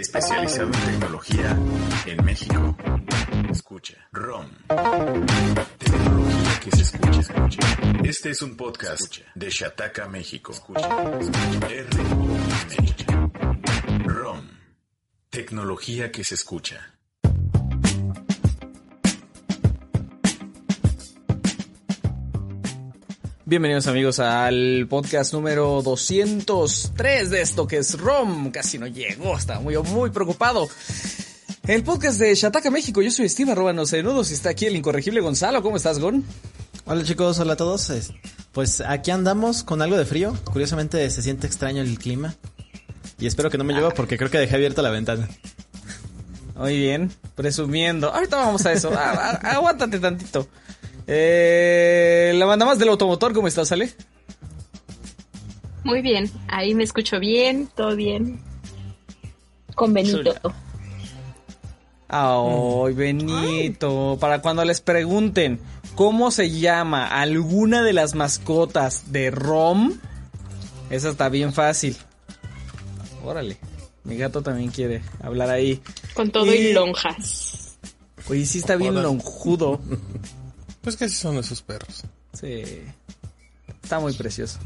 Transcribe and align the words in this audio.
especializado 0.00 0.66
en 0.66 0.72
tecnología 0.72 1.58
en 2.06 2.24
México. 2.24 2.76
Escucha. 3.50 4.08
ROM. 4.12 4.50
Tecnología 5.78 6.60
que 6.62 6.70
se 6.70 6.82
escucha, 6.82 7.20
escucha. 7.20 7.60
Este 8.04 8.30
es 8.30 8.42
un 8.42 8.56
podcast 8.56 9.18
de 9.34 9.50
Shataka, 9.50 10.08
México. 10.08 10.52
Escucha. 10.52 10.88
R-O-M. 11.68 12.40
ROM. 14.04 14.48
Tecnología 15.28 16.10
que 16.10 16.24
se 16.24 16.34
escucha. 16.34 16.99
Bienvenidos 23.50 23.88
amigos 23.88 24.20
al 24.20 24.86
podcast 24.88 25.32
número 25.32 25.82
203 25.82 27.30
de 27.30 27.40
esto 27.42 27.66
que 27.66 27.78
es 27.78 27.98
ROM. 27.98 28.52
Casi 28.52 28.78
no 28.78 28.86
llegó, 28.86 29.36
estaba 29.36 29.58
muy, 29.58 29.76
muy 29.78 30.10
preocupado. 30.10 30.68
El 31.66 31.82
podcast 31.82 32.20
de 32.20 32.32
Shataka 32.32 32.70
México, 32.70 33.02
yo 33.02 33.10
soy 33.10 33.28
Steve, 33.28 33.50
arroba 33.50 33.72
no 33.72 33.86
sé 33.86 34.04
nudos 34.04 34.30
y 34.30 34.34
está 34.34 34.50
aquí 34.50 34.66
el 34.66 34.76
incorregible 34.76 35.20
Gonzalo. 35.20 35.62
¿Cómo 35.62 35.76
estás, 35.76 35.98
Gon? 35.98 36.24
Hola 36.84 37.02
chicos, 37.02 37.40
hola 37.40 37.54
a 37.54 37.56
todos. 37.56 37.90
Es- 37.90 38.12
Pues 38.52 38.82
aquí 38.82 39.10
andamos 39.10 39.64
con 39.64 39.82
algo 39.82 39.96
de 39.98 40.04
frío. 40.04 40.36
Curiosamente 40.44 41.10
se 41.10 41.20
siente 41.20 41.48
extraño 41.48 41.82
el 41.82 41.98
clima. 41.98 42.36
Y 43.18 43.26
espero 43.26 43.50
que 43.50 43.58
no 43.58 43.64
me 43.64 43.72
llueva 43.74 43.90
porque 43.90 44.16
creo 44.16 44.30
que 44.30 44.38
dejé 44.38 44.54
abierta 44.54 44.80
la 44.80 44.90
ventana. 44.90 45.28
Muy 46.54 46.76
bien, 46.78 47.10
presumiendo. 47.34 48.12
Ahorita 48.14 48.36
vamos 48.36 48.64
a 48.64 48.72
eso. 48.72 48.92
Aguántate 48.94 49.98
tantito. 49.98 50.46
Eh, 51.12 52.32
la 52.36 52.46
banda 52.46 52.64
más 52.66 52.78
del 52.78 52.88
automotor, 52.88 53.32
¿cómo 53.32 53.48
estás, 53.48 53.72
Ale? 53.72 53.92
Muy 55.82 56.02
bien, 56.02 56.30
ahí 56.46 56.72
me 56.74 56.84
escucho 56.84 57.18
bien, 57.18 57.68
todo 57.74 57.96
bien. 57.96 58.40
Con 59.74 59.92
Benito. 59.92 60.32
Ay, 62.08 62.92
Benito. 62.94 64.18
Para 64.20 64.40
cuando 64.40 64.64
les 64.64 64.80
pregunten 64.80 65.58
cómo 65.96 66.30
se 66.30 66.50
llama 66.50 67.06
alguna 67.08 67.82
de 67.82 67.92
las 67.92 68.14
mascotas 68.14 69.10
de 69.10 69.30
ROM, 69.32 69.94
esa 70.90 71.10
está 71.10 71.28
bien 71.28 71.52
fácil. 71.52 71.96
Órale. 73.24 73.56
Mi 74.04 74.16
gato 74.16 74.42
también 74.42 74.70
quiere 74.70 75.02
hablar 75.22 75.50
ahí. 75.50 75.80
Con 76.14 76.30
todo 76.30 76.46
Y- 76.46 76.68
y 76.68 76.72
lonjas. 76.72 77.78
Oye, 78.28 78.46
sí 78.46 78.58
está 78.58 78.76
bien 78.76 78.94
lonjudo. 79.02 79.80
Pues 80.82 80.96
que 80.96 81.04
así 81.04 81.14
son 81.14 81.36
esos 81.38 81.62
perros. 81.62 82.02
Sí. 82.32 82.62
Está 83.82 83.98
muy 83.98 84.12
precioso. 84.14 84.58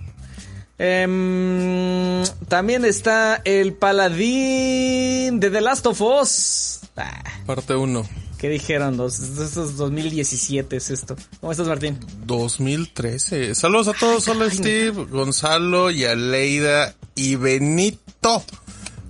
Em, 0.79 2.25
también 2.49 2.85
está 2.85 3.41
el 3.45 3.75
paladín 3.75 5.39
de 5.41 5.51
The 5.51 5.61
Last 5.61 5.87
of 5.87 6.01
Us. 6.01 6.81
Ah, 6.97 7.23
Parte 7.47 7.75
1. 7.75 8.09
¿Qué 8.39 8.49
dijeron? 8.49 8.97
Dos, 8.97 9.21
esto 9.21 9.65
es 9.65 9.77
2017 9.77 10.77
es 10.77 10.91
esto. 10.91 11.17
¿Cómo 11.41 11.53
estás, 11.53 11.67
Martín? 11.67 11.99
2013. 12.27 13.55
Saludos 13.55 13.89
a 13.89 13.93
todos. 13.95 14.29
Hola 14.29 14.51
Steve, 14.51 15.07
Gonzalo 15.07 15.91
y 15.91 16.05
Aleida 16.05 16.95
y 17.15 17.37
Benito. 17.37 18.45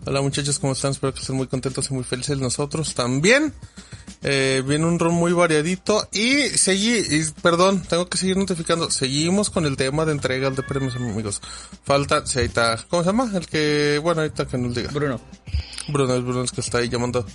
Hola 0.06 0.20
muchachos, 0.20 0.58
¿cómo 0.58 0.74
están? 0.74 0.92
Espero 0.92 1.14
que 1.14 1.20
estén 1.20 1.36
muy 1.36 1.46
contentos 1.46 1.90
y 1.90 1.94
muy 1.94 2.04
felices. 2.04 2.38
Nosotros 2.38 2.94
también. 2.94 3.52
Eh, 4.26 4.62
viene 4.66 4.86
un 4.86 4.98
ron 4.98 5.12
muy 5.12 5.32
variadito 5.34 6.08
y 6.10 6.48
seguí, 6.48 6.96
y, 6.96 7.30
perdón, 7.42 7.82
tengo 7.82 8.08
que 8.08 8.16
seguir 8.16 8.38
notificando. 8.38 8.90
Seguimos 8.90 9.50
con 9.50 9.66
el 9.66 9.76
tema 9.76 10.06
de 10.06 10.12
entrega 10.12 10.48
de 10.48 10.62
premios, 10.62 10.96
amigos. 10.96 11.42
Falta, 11.84 12.26
sí, 12.26 12.38
ahí 12.38 12.46
está, 12.46 12.82
¿cómo 12.88 13.02
se 13.02 13.10
llama? 13.10 13.30
El 13.34 13.46
que, 13.46 14.00
bueno, 14.02 14.22
ahorita 14.22 14.46
que 14.46 14.56
nos 14.56 14.74
diga. 14.74 14.90
Bruno. 14.92 15.20
Bruno, 15.88 16.14
es 16.14 16.22
Bruno 16.22 16.40
el 16.40 16.50
que 16.50 16.62
está 16.62 16.78
ahí 16.78 16.88
llamando, 16.88 17.26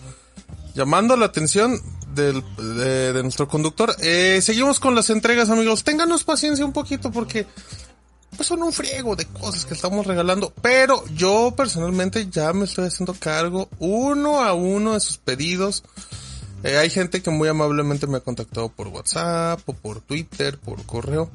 llamando 0.73 1.15
la 1.15 1.27
atención 1.27 1.79
del, 2.15 2.43
de, 2.57 3.13
de 3.13 3.21
nuestro 3.21 3.47
conductor. 3.47 3.95
Eh, 4.01 4.39
seguimos 4.41 4.79
con 4.79 4.95
las 4.95 5.11
entregas, 5.11 5.51
amigos. 5.51 5.83
Ténganos 5.83 6.23
paciencia 6.23 6.65
un 6.65 6.73
poquito 6.73 7.11
porque 7.11 7.45
pues 8.35 8.47
son 8.47 8.63
un 8.63 8.73
friego 8.73 9.15
de 9.15 9.25
cosas 9.25 9.65
que 9.65 9.75
estamos 9.75 10.07
regalando. 10.07 10.51
Pero 10.61 11.03
yo 11.13 11.53
personalmente 11.55 12.27
ya 12.31 12.51
me 12.53 12.65
estoy 12.65 12.87
haciendo 12.87 13.13
cargo 13.13 13.69
uno 13.77 14.41
a 14.41 14.53
uno 14.53 14.93
de 14.93 14.99
sus 15.01 15.17
pedidos. 15.17 15.83
Eh, 16.63 16.77
hay 16.77 16.89
gente 16.89 17.21
que 17.21 17.29
muy 17.29 17.47
amablemente 17.47 18.07
me 18.07 18.17
ha 18.17 18.21
contactado 18.21 18.69
por 18.69 18.87
WhatsApp 18.87 19.61
o 19.65 19.73
por 19.73 20.01
Twitter, 20.01 20.57
por 20.57 20.83
correo. 20.85 21.29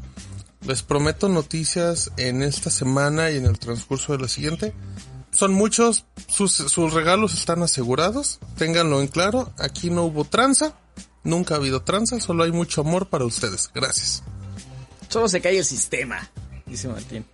Les 0.67 0.83
prometo 0.83 1.29
noticias 1.29 2.11
en 2.17 2.43
esta 2.43 2.71
semana 2.71 3.31
y 3.31 3.37
en 3.37 3.47
el 3.47 3.59
transcurso 3.59 4.12
de 4.12 4.19
la 4.19 4.29
siguiente. 4.29 4.73
Son 5.31 5.53
muchos, 5.53 6.07
sus, 6.29 6.53
sus 6.53 6.93
regalos 6.93 7.35
están 7.35 7.62
asegurados, 7.62 8.39
ténganlo 8.57 9.01
en 9.01 9.09
claro, 9.09 9.53
aquí 9.59 9.91
no 9.91 10.05
hubo 10.05 10.25
tranza, 10.25 10.75
nunca 11.25 11.55
ha 11.55 11.56
habido 11.56 11.83
tranza, 11.83 12.21
solo 12.21 12.45
hay 12.45 12.53
mucho 12.53 12.83
amor 12.83 13.09
para 13.09 13.25
ustedes, 13.25 13.69
gracias. 13.75 14.23
Solo 15.09 15.29
se 15.29 15.41
cae 15.41 15.59
el 15.59 15.65
sistema, 15.65 16.31
dice 16.67 16.87
Martín. 16.87 17.27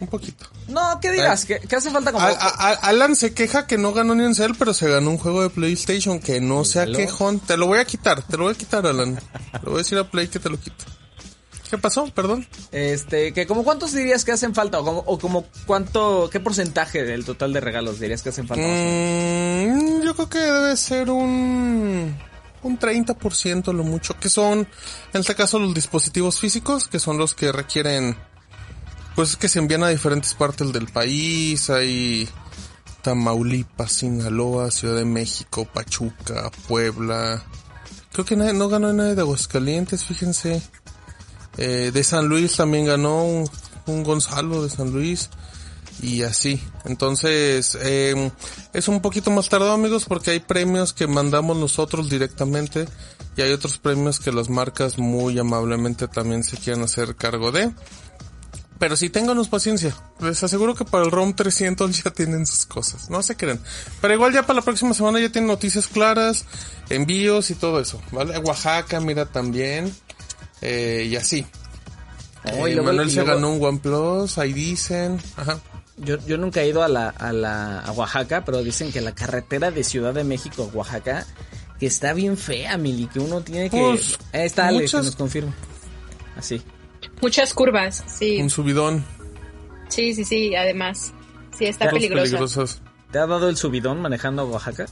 Un 0.00 0.08
poquito. 0.08 0.46
No, 0.68 0.98
¿qué 1.00 1.10
digas? 1.12 1.44
¿Qué, 1.44 1.60
qué 1.60 1.76
hace 1.76 1.90
falta 1.90 2.10
como... 2.10 2.24
A- 2.26 2.30
a- 2.30 2.72
Alan 2.88 3.14
se 3.14 3.34
queja 3.34 3.66
que 3.66 3.76
no 3.76 3.92
ganó 3.92 4.14
ni 4.14 4.24
un 4.24 4.34
cel, 4.34 4.54
pero 4.58 4.72
se 4.72 4.88
ganó 4.88 5.10
un 5.10 5.18
juego 5.18 5.42
de 5.42 5.50
PlayStation, 5.50 6.20
que 6.20 6.40
no 6.40 6.64
sea 6.64 6.86
quejón. 6.86 7.38
Te 7.40 7.56
lo 7.58 7.66
voy 7.66 7.78
a 7.80 7.84
quitar, 7.84 8.22
te 8.22 8.36
lo 8.38 8.44
voy 8.44 8.54
a 8.54 8.56
quitar, 8.56 8.86
Alan. 8.86 9.14
Le 9.52 9.58
voy 9.64 9.74
a 9.74 9.78
decir 9.78 9.98
a 9.98 10.10
Play 10.10 10.28
que 10.28 10.38
te 10.38 10.48
lo 10.48 10.58
quito. 10.58 10.84
¿Qué 11.68 11.78
pasó? 11.78 12.06
Perdón. 12.12 12.46
Este, 12.72 13.32
que 13.32 13.46
como 13.46 13.62
cuántos 13.62 13.92
dirías 13.92 14.24
que 14.24 14.32
hacen 14.32 14.54
falta 14.54 14.80
o 14.80 14.84
como, 14.84 14.98
o 15.06 15.18
como 15.20 15.44
cuánto, 15.66 16.28
qué 16.32 16.40
porcentaje 16.40 17.04
del 17.04 17.24
total 17.24 17.52
de 17.52 17.60
regalos 17.60 18.00
dirías 18.00 18.22
que 18.22 18.30
hacen 18.30 18.48
falta. 18.48 18.64
Mm, 18.66 20.02
yo 20.02 20.14
creo 20.16 20.28
que 20.28 20.38
debe 20.38 20.76
ser 20.76 21.10
un 21.10 22.16
un 22.62 22.78
30% 22.78 23.72
lo 23.72 23.84
mucho, 23.84 24.18
que 24.18 24.28
son 24.28 24.58
en 25.14 25.20
este 25.20 25.34
caso 25.34 25.58
los 25.58 25.72
dispositivos 25.72 26.38
físicos, 26.40 26.88
que 26.88 26.98
son 26.98 27.16
los 27.18 27.34
que 27.34 27.52
requieren 27.52 28.16
pues 29.20 29.36
que 29.36 29.50
se 29.50 29.58
envían 29.58 29.82
a 29.82 29.88
diferentes 29.88 30.32
partes 30.32 30.72
del 30.72 30.86
país, 30.86 31.68
hay 31.68 32.26
Tamaulipas, 33.02 33.92
Sinaloa, 33.92 34.70
Ciudad 34.70 34.96
de 34.96 35.04
México, 35.04 35.68
Pachuca, 35.70 36.50
Puebla. 36.66 37.42
Creo 38.14 38.24
que 38.24 38.34
no 38.34 38.68
ganó 38.70 38.90
nadie 38.94 39.14
de 39.14 39.20
Aguascalientes, 39.20 40.06
fíjense. 40.06 40.62
Eh, 41.58 41.90
de 41.92 42.02
San 42.02 42.28
Luis 42.28 42.56
también 42.56 42.86
ganó 42.86 43.26
un, 43.26 44.02
Gonzalo 44.04 44.62
de 44.62 44.70
San 44.70 44.90
Luis 44.90 45.28
y 46.00 46.22
así. 46.22 46.58
Entonces, 46.86 47.76
eh, 47.78 48.30
es 48.72 48.88
un 48.88 49.02
poquito 49.02 49.30
más 49.30 49.50
tardado 49.50 49.72
amigos 49.72 50.06
porque 50.06 50.30
hay 50.30 50.40
premios 50.40 50.94
que 50.94 51.06
mandamos 51.06 51.58
nosotros 51.58 52.08
directamente 52.08 52.88
y 53.36 53.42
hay 53.42 53.52
otros 53.52 53.76
premios 53.76 54.18
que 54.18 54.32
las 54.32 54.48
marcas 54.48 54.96
muy 54.96 55.38
amablemente 55.38 56.08
también 56.08 56.42
se 56.42 56.56
quieren 56.56 56.84
hacer 56.84 57.16
cargo 57.16 57.52
de. 57.52 57.70
Pero 58.80 58.96
sí, 58.96 59.10
ténganos 59.10 59.48
paciencia. 59.48 59.94
Les 60.20 60.42
aseguro 60.42 60.74
que 60.74 60.84
para 60.84 61.04
el 61.04 61.12
ROM 61.12 61.34
300 61.34 62.02
ya 62.02 62.10
tienen 62.10 62.46
sus 62.46 62.66
cosas. 62.66 63.08
No 63.10 63.22
se 63.22 63.36
creen. 63.36 63.60
Pero 64.00 64.14
igual 64.14 64.32
ya 64.32 64.42
para 64.42 64.58
la 64.58 64.64
próxima 64.64 64.92
semana 64.94 65.20
ya 65.20 65.30
tienen 65.30 65.46
noticias 65.48 65.86
claras, 65.86 66.44
envíos 66.88 67.50
y 67.50 67.54
todo 67.54 67.78
eso. 67.78 68.00
¿Vale? 68.10 68.36
Oaxaca, 68.38 68.98
mira 68.98 69.26
también. 69.26 69.94
Eh, 70.62 71.06
y 71.08 71.14
así. 71.16 71.46
Oh, 72.44 72.66
y 72.66 72.72
Eh, 72.72 72.74
luego- 72.74 72.84
Manuel 72.90 73.08
y 73.08 73.10
se 73.12 73.16
luego- 73.20 73.34
ganó 73.34 73.52
un 73.52 73.62
OnePlus, 73.64 74.38
ahí 74.38 74.52
dicen. 74.54 75.20
Ajá. 75.36 75.60
Yo, 75.98 76.16
yo 76.26 76.38
nunca 76.38 76.62
he 76.62 76.68
ido 76.68 76.82
a 76.82 76.88
la, 76.88 77.10
a 77.10 77.30
la 77.34 77.80
a 77.80 77.92
Oaxaca, 77.92 78.42
pero 78.46 78.62
dicen 78.64 78.90
que 78.90 79.02
la 79.02 79.14
carretera 79.14 79.70
de 79.70 79.84
Ciudad 79.84 80.14
de 80.14 80.24
México 80.24 80.62
a 80.72 80.74
Oaxaca 80.76 81.26
que 81.78 81.86
está 81.86 82.14
bien 82.14 82.38
fea, 82.38 82.78
Mili, 82.78 83.06
que 83.06 83.18
uno 83.20 83.42
tiene 83.42 83.68
que... 83.68 83.78
Pues, 83.78 84.18
Ahí 84.32 84.46
está 84.46 84.68
Ale, 84.68 84.78
muchas- 84.80 85.00
que 85.02 85.06
nos 85.06 85.16
confirma. 85.16 85.52
Así. 86.36 86.62
Muchas 87.20 87.54
curvas, 87.54 88.04
sí. 88.06 88.40
Un 88.40 88.50
subidón. 88.50 89.04
Sí, 89.88 90.14
sí, 90.14 90.24
sí, 90.24 90.54
además. 90.54 91.12
Sí, 91.56 91.66
está. 91.66 91.90
Peligrosas. 91.90 92.80
¿Te 93.10 93.18
ha 93.18 93.26
dado 93.26 93.48
el 93.48 93.56
subidón 93.56 94.00
manejando 94.00 94.42
a 94.42 94.44
Oaxaca? 94.44 94.86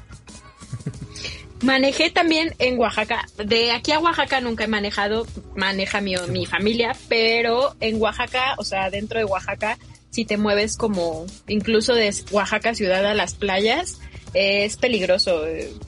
Manejé 1.62 2.10
también 2.10 2.55
en 2.58 2.78
Oaxaca. 2.78 3.26
De 3.44 3.72
aquí 3.72 3.90
a 3.93 3.99
Oaxaca 3.99 4.40
nunca 4.40 4.64
he 4.64 4.69
manejado, 4.69 5.26
maneja 5.56 6.00
mi, 6.00 6.14
mi 6.28 6.46
familia, 6.46 6.94
pero 7.08 7.75
en 7.81 8.00
Oaxaca, 8.00 8.55
o 8.58 8.64
sea, 8.64 8.90
dentro 8.90 9.19
de 9.19 9.25
Oaxaca, 9.25 9.76
si 10.10 10.25
te 10.25 10.37
mueves 10.37 10.76
como 10.76 11.26
incluso 11.49 11.94
de 11.94 12.14
Oaxaca 12.31 12.75
ciudad 12.75 13.05
a 13.05 13.14
las 13.14 13.34
playas, 13.34 13.99
eh, 14.34 14.64
es 14.64 14.76
peligroso. 14.76 15.43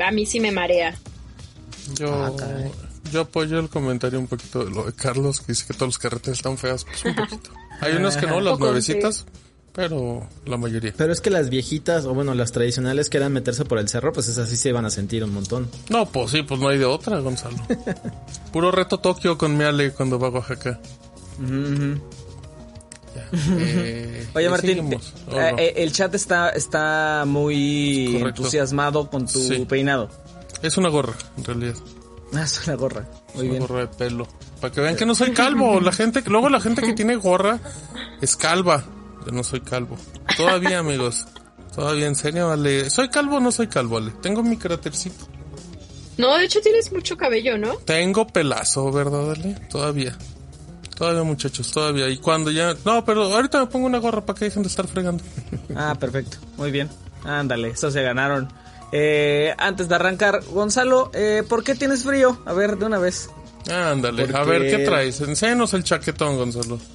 A 0.05 0.11
mí 0.11 0.27
sí 0.27 0.41
me 0.41 0.51
marea. 0.51 0.97
Yo, 1.95 2.13
Ah. 2.15 2.33
Yo 3.11 3.23
apoyo 3.23 3.59
el 3.59 3.69
comentario 3.69 4.19
un 4.19 4.27
poquito 4.27 4.65
de 4.65 4.71
lo 4.71 4.85
de 4.85 4.93
Carlos, 4.93 5.41
que 5.41 5.53
dice 5.53 5.65
que 5.67 5.75
todos 5.75 5.89
los 5.89 5.99
carreteras 5.99 6.39
están 6.39 6.57
feas. 6.59 6.85
Pues 6.85 7.05
un 7.05 7.15
poquito. 7.15 7.51
Hay 7.81 7.95
unas 7.95 8.17
que 8.17 8.27
no, 8.27 8.41
las 8.41 8.59
nuevecitas, 8.59 9.25
pero 9.73 10.29
la 10.45 10.57
mayoría. 10.57 10.93
Pero 10.97 11.13
es 11.13 11.21
que 11.21 11.31
las 11.31 11.49
viejitas, 11.51 12.05
o 12.05 12.13
bueno, 12.15 12.35
las 12.35 12.53
tradicionales 12.53 13.09
que 13.11 13.17
eran 13.19 13.33
meterse 13.33 13.65
por 13.65 13.79
el 13.79 13.89
cerro, 13.89 14.13
pues 14.13 14.29
esas 14.29 14.49
sí 14.49 14.57
se 14.57 14.69
iban 14.71 14.85
a 14.85 14.91
sentir 14.91 15.25
un 15.25 15.33
montón. 15.33 15.69
No, 15.89 16.07
pues 16.07 16.31
sí, 16.33 16.43
pues 16.43 16.61
no 16.61 16.69
hay 16.69 16.79
de 16.79 16.85
otra, 16.85 17.19
Gonzalo. 17.21 17.57
Puro 18.53 18.71
reto 18.71 18.99
Tokio 18.99 19.39
con 19.39 19.57
mi 19.57 19.65
Ale 19.65 19.93
cuando 19.93 20.19
va 20.19 20.29
a 20.29 20.31
Oaxaca. 20.31 20.79
Ya. 23.15 23.29
Eh, 23.33 24.27
Oye 24.35 24.49
Martín, 24.51 24.99
el 25.59 25.93
chat 25.93 26.15
está, 26.15 26.51
está 26.51 27.25
muy 27.27 28.11
Correcto. 28.19 28.43
entusiasmado 28.43 29.09
con 29.11 29.27
tu 29.27 29.41
Sí. 29.41 29.65
peinado. 29.69 30.11
Es 30.63 30.77
una 30.77 30.89
gorra, 30.91 31.15
en 31.39 31.45
realidad. 31.45 31.75
Ah, 32.35 32.43
es 32.45 32.67
una 32.67 32.77
gorra. 32.77 33.07
Muy 33.35 33.45
una 33.45 33.51
bien. 33.53 33.67
gorra 33.67 33.81
de 33.81 33.87
pelo. 33.89 34.29
Para 34.61 34.73
que 34.73 34.81
vean 34.81 34.97
que 34.97 35.07
no 35.07 35.15
soy 35.15 35.31
calvo. 35.35 35.81
La 35.81 35.93
gente, 35.93 36.23
luego 36.27 36.49
la 36.49 36.61
gente 36.61 36.83
que 36.83 36.93
tiene 36.93 37.17
gorra 37.17 37.59
es 38.21 38.37
calva. 38.37 38.85
Yo 39.27 39.33
no 39.33 39.43
soy 39.43 39.61
calvo. 39.61 39.97
Todavía, 40.37 40.79
amigos. 40.79 41.27
Todavía, 41.75 42.07
en 42.07 42.15
serio, 42.15 42.49
vale. 42.49 42.89
¿Soy 42.91 43.09
calvo 43.09 43.37
o 43.37 43.41
no 43.41 43.53
soy 43.53 43.67
calvo, 43.69 43.97
vale? 43.97 44.13
Tengo 44.23 44.43
mi 44.43 44.57
crátercito. 44.57 45.27
No, 46.19 46.37
de 46.37 46.45
hecho 46.45 46.61
tienes 46.61 46.93
mucho 46.93 47.17
cabello, 47.17 47.57
¿no? 47.57 47.75
Tengo 47.77 48.27
pelazo, 48.27 48.91
¿verdad, 48.93 49.31
Ale? 49.33 49.55
Todavía. 49.71 50.17
Todavía, 50.97 51.23
muchachos, 51.23 51.71
todavía. 51.73 52.09
Y 52.11 52.19
cuando 52.19 52.51
ya... 52.51 52.75
No, 52.85 53.05
pero 53.07 53.23
ahorita 53.35 53.59
me 53.61 53.67
pongo 53.67 53.87
una 53.87 53.99
gorra 53.99 54.21
para 54.27 54.39
que 54.39 54.45
dejen 54.47 54.63
de 54.63 54.69
estar 54.69 54.87
fregando. 54.87 55.25
Ah, 55.75 55.97
perfecto. 55.99 56.37
Muy 56.59 56.71
bien. 56.71 56.91
Ándale, 57.25 57.69
eso 57.71 57.91
se 57.91 58.03
ganaron. 58.03 58.53
Eh, 58.93 59.55
antes 59.59 59.89
de 59.89 59.95
arrancar, 59.95 60.43
Gonzalo, 60.51 61.11
eh, 61.15 61.43
¿por 61.49 61.63
qué 61.65 61.75
tienes 61.75 62.05
frío? 62.05 62.39
A 62.47 62.53
ver, 62.53 62.77
de 62.77 62.87
una 62.87 62.99
vez. 62.99 63.31
Ándale, 63.71 64.25
a 64.25 64.27
Porque- 64.43 64.51
ver, 64.59 64.71
¿qué 64.77 64.85
traes? 64.85 65.21
Enséñanos 65.21 65.75
el 65.75 65.85
chaquetón, 65.85 66.37
Gonzalo. 66.37 66.79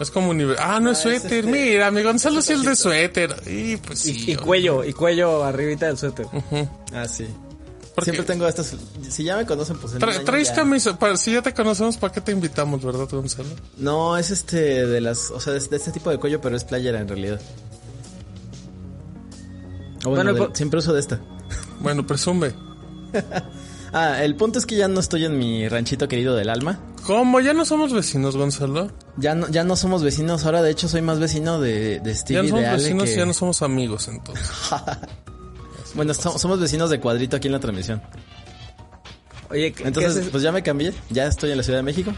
Es 0.00 0.10
como 0.10 0.30
un 0.30 0.38
nivel... 0.38 0.56
Ah, 0.58 0.80
no 0.80 0.92
es 0.92 0.96
es 0.98 1.02
suéter. 1.02 1.44
este- 1.44 1.52
Mira, 1.52 1.90
mi 1.90 2.02
Gonzalo 2.02 2.40
sí 2.40 2.54
es 2.54 2.62
de 2.64 2.74
suéter. 2.74 3.36
Y 3.46 3.76
pues 3.76 4.06
Y, 4.06 4.14
sí. 4.18 4.32
y 4.32 4.34
cuello, 4.36 4.82
y 4.82 4.94
cuello 4.94 5.44
arribita 5.44 5.88
del 5.88 5.98
suéter. 5.98 6.24
Ah, 6.94 7.06
sí. 7.06 7.26
¿Por 7.94 8.04
Siempre 8.04 8.24
tengo 8.24 8.48
estas. 8.48 8.74
Si 9.10 9.24
ya 9.24 9.36
me 9.36 9.44
conocen, 9.44 9.76
pues. 9.76 9.92
en 9.92 9.98
Tra- 10.00 10.14
año 10.14 10.24
traes 10.24 10.48
ya- 10.48 10.54
camisa. 10.54 10.98
para- 10.98 11.18
si 11.18 11.32
ya 11.34 11.42
te 11.42 11.52
conocemos, 11.52 11.98
¿para 11.98 12.14
qué 12.14 12.22
te 12.22 12.32
invitamos, 12.32 12.82
verdad, 12.82 13.06
Gonzalo? 13.10 13.50
No, 13.76 14.16
es 14.16 14.30
este 14.30 14.86
de 14.86 15.00
las. 15.02 15.30
O 15.32 15.38
sea, 15.38 15.54
es 15.54 15.68
de 15.68 15.76
este 15.76 15.90
tipo 15.92 16.08
de 16.08 16.16
cuello, 16.16 16.40
pero 16.40 16.56
es 16.56 16.64
playera 16.64 16.98
en 16.98 17.06
realidad. 17.08 17.38
O 20.04 20.10
bueno, 20.10 20.14
Bueno, 20.24 20.32
de- 20.32 20.38
por- 20.38 20.56
siempre 20.56 20.78
uso 20.78 20.92
de 20.92 21.00
esta. 21.00 21.20
Bueno, 21.80 22.06
presume. 22.06 22.52
Ah, 23.92 24.22
el 24.22 24.36
punto 24.36 24.60
es 24.60 24.66
que 24.66 24.76
ya 24.76 24.86
no 24.86 25.00
estoy 25.00 25.24
en 25.24 25.36
mi 25.36 25.68
ranchito 25.68 26.06
querido 26.06 26.36
del 26.36 26.48
alma. 26.48 26.78
¿Cómo? 27.06 27.40
¿Ya 27.40 27.52
no 27.54 27.64
somos 27.64 27.92
vecinos, 27.92 28.36
Gonzalo? 28.36 28.92
Ya 29.16 29.34
no, 29.34 29.48
ya 29.48 29.64
no 29.64 29.74
somos 29.74 30.04
vecinos, 30.04 30.44
ahora 30.44 30.62
de 30.62 30.70
hecho 30.70 30.86
soy 30.86 31.02
más 31.02 31.18
vecino 31.18 31.58
de, 31.60 31.98
de 31.98 32.14
Ya 32.14 32.16
Stevie 32.20 32.42
no 32.42 32.44
y 32.44 32.48
somos 32.50 32.62
de 32.62 32.68
Ale. 32.68 32.82
vecinos 32.84 33.04
que- 33.06 33.12
y 33.14 33.16
ya 33.16 33.26
no 33.26 33.32
somos 33.34 33.62
amigos, 33.62 34.06
entonces. 34.06 34.48
Bueno, 35.94 36.14
so- 36.14 36.38
somos 36.38 36.60
vecinos 36.60 36.88
de 36.88 37.00
cuadrito 37.00 37.36
aquí 37.36 37.48
en 37.48 37.52
la 37.52 37.58
transmisión. 37.58 38.00
Oye, 39.50 39.72
¿qué, 39.72 39.82
Entonces, 39.88 40.26
qué 40.26 40.30
pues 40.30 40.44
ya 40.44 40.52
me 40.52 40.62
cambié, 40.62 40.94
ya 41.10 41.26
estoy 41.26 41.50
en 41.50 41.56
la 41.56 41.64
Ciudad 41.64 41.80
de 41.80 41.82
México. 41.82 42.12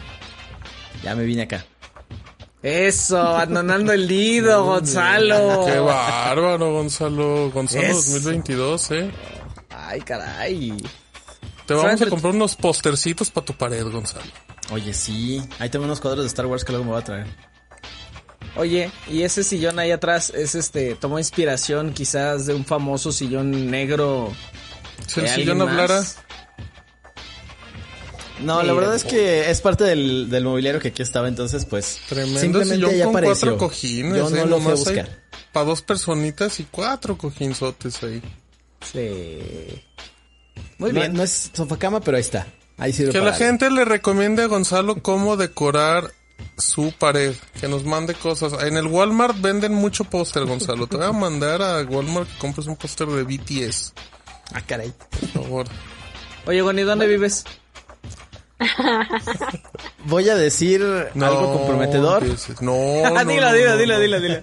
Ya 1.02 1.14
me 1.16 1.24
vine 1.24 1.40
acá. 1.44 1.64
Eso, 2.62 3.18
abandonando 3.18 3.92
el 3.92 4.06
nido, 4.06 4.64
Gonzalo. 4.64 5.64
Qué 5.66 5.78
bárbaro, 5.80 6.72
Gonzalo. 6.72 7.50
Gonzalo 7.50 7.86
Eso. 7.86 8.12
2022, 8.12 8.90
¿eh? 8.92 9.10
Ay, 9.70 10.00
caray. 10.02 10.76
Te 11.66 11.74
vamos 11.74 12.00
a 12.00 12.06
comprar 12.06 12.34
unos 12.34 12.54
postercitos 12.54 13.30
para 13.30 13.44
tu 13.44 13.54
pared, 13.54 13.84
Gonzalo. 13.84 14.30
Oye, 14.70 14.94
sí, 14.94 15.42
ahí 15.58 15.68
tengo 15.68 15.84
unos 15.84 16.00
cuadros 16.00 16.24
de 16.24 16.28
Star 16.28 16.46
Wars 16.46 16.64
que 16.64 16.72
luego 16.72 16.84
me 16.84 16.92
voy 16.92 17.00
a 17.00 17.04
traer. 17.04 17.26
Oye, 18.54 18.90
y 19.08 19.22
ese 19.22 19.42
sillón 19.44 19.78
ahí 19.78 19.90
atrás 19.90 20.30
es 20.34 20.54
este, 20.54 20.94
tomó 20.94 21.18
inspiración 21.18 21.92
quizás 21.92 22.46
de 22.46 22.54
un 22.54 22.64
famoso 22.64 23.10
sillón 23.10 23.70
negro. 23.70 24.32
Si 25.06 25.20
el 25.20 25.26
de 25.26 25.32
sillón 25.32 25.62
hablara, 25.62 25.96
más. 25.96 26.18
No, 28.40 28.62
la 28.62 28.72
verdad 28.72 28.94
es 28.94 29.04
que 29.04 29.50
es 29.50 29.60
parte 29.60 29.84
del, 29.84 30.28
del 30.30 30.44
mobiliario 30.44 30.80
que 30.80 30.88
aquí 30.88 31.02
estaba, 31.02 31.28
entonces 31.28 31.64
pues 31.64 31.98
tremendo 32.08 32.40
simplemente 32.40 32.74
sillón 32.76 32.94
ya 32.96 33.04
con 33.04 33.16
apareció. 33.16 33.50
cuatro 33.50 33.58
cojines. 33.58 34.16
Yo 34.18 34.28
¿eh? 34.28 34.32
no 34.40 34.46
lo 34.46 34.60
fui 34.60 34.72
a 34.72 34.74
buscar. 34.74 35.22
Para 35.52 35.66
dos 35.66 35.82
personitas 35.82 36.58
y 36.60 36.64
cuatro 36.64 37.16
cojinzotes 37.18 38.02
ahí. 38.02 38.22
Sí. 38.92 39.82
Muy 40.78 40.92
No, 40.92 41.00
bien. 41.00 41.12
no 41.14 41.22
es 41.22 41.50
sofacama, 41.52 42.00
pero 42.00 42.16
ahí 42.16 42.22
está. 42.22 42.46
Ahí 42.78 42.92
sirve 42.92 43.12
Que 43.12 43.18
para 43.18 43.30
la 43.30 43.36
algo. 43.36 43.46
gente 43.46 43.70
le 43.70 43.84
recomiende 43.84 44.42
a 44.42 44.46
Gonzalo 44.46 45.02
cómo 45.02 45.36
decorar 45.36 46.10
su 46.58 46.92
pared. 46.98 47.34
Que 47.60 47.68
nos 47.68 47.84
mande 47.84 48.14
cosas. 48.14 48.54
En 48.64 48.76
el 48.76 48.86
Walmart 48.86 49.40
venden 49.40 49.74
mucho 49.74 50.04
póster, 50.04 50.44
Gonzalo. 50.46 50.86
Te 50.86 50.96
voy 50.96 51.06
a 51.06 51.12
mandar 51.12 51.62
a 51.62 51.82
Walmart 51.82 52.28
que 52.28 52.38
compres 52.38 52.66
un 52.66 52.76
póster 52.76 53.06
de 53.08 53.22
BTS. 53.22 53.92
Ah, 54.52 54.62
caray. 54.66 54.92
Por 55.20 55.28
favor. 55.44 55.66
Oye, 56.46 56.60
Goni, 56.62 56.82
¿dónde 56.82 57.06
vives? 57.06 57.44
Voy 60.04 60.28
a 60.28 60.34
decir 60.34 60.80
No, 61.14 61.26
algo 61.26 61.52
comprometedor. 61.58 62.24
No, 62.60 62.72
no, 63.10 63.24
dilo, 63.24 63.46
no, 63.48 63.52
dilo, 63.52 63.70
no, 63.70 63.76
dilo, 63.76 64.00
dilo, 64.00 64.20
dilo. 64.20 64.40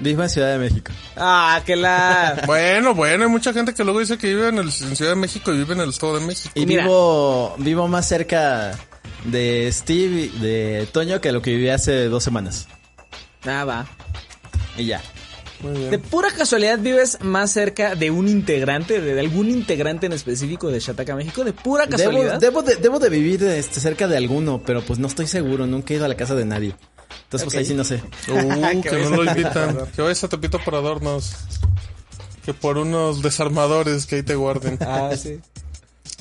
Vivo 0.00 0.22
en 0.24 0.30
Ciudad 0.30 0.52
de 0.52 0.58
México. 0.58 0.90
Ah, 1.16 1.62
que 1.64 1.76
la... 1.76 2.42
Bueno, 2.46 2.94
bueno, 2.94 3.24
hay 3.24 3.30
mucha 3.30 3.52
gente 3.52 3.72
que 3.72 3.84
luego 3.84 4.00
dice 4.00 4.18
que 4.18 4.28
vive 4.28 4.48
en, 4.48 4.58
el, 4.58 4.66
en 4.66 4.96
Ciudad 4.96 5.12
de 5.12 5.16
México 5.16 5.52
y 5.52 5.58
vive 5.58 5.74
en 5.74 5.80
el 5.80 5.90
Estado 5.90 6.18
de 6.18 6.26
México. 6.26 6.50
Y 6.54 6.66
Mira. 6.66 6.82
vivo, 6.82 7.54
vivo 7.58 7.86
más 7.86 8.08
cerca 8.08 8.72
de 9.24 9.70
Steve, 9.72 10.30
y 10.34 10.38
de 10.40 10.88
Toño, 10.92 11.20
que 11.20 11.30
lo 11.30 11.40
que 11.40 11.52
viví 11.52 11.68
hace 11.68 12.08
dos 12.08 12.24
semanas. 12.24 12.66
Ah, 13.44 13.64
va. 13.64 13.86
Y 14.76 14.86
ya. 14.86 15.00
Muy 15.62 15.78
bien. 15.78 15.90
De 15.90 15.98
pura 15.98 16.30
casualidad 16.30 16.78
vives 16.78 17.18
más 17.20 17.52
cerca 17.52 17.94
de 17.94 18.10
un 18.10 18.28
integrante, 18.28 19.00
de, 19.00 19.18
algún 19.18 19.48
integrante 19.48 20.06
en 20.06 20.12
específico 20.12 20.68
de 20.68 20.80
Shataka 20.80 21.14
México, 21.14 21.44
de 21.44 21.52
pura 21.52 21.86
Debo, 21.86 21.96
casualidad. 21.96 22.40
debo, 22.40 22.62
de, 22.62 22.76
debo 22.76 22.98
de 22.98 23.08
vivir 23.08 23.42
este, 23.44 23.80
cerca 23.80 24.08
de 24.08 24.16
alguno, 24.16 24.62
pero 24.64 24.82
pues 24.82 24.98
no 24.98 25.06
estoy 25.06 25.26
seguro. 25.26 25.66
Nunca 25.66 25.94
he 25.94 25.96
ido 25.96 26.04
a 26.04 26.08
la 26.08 26.16
casa 26.16 26.34
de 26.34 26.44
nadie. 26.44 26.74
Entonces, 27.24 27.44
pues 27.44 27.56
ahí 27.56 27.64
sí 27.64 27.74
no 27.74 27.84
sé. 27.84 28.02
Uh, 28.28 28.80
que 28.82 28.90
vayas 28.90 29.10
no 29.10 29.22
lo 29.22 29.24
invitan. 29.24 29.86
Que 29.96 30.02
vayas 30.02 30.24
a 30.24 30.28
Tepito 30.28 30.58
por 30.58 30.74
adornos. 30.74 31.32
Que 32.44 32.52
por 32.52 32.78
unos 32.78 33.22
desarmadores 33.22 34.06
que 34.06 34.16
ahí 34.16 34.22
te 34.22 34.34
guarden. 34.34 34.78
Ah, 34.86 35.12
sí. 35.16 35.40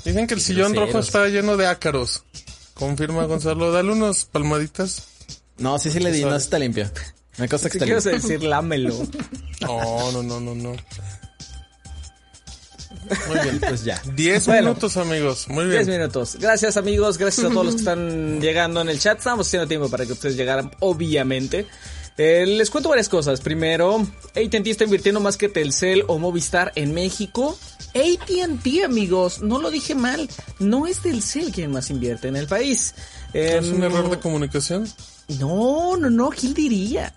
Dicen 0.06 0.26
que 0.28 0.34
el 0.34 0.42
sillón 0.42 0.76
rojo 0.76 1.00
está 1.00 1.28
lleno 1.28 1.58
de 1.58 1.68
ácaros. 1.68 2.24
Confirma 2.74 3.26
Gonzalo. 3.26 3.72
Dale 3.72 3.92
unas 3.92 4.26
palmaditas. 4.26 5.08
No, 5.58 5.78
sí, 5.78 5.92
sí 5.92 6.00
le 6.00 6.12
di. 6.12 6.24
No, 6.24 6.32
sí 6.32 6.38
está 6.38 6.58
limpio. 6.58 6.90
Me 7.42 7.48
Si 7.48 7.56
está 7.56 7.70
quieres 7.86 8.06
limpio. 8.06 8.22
decir 8.22 8.44
lámelo. 8.44 8.96
No, 9.62 10.12
no, 10.12 10.24
no, 10.24 10.40
no, 10.40 10.56
no. 10.56 10.76
Muy 13.28 13.40
bien, 13.44 13.60
pues 13.60 13.84
ya. 13.84 14.02
Diez 14.16 14.46
Bueno. 14.46 14.70
minutos, 14.70 14.96
amigos. 14.98 15.48
Muy 15.50 15.66
10 15.66 15.88
bien. 15.88 16.00
minutos. 16.00 16.38
Gracias 16.40 16.78
amigos, 16.78 17.18
gracias 17.18 17.46
a 17.46 17.50
todos 17.50 17.66
los 17.66 17.76
que 17.76 17.80
están 17.82 18.40
llegando 18.40 18.82
en 18.82 18.90
el 18.90 19.00
chat. 19.00 19.18
Estamos 19.18 19.48
haciendo 19.48 19.68
tiempo 19.68 19.90
para 19.90 20.06
que 20.06 20.14
ustedes 20.14 20.36
llegaran, 20.38 20.72
obviamente. 20.80 21.66
Eh, 22.18 22.46
les 22.46 22.70
cuento 22.70 22.90
varias 22.90 23.10
cosas. 23.10 23.42
Primero, 23.42 23.98
AT&T 24.36 24.70
está 24.70 24.84
invirtiendo 24.84 25.20
más 25.20 25.38
que 25.38 25.50
Telcel 25.50 26.04
o 26.08 26.20
Movistar 26.20 26.72
en 26.75 26.94
México. 26.94 27.58
AT&T, 27.96 28.84
amigos, 28.84 29.42
no 29.42 29.60
lo 29.60 29.72
dije 29.72 29.96
mal. 29.96 30.30
No 30.60 30.86
es 30.88 31.00
Telcel 31.00 31.51
quien 31.51 31.72
más 31.72 31.89
invierte 31.89 32.27
en 32.27 32.36
el 32.36 32.48
país. 32.48 32.94
¿Es 33.34 33.65
un 33.68 33.77
Em, 33.77 33.84
error 33.84 34.10
de 34.10 34.20
comunicación? 34.20 34.88
No, 35.39 35.98
no, 35.98 36.10
no, 36.10 36.30
¿quién 36.30 36.54
diría? 36.54 37.13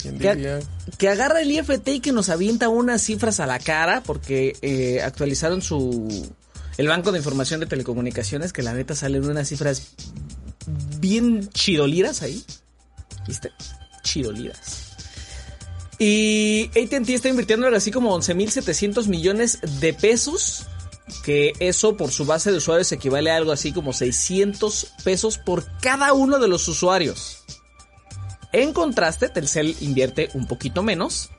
¿Quién 0.00 0.18
Que, 0.18 0.34
diría? 0.34 0.60
que 0.98 1.08
agarra 1.08 1.42
el 1.42 1.50
IFT 1.50 1.88
y 1.88 2.00
que 2.00 2.12
nos 2.12 2.28
avienta 2.28 2.68
unas 2.68 3.02
cifras 3.02 3.40
a 3.40 3.46
la 3.46 3.58
cara 3.58 4.02
porque 4.02 4.56
eh, 4.62 5.02
actualizaron 5.02 5.62
su 5.62 6.30
el 6.76 6.88
banco 6.88 7.12
de 7.12 7.18
información 7.18 7.60
de 7.60 7.66
telecomunicaciones 7.66 8.52
que 8.54 8.62
la 8.62 8.72
neta 8.72 8.94
salen 8.94 9.28
unas 9.28 9.48
cifras 9.48 9.92
bien 10.98 11.48
chidoliras 11.50 12.22
ahí. 12.22 12.42
¿Viste? 13.26 13.52
Chidoliras. 14.02 14.94
Y 15.98 16.70
AT&T 16.70 17.12
está 17.12 17.28
invirtiendo 17.28 17.66
algo 17.66 17.76
así 17.76 17.90
como 17.90 18.16
11.700 18.18 19.06
millones 19.08 19.58
de 19.80 19.92
pesos. 19.92 20.66
Que 21.24 21.52
eso 21.58 21.96
por 21.96 22.12
su 22.12 22.24
base 22.24 22.50
de 22.50 22.58
usuarios 22.58 22.90
equivale 22.92 23.30
a 23.30 23.36
algo 23.36 23.52
así 23.52 23.72
como 23.72 23.92
600 23.92 24.92
pesos 25.04 25.38
por 25.38 25.66
cada 25.80 26.12
uno 26.14 26.38
de 26.38 26.48
los 26.48 26.66
usuarios. 26.68 27.39
En 28.52 28.72
contraste, 28.72 29.28
Telcel 29.28 29.76
invierte 29.80 30.28
un 30.34 30.46
poquito 30.46 30.82
menos. 30.82 31.30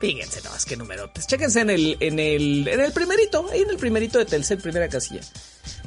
Fíjense 0.00 0.40
nomás 0.42 0.64
qué 0.64 0.76
numerotes. 0.76 1.26
Chéquense 1.26 1.60
en 1.60 1.70
el, 1.70 1.96
en 1.98 2.18
el, 2.20 2.68
en 2.68 2.80
el 2.80 2.92
primerito, 2.92 3.46
ahí 3.50 3.62
en 3.62 3.70
el 3.70 3.78
primerito 3.78 4.18
de 4.18 4.26
Telcel, 4.26 4.58
primera 4.58 4.88
casilla. 4.88 5.20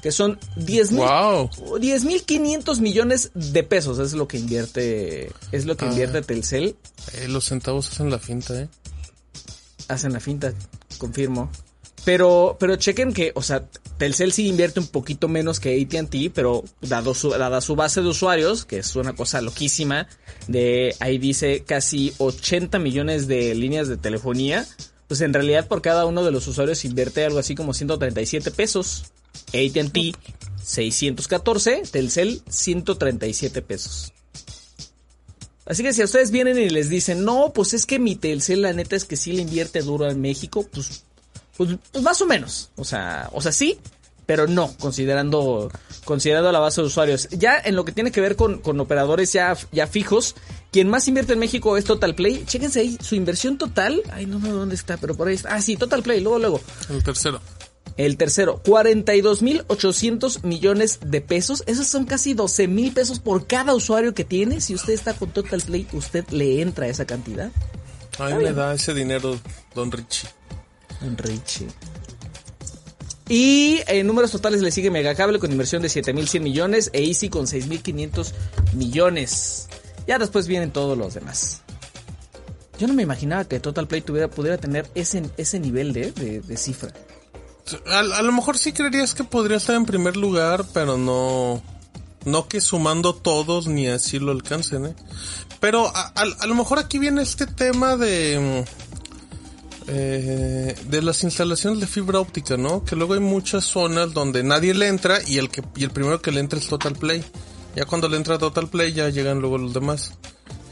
Que 0.01 0.11
son 0.11 0.37
10 0.57 0.91
mil, 0.91 0.99
Wow. 1.01 1.49
10.500 1.79 2.79
millones 2.81 3.31
de 3.33 3.63
pesos. 3.63 3.99
Es 3.99 4.11
lo 4.13 4.27
que 4.27 4.37
invierte, 4.37 5.31
es 5.53 5.65
lo 5.65 5.77
que 5.77 5.85
Ah. 5.85 5.89
invierte 5.89 6.21
Telcel. 6.23 6.75
Eh, 7.13 7.27
los 7.29 7.45
centavos 7.45 7.89
hacen 7.89 8.09
la 8.09 8.19
finta, 8.19 8.59
¿eh? 8.59 8.67
Hacen 9.87 10.11
la 10.13 10.19
finta, 10.19 10.53
confirmo. 10.97 11.49
Pero, 12.03 12.57
pero 12.59 12.75
chequen 12.77 13.13
que, 13.13 13.31
o 13.35 13.43
sea, 13.43 13.67
Telcel 13.97 14.31
sí 14.31 14.47
invierte 14.47 14.79
un 14.79 14.87
poquito 14.87 15.27
menos 15.27 15.59
que 15.59 15.79
AT&T, 15.79 16.31
pero 16.33 16.63
dado 16.81 17.13
su, 17.13 17.29
dada 17.29 17.61
su 17.61 17.75
base 17.75 18.01
de 18.01 18.07
usuarios, 18.07 18.65
que 18.65 18.79
es 18.79 18.95
una 18.95 19.13
cosa 19.13 19.41
loquísima, 19.41 20.07
de 20.47 20.95
ahí 20.99 21.19
dice 21.19 21.63
casi 21.63 22.13
80 22.17 22.79
millones 22.79 23.27
de 23.27 23.53
líneas 23.53 23.87
de 23.87 23.97
telefonía, 23.97 24.65
pues 25.07 25.21
en 25.21 25.33
realidad 25.33 25.67
por 25.67 25.81
cada 25.81 26.05
uno 26.05 26.23
de 26.23 26.31
los 26.31 26.47
usuarios 26.47 26.85
invierte 26.85 27.23
algo 27.23 27.37
así 27.37 27.53
como 27.53 27.73
137 27.73 28.49
pesos. 28.51 29.03
AT&T 29.47 30.13
614, 30.63 31.83
Telcel 31.91 32.41
137 32.49 33.61
pesos. 33.61 34.13
Así 35.65 35.83
que 35.83 35.93
si 35.93 36.01
a 36.01 36.05
ustedes 36.05 36.31
vienen 36.31 36.57
y 36.57 36.69
les 36.69 36.89
dicen, 36.89 37.23
no, 37.23 37.53
pues 37.53 37.73
es 37.73 37.85
que 37.85 37.99
mi 37.99 38.15
Telcel 38.15 38.63
la 38.63 38.73
neta 38.73 38.95
es 38.95 39.05
que 39.05 39.15
sí 39.15 39.31
le 39.31 39.43
invierte 39.43 39.81
duro 39.81 40.09
en 40.09 40.19
México, 40.19 40.67
pues, 40.71 41.03
pues, 41.65 41.79
pues 41.91 42.03
más 42.03 42.21
o 42.21 42.25
menos. 42.25 42.69
O 42.75 42.83
sea, 42.83 43.29
o 43.33 43.41
sea, 43.41 43.51
sí, 43.51 43.79
pero 44.25 44.47
no, 44.47 44.73
considerando, 44.79 45.71
considerando 46.05 46.51
la 46.51 46.59
base 46.59 46.81
de 46.81 46.87
usuarios. 46.87 47.27
Ya 47.31 47.59
en 47.59 47.75
lo 47.75 47.85
que 47.85 47.91
tiene 47.91 48.11
que 48.11 48.21
ver 48.21 48.35
con, 48.35 48.59
con 48.59 48.79
operadores 48.79 49.33
ya, 49.33 49.57
ya 49.71 49.87
fijos, 49.87 50.35
quien 50.71 50.89
más 50.89 51.07
invierte 51.07 51.33
en 51.33 51.39
México 51.39 51.77
es 51.77 51.85
Total 51.85 52.15
Play. 52.15 52.43
Chéquense 52.45 52.79
ahí, 52.79 52.97
su 53.01 53.15
inversión 53.15 53.57
total, 53.57 54.01
ay 54.11 54.25
no, 54.25 54.39
no, 54.39 54.53
¿dónde 54.53 54.75
está? 54.75 54.97
Pero 54.97 55.15
por 55.15 55.27
ahí 55.27 55.35
está. 55.35 55.53
Ah, 55.53 55.61
sí, 55.61 55.75
Total 55.75 56.01
Play, 56.01 56.21
luego, 56.21 56.39
luego. 56.39 56.61
El 56.89 57.03
tercero. 57.03 57.41
El 57.97 58.15
tercero, 58.15 58.61
42.800 58.63 60.43
millones 60.43 60.99
de 61.05 61.19
pesos. 61.19 61.63
Esos 61.67 61.87
son 61.87 62.05
casi 62.05 62.33
12 62.33 62.67
mil 62.67 62.93
pesos 62.93 63.19
por 63.19 63.47
cada 63.47 63.75
usuario 63.75 64.13
que 64.13 64.23
tiene. 64.23 64.61
Si 64.61 64.73
usted 64.73 64.93
está 64.93 65.13
con 65.13 65.31
Total 65.31 65.61
Play, 65.61 65.87
usted 65.91 66.25
le 66.29 66.61
entra 66.61 66.87
esa 66.87 67.05
cantidad. 67.05 67.51
Ahí 68.17 68.35
me 68.35 68.53
da 68.53 68.73
ese 68.73 68.93
dinero, 68.93 69.37
don 69.75 69.91
Richie. 69.91 70.29
Richie. 71.17 71.67
Y 73.27 73.79
en 73.87 74.07
números 74.07 74.31
totales 74.31 74.61
le 74.61 74.71
sigue 74.71 74.91
Megacable 74.91 75.39
con 75.39 75.51
inversión 75.51 75.81
de 75.81 75.87
7.100 75.87 76.41
millones 76.41 76.89
e 76.91 77.03
Easy 77.07 77.29
con 77.29 77.45
6.500 77.45 78.33
millones. 78.73 79.69
Ya 80.05 80.19
después 80.19 80.47
vienen 80.47 80.71
todos 80.71 80.97
los 80.97 81.13
demás. 81.13 81.61
Yo 82.77 82.87
no 82.87 82.93
me 82.93 83.03
imaginaba 83.03 83.45
que 83.45 83.59
Total 83.59 83.87
Play 83.87 84.01
pudiera 84.01 84.57
tener 84.57 84.89
ese, 84.95 85.29
ese 85.37 85.59
nivel 85.59 85.93
de, 85.93 86.11
de, 86.11 86.41
de 86.41 86.57
cifra. 86.57 86.91
A, 87.87 87.99
a, 87.99 88.21
lo 88.21 88.31
mejor 88.31 88.57
sí 88.57 88.73
creerías 88.73 89.13
que 89.13 89.23
podría 89.23 89.57
estar 89.57 89.75
en 89.75 89.85
primer 89.85 90.17
lugar, 90.17 90.65
pero 90.73 90.97
no. 90.97 91.61
No 92.25 92.47
que 92.47 92.59
sumando 92.59 93.15
todos 93.15 93.67
ni 93.67 93.87
así 93.87 94.19
lo 94.19 94.31
alcancen, 94.31 94.87
¿eh? 94.87 94.95
Pero 95.59 95.87
a, 95.87 96.11
a, 96.15 96.23
a 96.39 96.47
lo 96.47 96.55
mejor 96.55 96.79
aquí 96.79 96.99
viene 96.99 97.21
este 97.21 97.47
tema 97.47 97.95
de. 97.95 98.65
Eh, 99.93 100.73
de 100.87 101.01
las 101.01 101.21
instalaciones 101.25 101.81
de 101.81 101.85
fibra 101.85 102.21
óptica, 102.21 102.55
¿no? 102.55 102.85
Que 102.85 102.95
luego 102.95 103.13
hay 103.13 103.19
muchas 103.19 103.65
zonas 103.65 104.13
donde 104.13 104.41
nadie 104.41 104.73
le 104.73 104.87
entra 104.87 105.19
y 105.27 105.37
el 105.37 105.49
que 105.49 105.61
y 105.75 105.83
el 105.83 105.89
primero 105.91 106.21
que 106.21 106.31
le 106.31 106.39
entra 106.39 106.57
es 106.59 106.67
Total 106.67 106.93
Play. 106.93 107.21
Ya 107.75 107.83
cuando 107.83 108.07
le 108.07 108.15
entra 108.15 108.37
Total 108.37 108.69
Play 108.69 108.93
ya 108.93 109.09
llegan 109.09 109.39
luego 109.41 109.57
los 109.57 109.73
demás. 109.73 110.13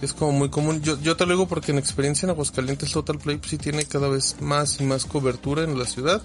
Es 0.01 0.13
como 0.13 0.31
muy 0.31 0.49
común. 0.49 0.81
Yo, 0.81 0.97
yo 1.01 1.17
te 1.17 1.25
lo 1.25 1.33
digo 1.33 1.49
porque 1.49 1.73
en 1.73 1.79
experiencia 1.79 2.27
en 2.27 2.29
Aguascalientes 2.29 2.93
Total 2.93 3.17
Play 3.17 3.39
pues, 3.39 3.51
sí 3.51 3.57
tiene 3.57 3.83
cada 3.83 4.07
vez 4.07 4.37
más 4.39 4.79
y 4.79 4.85
más 4.85 5.05
cobertura 5.05 5.65
en 5.65 5.77
la 5.77 5.85
ciudad. 5.85 6.21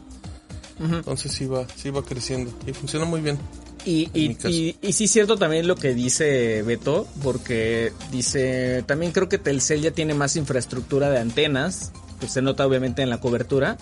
Uh 0.79 0.85
-huh. 0.85 0.97
Entonces 0.99 1.33
sí 1.33 1.47
va, 1.47 1.67
sí 1.75 1.91
va 1.91 2.05
creciendo 2.05 2.57
y 2.65 2.73
funciona 2.75 3.07
muy 3.07 3.21
bien. 3.21 3.39
Y, 3.85 4.09
y, 4.15 4.39
y, 4.49 4.77
y, 4.81 4.93
sí 4.93 5.05
es 5.05 5.11
cierto 5.11 5.37
también 5.37 5.67
lo 5.67 5.75
que 5.75 5.95
dice 5.95 6.63
Beto, 6.63 7.07
porque 7.23 7.93
dice, 8.11 8.83
también 8.87 9.13
creo 9.13 9.29
que 9.29 9.37
Telcel 9.37 9.83
ya 9.83 9.91
tiene 9.91 10.15
más 10.15 10.37
infraestructura 10.37 11.11
de 11.11 11.19
antenas, 11.19 11.93
pues 12.19 12.33
se 12.33 12.43
nota 12.43 12.67
obviamente 12.67 13.03
en 13.03 13.11
la 13.11 13.19
cobertura. 13.19 13.77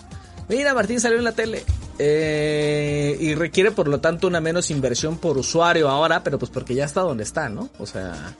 Mira, 0.49 0.73
Martín 0.73 0.99
salió 0.99 1.17
en 1.17 1.23
la 1.23 1.31
tele. 1.31 1.63
Eh, 1.99 3.17
y 3.19 3.35
requiere 3.35 3.71
por 3.71 3.87
lo 3.87 3.99
tanto 3.99 4.27
una 4.27 4.41
menos 4.41 4.71
inversión 4.71 5.17
por 5.17 5.37
usuario 5.37 5.89
ahora, 5.89 6.23
pero 6.23 6.39
pues 6.39 6.51
porque 6.51 6.73
ya 6.75 6.85
está 6.85 7.01
donde 7.01 7.23
está, 7.23 7.49
¿no? 7.49 7.69
O 7.77 7.85
sea, 7.85 8.35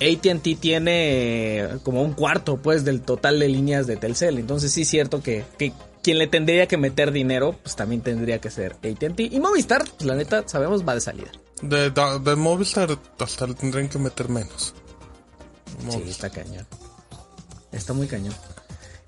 ATT 0.00 0.60
tiene 0.60 1.68
como 1.82 2.02
un 2.02 2.12
cuarto 2.12 2.58
pues 2.58 2.84
del 2.84 3.02
total 3.02 3.40
de 3.40 3.48
líneas 3.48 3.86
de 3.86 3.96
Telcel, 3.96 4.38
entonces 4.38 4.72
sí 4.72 4.82
es 4.82 4.88
cierto 4.88 5.22
que, 5.22 5.44
que 5.58 5.72
quien 6.02 6.18
le 6.18 6.26
tendría 6.26 6.66
que 6.66 6.76
meter 6.76 7.12
dinero, 7.12 7.56
pues 7.62 7.76
también 7.76 8.00
tendría 8.00 8.40
que 8.40 8.50
ser 8.50 8.72
ATT. 8.72 9.20
Y 9.20 9.40
Movistar, 9.40 9.84
pues, 9.84 10.04
la 10.04 10.14
neta, 10.14 10.44
sabemos, 10.46 10.86
va 10.86 10.94
de 10.94 11.00
salida. 11.00 11.30
De, 11.62 11.90
de, 11.90 12.18
de 12.24 12.36
Movistar 12.36 12.98
hasta 13.18 13.46
le 13.46 13.54
tendrían 13.54 13.88
que 13.88 13.98
meter 13.98 14.28
menos. 14.28 14.74
Movistar. 15.84 16.02
Sí, 16.02 16.10
está 16.10 16.30
cañón. 16.30 16.66
Está 17.70 17.92
muy 17.92 18.06
cañón. 18.06 18.34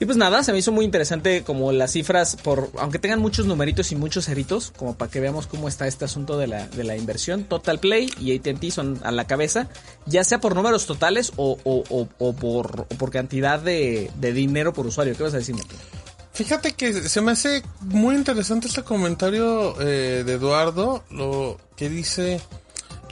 Y 0.04 0.06
pues 0.06 0.18
nada, 0.18 0.42
se 0.42 0.52
me 0.52 0.58
hizo 0.58 0.70
muy 0.70 0.84
interesante 0.84 1.44
como 1.44 1.72
las 1.72 1.92
cifras, 1.92 2.36
por 2.36 2.68
aunque 2.78 2.98
tengan 2.98 3.20
muchos 3.20 3.46
numeritos 3.46 3.90
y 3.90 3.96
muchos 3.96 4.26
ceritos, 4.26 4.70
como 4.76 4.98
para 4.98 5.10
que 5.10 5.18
veamos 5.18 5.46
cómo 5.46 5.66
está 5.66 5.86
este 5.86 6.04
asunto 6.04 6.36
de 6.36 6.46
la, 6.46 6.68
de 6.68 6.84
la 6.84 6.94
inversión. 6.94 7.44
Total 7.44 7.78
Play 7.78 8.10
y 8.20 8.36
ATT 8.36 8.70
son 8.70 9.00
a 9.02 9.10
la 9.12 9.26
cabeza, 9.26 9.70
ya 10.04 10.22
sea 10.22 10.42
por 10.42 10.54
números 10.54 10.84
totales 10.84 11.32
o, 11.36 11.56
o, 11.64 12.06
o, 12.18 12.32
por, 12.34 12.84
por 12.84 13.10
cantidad 13.10 13.58
de, 13.58 14.10
de 14.20 14.32
dinero 14.34 14.74
por 14.74 14.86
usuario. 14.86 15.16
¿Qué 15.16 15.22
vas 15.22 15.32
a 15.32 15.38
decir, 15.38 15.54
Martín? 15.54 15.78
Fíjate 16.34 16.72
que 16.72 17.08
se 17.08 17.22
me 17.22 17.32
hace 17.32 17.62
muy 17.80 18.14
interesante 18.14 18.68
este 18.68 18.82
comentario 18.82 19.80
eh, 19.80 20.22
de 20.26 20.34
Eduardo, 20.34 21.02
lo 21.10 21.56
que 21.76 21.88
dice 21.88 22.42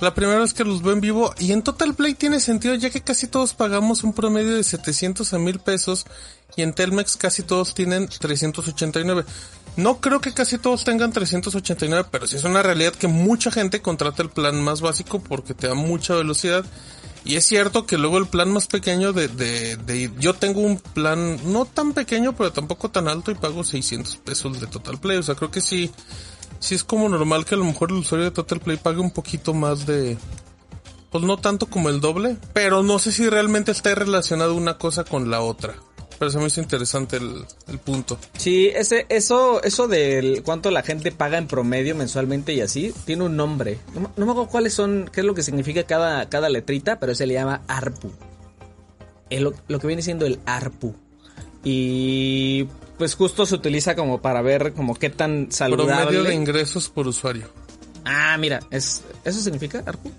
la 0.02 0.14
primera 0.14 0.40
vez 0.40 0.52
que 0.52 0.64
los 0.64 0.82
veo 0.82 0.92
en 0.92 1.00
vivo 1.00 1.32
y 1.38 1.52
en 1.52 1.62
Total 1.62 1.94
Play 1.94 2.14
tiene 2.14 2.40
sentido 2.40 2.74
ya 2.74 2.90
que 2.90 3.02
casi 3.02 3.28
todos 3.28 3.54
pagamos 3.54 4.02
un 4.02 4.12
promedio 4.12 4.56
de 4.56 4.64
700 4.64 5.32
a 5.32 5.38
1000 5.38 5.60
pesos 5.60 6.06
y 6.56 6.62
en 6.62 6.72
Telmex 6.72 7.16
casi 7.16 7.44
todos 7.44 7.72
tienen 7.72 8.08
389. 8.08 9.24
No 9.76 10.00
creo 10.00 10.20
que 10.20 10.34
casi 10.34 10.58
todos 10.58 10.82
tengan 10.82 11.12
389, 11.12 12.08
pero 12.10 12.26
sí 12.26 12.34
es 12.34 12.42
una 12.42 12.64
realidad 12.64 12.92
que 12.92 13.06
mucha 13.06 13.52
gente 13.52 13.80
contrata 13.80 14.24
el 14.24 14.28
plan 14.28 14.60
más 14.60 14.80
básico 14.80 15.22
porque 15.22 15.54
te 15.54 15.68
da 15.68 15.74
mucha 15.74 16.14
velocidad 16.14 16.64
y 17.24 17.36
es 17.36 17.46
cierto 17.46 17.86
que 17.86 17.96
luego 17.96 18.18
el 18.18 18.26
plan 18.26 18.50
más 18.50 18.66
pequeño 18.66 19.12
de, 19.12 19.28
de, 19.28 19.76
de, 19.76 20.10
yo 20.18 20.34
tengo 20.34 20.62
un 20.62 20.78
plan 20.78 21.38
no 21.52 21.64
tan 21.64 21.92
pequeño 21.92 22.34
pero 22.34 22.52
tampoco 22.52 22.90
tan 22.90 23.06
alto 23.06 23.30
y 23.30 23.36
pago 23.36 23.62
600 23.62 24.16
pesos 24.16 24.60
de 24.60 24.66
Total 24.66 24.98
Play. 24.98 25.18
O 25.18 25.22
sea, 25.22 25.36
creo 25.36 25.52
que 25.52 25.60
sí, 25.60 25.92
sí 26.62 26.76
es 26.76 26.84
como 26.84 27.08
normal 27.08 27.44
que 27.44 27.56
a 27.56 27.58
lo 27.58 27.64
mejor 27.64 27.90
el 27.90 27.98
usuario 27.98 28.24
de 28.24 28.30
Total 28.30 28.60
Play 28.60 28.76
pague 28.76 29.00
un 29.00 29.10
poquito 29.10 29.52
más 29.52 29.84
de, 29.84 30.16
pues 31.10 31.24
no 31.24 31.36
tanto 31.36 31.66
como 31.66 31.90
el 31.90 32.00
doble, 32.00 32.36
pero 32.54 32.82
no 32.82 32.98
sé 32.98 33.12
si 33.12 33.28
realmente 33.28 33.72
está 33.72 33.94
relacionado 33.94 34.54
una 34.54 34.78
cosa 34.78 35.04
con 35.04 35.30
la 35.30 35.42
otra. 35.42 35.74
Pero 36.18 36.30
se 36.30 36.38
me 36.38 36.46
hizo 36.46 36.60
interesante 36.60 37.16
el, 37.16 37.44
el 37.66 37.78
punto. 37.78 38.16
Sí, 38.38 38.68
ese, 38.68 39.06
eso, 39.08 39.60
eso 39.64 39.88
del 39.88 40.44
cuánto 40.44 40.70
la 40.70 40.82
gente 40.82 41.10
paga 41.10 41.36
en 41.36 41.48
promedio 41.48 41.96
mensualmente 41.96 42.52
y 42.54 42.60
así, 42.60 42.94
tiene 43.04 43.24
un 43.24 43.36
nombre. 43.36 43.78
No, 43.92 44.24
me 44.24 44.30
acuerdo 44.30 44.46
cuáles 44.46 44.72
son, 44.72 45.10
qué 45.12 45.20
es 45.20 45.26
lo 45.26 45.34
que 45.34 45.42
significa 45.42 45.82
cada, 45.82 46.28
cada 46.28 46.48
letrita, 46.48 47.00
pero 47.00 47.14
se 47.16 47.26
le 47.26 47.34
llama 47.34 47.62
ARPU. 47.66 48.12
Lo 49.66 49.80
que 49.80 49.86
viene 49.86 50.02
siendo 50.02 50.24
el 50.24 50.38
ARPU. 50.46 50.94
Y 51.64 52.68
pues 53.02 53.16
justo 53.16 53.46
se 53.46 53.56
utiliza 53.56 53.96
como 53.96 54.22
para 54.22 54.42
ver 54.42 54.74
como 54.74 54.94
qué 54.94 55.10
tan 55.10 55.50
saludable. 55.50 56.02
Promedio 56.02 56.22
de 56.22 56.34
ingresos 56.36 56.88
por 56.88 57.08
usuario. 57.08 57.48
Ah, 58.04 58.36
mira, 58.38 58.60
es, 58.70 59.02
¿eso 59.24 59.40
significa 59.40 59.82
ARPU? 59.84 60.12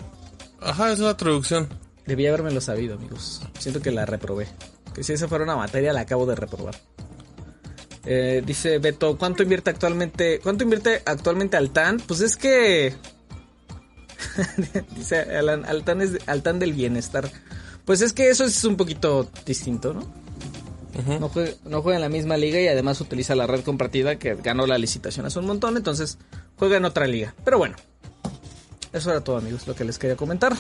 Ajá, 0.60 0.92
es 0.92 1.00
la 1.00 1.16
traducción. 1.16 1.70
Debía 2.06 2.28
haberme 2.28 2.52
lo 2.52 2.60
sabido, 2.60 2.96
amigos. 2.96 3.42
Siento 3.58 3.82
que 3.82 3.92
la 3.92 4.06
reprobé. 4.06 4.50
Que 4.94 5.02
si 5.02 5.14
esa 5.14 5.30
fuera 5.30 5.46
una 5.46 5.56
materia 5.56 5.94
la 5.94 6.02
acabo 6.02 6.26
de 6.26 6.36
reprobar. 6.36 6.76
Eh, 8.06 8.44
dice 8.46 8.80
Beto, 8.80 9.18
¿cuánto 9.18 9.44
invierte 9.44 9.70
actualmente? 9.70 10.42
¿Cuánto 10.44 10.66
invierte 10.66 11.04
actualmente 11.06 11.56
Altan? 11.56 12.02
Pues 12.06 12.20
es 12.20 12.36
que. 12.36 12.94
dice 14.98 15.22
Alan, 15.22 15.64
Altan 15.64 16.02
es 16.02 16.18
Altan 16.28 16.60
del 16.60 16.74
bienestar. 16.74 17.32
Pues 17.86 18.02
es 18.02 18.12
que 18.12 18.28
eso 18.28 18.44
es 18.44 18.62
un 18.66 18.76
poquito 18.76 19.32
distinto, 19.46 19.94
¿no? 19.94 20.23
Uh 20.94 20.98
-huh. 20.98 21.20
no, 21.20 21.30
juega, 21.30 21.52
no, 21.66 21.82
juega, 21.82 21.98
en 21.98 22.02
la 22.02 22.10
misma 22.10 22.38
liga 22.38 22.60
y 22.60 22.68
además 22.68 23.02
utiliza 23.02 23.36
la 23.36 23.48
red 23.48 23.62
compartida 23.62 24.18
que 24.18 24.36
ganó 24.36 24.68
la 24.68 24.78
licitación 24.78 25.26
hace 25.26 25.40
un 25.40 25.48
montón, 25.48 25.76
entonces 25.78 26.18
juega 26.58 26.78
en 26.78 26.86
otra 26.86 27.08
liga. 27.08 27.34
Pero 27.44 27.58
bueno, 27.58 27.76
eso 28.92 29.10
era 29.10 29.22
todo 29.22 29.38
amigos, 29.38 29.66
lo 29.68 29.76
que 29.76 29.84
les 29.84 29.98
quería 29.98 30.16
comentar. 30.16 30.56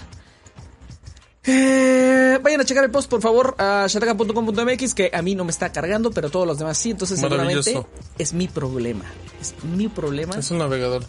Eh, 1.46 2.40
vayan 2.42 2.62
a 2.62 2.66
checar 2.66 2.86
el 2.86 2.92
post, 2.92 3.10
por 3.10 3.22
favor, 3.22 3.56
a 3.58 3.86
shataka.com.mx, 3.88 4.94
que 4.94 5.12
a 5.14 5.22
mí 5.22 5.36
no 5.36 5.44
me 5.44 5.52
está 5.52 5.72
cargando, 5.72 6.12
pero 6.12 6.30
todos 6.30 6.48
los 6.48 6.58
demás 6.58 6.78
sí, 6.78 6.92
entonces 6.92 7.20
seguramente 7.20 7.86
es 8.18 8.34
mi 8.34 8.48
problema. 8.48 9.06
Es 9.42 9.54
mi 9.64 9.90
problema. 9.90 10.36
Es 10.36 10.52
un 10.52 10.60
navegador. 10.60 11.04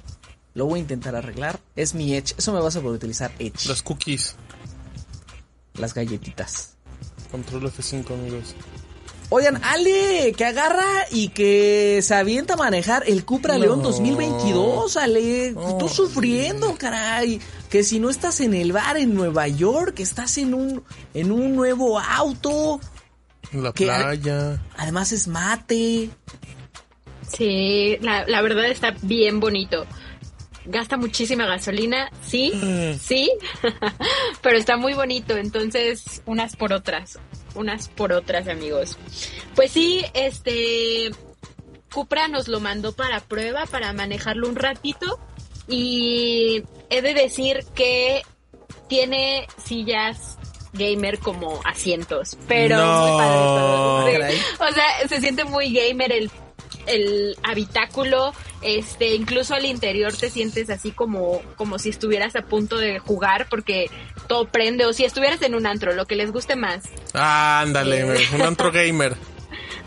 Lo 0.55 0.67
voy 0.67 0.79
a 0.79 0.83
intentar 0.83 1.17
arreglar. 1.17 1.61
Es 1.77 1.95
mi 1.95 2.15
Edge. 2.15 2.35
Eso 2.39 2.53
me 2.53 2.61
vas 2.61 2.77
a 2.77 2.81
poder 2.81 2.97
utilizar 2.97 3.33
Edge. 3.39 3.69
Las 3.69 3.83
cookies. 3.83 4.37
Las 5.75 5.95
galletitas. 5.95 6.77
Control 7.31 7.65
F5, 7.65 8.13
amigos. 8.13 8.55
Oigan, 9.31 9.61
Ale, 9.65 10.33
que 10.37 10.45
agarra 10.45 11.07
y 11.11 11.29
que 11.29 12.01
se 12.03 12.15
avienta 12.15 12.55
a 12.55 12.57
manejar 12.57 13.05
el 13.07 13.25
Cupra 13.25 13.55
no. 13.55 13.61
León 13.61 13.83
2022, 13.83 14.97
Ale. 14.97 15.53
No. 15.53 15.71
Estoy 15.71 15.89
sufriendo, 15.89 16.75
caray. 16.77 17.41
Que 17.69 17.83
si 17.83 17.99
no 17.99 18.11
estás 18.11 18.41
en 18.41 18.55
el 18.55 18.73
bar 18.73 18.97
en 18.97 19.15
Nueva 19.15 19.49
York, 19.49 19.99
estás 20.01 20.39
en 20.39 20.55
un, 20.55 20.85
en 21.15 21.33
un 21.33 21.57
nuevo 21.57 21.99
auto. 21.99 22.81
En 23.53 23.63
la 23.63 23.73
playa. 23.73 24.63
Además 24.77 25.13
es 25.13 25.27
mate. 25.27 26.11
Sí, 27.27 27.97
la, 28.01 28.27
la 28.27 28.43
verdad 28.43 28.67
está 28.67 28.95
bien 29.03 29.41
bonito 29.41 29.87
gasta 30.67 30.97
muchísima 30.97 31.47
gasolina, 31.47 32.11
sí, 32.23 32.53
mm. 32.55 32.99
sí, 32.99 33.31
pero 34.43 34.57
está 34.57 34.77
muy 34.77 34.95
bonito, 34.95 35.37
entonces 35.37 36.23
unas 36.27 36.57
por 36.57 36.73
otras, 36.73 37.19
unas 37.55 37.89
por 37.89 38.13
otras 38.13 38.49
amigos. 38.49 38.99
Pues 39.55 39.71
sí, 39.73 40.05
este, 40.15 41.11
Cupra 41.93 42.29
nos 42.29 42.49
lo 42.49 42.61
mandó 42.61 42.93
para 42.93 43.21
prueba, 43.21 43.67
para 43.67 43.93
manejarlo 43.93 44.49
un 44.49 44.57
ratito 44.57 45.19
y 45.69 46.63
he 46.91 47.03
de 47.03 47.15
decir 47.15 47.65
que 47.75 48.23
tiene 48.89 49.47
sillas 49.65 50.37
gamer 50.73 51.19
como 51.21 51.61
asientos, 51.65 52.37
pero 52.49 52.77
No. 52.77 53.07
muy 53.07 53.19
padre 53.19 53.39
todo. 53.39 54.07
Sí. 54.07 54.13
Caray. 54.13 54.39
O 54.71 54.75
sea, 54.75 55.09
se 55.09 55.21
siente 55.21 55.45
muy 55.45 55.73
gamer 55.73 56.13
el 56.13 56.31
el 56.87 57.35
habitáculo, 57.43 58.35
este, 58.65 59.15
incluso 59.15 59.55
al 59.55 59.67
interior 59.67 60.13
te 60.17 60.31
sientes 60.31 60.71
así 60.71 60.91
como, 60.91 61.41
como 61.57 61.79
si 61.79 61.91
estuvieras 61.91 62.35
a 62.35 62.43
punto 62.43 62.79
de 62.79 62.99
jugar 62.99 63.47
porque 63.51 63.91
todo 64.27 64.47
prende 64.49 64.87
o 64.87 64.93
si 64.93 65.05
estuvieras 65.05 65.43
en 65.43 65.55
un 65.55 65.67
antro, 65.67 65.93
lo 65.93 66.07
que 66.07 66.17
les 66.17 66.33
guste 66.33 66.57
más. 66.57 66.83
Ándale, 67.13 68.01
Eh. 68.01 68.27
un 68.35 68.43
antro 68.43 68.73
gamer. 68.73 69.15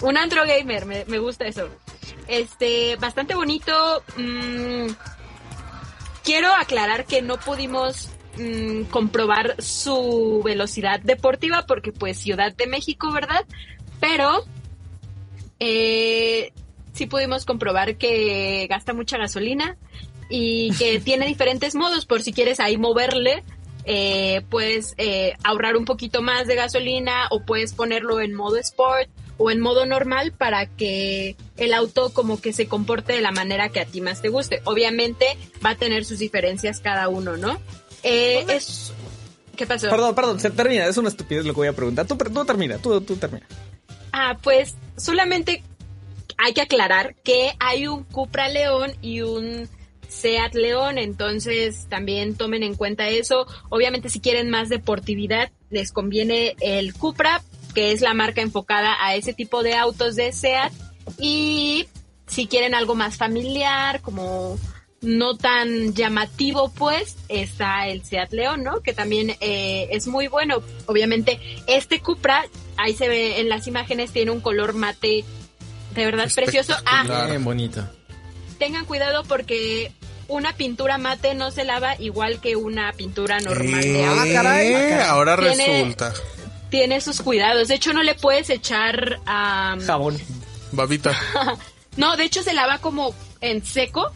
Un 0.02 0.16
antro 0.18 0.44
gamer, 0.46 0.86
me, 0.86 1.06
me 1.06 1.18
gusta 1.18 1.46
eso. 1.48 1.68
Este, 2.28 2.96
bastante 2.98 3.34
bonito. 3.36 4.04
mm, 4.16 4.88
quiero 6.24 6.54
aclarar 6.54 7.06
que 7.06 7.22
no 7.24 7.38
pudimos 7.38 8.10
mm, 8.38 8.84
comprobar 8.92 9.56
su 9.62 10.42
velocidad 10.46 11.00
deportiva 11.00 11.66
porque 11.66 11.92
pues 11.92 12.20
Ciudad 12.20 12.54
de 12.56 12.68
México, 12.68 13.12
¿verdad? 13.12 13.44
Pero 14.00 14.44
eh, 15.60 16.52
sí 16.98 17.06
pudimos 17.06 17.46
comprobar 17.46 17.98
que 17.98 18.68
gasta 18.70 18.94
mucha 18.94 19.18
gasolina 19.18 19.78
y 20.30 20.74
que 20.74 21.00
tiene 21.04 21.26
diferentes 21.26 21.76
modos 21.76 22.06
por 22.06 22.24
si 22.24 22.34
quieres 22.34 22.60
ahí 22.60 22.78
moverle. 22.78 23.44
Eh, 23.90 24.42
puedes 24.50 24.96
eh, 24.98 25.36
ahorrar 25.44 25.78
un 25.78 25.86
poquito 25.86 26.22
más 26.22 26.46
de 26.48 26.56
gasolina 26.56 27.28
o 27.32 27.44
puedes 27.44 27.74
ponerlo 27.74 28.20
en 28.20 28.34
modo 28.34 28.58
sport 28.58 29.10
o 29.38 29.50
en 29.50 29.62
modo 29.62 29.86
normal 29.86 30.34
para 30.34 30.66
que 30.66 31.38
el 31.56 31.74
auto 31.74 32.12
como 32.12 32.42
que 32.42 32.52
se 32.52 32.68
comporte 32.68 33.14
de 33.14 33.22
la 33.22 33.32
manera 33.32 33.70
que 33.70 33.80
a 33.80 33.86
ti 33.86 34.02
más 34.02 34.22
te 34.22 34.28
guste. 34.28 34.62
Obviamente 34.66 35.38
va 35.66 35.72
a 35.72 35.76
tener 35.76 36.04
sus 36.04 36.20
diferencias 36.20 36.82
cada 36.82 37.08
uno, 37.08 37.38
¿no? 37.38 37.62
Eh, 38.04 38.46
es... 38.50 38.92
¿Qué 39.56 39.66
pasó? 39.66 39.90
Perdón, 39.90 40.14
perdón, 40.14 40.40
se 40.40 40.52
termina. 40.52 40.86
Es 40.86 40.98
una 40.98 41.10
estupidez 41.10 41.46
lo 41.46 41.54
que 41.54 41.58
voy 41.58 41.68
a 41.68 41.74
preguntar. 41.74 42.06
Tú, 42.06 42.16
tú 42.16 42.46
termina, 42.46 42.78
tú, 42.78 43.00
tú 43.02 43.16
termina. 43.16 43.48
Ah, 44.12 44.38
pues 44.42 44.76
solamente 44.98 45.64
hay 46.38 46.54
que 46.54 46.62
aclarar 46.62 47.16
que 47.24 47.54
hay 47.60 47.88
un 47.88 48.04
Cupra 48.04 48.50
León 48.50 48.94
y 49.02 49.22
un 49.22 49.68
Seat 50.08 50.56
León, 50.56 50.98
entonces 50.98 51.88
también 51.90 52.36
tomen 52.36 52.64
en 52.64 52.76
cuenta 52.76 53.10
eso. 53.10 53.46
Obviamente 53.70 54.10
si 54.10 54.20
quieren 54.20 54.50
más 54.50 54.70
deportividad, 54.70 55.52
les 55.70 55.92
conviene 55.92 56.56
el 56.62 56.94
Cupra, 56.94 57.42
que 57.74 57.92
es 57.92 58.02
la 58.02 58.14
marca 58.14 58.42
enfocada 58.42 58.96
a 59.00 59.16
ese 59.16 59.34
tipo 59.34 59.64
de 59.64 59.76
autos 59.76 60.16
de 60.16 60.32
Seat. 60.32 60.72
Y 61.20 61.88
si 62.28 62.48
quieren 62.48 62.74
algo 62.74 62.96
más 62.96 63.18
familiar, 63.18 64.02
como 64.02 64.58
no 65.02 65.38
tan 65.38 65.94
llamativo, 65.94 66.72
pues 66.74 67.18
está 67.28 67.88
el 67.88 68.04
Seat 68.04 68.32
León, 68.34 68.64
¿no? 68.64 68.82
Que 68.82 68.94
también 68.94 69.36
eh, 69.42 69.88
es 69.92 70.08
muy 70.08 70.28
bueno. 70.28 70.62
Obviamente, 70.86 71.40
este 71.68 72.00
Cupra, 72.00 72.46
ahí 72.78 72.94
se 72.94 73.08
ve 73.08 73.40
en 73.40 73.50
las 73.50 73.68
imágenes, 73.68 74.12
tiene 74.12 74.32
un 74.32 74.42
color 74.42 74.74
mate 74.74 75.24
de 75.98 76.06
verdad 76.06 76.30
precioso. 76.34 76.74
Ah. 76.86 77.26
Bien 77.28 77.44
bonito. 77.44 77.84
tengan 78.58 78.86
cuidado 78.86 79.24
porque 79.26 79.92
una 80.30 80.54
pintura 80.54 80.98
mate 80.98 81.36
no 81.36 81.52
se 81.52 81.64
lava 81.64 81.96
igual 82.00 82.40
que 82.40 82.56
una 82.56 82.94
pintura 82.94 83.40
normal 83.40 83.82
de 83.82 84.06
agua. 84.06 84.28
Eh, 84.28 84.34
caray, 84.34 84.74
ah, 84.74 84.80
caray. 84.80 85.02
Ahora 85.08 85.38
Tiene- 85.38 85.68
resulta. 85.68 86.14
Tiene 86.70 87.02
sus 87.02 87.22
cuidados. 87.22 87.68
De 87.70 87.76
hecho, 87.76 87.94
no 87.94 88.04
le 88.04 88.14
puedes 88.16 88.50
echar... 88.50 89.20
Jabón. 89.26 90.18
Babita. 90.72 91.18
No, 91.98 92.16
de 92.16 92.26
hecho 92.26 92.44
se 92.44 92.54
lava 92.54 92.78
como 92.78 93.16
en 93.42 93.66
seco. 93.66 94.12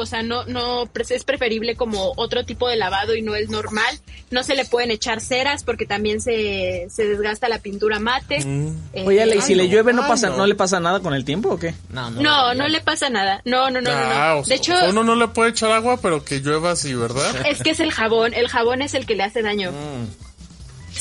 O 0.00 0.06
sea, 0.06 0.22
no, 0.22 0.44
no, 0.44 0.88
pues, 0.92 1.10
es 1.10 1.24
preferible 1.24 1.76
como 1.76 2.12
otro 2.16 2.44
tipo 2.44 2.68
de 2.68 2.76
lavado 2.76 3.14
y 3.14 3.22
no 3.22 3.34
es 3.34 3.48
normal. 3.48 4.00
No 4.30 4.42
se 4.42 4.54
le 4.54 4.64
pueden 4.64 4.90
echar 4.90 5.20
ceras 5.20 5.64
porque 5.64 5.86
también 5.86 6.20
se, 6.20 6.86
se 6.90 7.06
desgasta 7.06 7.48
la 7.48 7.58
pintura 7.58 7.98
mate. 7.98 8.44
Mm. 8.44 8.68
Eh, 8.92 9.04
Oye, 9.06 9.36
¿y 9.36 9.40
si 9.40 9.52
ay, 9.52 9.58
le 9.58 9.68
llueve 9.68 9.92
no 9.92 10.02
ay, 10.02 10.08
pasa, 10.08 10.28
no. 10.30 10.38
no 10.38 10.46
le 10.46 10.54
pasa 10.54 10.80
nada 10.80 11.00
con 11.00 11.14
el 11.14 11.24
tiempo 11.24 11.50
o 11.50 11.58
qué? 11.58 11.74
No, 11.90 12.10
no. 12.10 12.20
no, 12.20 12.54
no 12.54 12.68
le 12.68 12.80
pasa 12.80 13.08
nada. 13.10 13.42
No, 13.44 13.70
no, 13.70 13.80
no, 13.80 13.90
no, 13.90 13.96
Ah, 13.96 14.34
no. 14.36 14.42
De 14.42 14.54
hecho, 14.54 14.74
uno 14.88 15.04
no 15.04 15.14
le 15.14 15.28
puede 15.28 15.50
echar 15.50 15.70
agua, 15.72 15.98
pero 16.00 16.24
que 16.24 16.40
llueva 16.40 16.72
así, 16.72 16.94
¿verdad? 16.94 17.34
es 17.46 17.62
que 17.62 17.70
es 17.70 17.80
el 17.80 17.92
jabón. 17.92 18.34
El 18.34 18.48
jabón 18.48 18.82
es 18.82 18.94
el 18.94 19.06
que 19.06 19.14
le 19.14 19.22
hace 19.24 19.42
daño. 19.42 19.72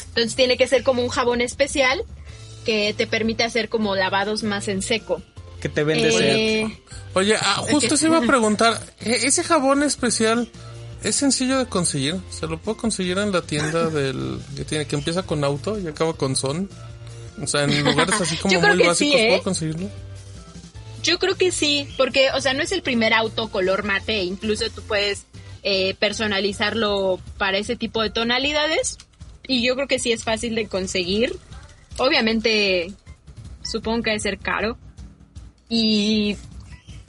Entonces 0.10 0.36
tiene 0.36 0.58
que 0.58 0.68
ser 0.68 0.84
como 0.84 1.02
un 1.02 1.10
jabón 1.10 1.42
especial 1.42 2.04
que 2.66 2.94
te 2.98 3.08
permite 3.08 3.44
hacer 3.44 3.70
como 3.70 3.96
lavados 3.96 4.44
más 4.44 4.68
en 4.68 4.82
seco. 4.82 5.22
Que 5.66 5.70
te 5.70 5.84
vende. 5.84 6.10
Eh, 6.62 6.78
Oye, 7.16 7.36
ah, 7.42 7.64
justo 7.72 7.98
se 7.98 8.06
iba 8.06 8.20
a 8.20 8.22
preguntar, 8.22 8.80
¿e- 9.00 9.22
¿ese 9.24 9.44
jabón 9.44 9.82
especial 9.82 10.48
es 11.04 11.16
sencillo 11.16 11.58
de 11.58 11.66
conseguir? 11.66 12.18
¿Se 12.30 12.46
lo 12.46 12.60
puedo 12.60 12.78
conseguir 12.78 13.18
en 13.18 13.32
la 13.32 13.42
tienda 13.42 13.90
del 13.90 14.40
que 14.56 14.64
tiene 14.64 14.86
que 14.86 14.96
empieza 14.96 15.24
con 15.24 15.44
auto 15.44 15.80
y 15.80 15.88
acaba 15.88 16.14
con 16.14 16.36
son? 16.36 16.70
O 17.42 17.48
sea, 17.48 17.64
en 17.64 17.84
lugares 17.84 18.22
así 18.22 18.38
como 18.38 18.54
muy 18.54 18.62
básicos 18.62 18.98
sí, 19.00 19.14
¿eh? 19.16 19.28
puedo 19.30 19.42
conseguirlo. 19.42 19.90
Yo 21.02 21.18
creo 21.18 21.34
que 21.34 21.52
sí, 21.52 21.88
porque, 21.98 22.30
o 22.36 22.42
sea, 22.42 22.54
no 22.54 22.62
es 22.62 22.72
el 22.72 22.84
primer 22.84 23.16
auto 23.16 23.50
color 23.50 23.84
mate, 23.84 24.22
incluso 24.22 24.70
tú 24.70 24.84
puedes 24.84 25.26
eh, 25.64 25.96
personalizarlo 25.96 27.20
para 27.40 27.58
ese 27.58 27.76
tipo 27.76 28.04
de 28.04 28.12
tonalidades 28.12 29.00
y 29.48 29.66
yo 29.66 29.74
creo 29.74 29.88
que 29.88 29.98
sí 29.98 30.12
es 30.12 30.24
fácil 30.24 30.54
de 30.54 30.68
conseguir. 30.68 31.36
Obviamente, 31.98 32.94
supongo 33.64 34.04
que 34.04 34.12
debe 34.12 34.20
ser 34.20 34.38
caro 34.38 34.78
y 35.70 36.38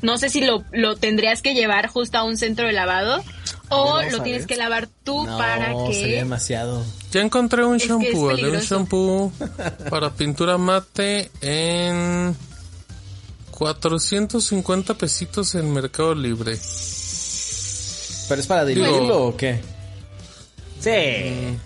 no 0.03 0.19
sé 0.19 0.29
si 0.29 0.41
lo, 0.43 0.65
lo 0.73 0.97
tendrías 0.97 1.43
que 1.43 1.55
llevar 1.55 1.89
justo 1.89 2.19
a 2.19 2.25
un 2.25 2.37
centro 2.37 2.67
de 2.67 2.73
lavado 2.73 3.23
o 3.69 4.03
lo 4.03 4.21
a 4.21 4.23
tienes 4.23 4.43
ver. 4.43 4.47
que 4.47 4.57
lavar 4.57 4.89
tú 5.05 5.25
No, 5.27 5.39
para 5.39 5.73
sería 5.93 6.07
que... 6.07 6.15
demasiado. 6.17 6.85
Ya 7.13 7.21
encontré 7.23 7.65
un 7.65 7.77
Es 7.77 7.87
shampoo, 7.89 8.29
Ale, 8.31 8.35
un 8.35 8.37
peligroso. 8.37 8.75
shampoo 8.75 9.33
para 9.91 10.11
pintura 10.11 10.59
mate 10.59 11.31
en 11.41 12.37
450 13.53 14.95
pesitos 14.95 15.55
en 15.55 15.73
Mercado 15.73 16.15
Libre. 16.15 16.59
¿Pero 18.29 18.41
es 18.41 18.47
para 18.47 18.65
diluirlo 18.65 19.01
Digo- 19.03 19.27
o 19.29 19.37
qué? 19.37 19.61
Sí. 20.81 21.57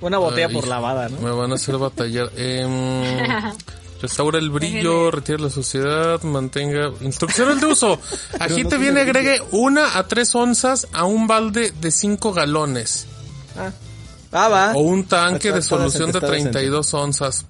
Una 0.00 0.18
botella 0.18 0.46
Ay, 0.48 0.54
por 0.54 0.66
lavada, 0.66 1.08
¿no? 1.08 1.20
Me 1.20 1.30
van 1.30 1.52
a 1.52 1.54
hacer 1.56 1.76
batallar. 1.76 2.30
Em, 2.36 2.70
restaura 4.00 4.38
el 4.38 4.50
brillo, 4.50 5.10
retira 5.10 5.38
la 5.38 5.50
suciedad, 5.50 6.22
mantenga... 6.22 6.90
Instrucciones 7.00 7.60
de 7.60 7.66
uso. 7.66 7.98
Aquí 8.40 8.64
te 8.64 8.78
viene, 8.78 9.00
agregue 9.02 9.40
una 9.52 9.98
a 9.98 10.06
tres 10.08 10.34
onzas 10.34 10.88
a 10.92 11.04
un 11.04 11.26
balde 11.26 11.72
de 11.80 11.90
5 11.90 12.32
galones. 12.32 13.06
Ah, 14.32 14.48
va. 14.48 14.72
O 14.74 14.80
un 14.80 15.04
tanque 15.04 15.52
de 15.52 15.60
solución 15.62 16.12
de 16.12 16.18
empestadas 16.18 16.36
en- 16.38 16.50
32 16.52 16.94
onzas. 16.94 17.46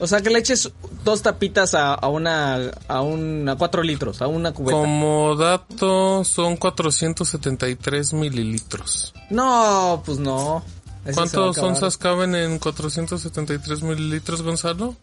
O 0.00 0.06
sea, 0.06 0.20
que 0.20 0.30
le 0.30 0.40
eches 0.40 0.70
dos 1.04 1.22
tapitas 1.22 1.74
a, 1.74 1.94
a 1.94 2.08
una, 2.08 2.70
a 2.88 3.00
una, 3.00 3.56
cuatro 3.56 3.82
litros, 3.82 4.20
a 4.22 4.26
una 4.26 4.52
cubeta. 4.52 4.76
Como 4.76 5.36
dato, 5.36 6.24
son 6.24 6.56
473 6.56 8.12
mililitros. 8.12 9.14
No, 9.30 10.02
pues 10.04 10.18
no. 10.18 10.64
¿Cuántos 11.12 11.58
onzas 11.58 11.96
caben 11.98 12.34
en 12.34 12.58
473 12.58 13.82
mililitros, 13.82 14.42
Gonzalo? 14.42 14.96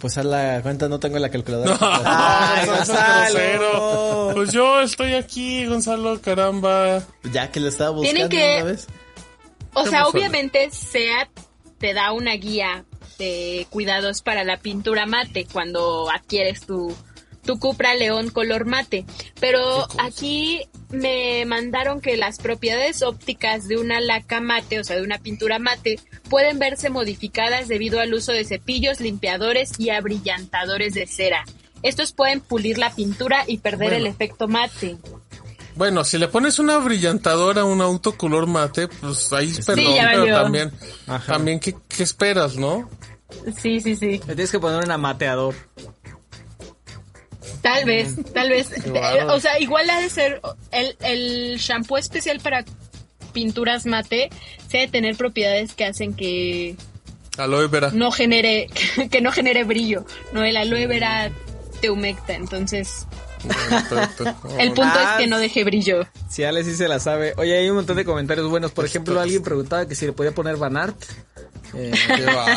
Pues 0.00 0.16
a 0.16 0.22
la 0.22 0.62
cuenta 0.62 0.88
no 0.88 0.98
tengo 1.00 1.18
la 1.18 1.28
calculadora. 1.28 1.76
Ay, 1.80 2.66
Gonzalo. 2.66 2.76
Gonzalo. 2.78 3.34
grosero. 3.34 4.30
Pues 4.34 4.52
yo 4.52 4.80
estoy 4.80 5.14
aquí, 5.14 5.66
Gonzalo, 5.66 6.20
caramba. 6.22 7.02
ya 7.30 7.50
que 7.50 7.60
lo 7.60 7.68
estaba 7.68 7.90
buscando 7.90 8.28
Tienen 8.28 8.28
que- 8.30 8.62
una 8.62 8.72
vez. 8.72 8.86
O 9.74 9.84
¿Qué 9.84 9.90
sea, 9.90 10.06
obviamente 10.06 10.70
SEAT 10.70 11.28
te 11.78 11.94
da 11.94 12.12
una 12.12 12.32
guía 12.34 12.84
de 13.18 13.66
cuidados 13.70 14.22
para 14.22 14.44
la 14.44 14.58
pintura 14.58 15.06
mate 15.06 15.46
cuando 15.52 16.10
adquieres 16.10 16.62
tu, 16.66 16.94
tu 17.44 17.58
Cupra 17.58 17.94
León 17.94 18.30
color 18.30 18.64
mate. 18.64 19.04
Pero 19.40 19.86
aquí 19.98 20.62
me 20.90 21.44
mandaron 21.46 22.00
que 22.00 22.16
las 22.16 22.38
propiedades 22.38 23.02
ópticas 23.02 23.68
de 23.68 23.76
una 23.76 24.00
laca 24.00 24.40
mate, 24.40 24.80
o 24.80 24.84
sea, 24.84 24.96
de 24.96 25.02
una 25.02 25.18
pintura 25.18 25.58
mate, 25.58 25.98
pueden 26.28 26.58
verse 26.58 26.90
modificadas 26.90 27.68
debido 27.68 28.00
al 28.00 28.14
uso 28.14 28.32
de 28.32 28.44
cepillos, 28.44 29.00
limpiadores 29.00 29.72
y 29.78 29.90
abrillantadores 29.90 30.94
de 30.94 31.06
cera. 31.06 31.44
Estos 31.82 32.12
pueden 32.12 32.40
pulir 32.40 32.78
la 32.78 32.94
pintura 32.94 33.44
y 33.46 33.58
perder 33.58 33.94
el 33.94 34.06
efecto 34.06 34.46
mate. 34.46 34.98
Bueno, 35.74 36.04
si 36.04 36.18
le 36.18 36.28
pones 36.28 36.58
una 36.58 36.78
brillantadora 36.78 37.62
a 37.62 37.64
un 37.64 37.80
auto 37.80 38.16
color 38.16 38.46
mate, 38.46 38.88
pues 38.88 39.32
ahí 39.32 39.52
perdón, 39.66 39.94
ya 39.94 40.10
pero 40.12 40.42
también, 40.42 40.72
también 41.26 41.60
¿qué, 41.60 41.74
qué 41.88 42.02
esperas, 42.02 42.56
no? 42.56 42.88
Sí, 43.56 43.80
sí, 43.80 43.96
sí. 43.96 44.20
Le 44.26 44.34
tienes 44.34 44.50
que 44.50 44.60
poner 44.60 44.84
un 44.84 44.90
amateador. 44.90 45.54
Tal 47.62 47.84
vez, 47.84 48.16
tal 48.34 48.50
vez. 48.50 48.68
O 49.28 49.40
sea, 49.40 49.58
igual 49.60 49.88
ha 49.90 50.00
de 50.00 50.10
ser 50.10 50.40
el, 50.72 50.96
el 51.00 51.56
shampoo 51.58 51.96
especial 51.96 52.40
para 52.40 52.64
pinturas 53.32 53.86
mate, 53.86 54.28
se 54.68 54.78
ha 54.78 54.80
de 54.82 54.88
tener 54.88 55.16
propiedades 55.16 55.74
que 55.74 55.84
hacen 55.86 56.14
que 56.14 56.76
Aloe 57.38 57.68
vera. 57.68 57.90
no 57.94 58.10
genere, 58.10 58.68
que 59.10 59.20
no 59.20 59.32
genere 59.32 59.64
brillo. 59.64 60.04
No, 60.32 60.42
el 60.44 60.56
aloe 60.56 60.86
vera 60.86 61.30
te 61.80 61.88
humecta, 61.90 62.34
entonces 62.34 63.06
El 64.58 64.68
punto 64.72 64.92
Ah, 64.94 65.14
es 65.16 65.22
que 65.22 65.26
no 65.28 65.38
deje 65.38 65.64
brillo. 65.64 66.06
Si 66.28 66.44
Ale 66.44 66.62
sí 66.64 66.74
se 66.76 66.88
la 66.88 67.00
sabe. 67.00 67.34
Oye, 67.38 67.58
hay 67.58 67.68
un 67.70 67.76
montón 67.76 67.96
de 67.96 68.04
comentarios 68.04 68.48
buenos. 68.48 68.70
Por 68.72 68.84
ejemplo, 68.84 69.18
alguien 69.20 69.42
preguntaba 69.42 69.86
que 69.86 69.94
si 69.94 70.06
le 70.06 70.12
podía 70.12 70.32
poner 70.32 70.56
Banart. 70.56 70.96
Eh. 71.74 71.90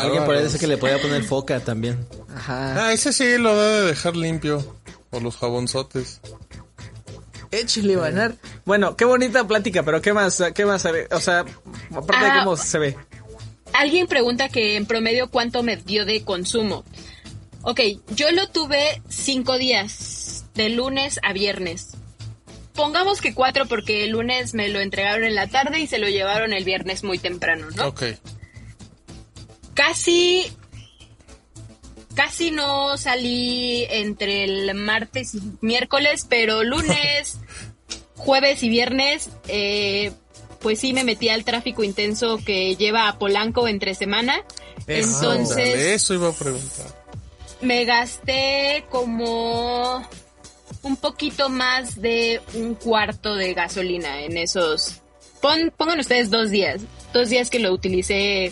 Alguien 0.02 0.24
por 0.24 0.36
ahí 0.36 0.44
dice 0.44 0.58
que 0.58 0.66
le 0.66 0.76
podía 0.76 1.00
poner 1.00 1.24
foca 1.24 1.58
también. 1.60 2.06
ajá. 2.36 2.86
Ah, 2.88 2.92
ese 2.92 3.12
sí 3.12 3.38
lo 3.38 3.56
debe 3.58 3.80
de 3.80 3.86
dejar 3.88 4.14
limpio. 4.14 4.75
O 5.16 5.20
los 5.20 5.36
jabonzotes. 5.36 6.20
Échale 7.50 7.96
Banart. 7.96 8.36
Bueno, 8.66 8.96
qué 8.96 9.04
bonita 9.06 9.46
plática, 9.46 9.82
pero 9.82 10.02
¿qué 10.02 10.12
más? 10.12 10.42
¿Qué 10.54 10.66
más? 10.66 10.84
O 11.10 11.20
sea, 11.20 11.40
aparte 11.94 12.24
de 12.24 12.30
Ah, 12.30 12.40
cómo 12.44 12.56
se 12.56 12.78
ve. 12.78 12.96
Alguien 13.72 14.06
pregunta 14.06 14.48
que 14.48 14.76
en 14.76 14.84
promedio 14.86 15.30
cuánto 15.30 15.62
me 15.62 15.76
dio 15.76 16.04
de 16.04 16.22
consumo. 16.22 16.84
Ok, 17.62 17.80
yo 18.14 18.30
lo 18.32 18.48
tuve 18.48 19.00
cinco 19.08 19.58
días, 19.58 20.44
de 20.54 20.68
lunes 20.70 21.18
a 21.22 21.32
viernes. 21.32 21.92
Pongamos 22.74 23.20
que 23.20 23.34
cuatro 23.34 23.66
porque 23.66 24.04
el 24.04 24.10
lunes 24.10 24.52
me 24.52 24.68
lo 24.68 24.80
entregaron 24.80 25.24
en 25.24 25.34
la 25.34 25.46
tarde 25.46 25.80
y 25.80 25.86
se 25.86 25.98
lo 25.98 26.08
llevaron 26.08 26.52
el 26.52 26.64
viernes 26.64 27.04
muy 27.04 27.18
temprano, 27.18 27.68
¿no? 27.74 27.86
Ok. 27.88 28.02
Casi, 29.74 30.46
casi 32.16 32.50
no 32.50 32.96
salí 32.96 33.86
entre 33.90 34.42
el 34.42 34.74
martes 34.74 35.34
y 35.34 35.40
miércoles, 35.60 36.26
pero 36.28 36.64
lunes, 36.64 37.38
jueves 38.16 38.62
y 38.64 38.68
viernes, 38.68 39.28
eh, 39.46 40.12
pues 40.60 40.80
sí 40.80 40.92
me 40.92 41.04
metí 41.04 41.28
al 41.28 41.44
tráfico 41.44 41.84
intenso 41.84 42.40
que 42.44 42.74
lleva 42.74 43.08
a 43.08 43.18
Polanco 43.18 43.68
entre 43.68 43.94
semana. 43.94 44.42
Eso. 44.86 45.32
Entonces 45.32 45.76
eso 45.76 46.14
iba 46.14 46.28
a 46.28 46.32
preguntar. 46.32 46.86
me 47.60 47.84
gasté 47.84 48.84
como 48.90 50.02
un 50.82 50.96
poquito 50.96 51.48
más 51.50 52.00
de 52.00 52.40
un 52.54 52.74
cuarto 52.74 53.34
de 53.36 53.52
gasolina 53.52 54.22
en 54.22 54.38
esos. 54.38 55.02
Pon, 55.42 55.72
pongan 55.76 56.00
ustedes 56.00 56.30
dos 56.30 56.50
días, 56.50 56.80
dos 57.12 57.28
días 57.28 57.50
que 57.50 57.58
lo 57.58 57.72
utilicé 57.72 58.50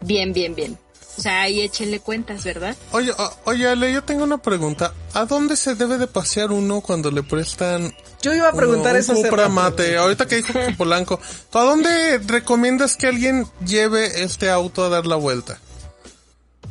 bien, 0.00 0.32
bien, 0.32 0.54
bien. 0.54 0.83
O 1.16 1.20
sea, 1.22 1.42
ahí 1.42 1.60
échenle 1.60 2.00
cuentas, 2.00 2.42
¿verdad? 2.44 2.74
Oye, 2.90 3.12
o- 3.12 3.36
oye, 3.44 3.68
Ale, 3.68 3.92
yo 3.92 4.02
tengo 4.02 4.24
una 4.24 4.38
pregunta. 4.38 4.92
¿A 5.12 5.24
dónde 5.26 5.56
se 5.56 5.74
debe 5.76 5.96
de 5.96 6.06
pasear 6.08 6.50
uno 6.50 6.80
cuando 6.80 7.10
le 7.12 7.22
prestan 7.22 7.94
Yo 8.20 8.34
iba 8.34 8.48
a 8.48 8.52
preguntar 8.52 8.92
uno, 8.92 8.98
eso 9.00 9.14
Cupra. 9.14 9.48
Mate? 9.48 9.96
Ahorita 9.96 10.26
que 10.26 10.36
dijo 10.36 10.52
que 10.52 10.72
Polanco. 10.76 11.20
¿tú 11.50 11.58
¿A 11.58 11.62
dónde 11.64 12.18
recomiendas 12.18 12.96
que 12.96 13.06
alguien 13.06 13.46
lleve 13.64 14.24
este 14.24 14.50
auto 14.50 14.84
a 14.84 14.88
dar 14.88 15.06
la 15.06 15.14
vuelta? 15.16 15.58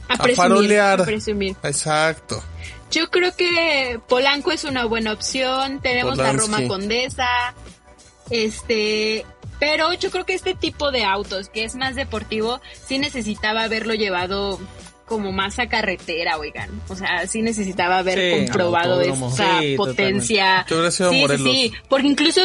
A, 0.09 0.15
A 0.15 0.17
presumir, 0.17 0.35
farolear. 0.35 1.01
a 1.01 1.05
presumir. 1.05 1.55
Exacto. 1.63 2.43
Yo 2.91 3.09
creo 3.09 3.33
que 3.35 3.99
Polanco 4.09 4.51
es 4.51 4.65
una 4.65 4.83
buena 4.85 5.13
opción. 5.13 5.79
Tenemos 5.81 6.17
la 6.17 6.31
Polanski. 6.31 6.51
Roma 6.51 6.67
Condesa. 6.67 7.27
Este, 8.29 9.25
pero 9.63 9.93
yo 9.93 10.11
creo 10.11 10.25
que 10.25 10.33
este 10.33 10.55
tipo 10.55 10.91
de 10.91 11.05
autos, 11.05 11.47
que 11.47 11.63
es 11.63 11.75
más 11.75 11.95
deportivo, 11.95 12.59
sí 12.85 12.97
necesitaba 12.99 13.63
haberlo 13.63 13.93
llevado 13.93 14.59
como 15.05 15.31
más 15.31 15.57
a 15.57 15.67
carretera, 15.69 16.37
oigan. 16.37 16.69
O 16.89 16.97
sea, 16.97 17.25
sí 17.27 17.41
necesitaba 17.41 17.99
haber 17.99 18.19
Sí, 18.19 18.45
comprobado 18.45 18.99
esa 18.99 19.61
Sí, 19.61 19.75
potencia. 19.77 20.65
Sí, 20.67 20.75
sí, 20.91 21.37
sí, 21.37 21.73
porque 21.87 22.07
incluso, 22.07 22.41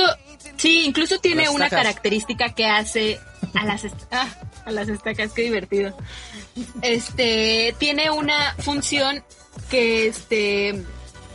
sí, 0.57 0.85
incluso 0.85 1.19
tiene 1.19 1.47
Las 1.47 1.55
una 1.55 1.65
estacas. 1.65 1.87
característica 1.87 2.55
que 2.55 2.67
hace 2.67 3.19
a 3.55 3.65
las, 3.65 3.83
ah, 4.13 4.29
a 4.65 4.71
las 4.71 4.89
estacas, 4.89 5.33
qué 5.33 5.43
divertido. 5.43 5.97
Este, 6.83 7.75
tiene 7.79 8.11
una 8.11 8.55
función 8.61 9.25
que 9.71 10.07
este, 10.07 10.85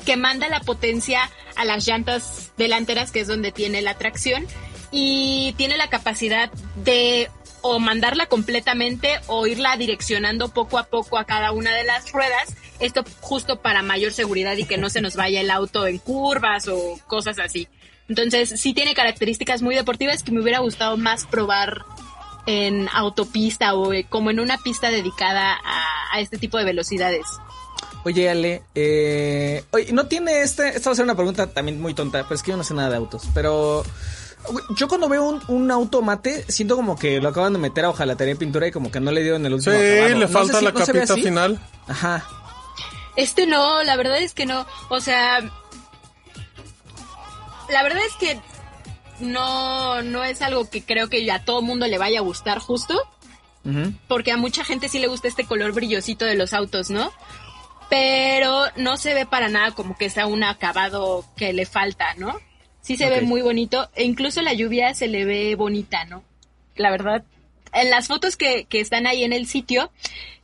que 0.06 0.16
manda 0.16 0.48
la 0.48 0.62
potencia 0.62 1.30
a 1.58 1.66
las 1.66 1.86
llantas 1.86 2.54
delanteras, 2.58 3.12
que 3.12 3.20
es 3.20 3.28
donde 3.28 3.52
tiene 3.52 3.82
la 3.82 3.96
tracción, 3.98 4.48
y 4.96 5.54
tiene 5.58 5.76
la 5.76 5.90
capacidad 5.90 6.52
de 6.76 7.30
o 7.62 7.80
mandarla 7.80 8.28
completamente 8.28 9.20
o 9.28 9.48
irla 9.48 9.76
direccionando 9.76 10.50
poco 10.50 10.78
a 10.78 10.84
poco 10.84 11.18
a 11.18 11.26
cada 11.26 11.52
una 11.52 11.74
de 11.74 11.84
las 11.84 12.12
ruedas. 12.12 12.56
Esto 12.80 13.04
justo 13.20 13.62
para 13.62 13.82
mayor 13.82 14.12
seguridad 14.12 14.56
y 14.58 14.66
que 14.66 14.78
no 14.78 14.90
se 14.90 15.02
nos 15.02 15.16
vaya 15.16 15.42
el 15.42 15.50
auto 15.50 15.88
en 15.88 15.98
curvas 15.98 16.68
o 16.68 17.00
cosas 17.08 17.40
así. 17.40 17.68
Entonces, 18.08 18.62
sí 18.62 18.74
tiene 18.74 18.94
características 18.94 19.62
muy 19.62 19.76
deportivas 19.76 20.22
que 20.22 20.32
me 20.32 20.42
hubiera 20.42 20.60
gustado 20.60 20.98
más 20.98 21.26
probar 21.26 21.86
en 22.46 22.88
autopista 22.94 23.74
o 23.74 23.94
eh, 23.94 24.06
como 24.08 24.30
en 24.30 24.40
una 24.40 24.58
pista 24.58 24.92
dedicada 24.92 25.58
a, 25.64 26.20
este 26.20 26.38
tipo 26.38 26.60
de 26.60 26.66
velocidades. 26.66 27.26
Oye, 28.04 28.30
Ale, 28.30 28.62
eh, 28.76 29.64
no 29.92 30.06
tiene 30.06 30.42
este, 30.42 30.68
esta 30.68 30.90
va 30.90 30.92
a 30.92 30.96
ser 30.96 31.06
una 31.06 31.16
pregunta 31.16 31.48
también 31.48 31.82
muy 31.82 31.96
tonta, 31.96 32.22
pero 32.24 32.36
es 32.36 32.44
que 32.44 32.52
yo 32.52 32.58
no 32.58 32.64
sé 32.64 32.76
nada 32.76 32.90
de 32.92 32.98
autos, 32.98 33.24
pero 33.34 33.84
yo 34.76 34.88
cuando 34.88 35.08
veo 35.10 35.24
un, 35.24 35.42
un 35.48 35.72
auto 35.72 36.02
mate, 36.02 36.44
siento 36.52 36.76
como 36.76 36.98
que 36.98 37.20
lo 37.22 37.30
acaban 37.30 37.54
de 37.54 37.60
meter 37.60 37.86
a 37.86 37.90
hojalatería 37.90 38.34
y 38.34 38.38
pintura 38.38 38.68
y 38.68 38.72
como 38.72 38.92
que 38.92 39.00
no 39.00 39.12
le 39.12 39.22
dieron 39.24 39.46
el 39.46 39.62
Sí, 39.62 39.70
último 39.70 39.84
acabado. 39.84 40.08
le 40.10 40.16
No 40.20 40.28
sé 40.28 40.34
falta 40.34 40.60
si- 40.60 40.66
la 40.66 40.72
¿no 40.72 40.80
capita 40.86 41.14
final. 41.16 41.60
Ajá. 41.88 42.26
Este 43.16 43.46
no, 43.48 43.84
la 43.84 43.96
verdad 43.96 44.18
es 44.18 44.34
que 44.34 44.46
no. 44.46 44.66
O 44.90 45.00
sea, 45.00 45.40
la 47.70 47.84
verdad 47.84 48.02
es 48.08 48.14
que 48.16 48.40
no, 49.20 50.02
no 50.02 50.24
es 50.24 50.42
algo 50.42 50.70
que 50.70 50.84
creo 50.84 51.10
que 51.10 51.30
a 51.32 51.44
todo 51.46 51.62
mundo 51.62 51.88
le 51.88 51.98
vaya 51.98 52.20
a 52.20 52.24
gustar 52.24 52.60
justo, 52.60 52.96
porque 54.10 54.32
a 54.32 54.38
mucha 54.38 54.66
gente 54.66 54.90
sí 54.90 55.00
le 55.00 55.08
gusta 55.08 55.28
este 55.30 55.46
color 55.46 55.72
brillosito 55.72 56.26
de 56.26 56.36
los 56.36 56.54
autos, 56.54 56.90
¿no? 56.90 57.12
Pero 57.90 58.66
no 58.76 58.98
se 58.98 59.14
ve 59.14 59.26
para 59.26 59.48
nada 59.48 59.72
como 59.72 59.96
que 59.96 60.10
sea 60.10 60.26
un 60.26 60.44
acabado 60.44 61.24
que 61.38 61.54
le 61.54 61.66
falta, 61.66 62.14
¿no? 62.18 62.36
Sí 62.84 62.96
se 62.98 63.10
ve 63.10 63.22
muy 63.22 63.42
bonito, 63.42 63.90
e 63.96 64.04
incluso 64.04 64.42
la 64.42 64.54
lluvia 64.54 64.94
se 64.94 65.08
le 65.08 65.26
ve 65.26 65.56
bonita, 65.56 66.06
¿no? 66.06 66.24
La 66.76 66.92
verdad, 66.92 67.24
en 67.74 67.90
las 67.90 68.08
fotos 68.08 68.38
que, 68.38 68.66
que 68.66 68.80
están 68.80 69.08
ahí 69.08 69.24
en 69.24 69.34
el 69.34 69.48
sitio, 69.48 69.90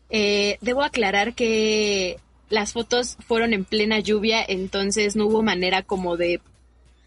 eh, 0.10 0.58
debo 0.62 0.82
aclarar 0.82 1.36
que 1.36 2.18
las 2.50 2.74
fotos 2.74 3.18
fueron 3.28 3.54
en 3.54 3.66
plena 3.66 4.00
lluvia, 4.00 4.44
entonces 4.48 5.16
no 5.16 5.28
hubo 5.28 5.44
manera 5.44 5.84
como 5.84 6.18
de 6.18 6.42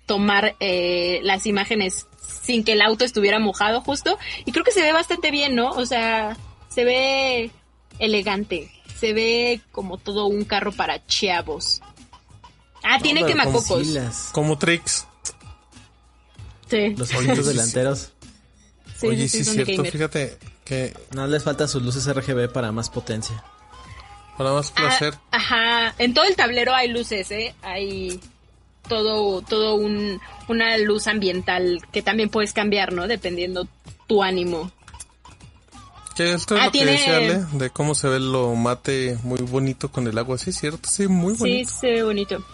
tomar 0.07 0.55
eh, 0.61 1.21
las 1.23 1.47
imágenes 1.47 2.07
sin 2.42 2.64
que 2.64 2.73
el 2.73 2.83
auto 2.83 3.05
estuviera 3.05 3.38
mojado 3.38 3.81
justo. 3.81 4.18
Y 4.45 4.53
creo 4.53 4.64
que 4.64 4.71
se 4.71 4.83
ve 4.83 4.92
bastante 4.92 5.31
bien, 5.31 5.55
¿no? 5.55 5.71
O 5.71 5.87
sea, 5.87 6.37
se 6.68 6.85
ve 6.85 7.51
elegante. 7.99 8.71
Se 8.99 9.12
ve 9.12 9.61
como 9.73 9.99
todo 9.99 10.27
un 10.27 10.45
carro 10.45 10.73
para 10.73 11.05
chavos. 11.07 11.83
Ah, 12.85 12.99
tiene 13.01 13.23
No, 13.23 13.27
quemacocos. 13.27 14.31
Como 14.33 14.59
Trix. 14.59 15.07
Sí, 16.73 16.95
Los 16.97 17.13
ojitos 17.15 17.47
delanteros. 17.53 18.11
sí, 18.99 19.07
Oye, 19.09 19.29
sí, 19.29 19.39
sí, 19.39 19.45
sí, 19.45 19.51
es 19.51 19.55
cierto. 19.67 19.73
gamer. 19.77 19.93
Fíjate 19.93 20.39
que 20.65 20.97
No 21.15 21.27
les 21.27 21.43
falta 21.45 21.69
sus 21.69 21.83
luces 21.83 22.07
RGB 22.13 22.51
para 22.53 22.73
más 22.73 22.89
potencia. 22.91 23.45
para 24.39 24.53
más 24.53 24.71
Ah, 24.71 24.75
placer. 24.77 25.15
ajá, 25.31 25.95
en 25.99 26.15
todo 26.15 26.25
el 26.25 26.35
tablero 26.37 26.75
hay 26.75 26.89
luces, 26.89 27.31
¿eh? 27.31 27.55
Hay 27.63 28.19
todo, 28.89 29.43
todo 29.43 29.75
un, 29.75 30.19
una 30.49 30.77
luz 30.79 31.07
ambiental 31.07 31.81
que 31.93 32.01
también 32.03 32.29
puedes 32.31 32.53
cambiar, 32.55 32.93
¿no? 32.93 33.07
Dependiendo 33.07 33.69
tu 34.07 34.23
ánimo. 34.23 34.71
Que 36.17 36.33
esto 36.35 36.57
es 36.57 36.63
ah, 36.63 36.65
lo 36.67 36.71
tiene- 36.73 36.93
que 36.93 36.99
decía 36.99 37.17
Ale, 37.17 37.45
de 37.53 37.71
cómo 37.71 37.95
se 37.95 38.09
ve 38.09 38.19
lo 38.21 38.55
mate 38.55 39.19
muy 39.23 39.39
bonito 39.41 39.91
con 39.91 40.07
el 40.07 40.17
agua. 40.19 40.37
Sí, 40.39 40.51
es 40.51 40.57
cierto, 40.59 40.89
sí, 40.91 41.07
muy 41.09 41.35
Sí, 41.35 41.41
bonito. 41.41 41.71
se 41.81 41.91
ve 41.91 42.03
bonito. 42.03 42.45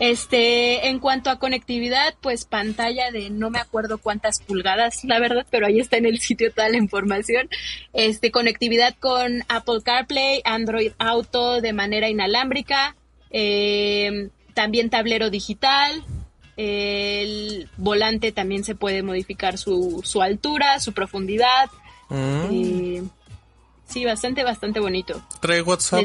Este, 0.00 0.88
en 0.88 0.98
cuanto 0.98 1.30
a 1.30 1.38
conectividad, 1.38 2.14
pues 2.20 2.44
pantalla 2.44 3.12
de 3.12 3.30
no 3.30 3.50
me 3.50 3.60
acuerdo 3.60 3.98
cuántas 3.98 4.40
pulgadas, 4.40 5.04
la 5.04 5.20
verdad, 5.20 5.46
pero 5.50 5.66
ahí 5.66 5.78
está 5.78 5.96
en 5.96 6.06
el 6.06 6.18
sitio 6.20 6.52
toda 6.52 6.68
la 6.68 6.78
información. 6.78 7.48
Este, 7.92 8.30
conectividad 8.32 8.96
con 8.98 9.44
Apple 9.48 9.82
CarPlay, 9.84 10.42
Android 10.44 10.92
Auto 10.98 11.60
de 11.60 11.72
manera 11.72 12.08
inalámbrica, 12.08 12.96
eh, 13.30 14.30
también 14.52 14.90
tablero 14.90 15.30
digital, 15.30 16.04
el 16.56 17.68
volante 17.76 18.32
también 18.32 18.64
se 18.64 18.74
puede 18.74 19.02
modificar 19.02 19.58
su, 19.58 20.00
su 20.04 20.22
altura, 20.22 20.80
su 20.80 20.92
profundidad. 20.92 21.70
Mm. 22.08 22.48
eh, 22.50 23.02
sí, 23.88 24.04
bastante, 24.04 24.42
bastante 24.44 24.80
bonito. 24.80 25.22
¿Trae 25.40 25.62
WhatsApp? 25.62 26.04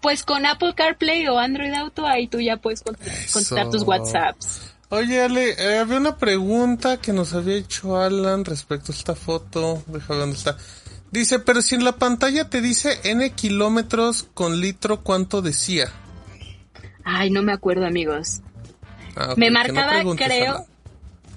Pues 0.00 0.22
con 0.24 0.46
Apple 0.46 0.74
CarPlay 0.76 1.26
o 1.28 1.38
Android 1.38 1.72
Auto, 1.74 2.06
ahí 2.06 2.28
tú 2.28 2.40
ya 2.40 2.56
puedes 2.56 2.84
cont- 2.84 2.98
contestar 3.32 3.68
tus 3.70 3.82
WhatsApps. 3.82 4.62
Oye, 4.90 5.20
Ale, 5.22 5.50
eh, 5.58 5.78
había 5.78 5.98
una 5.98 6.16
pregunta 6.16 6.96
que 6.98 7.12
nos 7.12 7.34
había 7.34 7.56
hecho 7.56 8.00
Alan 8.00 8.44
respecto 8.44 8.92
a 8.92 8.94
esta 8.94 9.14
foto. 9.14 9.82
Deja 9.86 10.06
ver 10.14 10.18
dónde 10.20 10.36
está. 10.36 10.56
Dice, 11.10 11.38
pero 11.40 11.62
si 11.62 11.74
en 11.74 11.84
la 11.84 11.92
pantalla 11.96 12.48
te 12.48 12.60
dice 12.60 13.00
N 13.04 13.30
kilómetros 13.32 14.26
con 14.34 14.60
litro, 14.60 15.02
¿cuánto 15.02 15.42
decía? 15.42 15.90
Ay, 17.04 17.30
no 17.30 17.42
me 17.42 17.52
acuerdo, 17.52 17.86
amigos. 17.86 18.40
Ah, 19.16 19.34
me 19.36 19.50
no 19.50 19.58
marcaba, 19.58 20.00
creo, 20.16 20.52
Alan. 20.54 20.64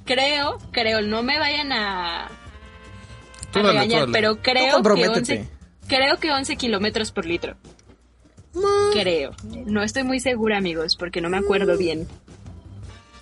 creo, 0.06 0.58
creo, 0.72 1.02
no 1.02 1.24
me 1.24 1.40
vayan 1.40 1.72
a, 1.72 2.26
a 2.28 2.30
dale, 3.54 3.72
regañar, 3.72 4.08
pero 4.12 4.42
creo 4.42 4.66
que 4.68 4.72
comprométete. 4.74 5.38
11, 5.40 5.50
creo 5.88 6.18
que 6.20 6.32
11 6.32 6.56
kilómetros 6.58 7.12
por 7.12 7.26
litro. 7.26 7.56
Creo. 8.94 9.32
No 9.66 9.84
estoy 9.84 10.04
muy 10.04 10.20
segura, 10.20 10.58
amigos, 10.58 10.96
porque 10.96 11.22
no 11.22 11.30
me 11.30 11.38
acuerdo 11.38 11.78
bien. 11.78 12.08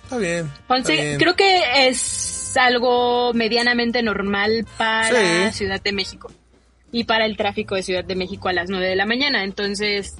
Está 0.04 0.18
bien. 0.18 0.50
Once, 0.68 0.92
está 0.92 1.04
bien. 1.04 1.18
creo 1.18 1.36
que 1.36 1.88
es 1.88 2.56
algo 2.56 3.32
medianamente 3.32 4.02
normal 4.02 4.66
para 4.76 5.50
Sí. 5.52 5.58
Ciudad 5.58 5.80
de 5.80 5.92
México 5.92 6.32
y 6.92 7.04
para 7.04 7.26
el 7.26 7.36
tráfico 7.36 7.76
de 7.76 7.82
Ciudad 7.84 8.04
de 8.04 8.16
México 8.16 8.48
a 8.48 8.52
las 8.52 8.68
9 8.68 8.86
de 8.86 8.96
la 8.96 9.06
mañana. 9.06 9.44
Entonces, 9.44 10.16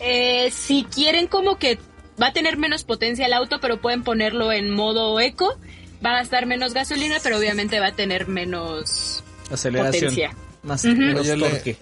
eh, 0.00 0.50
si 0.50 0.84
quieren 0.84 1.26
como 1.26 1.56
que 1.58 1.78
va 2.20 2.28
a 2.28 2.32
tener 2.32 2.58
menos 2.58 2.84
potencia 2.84 3.26
el 3.26 3.32
auto, 3.32 3.60
pero 3.60 3.80
pueden 3.80 4.02
ponerlo 4.02 4.52
en 4.52 4.70
modo 4.70 5.18
eco, 5.20 5.56
va 6.04 6.10
a 6.10 6.18
gastar 6.18 6.46
menos 6.46 6.74
gasolina, 6.74 7.16
pero 7.22 7.38
obviamente 7.38 7.80
va 7.80 7.88
a 7.88 7.92
tener 7.92 8.28
menos 8.28 9.24
Aceleración. 9.50 10.10
Potencia. 10.10 10.36
Más 10.62 10.84
Ujú. 10.84 10.94
menos 10.96 11.20
Oye, 11.22 11.36
le-. 11.36 11.76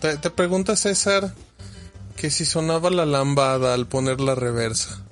Te, 0.00 0.16
te 0.16 0.30
pregunta 0.30 0.74
César 0.76 1.32
que 2.16 2.30
si 2.30 2.44
sonaba 2.44 2.90
la 2.90 3.04
lambada 3.06 3.74
al 3.74 3.86
poner 3.86 4.20
la 4.20 4.34
reversa. 4.34 5.02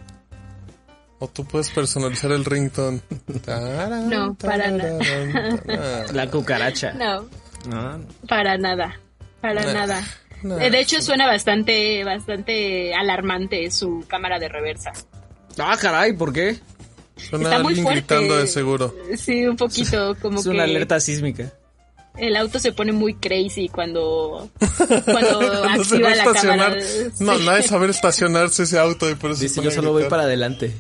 O 1.18 1.28
tú 1.28 1.44
puedes 1.44 1.68
personalizar 1.70 2.32
el 2.32 2.44
ringtone. 2.46 3.00
Tarán, 3.44 4.08
No, 4.08 4.34
para 4.34 4.70
nada. 4.70 4.98
tarán. 4.98 6.16
La 6.16 6.30
cucaracha. 6.30 6.92
No, 6.92 7.28
No. 7.68 8.00
para 8.26 8.56
nada, 8.56 8.98
para 9.42 9.62
Nah, 9.64 9.72
nada. 9.72 10.02
nah. 10.42 10.56
Eh, 10.64 10.70
De 10.70 10.80
hecho, 10.80 11.02
suena 11.02 11.26
bastante, 11.26 12.02
bastante 12.04 12.94
alarmante 12.94 13.70
su 13.70 14.02
cámara 14.08 14.38
de 14.38 14.48
reversa. 14.48 14.92
Ah, 15.58 15.76
caray, 15.78 16.14
¿por 16.14 16.32
qué? 16.32 16.58
Suena 17.16 17.44
Está 17.50 17.58
muy 17.58 17.68
alguien 17.72 17.84
fuerte. 17.84 18.00
gritando 18.00 18.36
de 18.38 18.46
seguro. 18.46 18.94
Sí, 19.18 19.46
un 19.46 19.56
poquito, 19.56 20.16
como 20.22 20.38
Es 20.38 20.44
que 20.44 20.50
una 20.50 20.62
alerta 20.62 20.98
sísmica. 21.00 21.52
El 22.16 22.36
auto 22.36 22.58
se 22.58 22.72
pone 22.72 22.92
muy 22.92 23.14
crazy 23.14 23.68
cuando, 23.68 24.50
cuando 25.04 25.40
No 25.40 25.84
se 25.84 26.00
va 26.02 26.10
activa 26.10 26.12
a 26.12 26.14
la 26.16 26.24
cámara. 26.24 26.76
estacionar. 26.78 26.78
No, 27.20 27.38
Sí. 27.38 27.44
nadie 27.46 27.62
saber 27.68 27.90
estacionarse 27.90 28.62
ese 28.64 28.78
auto 28.78 29.08
y 29.10 29.14
por 29.14 29.30
eso 29.30 29.40
Dice, 29.42 29.62
yo 29.62 29.70
solo 29.70 29.92
voy 29.92 30.04
para 30.04 30.24
adelante. 30.24 30.74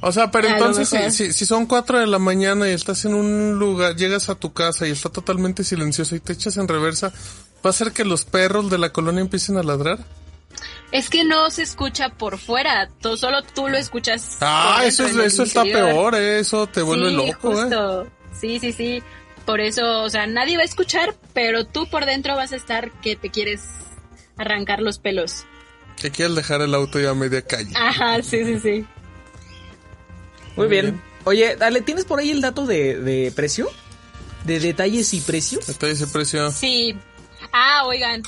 O 0.00 0.10
sea, 0.10 0.30
pero 0.32 0.48
A 0.48 0.52
entonces 0.52 0.88
si, 0.88 1.10
si, 1.10 1.32
si 1.32 1.46
son 1.46 1.66
cuatro 1.66 1.98
de 2.00 2.08
la 2.08 2.18
mañana 2.18 2.68
y 2.68 2.72
estás 2.72 3.04
en 3.04 3.14
un 3.14 3.58
lugar, 3.58 3.94
llegas 3.94 4.28
a 4.30 4.34
tu 4.34 4.52
casa 4.52 4.86
y 4.88 4.90
está 4.90 5.08
totalmente 5.10 5.62
silencioso 5.62 6.16
y 6.16 6.20
te 6.20 6.32
echas 6.32 6.56
en 6.56 6.66
reversa, 6.66 7.12
¿va 7.64 7.70
a 7.70 7.72
ser 7.72 7.92
que 7.92 8.04
los 8.04 8.24
perros 8.24 8.68
de 8.68 8.78
la 8.78 8.90
colonia 8.92 9.20
empiecen 9.20 9.58
a 9.58 9.62
ladrar? 9.62 10.00
Es 10.90 11.08
que 11.08 11.24
no 11.24 11.48
se 11.50 11.62
escucha 11.62 12.08
por 12.10 12.38
fuera, 12.38 12.90
tú, 13.00 13.16
solo 13.16 13.42
tú 13.54 13.68
lo 13.68 13.78
escuchas. 13.78 14.38
Ah, 14.40 14.82
eso, 14.84 15.06
es, 15.06 15.14
eso 15.16 15.44
está 15.44 15.64
interior. 15.64 15.90
peor, 15.92 16.14
eh, 16.16 16.40
eso 16.40 16.66
te 16.66 16.82
vuelve 16.82 17.08
sí, 17.10 17.16
loco, 17.16 17.62
eh. 17.62 18.06
Sí, 18.38 18.58
sí, 18.58 18.72
sí. 18.72 19.02
Por 19.44 19.60
eso, 19.60 20.02
o 20.02 20.10
sea, 20.10 20.26
nadie 20.26 20.56
va 20.56 20.62
a 20.62 20.66
escuchar, 20.66 21.14
pero 21.32 21.66
tú 21.66 21.88
por 21.88 22.06
dentro 22.06 22.36
vas 22.36 22.52
a 22.52 22.56
estar 22.56 22.90
que 23.00 23.16
te 23.16 23.30
quieres 23.30 23.62
arrancar 24.36 24.80
los 24.80 24.98
pelos. 24.98 25.44
Que 26.00 26.10
quieres 26.10 26.34
dejar 26.34 26.60
el 26.62 26.74
auto 26.74 27.00
ya 27.00 27.10
a 27.10 27.14
media 27.14 27.42
calle. 27.42 27.72
Ajá, 27.74 28.22
sí, 28.22 28.44
sí, 28.44 28.58
sí. 28.60 28.86
Muy 30.56 30.68
bien. 30.68 31.00
Oye, 31.24 31.56
dale, 31.56 31.80
¿tienes 31.80 32.04
por 32.04 32.18
ahí 32.18 32.30
el 32.30 32.40
dato 32.40 32.66
de, 32.66 32.98
de 32.98 33.32
precio? 33.32 33.68
¿De 34.44 34.58
detalles 34.58 35.14
y 35.14 35.20
precios? 35.20 35.68
Está 35.68 35.88
ese 35.88 36.06
precio. 36.06 36.50
Sí. 36.50 36.96
Ah, 37.52 37.84
oigan. 37.86 38.22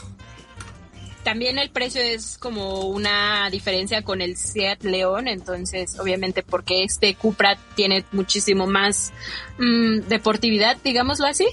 También 1.25 1.59
el 1.59 1.71
precio 1.71 2.03
es 2.03 2.37
como 2.37 2.81
una 2.83 3.49
diferencia 3.51 4.03
con 4.03 4.21
el 4.21 4.37
Seat 4.37 4.85
León, 4.85 5.27
entonces 5.27 5.99
obviamente 5.99 6.43
porque 6.43 6.85
este 6.85 7.15
Cupra 7.15 7.57
tiene 7.75 8.05
muchísimo 8.13 8.67
más 8.67 9.11
mm, 9.59 10.01
deportividad, 10.01 10.77
digámoslo 10.85 11.27
así, 11.27 11.47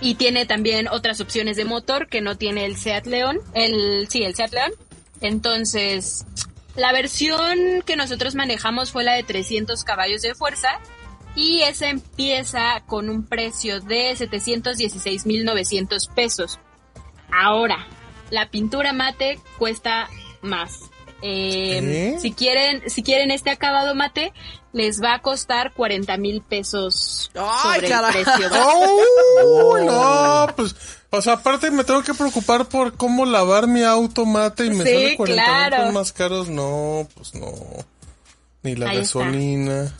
y 0.00 0.14
tiene 0.14 0.46
también 0.46 0.88
otras 0.88 1.20
opciones 1.20 1.58
de 1.58 1.66
motor 1.66 2.08
que 2.08 2.22
no 2.22 2.38
tiene 2.38 2.64
el 2.64 2.76
Seat 2.76 3.06
León, 3.06 3.38
el 3.52 4.08
sí, 4.08 4.22
el 4.24 4.34
Seat 4.34 4.54
León. 4.54 4.72
Entonces, 5.20 6.24
la 6.74 6.92
versión 6.92 7.82
que 7.84 7.96
nosotros 7.96 8.34
manejamos 8.34 8.92
fue 8.92 9.04
la 9.04 9.12
de 9.12 9.24
300 9.24 9.84
caballos 9.84 10.22
de 10.22 10.34
fuerza 10.34 10.80
y 11.36 11.60
esa 11.60 11.90
empieza 11.90 12.82
con 12.86 13.10
un 13.10 13.26
precio 13.26 13.80
de 13.80 14.12
716.900 14.16 16.12
pesos. 16.14 16.58
Ahora, 17.30 17.86
la 18.32 18.50
pintura 18.50 18.92
mate 18.92 19.38
cuesta 19.58 20.08
más. 20.40 20.80
Eh. 21.20 22.16
Si 22.18 22.32
quieren, 22.32 22.82
si 22.90 23.02
quieren 23.04 23.30
este 23.30 23.50
acabado 23.50 23.94
mate, 23.94 24.32
les 24.72 25.00
va 25.00 25.14
a 25.14 25.18
costar 25.22 25.72
40 25.74 26.16
mil 26.16 26.40
pesos 26.42 27.30
¡Ay, 27.34 27.74
sobre 27.74 27.86
el 27.86 27.92
caray! 27.92 28.24
precio. 28.24 28.50
¡Oh! 28.64 29.78
No, 29.84 30.54
pues, 30.56 30.74
o 31.10 31.20
sea, 31.22 31.34
aparte 31.34 31.70
me 31.70 31.84
tengo 31.84 32.02
que 32.02 32.14
preocupar 32.14 32.66
por 32.66 32.94
cómo 32.96 33.24
lavar 33.24 33.68
mi 33.68 33.84
auto 33.84 34.24
mate 34.24 34.64
y 34.66 34.70
me 34.70 34.84
Sí, 34.84 34.90
sale 34.92 35.16
40 35.16 35.24
mil 35.42 35.44
claro. 35.44 35.76
pesos 35.76 35.92
más 35.94 36.12
caros. 36.12 36.48
No, 36.48 37.06
pues 37.14 37.34
no. 37.36 37.52
Ni 38.64 38.74
la 38.74 38.90
Ahí 38.90 38.98
está. 38.98 39.18
gasolina. 39.20 39.94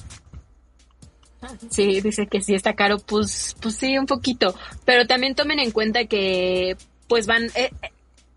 Sí, 1.70 2.00
dice 2.00 2.26
que 2.28 2.40
sí 2.40 2.54
está 2.54 2.74
caro, 2.74 2.98
pues, 2.98 3.54
pues 3.60 3.76
sí, 3.76 3.98
un 3.98 4.06
poquito. 4.06 4.54
Pero 4.84 5.06
también 5.06 5.34
tomen 5.34 5.58
en 5.58 5.70
cuenta 5.72 6.04
que, 6.06 6.76
pues 7.08 7.26
van, 7.26 7.44
eh, 7.56 7.70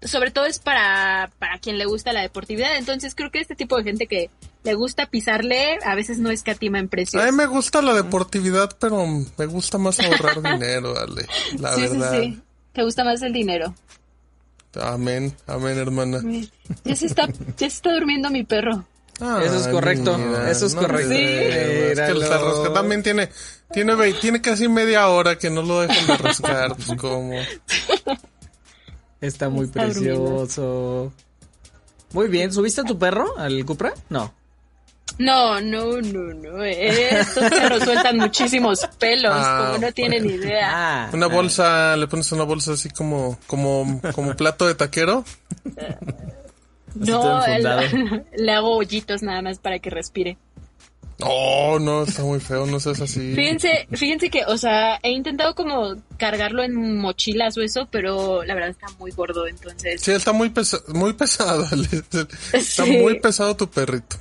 sobre 0.06 0.32
todo 0.32 0.46
es 0.46 0.60
para, 0.60 1.32
para 1.40 1.60
quien 1.60 1.78
le 1.78 1.86
gusta 1.86 2.14
la 2.14 2.22
deportividad. 2.22 2.78
Entonces 2.78 3.14
creo 3.16 3.32
que 3.32 3.40
este 3.40 3.56
tipo 3.56 3.78
de 3.78 3.84
gente 3.84 4.08
que 4.08 4.30
le 4.64 4.74
gusta 4.74 5.06
pisarle, 5.08 5.78
a 5.86 5.94
veces 5.96 6.18
no 6.20 6.32
escatima 6.32 6.80
en 6.80 6.88
precios. 6.90 7.22
A 7.22 7.26
mí 7.26 7.32
me 7.32 7.46
gusta 7.46 7.82
la 7.82 7.94
deportividad, 7.94 8.76
pero 8.80 9.06
me 9.38 9.46
gusta 9.46 9.78
más 9.78 10.00
ahorrar 10.00 10.42
dinero, 10.54 10.98
Ale. 10.98 11.26
La 11.60 11.74
sí, 11.74 11.82
verdad. 11.82 12.12
sí, 12.14 12.22
sí. 12.36 12.42
Te 12.74 12.84
gusta 12.84 13.04
más 13.04 13.22
el 13.22 13.34
dinero. 13.34 13.74
Amén, 14.82 15.34
amén, 15.48 15.78
hermana. 15.78 16.20
Ya 16.84 16.96
se 16.96 17.06
está, 17.06 17.28
ya 17.28 17.34
se 17.58 17.66
está 17.68 17.94
durmiendo 17.94 18.30
mi 18.30 18.44
perro. 18.44 18.86
Eso 19.18 19.58
es 19.62 19.68
correcto, 19.70 20.18
mira, 20.18 20.52
eso 20.52 20.66
es 20.66 20.76
no 20.76 20.82
correcto. 20.82 21.08
Sí. 21.14 21.16
Es 21.22 21.98
que 22.00 22.06
el 22.08 22.16
Míralo. 22.16 22.52
rasca 22.60 22.74
también 22.74 23.02
tiene, 23.02 23.30
tiene, 23.72 23.96
ve- 23.96 24.14
tiene 24.20 24.42
casi 24.42 24.68
media 24.68 25.08
hora 25.08 25.38
que 25.38 25.50
no 25.50 25.62
lo 25.62 25.80
dejan 25.82 26.06
de 26.08 26.18
rascar, 26.18 26.76
pues 26.76 27.00
como. 27.00 27.32
Está 29.26 29.50
muy 29.50 29.66
Está 29.66 29.86
durmiendo. 29.88 30.24
precioso. 30.26 31.14
Muy 32.14 32.28
bien, 32.28 32.52
¿subiste 32.54 32.82
a 32.82 32.84
tu 32.84 32.98
perro 32.98 33.38
al 33.38 33.66
Cupra? 33.66 33.94
No. 34.10 34.34
No, 35.18 35.62
no, 35.62 36.02
no, 36.02 36.34
no. 36.34 36.64
Estos 36.64 37.50
perros 37.50 37.84
sueltan 37.84 38.18
muchísimos 38.18 38.88
pelos, 39.00 39.32
Ah, 39.34 39.68
como 39.72 39.86
no 39.86 39.92
tienen 39.94 40.26
idea. 40.26 40.70
Ah, 41.06 41.10
Una 41.14 41.28
ah. 41.28 41.30
bolsa, 41.30 41.96
le 41.98 42.08
pones 42.08 42.32
una 42.32 42.44
bolsa 42.44 42.74
así 42.74 42.90
como, 42.90 43.38
como, 43.48 44.02
como 44.14 44.36
plato 44.36 44.68
de 44.68 44.76
taquero. 44.76 45.24
No, 46.96 47.42
le 48.36 48.52
hago 48.52 48.76
hoyitos 48.78 49.22
nada 49.22 49.42
más 49.42 49.60
para 49.60 49.80
que 49.80 49.90
respire. 49.90 50.38
No, 51.18 51.80
no, 51.80 52.04
está 52.04 52.24
muy 52.24 52.40
feo, 52.42 52.66
no 52.66 52.78
seas 52.80 53.00
así. 53.00 53.34
Fíjense, 53.36 53.88
fíjense 53.92 54.30
que, 54.30 54.44
o 54.48 54.58
sea, 54.58 55.00
he 55.02 55.12
intentado 55.12 55.56
como 55.56 55.96
cargarlo 56.18 56.62
en 56.62 56.98
mochilas 56.98 57.58
o 57.58 57.62
eso, 57.62 57.88
pero 57.90 58.44
la 58.44 58.54
verdad 58.54 58.72
está 58.72 58.88
muy 59.00 59.12
gordo, 59.12 59.48
entonces 59.48 60.02
Sí, 60.02 60.12
está 60.12 60.34
muy 60.34 60.50
pesado, 60.50 60.84
muy 60.90 61.14
pesado. 61.14 61.66
Ale. 61.72 61.88
Está 62.54 62.84
Sí. 62.86 62.98
muy 62.98 63.20
pesado 63.22 63.56
tu 63.56 63.70
perrito. 63.70 64.18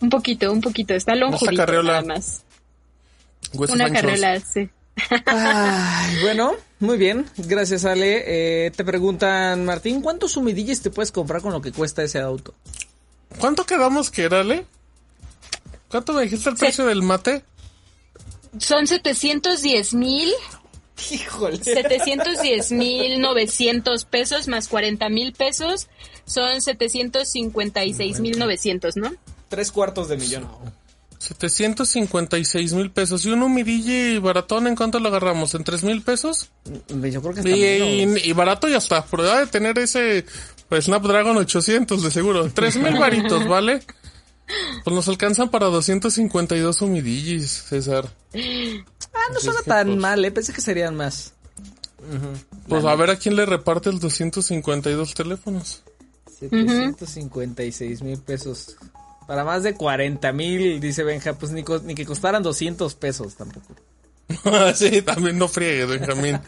un 0.00 0.08
poquito, 0.08 0.50
un 0.50 0.60
poquito, 0.62 0.94
está 0.94 1.12
carriola. 1.56 1.92
nada 2.00 2.04
más. 2.14 2.42
Huesos 3.52 3.76
Una 3.76 3.84
anchos. 3.86 4.00
carriola, 4.02 4.40
sí. 4.40 4.68
Ay, 5.26 6.16
bueno, 6.22 6.52
muy 6.80 6.96
bien. 6.96 7.26
Gracias, 7.36 7.84
Ale. 7.84 8.22
Eh, 8.66 8.70
te 8.70 8.84
preguntan, 8.84 9.64
Martín, 9.64 10.00
¿cuántos 10.00 10.32
sumidillas 10.32 10.80
te 10.80 10.90
puedes 10.90 11.12
comprar 11.12 11.42
con 11.42 11.52
lo 11.52 11.60
que 11.60 11.72
cuesta 11.72 12.02
ese 12.02 12.20
auto? 12.20 12.54
¿Cuánto 13.38 13.64
quedamos 13.66 14.10
que 14.10 14.22
era, 14.22 14.40
Ale? 14.40 14.64
¿Cuánto 15.94 16.12
me 16.12 16.22
dijiste 16.22 16.50
el 16.50 16.56
precio 16.56 16.86
del 16.86 17.02
mate? 17.02 17.44
Son 18.58 18.84
710 18.88 19.94
mil, 19.94 20.28
Híjole. 21.12 21.62
710 21.62 22.72
mil 22.72 23.20
900 23.20 24.04
pesos 24.04 24.48
más 24.48 24.66
40 24.66 25.08
mil 25.08 25.32
pesos, 25.34 25.86
son 26.26 26.60
756 26.60 28.18
mil 28.18 28.40
900, 28.40 28.96
¿no? 28.96 29.12
Tres 29.48 29.70
cuartos 29.70 30.08
de 30.08 30.16
millón. 30.16 30.48
756 31.20 32.72
mil 32.72 32.90
pesos. 32.90 33.24
¿Y 33.24 33.30
un 33.30 33.44
humidilli 33.44 34.18
baratón 34.18 34.66
en 34.66 34.74
cuánto 34.74 34.98
lo 34.98 35.10
agarramos? 35.10 35.54
¿En 35.54 35.62
3 35.62 35.84
mil 35.84 36.02
pesos? 36.02 36.50
Yo 36.88 37.22
creo 37.22 37.34
que 37.34 37.40
está 37.40 37.50
Y, 37.50 37.60
menos. 38.00 38.18
y- 38.24 38.30
y 38.30 38.32
barato 38.32 38.66
ya 38.68 38.78
está. 38.78 39.04
Pero 39.06 39.22
debe 39.22 39.38
de 39.40 39.46
tener 39.46 39.78
ese 39.78 40.26
pues, 40.68 40.86
Snapdragon 40.86 41.36
800 41.36 42.02
de 42.02 42.10
seguro. 42.10 42.50
3 42.52 42.76
mil 42.78 42.98
varitos, 42.98 43.46
¿vale? 43.46 43.80
Pues 44.84 44.94
nos 44.94 45.08
alcanzan 45.08 45.50
para 45.50 45.66
252 45.66 46.82
humidillis, 46.82 47.64
César. 47.68 48.10
Ah, 48.34 49.32
no 49.32 49.40
suena 49.40 49.58
es 49.60 49.64
que, 49.64 49.70
tan 49.70 49.86
pues- 49.86 49.98
mal, 49.98 50.24
eh. 50.24 50.30
Pensé 50.30 50.52
que 50.52 50.60
serían 50.60 50.96
más. 50.96 51.32
Pues 52.68 52.84
a 52.84 52.94
ver 52.96 53.10
a 53.10 53.16
quién 53.16 53.34
le 53.36 53.46
reparte 53.46 53.88
el 53.88 53.98
252 53.98 55.14
teléfonos. 55.14 55.82
756 56.38 58.02
mil 58.02 58.18
pesos. 58.18 58.76
Para 59.26 59.44
más 59.44 59.62
de 59.62 59.74
40 59.74 60.32
mil, 60.32 60.80
dice 60.80 61.02
Benja, 61.02 61.32
pues 61.34 61.52
ni, 61.52 61.64
ni 61.84 61.94
que 61.94 62.04
costaran 62.04 62.42
200 62.42 62.94
pesos 62.94 63.34
tampoco. 63.36 63.74
sí, 64.74 65.00
también 65.02 65.38
no 65.38 65.48
friegues, 65.48 65.88
Benjamín. 65.88 66.38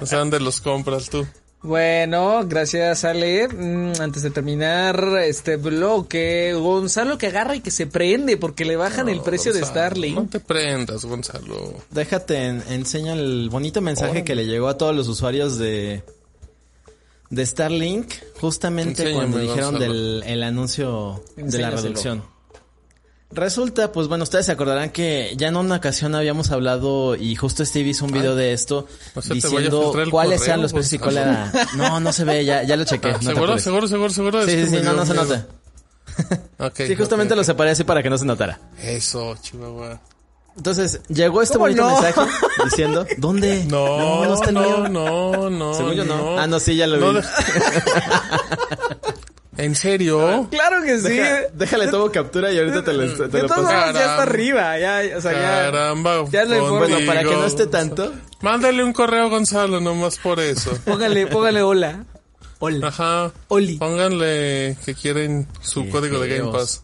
O 0.00 0.06
sea, 0.06 0.18
¿dónde 0.18 0.40
los 0.40 0.60
compras 0.60 1.08
tú? 1.08 1.24
Bueno, 1.62 2.46
gracias 2.46 3.04
Ale. 3.04 3.48
Mm, 3.48 4.00
Antes 4.00 4.22
de 4.22 4.30
terminar 4.30 5.02
este 5.24 5.56
bloque, 5.56 6.52
Gonzalo 6.54 7.18
que 7.18 7.26
agarra 7.28 7.56
y 7.56 7.60
que 7.60 7.70
se 7.70 7.86
prende 7.86 8.36
porque 8.36 8.64
le 8.64 8.76
bajan 8.76 9.08
el 9.08 9.20
precio 9.20 9.52
de 9.52 9.60
Gonzalo, 9.60 9.80
No 9.80 9.86
Starlink. 9.88 10.30
te 10.30 10.40
prendas, 10.40 11.04
Gonzalo. 11.04 11.74
Déjate, 11.90 12.44
en- 12.46 12.62
enseño 12.68 13.14
el 13.14 13.48
bonito 13.50 13.80
mensaje 13.80 14.22
que 14.22 14.34
le 14.36 14.46
llegó 14.46 14.68
a 14.68 14.78
todos 14.78 14.94
los 14.94 15.08
usuarios 15.08 15.58
de 15.58 16.02
de 17.28 17.44
Starlink 17.44 18.12
justamente 18.40 19.02
Enséñame, 19.02 19.16
cuando 19.16 19.38
dijeron 19.40 19.72
Gonzalo. 19.74 19.92
del 19.92 20.22
el 20.26 20.42
anuncio 20.44 21.24
de 21.36 21.58
la 21.58 21.70
reducción. 21.70 22.22
Resulta, 23.30 23.90
pues 23.90 24.06
bueno, 24.06 24.22
ustedes 24.22 24.46
se 24.46 24.52
acordarán 24.52 24.90
que 24.90 25.34
ya 25.36 25.48
en 25.48 25.56
una 25.56 25.76
ocasión 25.76 26.14
habíamos 26.14 26.52
hablado 26.52 27.16
y 27.16 27.34
justo 27.34 27.64
Steve 27.64 27.88
hizo 27.88 28.04
un 28.04 28.12
video 28.12 28.36
de 28.36 28.52
esto 28.52 28.86
a 29.16 29.20
diciendo 29.34 29.92
cuáles 30.10 30.38
correo, 30.38 30.44
eran 30.44 30.62
los 30.62 30.72
precios 30.72 30.92
y 30.92 30.98
cuál 30.98 31.18
era... 31.18 31.52
No, 31.74 31.98
no 31.98 32.12
se 32.12 32.24
ve, 32.24 32.44
ya, 32.44 32.62
ya 32.62 32.76
lo 32.76 32.84
chequé. 32.84 33.12
no 33.12 33.20
¿Seguro, 33.22 33.58
seguro, 33.58 33.88
seguro, 33.88 34.10
seguro? 34.10 34.46
Sí, 34.46 34.64
sí, 34.64 34.76
sí, 34.76 34.82
no, 34.82 34.92
no 34.92 35.04
se 35.04 35.14
nota. 35.14 35.46
Ok, 36.58 36.82
Sí, 36.86 36.94
justamente 36.94 37.34
ok, 37.34 37.38
lo 37.38 37.44
separé 37.44 37.70
así 37.70 37.84
para 37.84 38.02
que 38.02 38.08
no 38.10 38.16
se 38.16 38.24
notara. 38.24 38.60
Eso, 38.80 39.36
Chihuahua. 39.42 40.00
Entonces, 40.56 41.02
llegó 41.08 41.42
este 41.42 41.54
¿Cómo 41.54 41.64
bonito 41.66 41.82
no? 41.82 42.00
mensaje 42.00 42.20
diciendo, 42.64 43.06
¿dónde? 43.18 43.64
No, 43.66 44.24
no 44.24 44.34
está 44.34 44.52
no, 44.52 44.88
no, 44.88 45.50
no. 45.50 45.74
Según 45.74 45.92
yo 45.94 46.04
no. 46.04 46.38
Ah, 46.38 46.46
no, 46.46 46.58
sí, 46.58 46.76
ya 46.76 46.86
lo 46.86 46.96
No 46.96 47.12
vi. 47.20 47.26
¿En 49.58 49.74
serio? 49.74 50.48
Claro 50.50 50.82
que 50.82 50.98
sí. 50.98 51.08
Deja- 51.08 51.40
déjale, 51.54 51.88
tomo 51.88 52.10
captura 52.12 52.52
y 52.52 52.58
ahorita 52.58 52.84
te 52.84 52.92
lo, 52.92 53.06
te 53.12 53.28
de 53.28 53.42
lo 53.42 53.48
todos 53.48 53.48
paso. 53.48 53.62
modos 53.62 53.72
ya 53.72 53.86
está 53.88 53.92
Caramba. 54.02 54.22
arriba, 54.22 54.78
ya, 54.78 55.16
o 55.16 55.20
sea, 55.20 55.32
ya. 55.32 55.40
Caramba. 55.70 56.24
ya 56.30 56.44
lo 56.44 56.54
informo. 56.56 56.78
Bueno, 56.78 56.98
para 57.06 57.20
que 57.24 57.30
no 57.34 57.44
esté 57.46 57.66
tanto. 57.66 58.12
Mándale 58.42 58.84
un 58.84 58.92
correo 58.92 59.24
a 59.24 59.28
Gonzalo 59.28 59.80
nomás 59.80 60.18
por 60.18 60.40
eso. 60.40 60.76
Póngale, 60.84 61.26
póngale 61.26 61.62
hola. 61.62 62.04
Hola. 62.58 62.88
Ajá. 62.88 63.32
Oli. 63.48 63.76
Pónganle 63.78 64.76
que 64.84 64.94
quieren 64.94 65.46
su 65.60 65.84
Qué 65.84 65.90
código 65.90 66.18
de 66.20 66.38
Game. 66.38 66.52
Pass. 66.52 66.82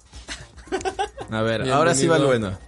A 1.31 1.43
ver, 1.43 1.71
ahora 1.71 1.95
sí 1.95 2.07
va 2.07 2.19
lo 2.19 2.27
bueno. 2.29 2.59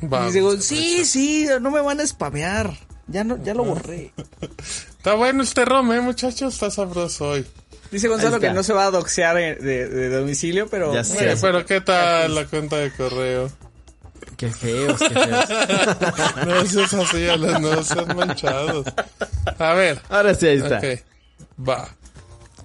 Vamos. 0.00 0.26
Dice, 0.32 0.42
Gon- 0.44 0.60
sí, 0.60 1.04
sí, 1.04 1.48
no 1.60 1.70
me 1.70 1.80
van 1.80 2.00
a 2.00 2.06
spamear. 2.06 2.72
Ya 3.08 3.22
no, 3.24 3.42
ya 3.42 3.54
lo 3.54 3.64
borré. 3.64 4.12
Está 4.98 5.14
bueno 5.14 5.42
este 5.44 5.64
rom, 5.64 5.92
eh, 5.92 6.00
muchachos. 6.00 6.54
Está 6.54 6.70
sabroso 6.70 7.28
hoy. 7.30 7.46
Dice 7.90 8.08
Gonzalo 8.08 8.40
que 8.40 8.50
no 8.52 8.62
se 8.62 8.72
va 8.72 8.86
a 8.86 8.90
doxear 8.90 9.36
de, 9.36 9.54
de- 9.56 9.88
de 9.88 10.08
domicilio, 10.10 10.68
pero 10.68 10.92
Ya 10.92 11.04
sé. 11.04 11.18
Oye, 11.18 11.36
pero 11.40 11.64
¿qué 11.66 11.80
tal 11.80 12.34
la 12.34 12.44
cuenta 12.46 12.76
de 12.76 12.90
correo? 12.92 13.50
Qué 14.36 14.50
feos, 14.50 14.98
qué 14.98 15.10
feos. 15.10 15.46
No 16.46 16.66
seas 16.66 16.94
así, 16.94 17.28
Alan, 17.28 17.62
no 17.62 17.82
seas 17.82 18.14
manchados. 18.14 18.86
A 19.58 19.72
ver. 19.74 20.00
Ahora 20.08 20.34
sí, 20.34 20.46
ahí 20.46 20.56
está. 20.58 20.78
Ok. 20.78 21.66
Va. 21.68 21.88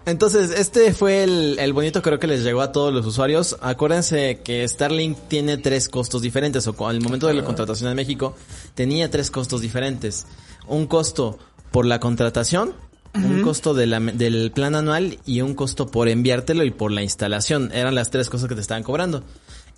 Entonces, 0.06 0.50
este 0.52 0.94
fue 0.94 1.24
el, 1.24 1.58
el 1.60 1.74
bonito 1.74 2.02
creo 2.02 2.20
que 2.20 2.26
les 2.28 2.42
llegó 2.44 2.62
a 2.62 2.72
todos 2.72 2.92
los 2.92 3.06
usuarios. 3.06 3.58
Acuérdense 3.62 4.40
que 4.44 4.68
Starlink 4.68 5.18
tiene 5.28 5.58
tres 5.58 5.88
costos 5.90 6.24
diferentes, 6.24 6.68
o 6.68 6.88
al 6.88 7.00
momento 7.02 7.28
de 7.28 7.36
la 7.36 7.44
contratación 7.44 7.90
en 7.92 7.96
México, 7.96 8.36
tenía 8.74 9.12
tres 9.12 9.30
costos 9.30 9.62
diferentes. 9.62 10.26
Un 10.68 10.88
costo 10.88 11.38
por 11.72 11.86
la 11.86 12.00
contratación, 12.00 12.74
un 13.14 13.42
costo 13.42 13.74
de 13.74 13.88
la- 13.88 14.00
del 14.00 14.52
plan 14.52 14.76
anual 14.76 15.20
y 15.26 15.42
un 15.42 15.54
costo 15.56 15.88
por 15.92 16.08
enviártelo 16.08 16.64
y 16.64 16.72
por 16.72 16.92
la 16.92 17.04
instalación. 17.04 17.70
Eran 17.74 17.96
las 17.96 18.10
tres 18.10 18.30
cosas 18.30 18.48
que 18.48 18.56
te 18.56 18.62
estaban 18.62 18.84
cobrando. 18.84 19.24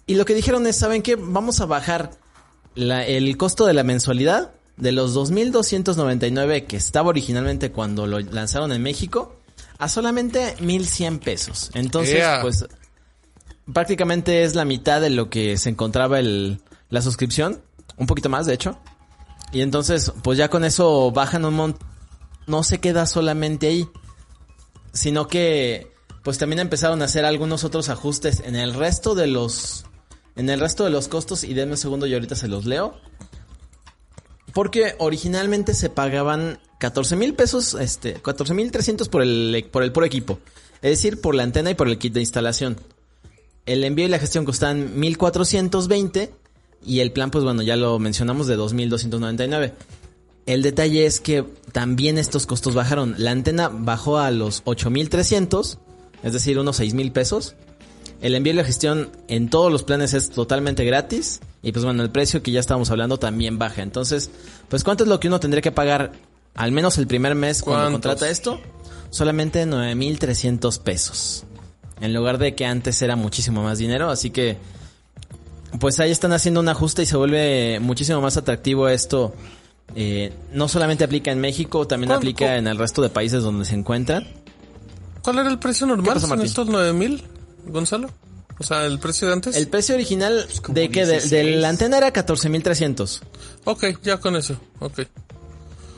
Y 0.06 0.16
lo 0.16 0.26
que 0.26 0.36
dijeron 0.36 0.68
es, 0.68 0.76
¿saben 0.76 1.02
qué? 1.02 1.16
Vamos 1.16 1.60
a 1.62 1.66
bajar 1.66 2.12
la- 2.76 3.06
el 3.06 3.36
costo 3.38 3.66
de 3.66 3.74
la 3.74 3.84
mensualidad 3.84 4.52
de 4.78 4.92
los 4.92 5.14
2.299 5.14 6.66
que 6.66 6.78
estaba 6.78 7.10
originalmente 7.10 7.72
cuando 7.72 8.06
lo 8.08 8.20
lanzaron 8.20 8.72
en 8.72 8.82
México 8.82 9.36
a 9.78 9.88
solamente 9.90 10.56
1.100 10.60 11.20
pesos. 11.20 11.72
Entonces, 11.74 12.16
pues 12.42 12.66
prácticamente 13.72 14.44
es 14.44 14.56
la 14.56 14.66
mitad 14.66 15.02
de 15.02 15.10
lo 15.10 15.30
que 15.30 15.58
se 15.58 15.70
encontraba 15.70 16.20
el, 16.20 16.60
la 16.90 17.02
suscripción. 17.02 17.62
Un 17.98 18.08
poquito 18.08 18.30
más, 18.30 18.46
de 18.46 18.54
hecho. 18.54 18.78
Y 19.52 19.62
entonces, 19.62 20.12
pues 20.24 20.38
ya 20.38 20.50
con 20.50 20.64
eso 20.66 21.12
bajan 21.12 21.46
un 21.46 21.54
montón. 21.54 21.88
No 22.48 22.64
se 22.64 22.80
queda 22.80 23.06
solamente 23.06 23.68
ahí. 23.68 23.88
Sino 24.94 25.28
que, 25.28 25.92
pues 26.24 26.38
también 26.38 26.60
empezaron 26.60 27.02
a 27.02 27.06
hacer 27.06 27.26
algunos 27.26 27.64
otros 27.64 27.90
ajustes 27.90 28.42
en 28.46 28.56
el 28.56 28.74
resto 28.74 29.16
de 29.16 29.28
los, 29.28 29.86
en 30.36 30.50
el 30.50 30.60
resto 30.60 30.84
de 30.84 30.92
los 30.92 31.08
costos. 31.08 31.44
Y 31.44 31.54
denme 31.54 31.74
un 31.74 31.78
segundo 31.78 32.06
y 32.06 32.14
ahorita 32.14 32.36
se 32.36 32.48
los 32.48 32.66
leo. 32.66 32.96
Porque 34.54 34.96
originalmente 35.00 35.74
se 35.74 35.90
pagaban 35.90 36.60
14 36.80 37.16
mil 37.16 37.34
pesos, 37.34 37.74
este, 37.74 38.14
14 38.14 38.54
mil 38.54 38.72
300 38.72 39.10
por 39.10 39.22
el, 39.24 39.68
por 39.72 39.84
el 39.84 39.92
puro 39.92 40.06
equipo. 40.06 40.40
Es 40.82 40.92
decir, 40.92 41.22
por 41.22 41.34
la 41.34 41.44
antena 41.44 41.72
y 41.72 41.76
por 41.76 41.88
el 41.88 41.98
kit 41.98 42.14
de 42.14 42.20
instalación. 42.20 42.78
El 43.66 43.84
envío 43.84 44.06
y 44.06 44.10
la 44.10 44.20
gestión 44.20 44.44
costaban 44.46 45.00
1420 45.00 46.34
y 46.86 47.00
el 47.00 47.12
plan, 47.12 47.32
pues 47.32 47.44
bueno, 47.44 47.62
ya 47.62 47.78
lo 47.78 47.98
mencionamos 48.00 48.48
de 48.48 48.58
2299. 48.58 49.74
El 50.46 50.62
detalle 50.62 51.06
es 51.06 51.20
que 51.20 51.46
también 51.72 52.18
estos 52.18 52.46
costos 52.46 52.76
bajaron. 52.76 53.16
La 53.18 53.32
antena 53.32 53.70
bajó 53.70 54.18
a 54.18 54.30
los 54.32 54.62
8300, 54.66 55.80
es 56.24 56.34
decir, 56.34 56.60
unos 56.60 56.78
6000 56.78 57.12
pesos. 57.12 57.56
El 58.22 58.36
envío 58.36 58.54
y 58.54 58.56
la 58.56 58.64
gestión 58.64 59.10
en 59.28 59.50
todos 59.50 59.72
los 59.72 59.84
planes 59.84 60.14
es 60.14 60.30
totalmente 60.30 60.86
gratis. 60.86 61.40
Y 61.62 61.72
pues 61.72 61.86
bueno, 61.86 62.04
el 62.04 62.10
precio 62.10 62.44
que 62.44 62.52
ya 62.52 62.60
estábamos 62.60 62.90
hablando 62.92 63.18
también 63.20 63.58
baja. 63.58 63.82
Entonces, 63.82 64.32
pues 64.70 64.84
¿cuánto 64.84 65.04
es 65.04 65.10
lo 65.10 65.20
que 65.20 65.28
uno 65.28 65.40
tendría 65.40 65.62
que 65.62 65.72
pagar 65.72 66.12
al 66.56 66.72
menos 66.72 66.98
el 66.98 67.08
primer 67.08 67.36
mes 67.36 67.64
cuando 67.64 67.84
¿Cuántos? 67.84 68.02
contrata 68.02 68.30
esto? 68.30 68.60
Solamente 69.10 69.66
9300 69.66 70.80
pesos. 70.80 71.46
En 72.02 72.14
lugar 72.14 72.38
de 72.38 72.56
que 72.56 72.66
antes 72.66 73.02
era 73.02 73.16
muchísimo 73.16 73.64
más 73.64 73.78
dinero. 73.78 74.10
Así 74.10 74.30
que, 74.30 74.58
pues 75.80 76.00
ahí 76.00 76.12
están 76.12 76.34
haciendo 76.34 76.60
un 76.60 76.70
ajuste 76.70 77.04
y 77.04 77.06
se 77.06 77.16
vuelve 77.16 77.80
muchísimo 77.80 78.22
más 78.22 78.38
atractivo 78.38 78.90
esto. 78.90 79.34
Eh, 79.96 80.34
no 80.54 80.68
solamente 80.68 81.04
aplica 81.04 81.32
en 81.32 81.40
México, 81.40 81.86
también 81.88 82.08
¿Cuál- 82.10 82.18
aplica 82.18 82.58
en 82.58 82.68
el 82.68 82.78
resto 82.78 83.02
de 83.02 83.10
países 83.10 83.44
donde 83.44 83.66
se 83.66 83.76
encuentran. 83.76 84.28
¿Cuál 85.22 85.40
era 85.40 85.50
el 85.50 85.60
precio 85.60 85.86
normal? 85.86 86.16
pasó, 86.16 86.28
¿Son 86.28 86.42
estos 86.42 86.68
9000, 86.68 87.24
Gonzalo? 87.68 88.10
O 88.60 88.64
sea, 88.64 88.86
el 88.86 89.00
precio 89.00 89.28
de 89.28 89.34
antes. 89.34 89.56
El 89.56 89.68
precio 89.68 89.96
original 89.96 90.46
de 90.70 90.90
que 90.90 91.06
de, 91.06 91.14
16. 91.14 91.32
de 91.32 91.44
la 91.58 91.70
antena 91.70 91.98
era 91.98 92.12
14.300. 92.14 93.22
Ok, 93.66 93.86
ya 94.04 94.18
con 94.20 94.36
eso. 94.36 94.58
Ok. 94.80 95.02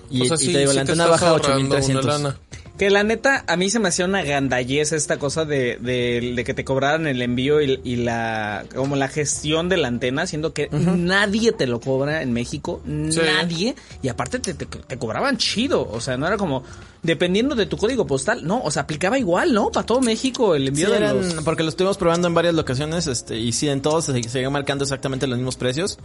Y, 0.09 0.21
o 0.21 0.25
sea, 0.25 0.35
y 0.35 0.45
sí, 0.45 0.53
te 0.53 0.59
digo, 0.59 0.71
sí 0.71 0.77
la 0.77 0.85
te 0.85 0.91
antena 0.91 1.07
baja 1.07 1.25
a 1.25 1.29
ahorrando 1.31 1.75
una 1.75 1.79
8.300. 1.85 2.35
Que 2.77 2.89
la 2.89 3.03
neta, 3.03 3.45
a 3.47 3.55
mí 3.55 3.69
se 3.69 3.79
me 3.79 3.87
hacía 3.87 4.03
una 4.03 4.21
gandallez 4.21 4.91
esta 4.91 5.17
cosa 5.17 5.45
de, 5.45 5.77
de, 5.79 6.33
de 6.35 6.43
que 6.43 6.53
te 6.53 6.65
cobraran 6.65 7.07
el 7.07 7.21
envío 7.21 7.61
y, 7.61 7.79
y 7.85 7.95
la 7.95 8.65
como 8.75 8.97
la 8.97 9.07
gestión 9.07 9.69
de 9.69 9.77
la 9.77 9.87
antena, 9.87 10.27
siendo 10.27 10.51
que 10.51 10.67
nadie 10.71 11.53
te 11.53 11.67
lo 11.67 11.79
cobra 11.79 12.21
en 12.21 12.33
México, 12.33 12.81
nadie, 12.85 13.75
y 14.01 14.09
aparte 14.09 14.39
te, 14.39 14.53
te, 14.53 14.65
te 14.65 14.97
cobraban 14.97 15.37
chido, 15.37 15.87
o 15.89 16.01
sea, 16.01 16.17
no 16.17 16.27
era 16.27 16.35
como, 16.35 16.63
dependiendo 17.01 17.55
de 17.55 17.65
tu 17.65 17.77
código 17.77 18.05
postal, 18.05 18.45
no, 18.45 18.61
o 18.61 18.69
sea, 18.71 18.81
aplicaba 18.81 19.17
igual, 19.17 19.53
¿no? 19.53 19.71
Para 19.71 19.85
todo 19.85 20.01
México 20.01 20.53
el 20.53 20.63
Sí, 20.63 20.67
envío 20.67 20.89
de 20.91 20.97
eran- 20.97 21.15
los... 21.15 21.33
porque 21.45 21.63
lo 21.63 21.69
estuvimos 21.69 21.97
probando 21.97 22.27
en 22.27 22.33
varias 22.33 22.55
locaciones 22.55 23.07
este, 23.07 23.37
y 23.37 23.53
sí, 23.53 23.69
en 23.69 23.81
todos 23.81 24.03
se 24.03 24.21
se 24.21 24.27
seguían 24.29 24.51
marcando 24.51 24.83
exactamente 24.83 25.27
los 25.27 25.37
mismos 25.37 25.55
precios. 25.55 25.97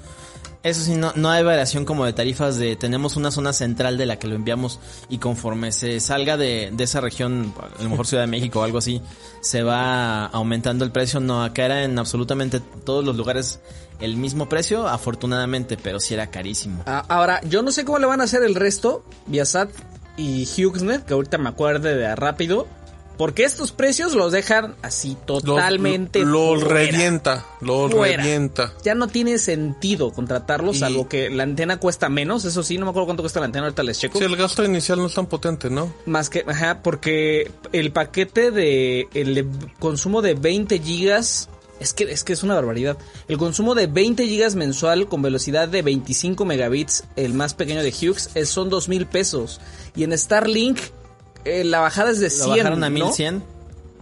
Eso 0.63 0.83
sí, 0.83 0.95
no, 0.95 1.13
no 1.17 1.31
hay 1.31 1.43
variación 1.43 1.87
como 1.87 2.05
de 2.05 2.13
tarifas 2.13 2.59
de 2.59 2.77
tenemos 2.77 3.17
una 3.17 3.31
zona 3.31 3.55
central 3.55 3.97
de 3.97 4.05
la 4.05 4.19
que 4.19 4.29
lo 4.29 4.35
enviamos 4.35 4.79
y 5.09 5.17
conforme 5.17 5.73
se 5.73 6.01
salga 6.01 6.37
de, 6.37 6.71
esa 6.79 7.01
región, 7.01 7.55
a 7.79 7.83
lo 7.83 7.89
mejor 7.89 8.07
Ciudad 8.07 8.25
de 8.25 8.27
México 8.27 8.61
o 8.61 8.63
algo 8.63 8.77
así, 8.77 9.01
se 9.41 9.63
va 9.63 10.27
aumentando 10.27 10.85
el 10.85 10.93
precio. 10.93 11.19
No, 11.21 11.43
acá 11.43 11.65
era 11.65 11.85
en 11.85 11.99
absolutamente 11.99 12.61
todos 12.61 13.05
los 13.05 13.17
lugares 13.17 13.61
el 14.01 14.17
mismo 14.17 14.49
precio, 14.49 14.87
afortunadamente, 14.87 15.79
pero 15.79 15.99
sí 15.99 16.13
era 16.13 16.27
carísimo. 16.27 16.83
Ah, 16.87 17.05
Ahora, 17.09 17.41
yo 17.45 17.63
no 17.63 17.73
sé 17.73 17.85
cómo 17.85 17.99
le 17.99 18.07
van 18.07 18.21
a 18.21 18.25
hacer 18.25 18.43
el 18.43 18.55
resto, 18.55 19.03
Viasat 19.27 19.71
y 20.17 20.45
HughesNet, 20.45 21.07
que 21.07 21.15
ahorita 21.15 21.39
me 21.39 21.49
acuerde 21.49 21.97
de 21.97 22.15
rápido, 22.17 22.67
porque 23.21 23.45
estos 23.45 23.71
precios 23.71 24.15
los 24.15 24.33
dejan 24.33 24.77
así 24.81 25.15
totalmente 25.27 26.21
Lo, 26.25 26.59
fuera. 26.59 26.69
revienta. 26.75 27.47
Lo 27.61 27.91
Fuera. 27.91 28.17
revienta. 28.17 28.73
Ya 28.83 28.95
no 28.95 29.09
tiene 29.09 29.37
sentido 29.37 30.11
contratarlos, 30.11 30.77
Y- 30.77 30.79
salvo 30.79 31.07
que 31.07 31.29
la 31.29 31.43
antena 31.43 31.79
cuesta 31.79 32.09
menos, 32.09 32.47
eso 32.47 32.63
sí, 32.63 32.79
no 32.79 32.87
me 32.87 32.93
acuerdo 32.93 33.05
cuánto 33.09 33.23
cuesta 33.23 33.39
la 33.39 33.45
antena, 33.45 33.67
ahorita 33.67 33.83
les 33.83 33.99
checo. 33.99 34.19
Sí, 34.19 34.25
el 34.25 34.37
gasto 34.37 34.65
inicial 34.65 35.01
no 35.01 35.07
es 35.09 35.13
tan 35.13 35.27
potente, 35.27 35.69
¿no? 35.69 35.93
Más 36.07 36.31
que, 36.31 36.47
ajá, 36.49 36.83
porque 36.83 37.51
el 37.73 37.93
paquete 37.93 38.51
de 38.53 39.07
el 39.13 39.35
de 39.35 39.47
consumo 39.79 40.23
de 40.23 40.33
20 40.33 40.79
gigas 40.79 41.51
es 41.79 41.93
que 41.93 42.05
es 42.05 42.25
que 42.25 42.33
es 42.33 42.43
una 42.43 42.55
barbaridad. 42.55 42.97
El 43.29 43.37
consumo 43.37 43.75
de 43.75 43.87
20 43.87 44.27
gigas 44.29 44.55
mensual 44.55 45.09
con 45.09 45.21
velocidad 45.21 45.69
de 45.69 45.83
25 45.83 46.47
megabits, 46.47 47.05
el 47.17 47.35
más 47.35 47.53
pequeño 47.53 47.83
de 47.83 47.91
Hughes, 47.91 48.31
es, 48.35 48.49
son 48.49 48.71
dos 48.71 48.89
mil 48.89 49.05
pesos. 49.05 49.61
Y 49.95 50.05
en 50.05 50.17
Starlink 50.17 50.79
eh, 51.45 51.65
la 51.65 51.81
bajada 51.81 52.11
es 52.11 52.21
de 52.21 52.27
Lo 52.29 52.31
100, 52.45 52.49
bajaron 52.51 52.85
a 52.85 52.91
¿no? 52.91 52.95
1100. 53.07 53.45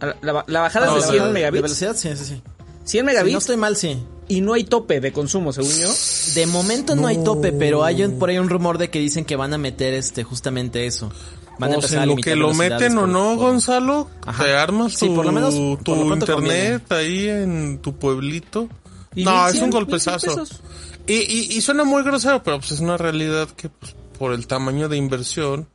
La, 0.01 0.17
la- 0.21 0.45
la 0.47 0.61
bajada 0.61 0.87
No, 0.87 0.97
es 0.97 1.03
de 1.07 1.07
de 1.07 1.13
100 1.13 1.13
verdad, 1.13 1.27
¿De 1.27 1.33
megabits. 1.35 1.63
velocidad? 1.63 1.97
Sí, 1.97 2.09
sí, 2.17 2.25
sí. 2.25 2.43
100 2.85 2.85
Si 2.85 3.03
megabits 3.03 3.33
no 3.33 3.39
estoy 3.39 3.57
mal, 3.57 3.77
sí. 3.77 3.99
y 4.29 4.41
no 4.41 4.55
hay 4.55 4.65
tope 4.65 5.01
de 5.01 5.13
consumo, 5.13 5.53
según 5.53 5.73
yo. 5.73 5.89
De 6.35 6.47
momento 6.47 6.95
no, 6.97 7.07
hay 7.07 7.23
tope, 7.23 7.53
pero 7.53 7.85
hay 7.85 8.03
un- 8.05 8.19
por 8.19 8.29
ahí 8.31 8.39
un 8.39 8.49
rumor 8.49 8.79
de 8.79 8.91
que 8.91 8.99
dicen 9.01 9.25
que 9.25 9.37
van 9.37 9.53
a 9.55 9.59
meter 9.59 9.95
este 9.95 10.25
justamente 10.25 10.87
eso. 10.87 11.11
van 11.59 11.71
a 11.71 11.73
O 11.73 11.75
empezar 11.79 11.91
sea, 11.97 12.03
a 12.03 12.07
lo 12.07 12.15
que 12.15 12.37
lo 12.37 12.55
meten 12.55 12.97
o 12.99 13.09
no, 13.09 13.31
por- 13.35 13.39
Gonzalo, 13.51 14.09
Ajá. 14.25 14.45
te 14.45 14.55
armas 14.55 14.93
Sí, 14.93 15.09
tu, 15.09 15.17
por 15.17 15.27
lo 15.27 15.33
menos, 15.33 15.55
tu 15.55 15.79
por 15.85 15.97
lo 15.99 16.07
pronto 16.07 16.27
internet 16.33 16.93
ahí 16.93 17.29
en 17.29 17.79
tu 17.83 17.97
pueblito. 17.97 18.69
¿Y 19.17 19.25
No, 19.25 19.49
es 19.49 19.61
un 19.61 19.71
pesos? 19.87 20.61
Y, 21.09 21.15
y, 21.15 21.57
y 21.57 21.61
suena 21.61 21.83
muy 21.83 22.05
grosero, 22.05 22.43
pero 22.45 22.59
pues 22.61 22.71
es 22.71 22.79
una 22.81 22.97
realidad 22.97 23.49
que 23.49 23.71
pues, 23.71 23.97
por 24.19 24.33
el 24.35 24.47
tamaño 24.47 24.89
de 24.89 24.99
inversión, 24.99 25.67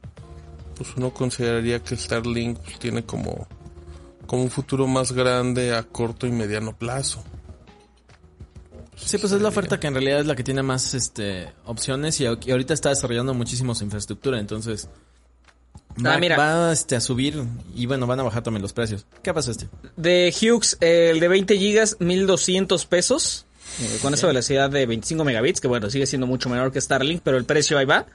pues 0.76 0.90
uno 0.96 1.14
consideraría 1.14 1.80
que 1.82 1.96
Starlink 1.96 2.58
pues, 2.60 2.80
tiene 2.80 3.04
como, 3.04 3.48
como 4.26 4.44
un 4.44 4.50
futuro 4.50 4.88
más 4.88 5.12
grande 5.12 5.74
a 5.76 5.84
corto 5.84 6.28
y 6.28 6.32
mediano 6.32 6.76
plazo. 6.78 7.24
Sí, 8.96 9.18
pues 9.18 9.32
es 9.34 9.42
la 9.42 9.50
oferta 9.50 9.80
que 9.80 9.88
en 9.88 9.94
realidad 9.96 10.20
es 10.22 10.28
la 10.28 10.36
que 10.36 10.44
tiene 10.44 10.62
más 10.64 10.94
este 10.94 11.50
opciones 11.66 12.20
y, 12.22 12.26
y 12.26 12.52
ahorita 12.52 12.74
está 12.74 12.90
desarrollando 12.90 13.34
muchísimo 13.34 13.74
su 13.76 13.84
infraestructura, 13.84 14.40
entonces 14.40 14.88
va, 16.06 16.14
Ah, 16.14 16.18
mira. 16.20 16.38
va, 16.38 16.72
este, 16.72 16.96
a 16.96 17.02
subir 17.02 17.44
y 17.76 17.86
bueno, 17.86 18.08
van 18.08 18.20
a 18.20 18.24
bajar 18.24 18.44
también 18.44 18.62
los 18.62 18.72
precios. 18.72 19.06
¿Qué 19.24 19.34
pasa 19.34 19.52
este? 19.52 19.68
De 19.98 20.34
Hughes, 20.40 20.78
el 20.80 21.20
de 21.20 21.28
20 21.28 21.58
gigas, 21.58 21.98
1200 22.00 22.86
pesos. 22.86 23.46
eh, 23.82 23.98
con 24.02 24.14
esa 24.14 24.28
velocidad 24.28 24.70
de 24.70 24.86
25 24.86 25.24
megabits, 25.26 25.60
que 25.60 25.68
bueno, 25.68 25.90
sigue 25.90 26.06
siendo 26.06 26.28
mucho 26.28 26.48
menor 26.50 26.72
que 26.72 26.80
Starlink, 26.80 27.22
pero 27.24 27.38
el 27.38 27.46
precio 27.46 27.78
ahí 27.80 27.86
va. 27.86 28.06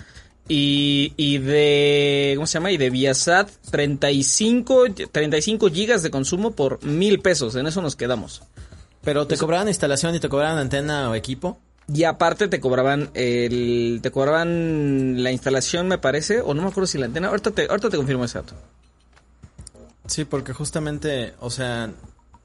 Y, 0.48 1.12
y 1.16 1.38
de, 1.38 2.32
¿cómo 2.36 2.46
se 2.46 2.54
llama? 2.54 2.72
Y 2.72 2.78
de 2.78 2.88
Viasat, 2.88 3.50
35, 3.70 4.84
35 5.12 5.70
gigas 5.70 6.02
de 6.02 6.10
consumo 6.10 6.52
por 6.52 6.82
1000 6.82 7.20
pesos. 7.20 7.54
En 7.54 7.66
eso 7.66 7.82
nos 7.82 7.96
quedamos. 7.96 8.42
Pero 9.02 9.26
te 9.26 9.36
cobraban 9.36 9.68
instalación 9.68 10.14
y 10.14 10.20
te 10.20 10.28
cobraban 10.28 10.58
antena 10.58 11.10
o 11.10 11.14
equipo. 11.14 11.58
Y 11.92 12.04
aparte 12.04 12.48
te 12.48 12.60
cobraban 12.60 13.10
el, 13.14 14.00
te 14.02 14.10
cobraban 14.10 15.22
la 15.22 15.32
instalación, 15.32 15.88
me 15.88 15.98
parece, 15.98 16.40
o 16.40 16.52
no 16.52 16.62
me 16.62 16.68
acuerdo 16.68 16.86
si 16.86 16.98
la 16.98 17.06
antena. 17.06 17.28
Ahorita 17.28 17.50
te, 17.50 17.66
ahorita 17.68 17.88
te 17.90 17.96
confirmo 17.96 18.24
ese 18.24 18.38
dato. 18.38 18.54
Sí, 20.06 20.24
porque 20.24 20.52
justamente, 20.52 21.34
o 21.40 21.50
sea, 21.50 21.90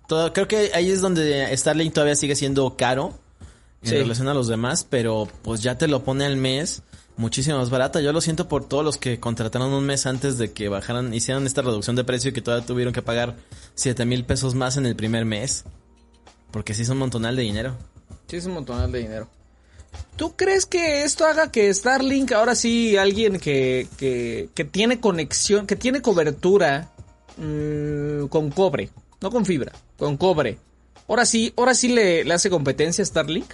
todo, 0.07 0.31
creo 0.33 0.47
que 0.47 0.71
ahí 0.73 0.91
es 0.91 1.01
donde 1.01 1.55
Starlink 1.55 1.93
todavía 1.93 2.15
sigue 2.15 2.35
siendo 2.35 2.75
caro 2.77 3.17
en 3.81 3.91
relación 3.91 4.29
a 4.29 4.33
los 4.33 4.47
demás, 4.47 4.85
pero 4.89 5.27
pues 5.41 5.61
ya 5.61 5.77
te 5.77 5.87
lo 5.87 6.03
pone 6.03 6.25
al 6.25 6.37
mes 6.37 6.81
muchísimo 7.17 7.57
más 7.57 7.69
barata. 7.69 8.01
Yo 8.01 8.11
lo 8.13 8.21
siento 8.21 8.47
por 8.47 8.67
todos 8.67 8.83
los 8.83 8.97
que 8.97 9.19
contrataron 9.19 9.73
un 9.73 9.85
mes 9.85 10.05
antes 10.05 10.37
de 10.37 10.51
que 10.51 10.69
bajaran, 10.69 11.13
hicieran 11.13 11.45
esta 11.45 11.61
reducción 11.61 11.95
de 11.95 12.03
precio 12.03 12.29
y 12.29 12.33
que 12.33 12.41
todavía 12.41 12.65
tuvieron 12.65 12.93
que 12.93 13.01
pagar 13.01 13.35
7 13.75 14.05
mil 14.05 14.25
pesos 14.25 14.55
más 14.55 14.77
en 14.77 14.85
el 14.85 14.95
primer 14.95 15.25
mes. 15.25 15.65
Porque 16.51 16.73
sí 16.73 16.83
es 16.83 16.89
un 16.89 16.97
montonal 16.97 17.35
de 17.35 17.41
dinero. 17.41 17.75
Sí, 18.27 18.37
es 18.37 18.45
un 18.45 18.53
montonal 18.53 18.91
de 18.91 18.99
dinero. 18.99 19.29
¿Tú 20.15 20.35
crees 20.35 20.65
que 20.65 21.03
esto 21.03 21.25
haga 21.25 21.51
que 21.51 21.73
Starlink, 21.73 22.31
ahora 22.31 22.55
sí, 22.55 22.97
alguien 22.97 23.39
que, 23.39 23.87
que, 23.97 24.49
que 24.53 24.63
tiene 24.63 24.99
conexión, 24.99 25.65
que 25.65 25.75
tiene 25.75 26.01
cobertura 26.01 26.91
mm, 27.37 28.27
con 28.27 28.51
cobre, 28.51 28.89
no 29.21 29.31
con 29.31 29.45
fibra, 29.45 29.71
con 29.97 30.17
cobre, 30.17 30.59
ahora 31.07 31.25
sí, 31.25 31.53
ahora 31.57 31.73
sí 31.73 31.87
le, 31.89 32.23
le 32.23 32.33
hace 32.33 32.49
competencia 32.49 33.01
a 33.01 33.05
Starlink? 33.05 33.53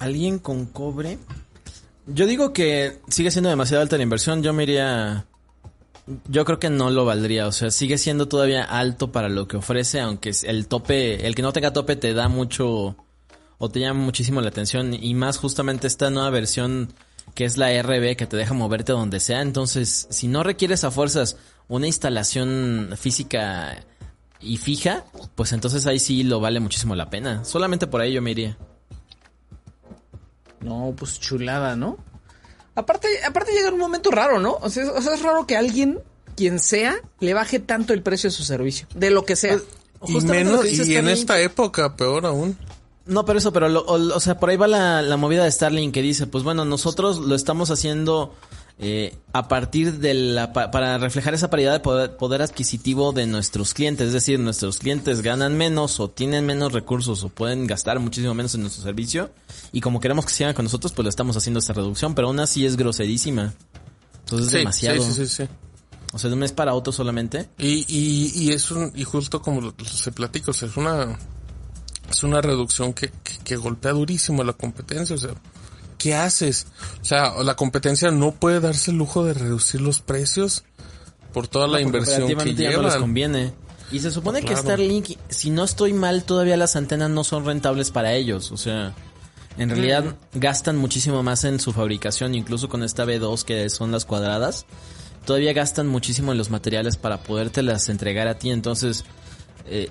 ¿Alguien 0.00 0.38
con 0.38 0.66
cobre? 0.66 1.18
Yo 2.06 2.26
digo 2.26 2.52
que 2.52 2.98
sigue 3.08 3.30
siendo 3.30 3.50
demasiado 3.50 3.82
alta 3.82 3.96
la 3.96 4.02
inversión. 4.02 4.42
Yo 4.42 4.52
me 4.52 4.64
iría. 4.64 5.26
Yo 6.26 6.44
creo 6.44 6.58
que 6.58 6.70
no 6.70 6.90
lo 6.90 7.04
valdría. 7.04 7.46
O 7.46 7.52
sea, 7.52 7.70
sigue 7.70 7.98
siendo 7.98 8.26
todavía 8.26 8.64
alto 8.64 9.12
para 9.12 9.28
lo 9.28 9.46
que 9.46 9.58
ofrece, 9.58 10.00
aunque 10.00 10.32
el 10.44 10.66
tope, 10.66 11.26
el 11.26 11.34
que 11.34 11.42
no 11.42 11.52
tenga 11.52 11.72
tope 11.72 11.96
te 11.96 12.14
da 12.14 12.28
mucho 12.28 12.96
o 13.58 13.68
te 13.68 13.80
llama 13.80 14.00
muchísimo 14.00 14.40
la 14.40 14.48
atención. 14.48 14.94
Y 14.94 15.14
más 15.14 15.38
justamente 15.38 15.86
esta 15.86 16.10
nueva 16.10 16.30
versión 16.30 16.92
que 17.34 17.44
es 17.44 17.58
la 17.58 17.70
RB 17.80 18.16
que 18.16 18.26
te 18.26 18.36
deja 18.36 18.54
moverte 18.54 18.92
donde 18.92 19.20
sea. 19.20 19.42
Entonces, 19.42 20.06
si 20.10 20.28
no 20.28 20.42
requieres 20.42 20.82
a 20.84 20.90
fuerzas 20.90 21.36
una 21.68 21.86
instalación 21.86 22.94
física 22.96 23.84
y 24.40 24.56
fija, 24.56 25.04
pues 25.34 25.52
entonces 25.52 25.86
ahí 25.86 25.98
sí 25.98 26.22
lo 26.22 26.40
vale 26.40 26.58
muchísimo 26.58 26.96
la 26.96 27.10
pena. 27.10 27.44
Solamente 27.44 27.86
por 27.86 28.00
ahí 28.00 28.12
yo 28.12 28.22
me 28.22 28.30
iría. 28.30 28.56
No, 30.60 30.94
pues 30.96 31.18
chulada, 31.20 31.76
¿no? 31.76 31.96
Aparte, 32.74 33.08
aparte 33.26 33.52
llega 33.52 33.70
un 33.70 33.78
momento 33.78 34.10
raro, 34.10 34.38
¿no? 34.40 34.58
O 34.60 34.70
sea, 34.70 34.84
es- 34.84 34.88
o 34.90 35.00
sea, 35.02 35.14
es 35.14 35.22
raro 35.22 35.46
que 35.46 35.56
alguien, 35.56 36.00
quien 36.36 36.58
sea, 36.60 36.96
le 37.20 37.34
baje 37.34 37.58
tanto 37.58 37.92
el 37.92 38.02
precio 38.02 38.30
de 38.30 38.36
su 38.36 38.44
servicio, 38.44 38.86
de 38.94 39.10
lo 39.10 39.24
que 39.24 39.36
sea. 39.36 39.54
Y 40.06 40.12
Justamente 40.14 40.50
lo 40.52 40.62
menos, 40.62 40.78
y 40.88 40.96
en 40.96 41.08
esta 41.08 41.40
época, 41.40 41.94
peor 41.96 42.24
aún. 42.26 42.56
No, 43.06 43.24
pero 43.24 43.38
eso, 43.38 43.52
pero 43.52 43.68
lo- 43.68 43.80
o, 43.82 44.14
o 44.16 44.20
sea, 44.20 44.38
por 44.38 44.50
ahí 44.50 44.56
va 44.56 44.66
la, 44.68 45.02
la 45.02 45.16
movida 45.16 45.44
de 45.44 45.50
Starlink 45.50 45.92
que 45.92 46.00
dice, 46.02 46.26
pues 46.26 46.44
bueno, 46.44 46.64
nosotros 46.64 47.18
lo 47.18 47.34
estamos 47.34 47.70
haciendo 47.70 48.34
eh, 48.82 49.14
a 49.34 49.46
partir 49.46 49.98
de 49.98 50.14
la, 50.14 50.52
pa- 50.54 50.70
para 50.70 50.96
reflejar 50.98 51.34
esa 51.34 51.50
paridad 51.50 51.72
de 51.74 51.80
poder, 51.80 52.16
poder 52.16 52.40
adquisitivo 52.42 53.12
de 53.12 53.26
nuestros 53.26 53.74
clientes, 53.74 54.06
es 54.08 54.12
decir, 54.14 54.38
nuestros 54.40 54.78
clientes 54.78 55.20
ganan 55.20 55.56
menos 55.56 56.00
o 56.00 56.08
tienen 56.08 56.46
menos 56.46 56.72
recursos 56.72 57.22
o 57.22 57.28
pueden 57.28 57.66
gastar 57.66 57.98
muchísimo 58.00 58.32
menos 58.34 58.54
en 58.54 58.62
nuestro 58.62 58.82
servicio 58.82 59.30
y 59.72 59.80
como 59.82 60.00
queremos 60.00 60.24
que 60.24 60.32
sigan 60.32 60.54
con 60.54 60.64
nosotros, 60.64 60.92
pues 60.92 61.04
le 61.04 61.10
estamos 61.10 61.36
haciendo 61.36 61.60
esta 61.60 61.74
reducción, 61.74 62.14
pero 62.14 62.28
aún 62.28 62.40
así 62.40 62.64
es 62.64 62.76
groserísima. 62.76 63.52
Entonces 64.20 64.46
es 64.46 64.52
demasiado. 64.60 65.02
Sí, 65.02 65.12
sí, 65.12 65.26
sí, 65.26 65.44
sí. 65.44 65.48
O 66.12 66.18
sea, 66.18 66.28
de 66.28 66.34
un 66.34 66.40
mes 66.40 66.52
para 66.52 66.74
otro 66.74 66.92
solamente. 66.92 67.48
Y, 67.58 67.84
y, 67.86 68.32
y 68.34 68.50
es 68.52 68.70
un, 68.70 68.90
y 68.96 69.04
justo 69.04 69.40
como 69.42 69.60
lo- 69.60 69.74
se 69.84 70.10
platica, 70.12 70.50
o 70.50 70.54
sea, 70.54 70.68
es 70.68 70.76
una, 70.76 71.18
es 72.10 72.22
una 72.22 72.40
reducción 72.40 72.92
que, 72.94 73.10
que, 73.22 73.38
que 73.44 73.56
golpea 73.56 73.92
durísimo 73.92 74.42
a 74.42 74.44
la 74.44 74.52
competencia, 74.54 75.14
o 75.14 75.18
sea, 75.18 75.30
¿qué 76.00 76.14
haces? 76.14 76.66
O 77.02 77.04
sea, 77.04 77.34
la 77.44 77.54
competencia 77.54 78.10
no 78.10 78.32
puede 78.32 78.58
darse 78.58 78.90
el 78.90 78.96
lujo 78.96 79.22
de 79.24 79.34
reducir 79.34 79.82
los 79.82 80.00
precios 80.00 80.64
por 81.34 81.46
toda 81.46 81.68
la 81.68 81.80
inversión 81.82 82.26
que 82.26 82.34
no 82.34 82.44
les 82.44 82.56
llevan. 82.56 83.00
conviene. 83.00 83.52
Y 83.92 84.00
se 84.00 84.10
supone 84.10 84.40
que 84.40 84.46
Claro. 84.46 84.62
Starlink, 84.62 85.10
si 85.28 85.50
no 85.50 85.62
estoy 85.62 85.92
mal, 85.92 86.24
todavía 86.24 86.56
las 86.56 86.74
antenas 86.74 87.10
no 87.10 87.22
son 87.22 87.44
rentables 87.44 87.90
para 87.90 88.14
ellos. 88.14 88.50
O 88.50 88.56
sea, 88.56 88.94
en 89.58 89.68
realidad 89.68 90.16
gastan 90.32 90.78
muchísimo 90.78 91.22
más 91.22 91.44
en 91.44 91.60
su 91.60 91.72
fabricación, 91.72 92.34
incluso 92.34 92.70
con 92.70 92.82
esta 92.82 93.04
B2 93.04 93.44
que 93.44 93.68
son 93.68 93.92
las 93.92 94.06
cuadradas. 94.06 94.64
Todavía 95.26 95.52
gastan 95.52 95.86
muchísimo 95.86 96.32
en 96.32 96.38
los 96.38 96.48
materiales 96.48 96.96
para 96.96 97.22
podértelas 97.22 97.90
entregar 97.90 98.26
a 98.26 98.38
ti. 98.38 98.50
Entonces, 98.50 99.04
eh, 99.66 99.90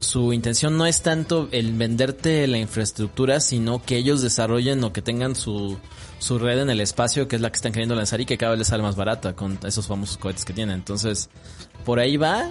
su 0.00 0.32
intención 0.32 0.78
no 0.78 0.86
es 0.86 1.02
tanto 1.02 1.48
el 1.52 1.74
venderte 1.74 2.46
la 2.46 2.58
infraestructura, 2.58 3.38
sino 3.38 3.82
que 3.82 3.96
ellos 3.96 4.22
desarrollen 4.22 4.82
o 4.82 4.94
que 4.94 5.02
tengan 5.02 5.36
su, 5.36 5.78
su 6.18 6.38
red 6.38 6.58
en 6.58 6.70
el 6.70 6.80
espacio, 6.80 7.28
que 7.28 7.36
es 7.36 7.42
la 7.42 7.50
que 7.50 7.56
están 7.56 7.72
queriendo 7.72 7.94
lanzar 7.94 8.20
y 8.20 8.26
que 8.26 8.38
cada 8.38 8.52
vez 8.52 8.60
les 8.60 8.68
sale 8.68 8.82
más 8.82 8.96
barata 8.96 9.36
con 9.36 9.58
esos 9.62 9.86
famosos 9.86 10.16
cohetes 10.16 10.46
que 10.46 10.54
tienen. 10.54 10.76
Entonces, 10.76 11.28
por 11.84 11.98
ahí 11.98 12.16
va, 12.16 12.50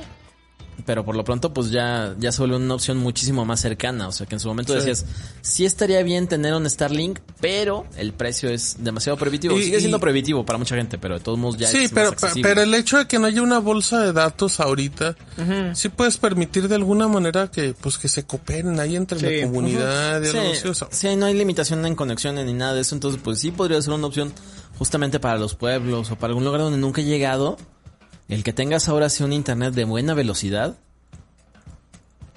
pero 0.86 1.04
por 1.06 1.16
lo 1.16 1.24
pronto 1.24 1.54
pues 1.54 1.70
ya, 1.72 2.16
ya 2.18 2.32
se 2.32 2.40
vuelve 2.42 2.56
una 2.56 2.74
opción 2.74 2.98
muchísimo 2.98 3.46
más 3.46 3.60
cercana. 3.60 4.08
O 4.08 4.12
sea 4.12 4.26
que 4.26 4.36
en 4.36 4.40
su 4.40 4.48
momento 4.48 4.74
Sí. 4.74 4.80
decías, 4.80 5.06
sí 5.42 5.66
estaría 5.66 6.02
bien 6.04 6.28
tener 6.28 6.54
un 6.56 6.68
Starlink, 6.68 7.20
pero 7.42 7.86
el 7.98 8.14
precio 8.14 8.50
es 8.50 8.78
demasiado 8.80 9.18
prohibitivo. 9.18 9.58
Y- 9.60 9.64
Sigue 9.66 9.80
siendo 9.80 9.98
y- 9.98 10.00
prohibitivo 10.00 10.46
para 10.46 10.58
mucha 10.58 10.76
gente, 10.76 10.98
pero 10.98 11.16
de 11.16 11.20
todos 11.20 11.38
modos 11.38 11.58
ya 11.58 11.68
Sí, 11.68 11.84
es 11.84 11.92
pero, 11.92 12.12
más 12.20 12.34
pero 12.42 12.62
el 12.62 12.74
hecho 12.74 12.98
de 12.98 13.08
que 13.08 13.20
no 13.20 13.28
haya 13.28 13.42
una 13.42 13.60
bolsa 13.60 14.00
de 14.00 14.14
datos 14.14 14.60
ahorita, 14.60 15.16
sí 15.74 15.90
puedes 15.90 16.18
permitir 16.18 16.68
de 16.68 16.76
alguna 16.76 17.08
manera 17.08 17.52
que, 17.52 17.74
pues, 17.80 17.98
que 17.98 18.08
se 18.08 18.24
cooperen 18.26 18.80
ahí 18.80 18.96
entre 18.96 19.20
Sí. 19.20 19.26
la 19.42 19.48
comunidad 19.48 20.22
y 20.24 20.26
Sí, 20.28 20.38
algo 20.38 20.52
así, 20.54 20.68
o 20.70 20.74
sea, 20.74 20.88
sí, 20.92 21.16
no 21.18 21.26
hay 21.28 21.34
limitación 21.36 21.86
en 21.86 21.96
conexiones 21.96 22.46
ni 22.46 22.54
nada 22.54 22.74
de 22.74 22.82
eso, 22.82 22.96
entonces 22.96 23.22
pues 23.24 23.40
sí 23.40 23.52
podría 23.52 23.82
ser 23.82 23.94
una 23.94 24.08
opción 24.08 24.34
justamente 24.78 25.20
para 25.20 25.38
los 25.38 25.56
pueblos 25.56 26.10
o 26.10 26.16
para 26.16 26.32
algún 26.32 26.46
lugar 26.46 26.62
donde 26.62 26.80
nunca 26.80 27.02
he 27.02 27.06
llegado, 27.06 27.58
el 28.30 28.44
que 28.44 28.54
tengas 28.54 28.88
ahora 28.90 29.10
sí 29.10 29.24
un 29.24 29.34
internet 29.34 29.74
de 29.74 29.84
buena 29.86 30.14
velocidad. 30.14 30.78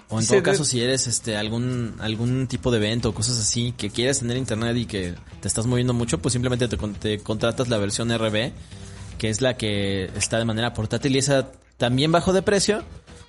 O 0.08 0.16
en 0.18 0.22
Sí, 0.22 0.28
todo 0.28 0.36
de- 0.38 0.42
caso, 0.42 0.64
si 0.64 0.80
eres 0.82 1.06
este 1.06 1.36
algún 1.36 1.94
algún 2.00 2.46
tipo 2.46 2.70
de 2.70 2.76
evento 2.78 3.08
o 3.10 3.14
cosas 3.14 3.38
así 3.38 3.72
que 3.76 3.88
quieres 3.90 4.18
tener 4.18 4.36
internet 4.36 4.76
y 4.76 4.84
que 4.86 5.14
te 5.40 5.48
estás 5.48 5.66
moviendo 5.66 5.94
mucho, 5.94 6.18
pues 6.18 6.32
simplemente 6.32 6.68
te, 6.68 6.76
con- 6.76 6.94
te 6.94 7.18
contratas 7.20 7.68
la 7.68 7.78
versión 7.78 8.10
RB, 8.12 8.52
que 9.18 9.30
es 9.30 9.40
la 9.40 9.56
que 9.56 10.10
está 10.16 10.38
de 10.38 10.44
manera 10.44 10.74
portátil 10.74 11.14
y 11.16 11.18
esa 11.18 11.48
también 11.78 12.12
bajó 12.12 12.34
de 12.34 12.42
precio, 12.42 12.82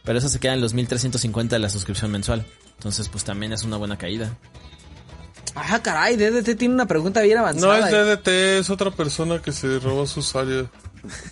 pero 0.04 0.18
esa 0.20 0.28
se 0.28 0.40
queda 0.42 0.54
en 0.56 0.62
los 0.62 0.74
1350 0.74 1.56
de 1.56 1.60
la 1.60 1.70
suscripción 1.70 2.12
mensual. 2.12 2.46
Entonces, 2.78 3.08
pues 3.08 3.24
también 3.24 3.54
es 3.54 3.64
una 3.64 3.78
buena 3.78 3.98
caída. 3.98 4.36
Ajá, 5.56 5.82
caray, 5.82 6.18
DDT 6.18 6.56
tiene 6.58 6.74
una 6.74 6.86
pregunta 6.88 7.22
bien 7.22 7.36
no 7.38 7.42
avanzada. 7.44 7.88
es 7.88 7.94
eh. 7.94 7.98
DDT, 7.98 8.28
es 8.60 8.70
otra 8.70 8.92
persona 8.92 9.40
que 9.42 9.54
se 9.54 9.80
robó 9.80 10.06
su 10.06 10.20
usuario. 10.20 10.70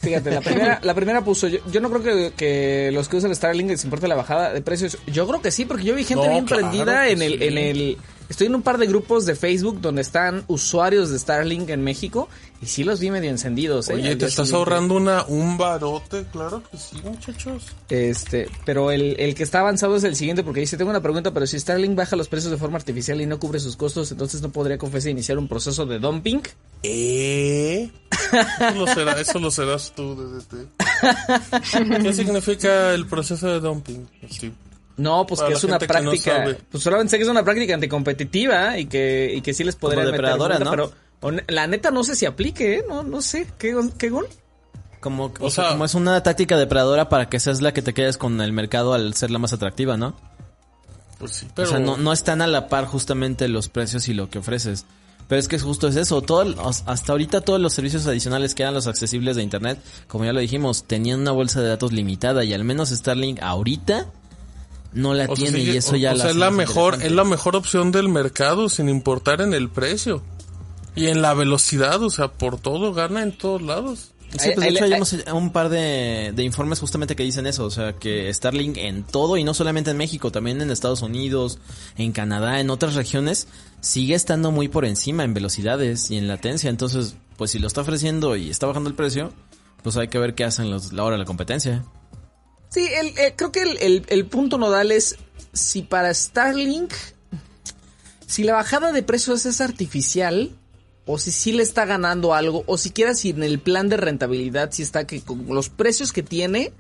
Fíjate, 0.02 0.32
la 0.32 0.42
primera, 0.42 0.80
la 0.84 0.94
primera 0.94 1.24
puso, 1.24 1.48
yo, 1.48 1.60
yo 1.72 1.80
no 1.80 1.90
creo 1.90 2.04
que, 2.04 2.34
que 2.36 2.92
los 2.92 3.08
que 3.08 3.18
usan 3.18 3.34
Starlink 3.34 3.70
les 3.70 3.84
importe 3.84 4.08
la 4.08 4.16
bajada 4.16 4.52
de 4.52 4.62
precios. 4.62 4.98
Yo 5.08 5.26
creo 5.28 5.42
que 5.42 5.52
sí, 5.52 5.66
porque 5.66 5.86
yo 5.86 5.96
vi 5.96 6.04
gente 6.04 6.26
No, 6.26 6.32
bien 6.32 6.46
claro 6.46 6.70
prendida 6.70 7.08
en 7.08 7.22
el, 7.22 7.42
en 7.42 7.58
el, 7.58 7.98
Estoy 8.32 8.48
en 8.48 8.56
un 8.56 8.62
par 8.62 8.78
de 8.78 8.88
grupos 8.88 9.26
de 9.26 9.36
Facebook 9.36 9.82
donde 9.82 10.02
están 10.02 10.46
usuarios 10.48 11.10
de 11.10 11.20
Starlink 11.20 11.70
en 11.70 11.84
México 11.84 12.30
y 12.62 12.66
sí 12.68 12.86
los 12.86 13.02
vi 13.02 13.12
medio 13.12 13.30
encendidos. 13.30 13.90
¿eh? 13.90 13.96
Oye, 13.96 14.16
te 14.16 14.26
estás 14.26 14.48
siguiente. 14.48 14.56
ahorrando 14.56 14.96
una, 14.96 15.26
un 15.26 15.58
barote, 15.58 16.24
claro 16.32 16.64
que 16.72 16.78
sí, 16.78 16.96
muchachos. 17.04 17.66
Este, 17.90 18.48
pero 18.64 18.90
el, 18.92 19.20
el 19.20 19.36
que 19.36 19.44
está 19.44 19.60
avanzado 19.60 19.98
es 19.98 20.06
el 20.06 20.16
siguiente 20.16 20.44
porque 20.44 20.62
dice, 20.62 20.78
tengo 20.78 20.92
una 20.92 21.02
pregunta, 21.02 21.34
pero 21.34 21.46
si 21.46 21.60
Starlink 21.60 21.94
baja 21.94 22.16
los 22.16 22.30
precios 22.30 22.52
de 22.52 22.58
forma 22.58 22.78
artificial 22.78 23.20
y 23.20 23.26
no 23.26 23.38
cubre 23.38 23.60
sus 23.60 23.76
costos, 23.76 24.10
entonces 24.14 24.42
no 24.42 24.50
podría 24.50 24.78
confesar 24.78 25.12
iniciar 25.12 25.38
un 25.38 25.50
proceso 25.50 25.86
de 25.86 26.00
dumping. 26.00 26.42
¿Eh? 26.84 27.92
Eso 28.32 28.80
lo, 28.80 28.88
será, 28.88 29.20
eso 29.20 29.40
lo 29.40 29.52
serás 29.52 29.92
tú, 29.94 30.16
DDT. 30.16 30.70
¿Qué 32.02 32.14
significa 32.14 32.94
el 32.94 33.08
proceso 33.08 33.50
de 33.50 33.60
dumping? 33.60 34.08
Sí. 34.30 34.54
No, 34.98 35.26
pues 35.26 35.40
Para 35.40 35.50
que 35.52 35.58
es 35.58 35.64
una 35.64 35.80
no 35.80 35.88
práctica, 35.88 36.58
pues 36.70 36.84
solamente 36.84 37.12
sé 37.12 37.18
que 37.18 37.24
es 37.24 37.30
una 37.30 37.44
práctica 37.44 37.74
anticompetitiva 37.74 38.78
y 38.78 38.86
que, 38.86 39.34
y 39.36 39.42
que 39.42 39.54
sí 39.54 39.64
les 39.64 39.76
podría 39.76 40.00
meter 40.04 40.14
depredadora, 40.14 40.60
¿no? 40.60 40.70
pero 40.70 40.92
la 41.48 41.68
neta 41.68 41.92
no 41.92 42.04
sé 42.04 42.16
si 42.16 42.26
aplique, 42.26 42.76
¿eh? 42.80 42.86
No, 42.88 43.04
no 43.04 43.22
sé, 43.22 43.48
¿qué, 43.58 43.76
qué 43.98 44.10
gol? 44.10 44.28
Como, 45.00 45.26
o 45.26 45.32
O 45.40 45.50
sea, 45.50 45.64
sea- 45.66 45.72
como 45.74 45.86
es 45.86 45.96
una 45.96 46.22
táctica 46.22 46.58
depredadora 46.58 47.10
para 47.10 47.30
que 47.30 47.40
seas 47.40 47.62
la 47.62 47.74
que 47.74 47.82
te 47.82 47.94
quedes 47.94 48.18
con 48.18 48.40
el 48.42 48.54
mercado 48.54 48.94
al 48.94 49.14
ser 49.16 49.32
la 49.32 49.40
más 49.40 49.54
atractiva, 49.54 49.98
¿no? 49.98 50.16
Pues 51.20 51.32
sí, 51.34 51.48
pero... 51.56 51.68
O 51.68 51.72
sea, 51.72 51.80
no, 51.80 51.98
no 51.98 52.14
están 52.14 52.42
a 52.42 52.48
la 52.48 52.68
par 52.68 52.86
justamente 52.86 53.48
los 53.48 53.70
precios 53.70 54.08
y 54.08 54.14
lo 54.14 54.30
que 54.30 54.40
ofreces. 54.40 54.86
Pero 55.28 55.40
es 55.40 55.48
que 55.48 55.58
justo 55.60 55.88
es 55.88 55.96
eso. 55.96 56.22
Todo, 56.22 56.44
hasta 56.86 57.12
ahorita 57.14 57.42
todos 57.42 57.60
los 57.60 57.74
servicios 57.74 58.06
adicionales 58.06 58.54
que 58.54 58.64
eran 58.64 58.74
los 58.74 58.88
accesibles 58.88 59.36
de 59.38 59.44
Internet, 59.44 59.80
como 60.08 60.26
ya 60.26 60.34
lo 60.34 60.40
dijimos, 60.42 60.84
tenían 60.86 61.22
una 61.22 61.32
bolsa 61.32 61.62
de 61.62 61.70
datos 61.70 61.94
limitada 61.94 62.44
y 62.44 62.54
al 62.54 62.64
menos 62.66 62.90
Starlink 62.90 63.40
ahorita 63.42 64.08
no 64.94 65.14
la 65.14 65.24
O 65.26 65.28
sea, 65.28 65.36
tiene 65.36 65.60
sigue- 65.60 65.74
y 65.74 65.78
eso 65.78 65.96
ya 65.96 66.12
o, 66.12 66.14
o 66.14 66.18
la 66.18 66.24
sea, 66.24 66.32
es 66.32 66.36
hace 66.38 66.40
la 66.40 66.52
mejor, 66.52 67.02
es 67.02 67.12
la 67.12 67.24
mejor 67.24 67.56
opción 67.56 67.92
del 67.92 68.10
mercado 68.10 68.70
sin 68.70 68.90
importar 68.90 69.42
en 69.42 69.54
el 69.54 69.70
precio. 69.70 70.22
Y 70.96 71.08
en 71.08 71.22
la 71.22 71.34
velocidad, 71.34 72.02
o 72.04 72.10
sea, 72.10 72.28
por 72.30 72.60
todo 72.60 72.94
gana 72.94 73.24
en 73.24 73.32
todos 73.38 73.62
lados. 73.62 74.12
Sí, 74.38 74.52
pues 74.56 74.66
de 74.66 74.70
hecho 74.70 74.84
hay 74.86 74.94
unos- 74.94 75.16
un 75.34 75.52
par 75.52 75.68
de, 75.68 76.32
de 76.34 76.44
informes 76.44 76.80
justamente 76.80 77.18
que 77.18 77.24
dicen 77.24 77.48
eso, 77.48 77.66
o 77.66 77.70
sea, 77.70 77.94
que 77.94 78.34
Starlink 78.34 78.78
en 78.78 79.04
todo 79.04 79.36
y 79.36 79.44
no 79.44 79.54
solamente 79.54 79.92
en 79.92 79.98
México, 79.98 80.32
también 80.32 80.62
en 80.62 80.72
Estados 80.72 81.02
Unidos, 81.02 81.60
en 81.98 82.14
Canadá, 82.14 82.62
en 82.62 82.70
otras 82.70 82.96
regiones, 82.96 83.50
sigue 83.82 84.16
estando 84.16 84.52
muy 84.52 84.70
por 84.70 84.86
encima 84.86 85.26
en 85.26 85.34
velocidades 85.34 86.12
y 86.12 86.18
en 86.18 86.30
latencia, 86.30 86.70
entonces, 86.70 87.16
pues 87.36 87.52
si 87.52 87.60
lo 87.60 87.68
está 87.68 87.82
ofreciendo 87.82 88.38
y 88.38 88.50
está 88.50 88.68
bajando 88.68 88.90
el 88.90 88.96
precio, 88.96 89.34
pues 89.84 89.98
hay 89.98 90.08
que 90.08 90.18
ver 90.18 90.34
qué 90.34 90.46
hacen 90.46 90.70
los, 90.72 90.94
la 90.94 91.04
hora 91.04 91.16
de 91.16 91.20
la 91.20 91.26
competencia. 91.26 91.84
Sí, 92.72 92.88
el, 92.88 93.18
el- 93.20 93.36
creo 93.36 93.52
que 93.52 93.62
el, 93.64 93.78
el- 93.80 94.06
el 94.08 94.26
punto 94.26 94.58
nodal 94.58 94.92
es 94.92 95.18
si 95.54 95.82
para 95.82 96.14
Starlink, 96.14 96.92
si 98.26 98.44
la 98.44 98.54
bajada 98.54 98.92
de 98.92 99.04
precios 99.04 99.46
es 99.46 99.60
artificial, 99.62 100.52
o 101.06 101.18
si 101.18 101.32
sí 101.32 101.52
le 101.52 101.64
está 101.64 101.86
ganando 101.86 102.34
algo, 102.34 102.64
o 102.68 102.78
siquiera 102.78 103.14
si 103.14 103.32
en 103.32 103.44
el 103.44 103.60
plan 103.60 103.90
de 103.90 103.98
rentabilidad 103.98 104.72
si 104.72 104.84
está 104.84 105.06
que 105.06 105.22
con 105.22 105.46
los 105.48 105.68
precios 105.70 106.14
que 106.14 106.24
tiene 106.24 106.72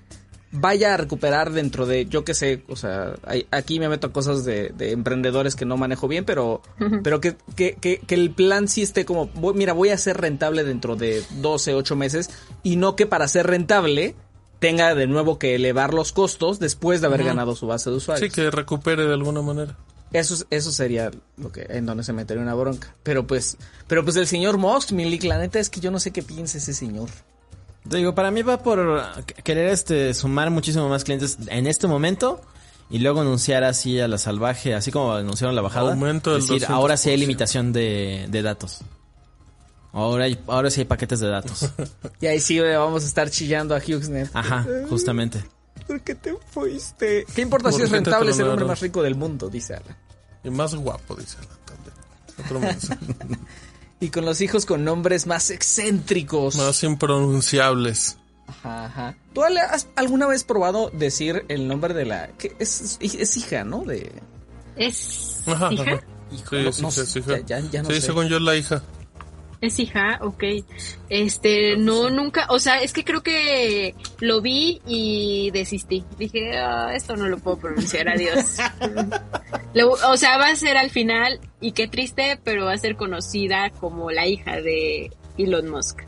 vaya 0.53 0.93
a 0.93 0.97
recuperar 0.97 1.51
dentro 1.51 1.85
de, 1.85 2.05
yo 2.07 2.23
qué 2.25 2.33
sé, 2.33 2.63
o 2.67 2.75
sea, 2.75 3.15
hay- 3.23 3.47
aquí 3.51 3.79
me 3.79 3.87
meto 3.89 4.07
a 4.07 4.13
cosas 4.13 4.43
de, 4.45 4.69
de 4.69 4.91
emprendedores 4.91 5.55
que 5.55 5.65
no 5.65 5.77
manejo 5.77 6.07
bien, 6.09 6.23
pero, 6.25 6.61
pero 7.03 7.19
que, 7.21 7.35
que, 7.55 7.75
que, 7.75 7.99
que 7.99 8.15
el 8.15 8.31
plan 8.31 8.67
sí 8.67 8.81
esté 8.81 9.03
como, 9.05 9.27
voy- 9.27 9.53
mira, 9.55 9.71
voy 9.73 9.89
a 9.89 9.97
ser 9.97 10.17
rentable 10.19 10.63
dentro 10.65 10.95
de 10.97 11.23
12, 11.41 11.73
8 11.73 11.95
meses, 11.95 12.29
y 12.63 12.75
no 12.75 12.95
que 12.97 13.05
para 13.05 13.27
ser 13.29 13.47
rentable 13.47 14.13
tenga 14.61 14.95
de 14.95 15.07
nuevo 15.07 15.37
que 15.39 15.55
elevar 15.55 15.93
los 15.93 16.13
costos 16.13 16.59
después 16.59 17.01
de 17.01 17.07
haber 17.07 17.23
ganado 17.25 17.55
su 17.55 17.67
base 17.67 17.89
de 17.89 17.97
usuarios. 17.97 18.31
Sí, 18.31 18.33
que 18.33 18.49
recupere 18.49 19.05
de 19.05 19.13
alguna 19.13 19.41
manera. 19.41 19.75
Eso, 20.13 20.35
es- 20.35 20.45
eso 20.51 20.71
sería 20.71 21.09
lo 21.37 21.51
que, 21.51 21.65
en 21.69 21.85
donde 21.85 22.03
se 22.03 22.13
metería 22.13 22.43
una 22.43 22.53
bronca. 22.53 22.93
Pero 23.03 23.25
pues, 23.25 23.57
pero 23.87 24.03
pues 24.03 24.15
el 24.17 24.27
señor 24.27 24.57
Musk, 24.57 24.91
Milik, 24.91 25.23
la 25.23 25.37
neta 25.39 25.59
es 25.59 25.69
que 25.69 25.79
yo 25.79 25.89
no 25.91 25.99
sé 25.99 26.11
qué 26.11 26.21
piensa 26.21 26.57
ese 26.59 26.73
señor. 26.73 27.09
Te 27.89 27.97
digo, 27.97 28.13
para 28.13 28.29
mí 28.29 28.43
va 28.43 28.61
por 28.61 29.01
querer 29.43 29.69
este 29.69 30.13
sumar 30.13 30.51
muchísimo 30.51 30.87
más 30.89 31.03
clientes 31.03 31.37
en 31.47 31.65
este 31.65 31.87
momento 31.87 32.39
y 32.91 32.99
luego 32.99 33.21
anunciar 33.21 33.63
así 33.63 33.99
a 33.99 34.07
la 34.07 34.19
salvaje, 34.19 34.75
así 34.75 34.91
como 34.91 35.13
anunciaron 35.13 35.55
la 35.55 35.61
bajada. 35.63 35.93
Aumento 35.93 36.33
del 36.33 36.41
decir, 36.45 36.65
ahora 36.67 36.97
sí 36.97 37.09
hay 37.09 37.15
200%. 37.15 37.19
limitación 37.19 37.73
de, 37.73 38.27
de 38.29 38.41
datos. 38.43 38.81
Ahora, 39.93 40.25
hay, 40.25 40.39
ahora 40.47 40.69
sí 40.71 40.81
hay 40.81 40.85
paquetes 40.85 41.19
de 41.19 41.27
datos. 41.29 41.69
Y 42.21 42.27
ahí 42.27 42.39
sí 42.39 42.57
eh, 42.59 42.77
vamos 42.77 43.03
a 43.03 43.07
estar 43.07 43.29
chillando 43.29 43.75
a 43.75 43.79
Hughesnet. 43.79 44.29
Ajá, 44.33 44.65
justamente. 44.89 45.43
¿Por 45.87 45.99
qué 46.01 46.15
te 46.15 46.33
fuiste? 46.51 47.25
¿Qué 47.35 47.41
importa 47.41 47.71
si 47.71 47.77
¿Por 47.77 47.85
es 47.85 47.91
rentable 47.91 48.31
ser 48.33 48.45
el 48.45 48.51
hombre 48.51 48.65
más 48.65 48.79
rico 48.79 49.01
del 49.03 49.15
mundo? 49.15 49.49
Dice 49.49 49.73
Alan. 49.75 49.97
Y 50.43 50.49
más 50.49 50.73
guapo, 50.75 51.15
dice 51.15 51.37
Alan 51.39 51.57
también. 51.65 53.39
Y 53.99 54.09
con 54.09 54.25
los 54.25 54.41
hijos 54.41 54.65
con 54.65 54.83
nombres 54.83 55.27
más 55.27 55.51
excéntricos. 55.51 56.55
más 56.55 56.81
impronunciables. 56.83 58.17
Ajá, 58.47 58.85
ajá. 58.85 59.15
¿Tú 59.33 59.43
Ale, 59.43 59.59
has 59.61 59.87
alguna 59.95 60.25
vez 60.25 60.43
probado 60.43 60.89
decir 60.91 61.45
el 61.49 61.67
nombre 61.67 61.93
de 61.93 62.05
la... 62.05 62.27
que 62.29 62.55
es, 62.57 62.97
es 62.99 63.37
hija, 63.37 63.63
¿no? 63.63 63.83
De... 63.83 64.11
¿Es 64.75 65.41
Ajá, 65.45 65.71
hija? 65.71 65.83
ajá. 65.83 66.01
Hijo, 66.31 66.49
Sí, 66.49 66.81
no- 66.81 66.87
hija, 66.89 66.91
sé, 66.91 67.01
es 67.03 67.15
hija. 67.15 67.37
ya- 67.45 67.59
ya 67.59 67.83
no 67.83 67.89
sí, 67.89 67.95
sé. 67.95 68.01
según 68.07 68.27
yo 68.27 68.37
es 68.37 68.41
la 68.41 68.55
hija. 68.55 68.81
Es 69.61 69.77
hija, 69.79 70.17
ok. 70.21 70.43
Este, 71.09 71.77
no, 71.77 72.09
nunca, 72.09 72.47
o 72.49 72.57
sea, 72.57 72.81
es 72.81 72.93
que 72.93 73.03
creo 73.03 73.21
que 73.21 73.93
lo 74.19 74.41
vi 74.41 74.81
y 74.87 75.51
desistí. 75.51 76.03
Dije, 76.17 76.57
"Ah, 76.57 76.91
esto 76.95 77.15
no 77.15 77.27
lo 77.27 77.37
puedo 77.37 77.57
pronunciar, 77.59 78.09
adiós. 78.09 78.57
Lo- 79.75 79.91
o 79.91 80.17
sea, 80.17 80.37
va 80.39 80.49
a 80.49 80.55
ser 80.55 80.77
al 80.77 80.89
final, 80.89 81.39
y 81.59 81.73
qué 81.73 81.87
triste, 81.87 82.39
pero 82.43 82.65
va 82.65 82.73
a 82.73 82.77
ser 82.77 82.95
conocida 82.95 83.69
como 83.69 84.09
la 84.11 84.25
hija 84.27 84.61
de 84.61 85.11
Elon 85.37 85.69
Musk. 85.69 86.01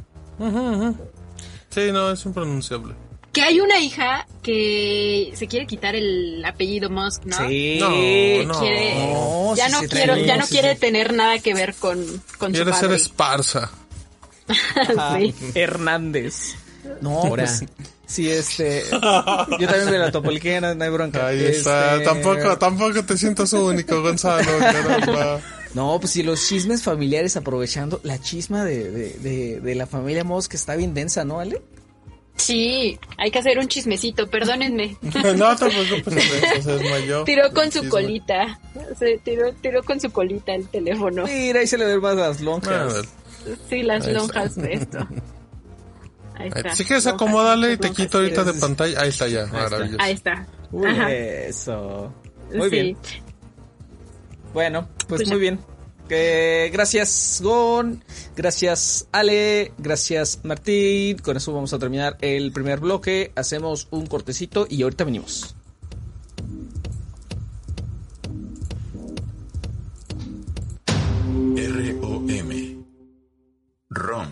Sí, 1.70 1.92
no, 1.92 2.12
es 2.12 2.26
impronunciable. 2.26 2.96
Que 3.34 3.42
hay 3.42 3.60
una 3.60 3.80
hija 3.80 4.28
que 4.44 5.34
se 5.36 5.48
quiere 5.48 5.66
quitar 5.66 5.96
el 5.96 6.44
apellido 6.46 6.90
Musk, 6.92 7.26
¿no? 7.26 7.38
Sí. 7.48 7.78
No, 7.80 7.90
no. 8.54 8.60
Quiere, 8.60 8.96
No, 8.96 9.56
ya 9.56 9.66
sí 9.68 9.72
no 9.72 9.90
quiero, 9.90 10.18
ya 10.18 10.38
no 10.38 10.46
quiere 10.46 10.76
tener 10.76 11.14
nada 11.14 11.40
que 11.40 11.54
ver 11.56 11.74
con, 11.74 11.98
con 12.38 12.54
su 12.54 12.64
Quiere 12.64 12.74
ser 12.78 12.92
esparza. 12.92 13.72
Sí. 15.18 15.34
Hernández. 15.56 16.56
No, 17.02 17.22
Ahora. 17.22 17.46
pues 17.46 17.64
sí, 18.06 18.30
este. 18.30 18.84
Yo 18.92 19.00
también 19.68 19.90
me 19.90 19.98
la 19.98 20.12
topolquera, 20.12 20.76
no 20.76 20.84
hay 20.84 20.90
bronca. 20.90 21.28
Ahí 21.28 21.44
está. 21.46 21.94
Este, 21.94 22.06
Tampoco, 22.06 22.58
tampoco 22.58 23.04
te 23.06 23.18
sientas 23.18 23.52
único, 23.54 24.02
Gonzalo. 24.02 24.52
caramba. 24.60 25.40
No, 25.74 25.98
pues 26.00 26.12
si 26.14 26.22
los 26.24 26.46
chismes 26.48 26.84
familiares 26.84 27.36
aprovechando 27.36 28.00
la 28.04 28.20
chisma 28.22 28.64
de, 28.64 28.92
de, 28.92 29.10
de, 29.14 29.60
de 29.60 29.76
la 29.76 29.88
familia 29.88 30.24
Moss 30.24 30.48
que 30.48 30.58
está 30.58 30.76
bien 30.76 30.94
densa, 30.94 31.24
¿no, 31.26 31.40
Ale? 31.40 31.62
Sí, 32.36 33.00
hay 33.18 33.30
que 33.32 33.40
hacer 33.40 33.60
un 33.60 33.68
chismecito, 33.68 34.28
perdónenme. 34.30 34.98
No 35.38 35.56
te 35.56 35.70
preocupes, 35.70 36.64
se 36.64 36.72
desmayó. 36.78 37.24
Tiró 37.26 37.52
con 37.54 37.66
su 37.66 37.80
Chisme. 37.80 37.90
colita. 37.90 38.60
Se 38.98 39.18
tiró, 39.20 39.54
tiró 39.54 39.84
con 39.84 40.00
su 40.00 40.12
colita 40.12 40.54
el 40.54 40.68
teléfono. 40.68 41.26
Mira, 41.26 41.60
ahí 41.60 41.68
se 41.68 41.78
le 41.78 41.86
ven 41.86 42.02
más 42.02 42.16
las 42.16 42.42
lonjas. 42.42 43.06
Sí, 43.70 43.84
las 43.84 44.06
Ahí 44.06 44.12
está. 44.12 44.20
lonjas 44.20 44.56
de 44.56 44.74
esto. 44.74 44.98
Ahí 46.36 46.48
está. 46.54 46.76
Si 46.76 46.84
quieres 46.84 47.06
acomódale 47.06 47.74
y 47.74 47.78
te 47.78 47.88
lonjas. 47.88 48.06
quito 48.06 48.18
ahorita 48.18 48.44
de 48.44 48.54
pantalla. 48.56 49.00
Ahí 49.02 49.10
está 49.10 49.28
ya, 49.28 49.46
maravilloso. 49.46 49.98
Ahí 50.00 50.14
está. 50.14 50.48
Uy, 50.72 50.88
eso. 51.48 52.12
Muy 52.54 52.70
Sí. 52.70 52.76
bien. 52.76 52.98
Bueno, 54.54 54.88
pues, 55.08 55.22
Pues 55.22 55.28
muy 55.30 55.38
ya. 55.38 55.42
bien. 55.42 55.60
Gracias 56.10 57.40
Gon, 57.44 58.04
gracias 58.36 59.08
Ale, 59.12 59.74
gracias 59.78 60.40
Martín. 60.44 61.18
Con 61.18 61.38
eso 61.38 61.54
vamos 61.54 61.74
a 61.74 61.80
terminar 61.80 62.18
el 62.22 62.52
primer 62.52 62.80
bloque. 62.80 63.32
Hacemos 63.36 63.88
un 63.92 64.06
cortecito 64.06 64.68
y 64.70 64.84
ahorita 64.84 65.04
venimos. 65.04 65.56
R-O-M. 71.56 72.78
ROM. 73.90 74.32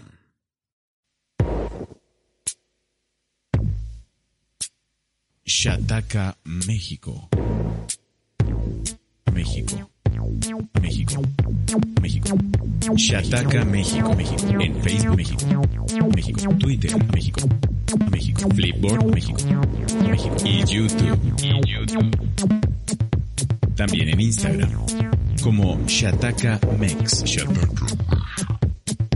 Shataka, 5.45 6.37
México. 6.43 7.29
México. 9.33 9.90
México. 10.81 11.21
México. 12.01 12.37
Shataka, 12.95 13.65
México, 13.65 14.13
México. 14.15 14.61
En 14.61 14.73
Facebook, 14.81 15.15
México. 15.17 15.61
México. 16.15 16.53
Twitter, 16.59 16.91
México. 17.13 17.47
México. 18.11 18.49
Flipboard, 18.49 19.05
México. 19.13 19.37
México. 20.09 20.35
Y 20.45 20.63
YouTube. 20.65 21.19
YouTube. 21.65 22.11
También 23.75 24.09
en 24.09 24.19
Instagram. 24.19 24.69
Como 25.41 25.79
Shataka 25.87 26.59
Mex. 26.79 27.23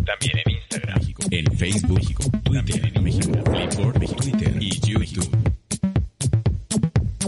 También 0.06 0.38
en 0.46 0.52
Instagram. 0.52 1.02
En 1.32 1.58
Facebook, 1.58 1.98
México. 1.98 2.24
Twitter, 2.44 2.92
en 2.94 3.04
México. 3.04 3.32
Flipboard, 3.46 4.00
México. 4.00 4.22
Twitter 4.22 4.58
y 4.60 4.80
YouTube. 4.80 5.30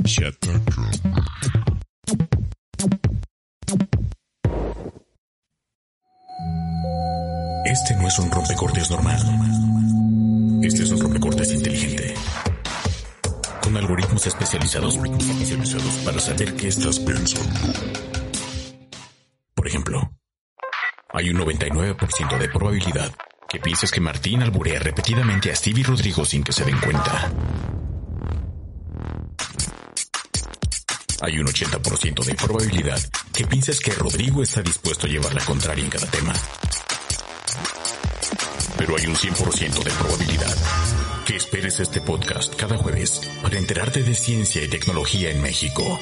Shataka. 0.04 1.07
Es 8.08 8.20
un 8.20 8.32
rompecortes 8.32 8.90
normal. 8.90 9.20
Este 10.64 10.84
es 10.84 10.92
un 10.92 11.02
rompecortes 11.02 11.52
inteligente. 11.52 12.14
Con 13.62 13.76
algoritmos 13.76 14.26
especializados, 14.26 14.96
especializados 14.96 15.94
para 16.06 16.18
saber 16.18 16.56
qué 16.56 16.70
estás 16.70 17.00
pensando. 17.00 17.60
Por 19.54 19.68
ejemplo, 19.68 20.10
hay 21.10 21.32
un 21.32 21.38
99% 21.38 22.38
de 22.38 22.48
probabilidad 22.48 23.12
que 23.50 23.60
pienses 23.60 23.92
que 23.92 24.00
Martín 24.00 24.42
alburea 24.42 24.80
repetidamente 24.80 25.52
a 25.52 25.56
Stevie 25.56 25.84
Rodrigo 25.84 26.24
sin 26.24 26.44
que 26.44 26.54
se 26.54 26.64
den 26.64 26.80
cuenta. 26.80 27.30
Hay 31.22 31.40
un 31.40 31.48
80% 31.48 32.24
de 32.24 32.36
probabilidad 32.36 33.00
que 33.34 33.46
pienses 33.48 33.82
que 33.82 33.92
Rodrigo 33.92 34.44
está 34.44 34.62
dispuesto 34.62 35.08
a 35.08 35.10
llevar 35.10 35.34
la 35.34 35.44
contraria 35.44 35.84
en 35.84 35.90
cada 35.90 36.08
tema. 36.08 36.34
Pero 38.78 38.96
hay 38.98 39.08
un 39.08 39.16
100% 39.16 39.84
de 39.84 39.92
probabilidad 39.92 40.56
que 41.26 41.36
esperes 41.36 41.80
este 41.80 42.00
podcast 42.00 42.56
cada 42.56 42.78
jueves 42.78 43.22
para 43.42 43.58
enterarte 43.58 44.04
de 44.04 44.14
ciencia 44.14 44.64
y 44.64 44.68
tecnología 44.68 45.30
en 45.32 45.42
México. 45.42 46.00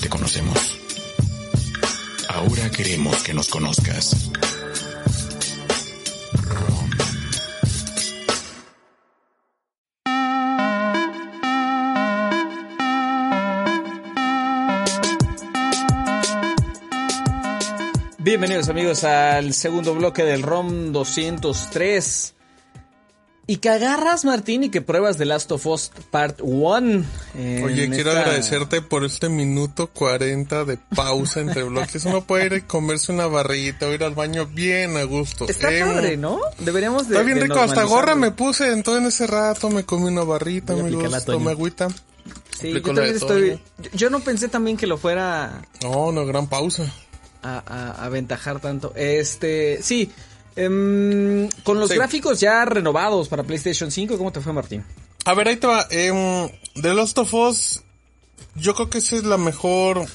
Te 0.00 0.08
conocemos. 0.08 0.78
Ahora 2.28 2.70
queremos 2.70 3.22
que 3.22 3.32
nos 3.32 3.48
conozcas. 3.48 4.30
Bienvenidos 18.38 18.68
amigos 18.68 19.02
al 19.02 19.54
segundo 19.54 19.94
bloque 19.94 20.22
del 20.22 20.42
ROM 20.42 20.92
203. 20.92 22.34
Y 23.46 23.56
que 23.56 23.70
agarras, 23.70 24.26
Martín, 24.26 24.64
y 24.64 24.68
que 24.68 24.82
pruebas 24.82 25.16
The 25.16 25.24
Last 25.24 25.50
of 25.52 25.64
Us 25.64 25.90
Part 26.10 26.40
1. 26.42 27.04
Oye, 27.64 27.88
quiero 27.88 28.10
agradecerte 28.10 28.82
por 28.82 29.06
este 29.06 29.30
minuto 29.30 29.86
40 29.86 30.66
de 30.66 30.76
pausa 30.76 31.40
entre 31.40 31.62
bloques. 31.62 32.04
Uno 32.04 32.24
puede 32.24 32.44
ir 32.44 32.54
a 32.56 32.66
comerse 32.66 33.10
una 33.10 33.26
barrita 33.26 33.86
o 33.86 33.94
ir 33.94 34.04
al 34.04 34.14
baño 34.14 34.44
bien 34.44 34.98
a 34.98 35.04
gusto. 35.04 35.46
Está 35.48 35.72
Eh, 35.72 35.80
padre, 35.80 36.18
¿no? 36.18 36.38
Deberíamos 36.58 37.08
de. 37.08 37.14
Está 37.14 37.24
bien 37.24 37.38
de 37.38 37.44
rico, 37.44 37.58
hasta 37.58 37.84
gorra 37.84 38.16
me 38.16 38.32
puse, 38.32 38.70
entonces 38.70 39.00
en 39.00 39.08
ese 39.08 39.26
rato 39.26 39.70
me 39.70 39.84
comí 39.84 40.08
una 40.08 40.24
barrita, 40.24 40.74
amigos, 40.74 41.24
tomé 41.24 41.52
agüita. 41.52 41.88
Sí, 42.60 42.70
yo 42.72 42.82
también 42.82 43.16
estoy. 43.16 43.60
Yo, 43.78 43.90
yo 43.94 44.10
no 44.10 44.20
pensé 44.20 44.48
también 44.48 44.76
que 44.76 44.86
lo 44.86 44.98
fuera 44.98 45.62
No, 45.82 46.08
una 46.08 46.24
gran 46.24 46.48
pausa. 46.48 46.92
A, 47.46 47.58
a- 47.66 47.90
a 47.92 48.04
aventajar 48.06 48.60
tanto. 48.60 48.92
Este, 48.96 49.82
sí. 49.82 50.10
em, 50.56 51.48
con 51.64 51.78
los 51.78 51.90
Sí. 51.90 51.96
gráficos 51.96 52.40
ya 52.40 52.64
renovados 52.64 53.28
para 53.28 53.42
PlayStation 53.42 53.90
5, 53.90 54.16
¿cómo 54.16 54.32
te 54.32 54.40
fue, 54.40 54.52
Martín? 54.52 54.84
A 55.24 55.34
ver, 55.34 55.48
ahí 55.48 55.56
te 55.56 55.66
va. 55.66 55.86
em, 55.90 56.48
The 56.80 56.94
Last 56.94 57.18
of 57.18 57.34
Us, 57.34 57.82
yo 58.54 58.74
creo 58.74 58.88
que 58.90 58.98
esa 58.98 59.16
es 59.16 59.24
la 59.24 59.36
mejor... 59.38 60.06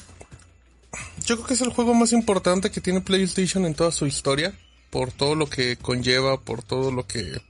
Yo 1.24 1.36
creo 1.36 1.46
que 1.46 1.54
es 1.54 1.60
el 1.60 1.70
juego 1.72 1.94
más 1.94 2.12
importante 2.12 2.70
que 2.70 2.80
tiene 2.80 3.00
PlayStation 3.00 3.64
en 3.66 3.74
toda 3.74 3.92
su 3.92 4.06
historia. 4.06 4.52
Por 4.90 5.10
todo 5.12 5.34
lo 5.36 5.46
que 5.48 5.76
conlleva, 5.76 6.38
por 6.40 6.62
todo 6.62 6.90
lo 6.90 7.06
que 7.06 7.40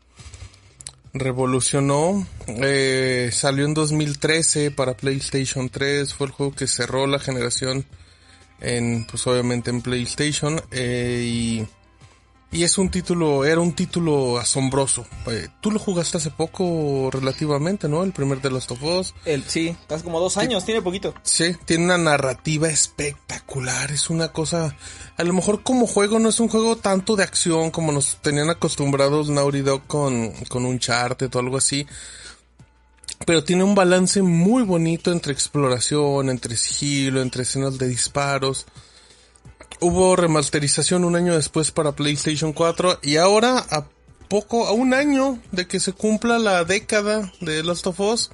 revolucionó. 1.15 2.27
Eh, 2.47 3.31
salió 3.33 3.65
en 3.65 3.75
2013 3.75 4.71
para 4.71 4.95
PlayStation 4.95 5.69
3. 5.69 6.15
Fue 6.15 6.27
el 6.27 6.33
juego 6.33 6.55
que 6.55 6.67
cerró 6.67 7.07
la 7.07 7.19
generación 7.19 7.85
en, 8.63 9.07
pues 9.07 9.27
obviamente 9.27 9.71
en 9.71 9.83
PlayStation. 9.83 10.61
eh, 10.71 11.23
y... 11.25 11.67
Y 12.55 12.65
es 12.65 12.77
un 12.77 12.91
título, 12.91 13.47
era 13.47 13.63
un 13.63 13.73
título 13.73 14.37
asombroso. 14.37 15.07
Eh, 15.27 15.49
Tú 15.63 15.71
lo 15.71 15.79
jugaste 15.79 16.19
hace 16.19 16.29
poco 16.29 17.09
relativamente, 17.11 17.89
¿no? 17.89 18.05
El 18.05 18.13
primer 18.13 18.43
de 18.43 18.51
Last 18.51 18.73
of 18.73 18.83
Us. 18.83 19.15
El, 19.25 19.43
sí, 19.45 19.75
hace 19.89 20.05
como 20.05 20.21
dos 20.21 20.37
años, 20.37 20.63
tiene 20.67 20.83
poquito. 20.83 21.15
Sí, 21.23 21.57
tiene 21.65 21.85
una 21.87 21.97
narrativa 21.97 22.69
espectacular. 22.69 23.91
Es 23.91 24.11
una 24.11 24.33
cosa, 24.33 24.77
a 25.17 25.25
lo 25.25 25.33
mejor 25.33 25.63
como 25.63 25.87
juego 25.87 26.19
no 26.19 26.29
es 26.29 26.41
un 26.41 26.49
juego 26.49 26.77
tanto 26.77 27.17
de 27.17 27.23
acción 27.25 27.71
como 27.71 27.91
nos 27.91 28.19
tenían 28.21 28.51
acostumbrados 28.51 29.31
Naughty 29.31 29.63
Dog 29.63 29.87
con, 29.87 30.33
con 30.51 30.67
un 30.67 30.79
chart 30.79 31.35
o 31.35 31.39
algo 31.39 31.57
así. 31.57 31.87
Pero 33.27 33.45
tiene 33.45 33.65
un 33.65 33.75
balance 33.75 34.23
muy 34.23 34.63
bonito 34.63 35.13
entre 35.13 35.33
exploración, 35.33 36.29
entre 36.29 36.57
sigilo, 36.57 37.23
entre 37.23 37.43
escenas 37.43 37.79
de 37.79 37.89
disparos. 37.89 38.67
Hubo 39.81 40.17
remasterización 40.17 41.05
un 41.05 41.17
año 41.17 41.35
después 41.35 41.71
para 41.71 41.93
PlayStation 41.93 42.53
4 42.53 43.01
y 43.03 43.17
ahora 43.17 43.59
a 43.71 43.87
poco, 44.29 44.67
a 44.67 44.73
un 44.73 44.95
año 44.95 45.39
de 45.51 45.67
que 45.67 45.81
se 45.81 45.93
cumpla 45.93 46.39
la 46.39 46.65
década 46.65 47.33
de 47.41 47.63
Last 47.63 47.87
of 47.87 48.01
Us, 48.01 48.31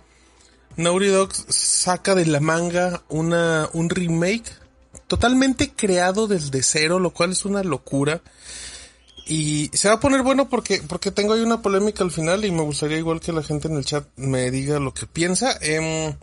Naughty 0.76 1.08
Dog 1.08 1.32
saca 1.32 2.14
de 2.14 2.24
la 2.26 2.38
manga 2.38 3.02
una, 3.08 3.68
un 3.72 3.90
remake 3.90 4.44
totalmente 5.08 5.72
creado 5.72 6.28
desde 6.28 6.62
cero, 6.62 7.00
lo 7.00 7.10
cual 7.10 7.32
es 7.32 7.44
una 7.44 7.64
locura. 7.64 8.20
Y 9.30 9.70
se 9.74 9.88
va 9.88 9.96
a 9.96 10.00
poner 10.00 10.22
bueno 10.22 10.48
porque, 10.48 10.82
porque 10.88 11.10
tengo 11.10 11.34
ahí 11.34 11.40
una 11.42 11.60
polémica 11.60 12.02
al 12.02 12.10
final 12.10 12.44
y 12.46 12.50
me 12.50 12.62
gustaría 12.62 12.96
igual 12.96 13.20
que 13.20 13.32
la 13.32 13.42
gente 13.42 13.68
en 13.68 13.76
el 13.76 13.84
chat 13.84 14.06
me 14.16 14.50
diga 14.50 14.78
lo 14.78 14.94
que 14.94 15.06
piensa. 15.06 15.56
Em, 15.60 16.16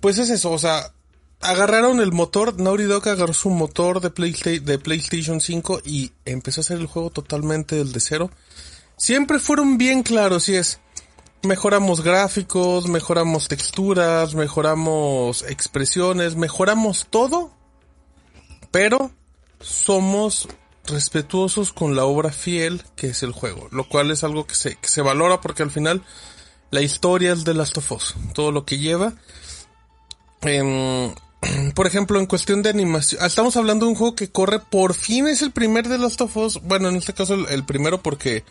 pues 0.00 0.16
es 0.18 0.30
eso, 0.30 0.50
o 0.50 0.58
sea, 0.58 0.94
agarraron 1.40 2.00
el 2.00 2.12
motor, 2.12 2.58
Naughty 2.58 2.84
Dog 2.84 3.06
agarró 3.08 3.34
su 3.34 3.50
motor 3.50 4.00
de, 4.00 4.10
Playsta- 4.10 4.60
de 4.60 4.78
PlayStation 4.78 5.40
5 5.42 5.82
y 5.84 6.12
empezó 6.24 6.60
a 6.60 6.62
hacer 6.62 6.78
el 6.78 6.86
juego 6.86 7.10
totalmente 7.10 7.76
desde 7.84 8.00
cero. 8.00 8.30
Siempre 8.96 9.38
fueron 9.38 9.76
bien 9.76 10.02
claros 10.02 10.48
y 10.48 10.56
es, 10.56 10.80
mejoramos 11.42 12.02
gráficos, 12.02 12.86
mejoramos 12.88 13.48
texturas, 13.48 14.34
mejoramos 14.34 15.42
expresiones, 15.42 16.34
mejoramos 16.36 17.06
todo, 17.10 17.50
pero 18.70 19.10
somos 19.60 20.48
respetuosos 20.90 21.72
con 21.72 21.96
la 21.96 22.04
obra 22.04 22.30
fiel 22.30 22.82
que 22.96 23.08
es 23.08 23.22
el 23.22 23.32
juego, 23.32 23.68
lo 23.70 23.88
cual 23.88 24.10
es 24.10 24.24
algo 24.24 24.46
que 24.46 24.54
se, 24.54 24.78
se 24.82 25.02
valora 25.02 25.40
porque 25.40 25.62
al 25.62 25.70
final 25.70 26.02
la 26.70 26.82
historia 26.82 27.32
es 27.32 27.44
de 27.44 27.54
Last 27.54 27.78
of 27.78 27.92
Us, 27.92 28.14
todo 28.34 28.52
lo 28.52 28.64
que 28.64 28.78
lleva. 28.78 29.14
Em, 30.42 31.12
por 31.74 31.86
ejemplo, 31.86 32.18
en 32.18 32.26
cuestión 32.26 32.62
de 32.62 32.70
animación, 32.70 33.24
estamos 33.24 33.56
hablando 33.56 33.86
de 33.86 33.92
un 33.92 33.98
juego 33.98 34.14
que 34.14 34.30
corre, 34.30 34.60
por 34.60 34.94
fin 34.94 35.26
es 35.26 35.42
el 35.42 35.50
primer 35.50 35.88
de 35.88 35.98
Last 35.98 36.20
of 36.20 36.36
Us, 36.36 36.60
bueno, 36.62 36.88
en 36.88 36.96
este 36.96 37.14
caso 37.14 37.34
el, 37.34 37.46
el 37.48 37.64
primero 37.64 38.02
porque 38.02 38.44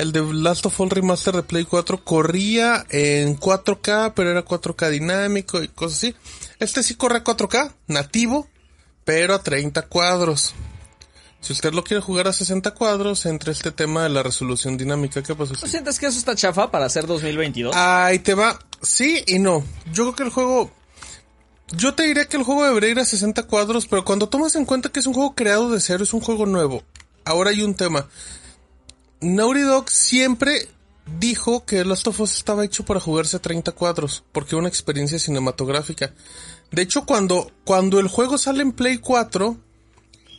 el 0.00 0.12
de 0.12 0.22
Last 0.32 0.64
of 0.64 0.80
Us 0.80 0.88
Remaster 0.88 1.34
de 1.34 1.42
Play 1.42 1.66
4 1.66 2.02
corría 2.04 2.86
en 2.88 3.38
4K, 3.38 4.14
pero 4.16 4.30
era 4.30 4.44
4K 4.44 4.88
dinámico 4.88 5.62
y 5.62 5.68
cosas 5.68 5.98
así. 5.98 6.14
Este 6.58 6.82
sí 6.82 6.94
corre 6.94 7.18
a 7.18 7.24
4K, 7.24 7.74
nativo, 7.86 8.48
pero 9.04 9.34
a 9.34 9.42
30 9.42 9.82
cuadros. 9.88 10.54
Si 11.40 11.54
usted 11.54 11.72
lo 11.72 11.82
quiere 11.82 12.02
jugar 12.02 12.28
a 12.28 12.32
60 12.32 12.72
cuadros, 12.72 13.24
entre 13.24 13.52
este 13.52 13.70
tema 13.70 14.02
de 14.02 14.10
la 14.10 14.22
resolución 14.22 14.76
dinámica, 14.76 15.22
¿qué 15.22 15.34
pasó? 15.34 15.54
¿No 15.54 15.68
sientes 15.68 15.98
que 15.98 16.06
eso 16.06 16.18
está 16.18 16.34
chafa 16.34 16.70
para 16.70 16.84
hacer 16.84 17.06
2022? 17.06 17.74
Ahí 17.74 18.18
te 18.18 18.34
va. 18.34 18.58
Sí 18.82 19.24
y 19.26 19.38
no. 19.38 19.64
Yo 19.92 20.04
creo 20.04 20.14
que 20.14 20.22
el 20.24 20.30
juego. 20.30 20.70
Yo 21.72 21.94
te 21.94 22.02
diría 22.02 22.26
que 22.26 22.36
el 22.36 22.42
juego 22.42 22.64
debería 22.64 22.90
ir 22.90 22.98
a 22.98 23.04
60 23.04 23.44
cuadros, 23.44 23.86
pero 23.86 24.04
cuando 24.04 24.28
tomas 24.28 24.54
en 24.56 24.64
cuenta 24.64 24.90
que 24.90 25.00
es 25.00 25.06
un 25.06 25.14
juego 25.14 25.34
creado 25.34 25.70
de 25.70 25.80
cero, 25.80 26.04
es 26.04 26.12
un 26.12 26.20
juego 26.20 26.44
nuevo. 26.44 26.82
Ahora 27.24 27.50
hay 27.50 27.62
un 27.62 27.74
tema. 27.74 28.08
Naughty 29.20 29.60
Dog 29.60 29.88
siempre 29.88 30.68
dijo 31.18 31.64
que 31.64 31.84
Last 31.84 32.06
of 32.08 32.20
Us 32.20 32.36
estaba 32.36 32.64
hecho 32.64 32.84
para 32.84 33.00
jugarse 33.00 33.36
a 33.36 33.42
30 33.42 33.72
cuadros, 33.72 34.24
porque 34.32 34.50
era 34.54 34.60
una 34.60 34.68
experiencia 34.68 35.18
cinematográfica. 35.18 36.12
De 36.70 36.82
hecho, 36.82 37.04
cuando, 37.06 37.50
cuando 37.64 37.98
el 37.98 38.08
juego 38.08 38.38
sale 38.38 38.62
en 38.62 38.72
Play 38.72 38.98
4, 38.98 39.56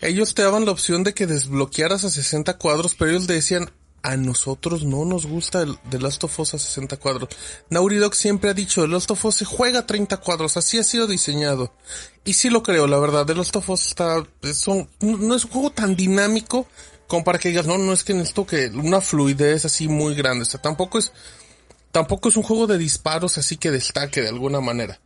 ellos 0.02 0.34
te 0.34 0.42
daban 0.42 0.66
la 0.66 0.72
opción 0.72 1.04
de 1.04 1.14
que 1.14 1.28
desbloquearas 1.28 2.04
a 2.04 2.10
60 2.10 2.58
cuadros, 2.58 2.96
pero 2.96 3.12
ellos 3.12 3.28
decían, 3.28 3.72
a 4.04 4.18
nosotros 4.18 4.84
no 4.84 5.06
nos 5.06 5.28
gusta 5.28 5.62
el 5.62 5.78
The 5.90 6.00
Last 6.00 6.24
of 6.24 6.40
Us 6.40 6.56
a 6.56 6.60
60 6.60 6.98
cuadros. 6.98 7.30
Naughty 7.70 7.98
Dog 7.98 8.16
siempre 8.16 8.50
ha 8.50 8.54
dicho, 8.54 8.82
The 8.82 8.88
Last 8.88 9.12
of 9.12 9.24
Us 9.26 9.36
se 9.36 9.46
juega 9.46 9.80
a 9.80 9.86
30 9.86 10.18
cuadros, 10.18 10.58
así 10.58 10.80
ha 10.80 10.84
sido 10.84 11.06
diseñado. 11.08 11.74
Y 12.26 12.34
sí 12.34 12.50
lo 12.50 12.64
creo, 12.64 12.88
la 12.88 12.98
verdad, 12.98 13.26
The 13.26 13.36
Last 13.36 13.56
of 13.56 13.70
Us 13.70 13.88
está, 13.88 14.24
es 14.42 14.68
no 14.68 15.36
es 15.36 15.46
un 15.46 15.52
juego 15.52 15.72
tan 15.72 15.96
dinámico 15.96 16.68
como 17.08 17.24
para 17.26 17.38
que 17.40 17.50
digas, 17.50 17.68
no, 17.68 17.78
no 17.78 17.92
es 17.92 18.04
que 18.04 18.14
necesito 18.14 18.48
que 18.48 18.68
una 18.68 19.02
fluidez 19.02 19.66
así 19.66 19.90
muy 19.90 20.16
grande, 20.16 20.44
o 20.44 20.46
sea, 20.46 20.62
tampoco 20.62 20.98
es, 20.98 21.12
tampoco 21.92 22.30
es 22.30 22.38
un 22.38 22.44
juego 22.44 22.68
de 22.68 22.78
disparos 22.78 23.38
así 23.38 23.58
que 23.58 23.70
destaque 23.70 24.22
de 24.22 24.30
alguna 24.30 24.62
manera. 24.62 25.00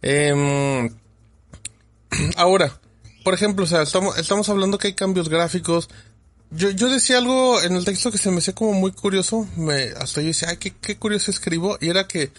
Em, 0.00 0.96
ahora, 2.36 2.80
por 3.30 3.36
ejemplo, 3.36 3.64
o 3.64 3.68
sea, 3.68 3.82
estamos, 3.82 4.48
hablando 4.48 4.76
que 4.76 4.88
hay 4.88 4.94
cambios 4.94 5.28
gráficos. 5.28 5.88
Yo, 6.50 6.70
yo 6.70 6.88
decía 6.88 7.18
algo 7.18 7.62
en 7.62 7.76
el 7.76 7.84
texto 7.84 8.10
que 8.10 8.18
se 8.18 8.28
me 8.32 8.38
hacía 8.38 8.56
como 8.56 8.72
muy 8.72 8.90
curioso. 8.90 9.46
Me, 9.54 9.84
hasta 10.00 10.20
yo 10.20 10.26
decía, 10.26 10.48
ay, 10.48 10.56
qué, 10.56 10.74
qué 10.74 10.96
curioso 10.96 11.30
escribo. 11.30 11.78
Y 11.80 11.90
era 11.90 12.08
que 12.08 12.32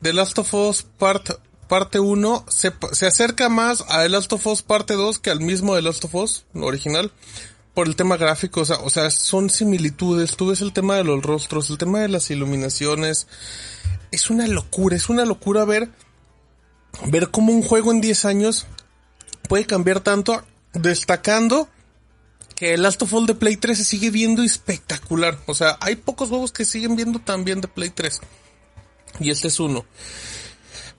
The 0.00 0.14
Last 0.14 0.38
of 0.38 0.54
Us 0.54 0.82
part, 0.96 1.28
parte 1.68 2.00
1 2.00 2.46
se, 2.48 2.72
se 2.92 3.06
acerca 3.06 3.50
más 3.50 3.84
a 3.86 4.00
The 4.00 4.08
Last 4.08 4.32
of 4.32 4.46
Us 4.46 4.62
parte 4.62 4.94
2 4.94 5.18
que 5.18 5.28
al 5.28 5.40
mismo 5.40 5.74
The 5.74 5.82
Last 5.82 6.06
of 6.06 6.14
Us 6.14 6.46
original. 6.54 7.12
por 7.74 7.86
el 7.86 7.94
tema 7.94 8.16
gráfico, 8.16 8.62
o 8.62 8.64
sea, 8.64 8.78
o 8.78 8.88
sea, 8.88 9.10
son 9.10 9.50
similitudes. 9.50 10.38
Tú 10.38 10.46
ves 10.46 10.62
el 10.62 10.72
tema 10.72 10.96
de 10.96 11.04
los 11.04 11.22
rostros, 11.22 11.68
el 11.68 11.76
tema 11.76 12.00
de 12.00 12.08
las 12.08 12.30
iluminaciones. 12.30 13.26
Es 14.10 14.30
una 14.30 14.46
locura, 14.46 14.96
es 14.96 15.10
una 15.10 15.26
locura 15.26 15.66
ver, 15.66 15.90
ver 17.08 17.30
cómo 17.30 17.52
un 17.52 17.62
juego 17.62 17.90
en 17.92 18.00
10 18.00 18.24
años 18.24 18.66
puede 19.50 19.66
cambiar 19.66 19.98
tanto, 19.98 20.44
destacando 20.74 21.68
que 22.54 22.74
el 22.74 22.82
Last 22.82 23.02
of 23.02 23.12
Us 23.12 23.26
de 23.26 23.34
Play 23.34 23.56
3 23.56 23.78
se 23.78 23.84
sigue 23.84 24.10
viendo 24.10 24.44
espectacular. 24.44 25.36
O 25.46 25.54
sea, 25.54 25.76
hay 25.80 25.96
pocos 25.96 26.28
juegos 26.28 26.52
que 26.52 26.64
siguen 26.64 26.94
viendo 26.94 27.18
tan 27.18 27.44
bien 27.44 27.60
de 27.60 27.66
Play 27.66 27.90
3. 27.90 28.20
Y 29.18 29.30
este 29.30 29.48
es 29.48 29.58
uno. 29.58 29.84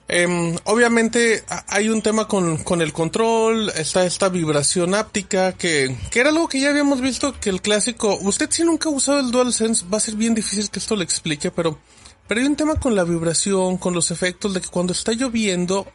Em, 0.06 0.54
obviamente 0.64 1.44
hay 1.66 1.88
un 1.88 2.02
tema 2.02 2.28
con, 2.28 2.58
con, 2.58 2.82
el 2.82 2.92
control, 2.92 3.70
está 3.70 4.04
esta 4.04 4.28
vibración 4.28 4.94
áptica 4.94 5.54
que, 5.54 5.96
que 6.10 6.20
era 6.20 6.28
algo 6.28 6.46
que 6.46 6.60
ya 6.60 6.68
habíamos 6.68 7.00
visto 7.00 7.40
que 7.40 7.48
el 7.48 7.62
clásico, 7.62 8.18
usted 8.20 8.50
si 8.50 8.64
nunca 8.64 8.90
ha 8.90 8.92
usado 8.92 9.20
el 9.20 9.30
DualSense 9.30 9.86
va 9.90 9.96
a 9.96 10.00
ser 10.00 10.16
bien 10.16 10.34
difícil 10.34 10.68
que 10.68 10.78
esto 10.78 10.94
le 10.94 11.04
explique, 11.04 11.50
pero, 11.50 11.78
pero 12.28 12.42
hay 12.42 12.46
un 12.46 12.56
tema 12.56 12.74
con 12.74 12.94
la 12.94 13.04
vibración, 13.04 13.78
con 13.78 13.94
los 13.94 14.10
efectos 14.10 14.52
de 14.52 14.60
que 14.60 14.68
cuando 14.68 14.92
está 14.92 15.12
lloviendo 15.12 15.86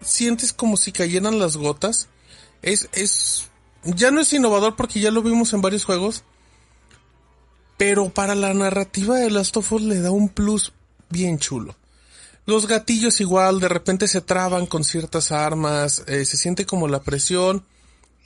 sientes 0.00 0.52
como 0.52 0.76
si 0.76 0.92
cayeran 0.92 1.38
las 1.38 1.56
gotas. 1.56 2.08
Es, 2.62 2.88
es, 2.92 3.48
ya 3.84 4.10
no 4.10 4.20
es 4.20 4.32
innovador 4.32 4.76
porque 4.76 5.00
ya 5.00 5.10
lo 5.10 5.22
vimos 5.22 5.52
en 5.52 5.60
varios 5.60 5.84
juegos, 5.84 6.24
pero 7.76 8.08
para 8.08 8.34
la 8.34 8.52
narrativa 8.54 9.16
de 9.16 9.30
Last 9.30 9.56
of 9.56 9.72
Us 9.72 9.82
le 9.82 10.00
da 10.00 10.10
un 10.10 10.28
plus 10.28 10.72
bien 11.08 11.38
chulo. 11.38 11.76
Los 12.46 12.66
gatillos 12.66 13.20
igual, 13.20 13.60
de 13.60 13.68
repente 13.68 14.08
se 14.08 14.22
traban 14.22 14.66
con 14.66 14.82
ciertas 14.82 15.32
armas, 15.32 16.02
eh, 16.06 16.24
se 16.24 16.38
siente 16.38 16.64
como 16.64 16.88
la 16.88 17.02
presión. 17.02 17.64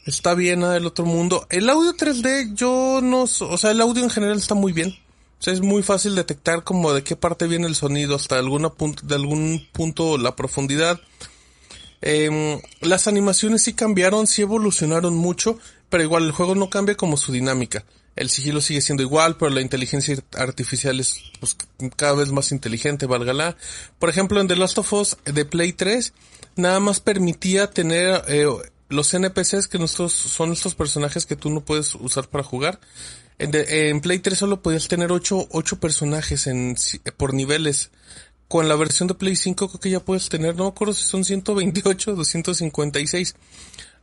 Está 0.07 0.35
bien, 0.35 0.61
nada 0.61 0.75
del 0.75 0.87
otro 0.87 1.05
mundo. 1.05 1.47
El 1.51 1.69
audio 1.69 1.93
3D, 1.95 2.55
yo 2.55 3.01
no, 3.03 3.23
o 3.23 3.59
sea, 3.59 3.73
el 3.73 3.81
audio 3.81 4.03
en 4.05 4.11
general 4.11 4.39
está 4.39 4.55
muy 4.55 4.73
bien. 4.73 4.91
O 4.91 5.43
sea, 5.43 5.53
es 5.53 5.61
muy 5.61 5.83
fácil 5.83 6.15
detectar 6.15 6.63
como 6.63 6.93
de 6.93 7.03
qué 7.03 7.17
parte 7.17 7.49
viene 7.49 7.67
el 7.67 7.75
sonido 7.75 8.15
hasta 8.15 8.39
alguna 8.39 8.71
punto, 8.71 9.05
de 9.05 9.17
algún 9.17 9.67
punto 9.73 10.17
la 10.17 10.37
profundidad. 10.37 11.01
Eh, 12.03 12.61
las 12.81 13.07
animaciones 13.07 13.63
sí 13.63 13.73
cambiaron, 13.73 14.27
sí 14.27 14.43
evolucionaron 14.43 15.15
mucho, 15.15 15.59
pero 15.89 16.03
igual 16.03 16.25
el 16.25 16.33
juego 16.33 16.55
no 16.55 16.69
cambia 16.69 16.97
como 16.97 17.17
su 17.17 17.33
dinámica 17.33 17.85
el 18.17 18.29
sigilo 18.29 18.61
sigue 18.61 18.81
siendo 18.81 19.03
igual, 19.03 19.37
pero 19.37 19.51
la 19.51 19.61
inteligencia 19.61 20.17
artificial 20.37 21.01
es 21.01 21.23
pues, 21.41 21.57
cada 21.97 22.15
vez 22.15 22.31
más 22.31 22.53
inteligente, 22.53 23.07
válgala. 23.07 23.57
Por 23.99 24.11
ejemplo, 24.11 24.41
en 24.41 24.49
The 24.49 24.57
Last 24.57 24.79
of 24.79 24.93
Us 24.93 25.17
de 25.25 25.45
Play 25.45 25.73
3, 25.73 26.13
nada 26.57 26.81
más 26.81 27.01
permitía 27.01 27.71
tener 27.71 28.23
eh, 28.29 28.47
los 28.89 29.15
NPCs 29.15 29.69
que 29.69 29.87
son 29.87 30.53
estos 30.53 30.75
personajes 30.75 31.25
que 31.25 31.37
tú 31.37 31.51
no 31.51 31.65
puedes 31.65 31.95
usar 31.95 32.29
para 32.29 32.45
jugar. 32.45 32.81
En, 33.39 34.01
Play 34.01 34.19
3 34.19 34.39
solo 34.39 34.63
podías 34.63 34.87
tener 34.87 35.11
8, 35.11 35.49
ocho 35.51 35.81
personajes 35.81 36.47
en, 36.47 36.77
por 37.17 37.35
niveles. 37.35 37.91
Con 38.53 38.69
la 38.69 38.77
versión 38.77 39.09
de 39.09 39.15
Play 39.15 39.35
5 39.35 39.67
creo 39.67 39.81
que 39.81 39.89
ya 39.89 40.01
puedes 40.01 40.29
tener, 40.29 40.55
no 40.57 40.65
me 40.65 40.69
acuerdo 40.69 40.93
si 40.93 41.07
son 41.07 41.25
128 41.25 42.11
o 42.11 42.15
256. 42.17 43.35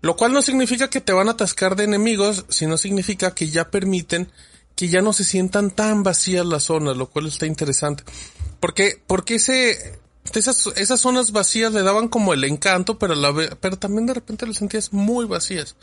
Lo 0.02 0.16
cual 0.16 0.34
no 0.34 0.42
significa 0.42 0.90
que 0.90 1.02
te 1.02 1.14
van 1.14 1.28
a 1.28 1.34
atascar 1.34 1.76
de 1.76 1.84
enemigos, 1.84 2.48
sino 2.50 2.76
significa 2.80 3.36
que 3.36 3.50
ya 3.50 3.70
permiten 3.70 4.32
que 4.76 4.88
ya 4.88 5.04
no 5.04 5.14
se 5.14 5.24
sientan 5.24 5.70
tan 5.70 6.02
vacías 6.02 6.48
las 6.48 6.64
zonas, 6.64 6.98
lo 6.98 7.12
cual 7.12 7.28
está 7.28 7.46
interesante. 7.46 8.04
Porque, 8.60 9.00
porque 9.06 9.36
ese, 9.36 10.00
esas, 10.34 10.66
esas 10.78 11.00
zonas 11.00 11.32
vacías 11.32 11.72
le 11.72 11.84
daban 11.84 12.08
como 12.08 12.34
el 12.34 12.44
encanto, 12.44 12.98
pero 12.98 13.14
la, 13.14 13.56
pero 13.62 13.78
también 13.78 14.08
de 14.08 14.16
repente 14.16 14.48
las 14.48 14.58
sentías 14.58 14.92
muy 14.92 15.26
vacías. 15.26 15.76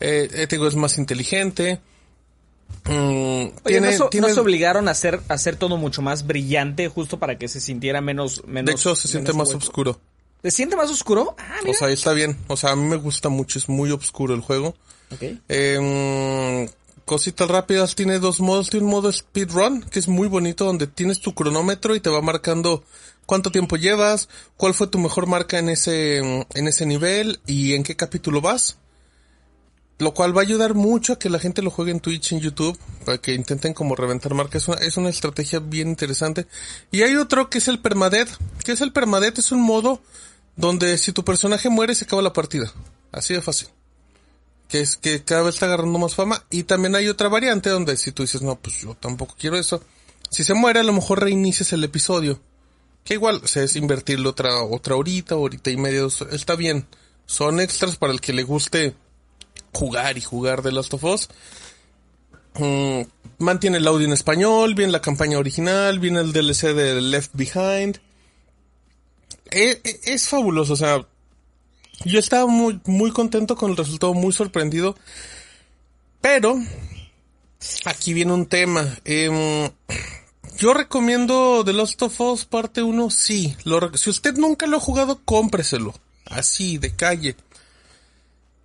Eh, 0.00 0.26
eh 0.32 0.46
digo, 0.48 0.66
es 0.66 0.74
más 0.74 0.96
inteligente. 0.96 1.82
Mm, 2.84 3.56
tiene, 3.64 3.96
¿no, 3.98 4.28
se 4.28 4.40
obligaron 4.40 4.88
a 4.88 4.90
hacer, 4.90 5.20
a 5.28 5.34
hacer 5.34 5.56
todo 5.56 5.76
mucho 5.76 6.02
más 6.02 6.26
brillante 6.26 6.88
justo 6.88 7.18
para 7.18 7.38
que 7.38 7.48
se 7.48 7.60
sintiera 7.60 8.00
menos, 8.00 8.42
menos 8.46 8.66
De 8.66 8.72
hecho, 8.72 8.96
se 8.96 9.08
siente 9.08 9.32
más 9.32 9.54
oscuro. 9.54 10.00
¿Se 10.42 10.50
siente 10.50 10.76
más 10.76 10.90
oscuro? 10.90 11.34
Ah, 11.38 11.60
o 11.68 11.74
sea, 11.74 11.90
está 11.90 12.12
bien. 12.12 12.36
O 12.48 12.56
sea, 12.56 12.70
a 12.70 12.76
mí 12.76 12.88
me 12.88 12.96
gusta 12.96 13.28
mucho. 13.28 13.58
Es 13.58 13.68
muy 13.68 13.90
oscuro 13.90 14.34
el 14.34 14.40
juego. 14.40 14.74
Ok. 15.12 15.22
Eh, 15.48 16.70
cositas 17.04 17.48
rápidas. 17.48 17.94
Tiene 17.94 18.18
dos 18.18 18.40
modos. 18.40 18.70
Tiene 18.70 18.86
un 18.86 18.92
modo 18.92 19.12
speedrun, 19.12 19.82
que 19.82 19.98
es 19.98 20.08
muy 20.08 20.28
bonito, 20.28 20.64
donde 20.64 20.86
tienes 20.86 21.20
tu 21.20 21.34
cronómetro 21.34 21.94
y 21.94 22.00
te 22.00 22.08
va 22.08 22.22
marcando 22.22 22.82
cuánto 23.30 23.52
tiempo 23.52 23.76
llevas, 23.76 24.28
cuál 24.56 24.74
fue 24.74 24.88
tu 24.88 24.98
mejor 24.98 25.28
marca 25.28 25.58
en 25.60 25.68
ese, 25.68 26.18
en 26.18 26.66
ese 26.66 26.84
nivel 26.84 27.38
y 27.46 27.74
en 27.74 27.84
qué 27.84 27.94
capítulo 27.94 28.40
vas. 28.40 28.76
Lo 30.00 30.14
cual 30.14 30.34
va 30.34 30.40
a 30.40 30.44
ayudar 30.44 30.72
mucho 30.72 31.12
a 31.12 31.18
que 31.18 31.28
la 31.28 31.38
gente 31.38 31.60
lo 31.60 31.70
juegue 31.70 31.92
en 31.92 32.00
Twitch, 32.00 32.32
en 32.32 32.40
YouTube, 32.40 32.78
para 33.04 33.18
que 33.18 33.34
intenten 33.34 33.74
como 33.74 33.94
reventar 33.94 34.32
marcas. 34.32 34.62
Es 34.62 34.68
una, 34.68 34.78
es 34.78 34.96
una 34.96 35.10
estrategia 35.10 35.58
bien 35.58 35.88
interesante. 35.88 36.46
Y 36.90 37.02
hay 37.02 37.16
otro 37.16 37.50
que 37.50 37.58
es 37.58 37.68
el 37.68 37.80
permadeath. 37.80 38.30
¿Qué 38.64 38.72
es 38.72 38.80
el 38.80 38.92
permadeath? 38.92 39.38
Es 39.38 39.52
un 39.52 39.60
modo 39.60 40.00
donde 40.56 40.96
si 40.96 41.12
tu 41.12 41.22
personaje 41.22 41.68
muere 41.68 41.94
se 41.94 42.06
acaba 42.06 42.22
la 42.22 42.32
partida. 42.32 42.72
Así 43.12 43.34
de 43.34 43.42
fácil. 43.42 43.68
Que 44.68 44.80
es 44.80 44.96
que 44.96 45.22
cada 45.22 45.42
vez 45.42 45.56
está 45.56 45.66
agarrando 45.66 45.98
más 45.98 46.14
fama. 46.14 46.46
Y 46.48 46.62
también 46.62 46.96
hay 46.96 47.08
otra 47.08 47.28
variante 47.28 47.68
donde 47.68 47.98
si 47.98 48.10
tú 48.10 48.22
dices, 48.22 48.40
no, 48.40 48.56
pues 48.56 48.80
yo 48.80 48.94
tampoco 48.94 49.36
quiero 49.38 49.58
eso. 49.58 49.84
Si 50.30 50.44
se 50.44 50.54
muere, 50.54 50.80
a 50.80 50.84
lo 50.84 50.94
mejor 50.94 51.20
reinicias 51.20 51.74
el 51.74 51.84
episodio. 51.84 52.40
Que 53.04 53.14
igual, 53.14 53.42
o 53.44 53.46
sea, 53.46 53.64
es 53.64 53.76
invertirle 53.76 54.30
otra, 54.30 54.62
otra 54.62 54.96
horita, 54.96 55.36
horita 55.36 55.68
y 55.70 55.76
media. 55.76 56.06
Está 56.32 56.56
bien. 56.56 56.86
Son 57.26 57.60
extras 57.60 57.96
para 57.96 58.14
el 58.14 58.22
que 58.22 58.32
le 58.32 58.44
guste 58.44 58.94
jugar 59.72 60.18
y 60.18 60.20
jugar 60.20 60.62
de 60.62 60.72
Last 60.72 60.94
of 60.94 61.04
Us. 61.04 61.28
Mm, 62.54 63.02
mantiene 63.38 63.78
el 63.78 63.86
audio 63.86 64.06
en 64.06 64.12
español, 64.12 64.74
viene 64.74 64.92
la 64.92 65.00
campaña 65.00 65.38
original, 65.38 65.98
viene 65.98 66.20
el 66.20 66.32
DLC 66.32 66.74
de 66.74 67.00
Left 67.00 67.30
Behind. 67.34 68.00
E, 69.50 69.80
e, 69.82 70.00
es, 70.04 70.28
fabuloso, 70.28 70.74
o 70.74 70.76
sea, 70.76 71.06
yo 72.04 72.18
estaba 72.18 72.46
muy, 72.46 72.80
muy 72.86 73.10
contento 73.10 73.56
con 73.56 73.70
el 73.70 73.76
resultado, 73.76 74.14
muy 74.14 74.32
sorprendido. 74.32 74.96
Pero, 76.20 76.58
aquí 77.84 78.12
viene 78.12 78.32
un 78.32 78.46
tema. 78.46 78.86
Em, 79.04 79.70
yo 80.58 80.74
recomiendo 80.74 81.64
The 81.64 81.72
Last 81.72 82.02
of 82.02 82.20
Us 82.20 82.44
parte 82.44 82.82
1, 82.82 83.10
sí. 83.10 83.56
si 83.94 84.10
usted 84.10 84.34
nunca 84.34 84.66
lo 84.66 84.76
ha 84.76 84.80
jugado, 84.80 85.20
cómpreselo. 85.24 85.94
Así, 86.26 86.78
de 86.78 86.94
calle. 86.94 87.36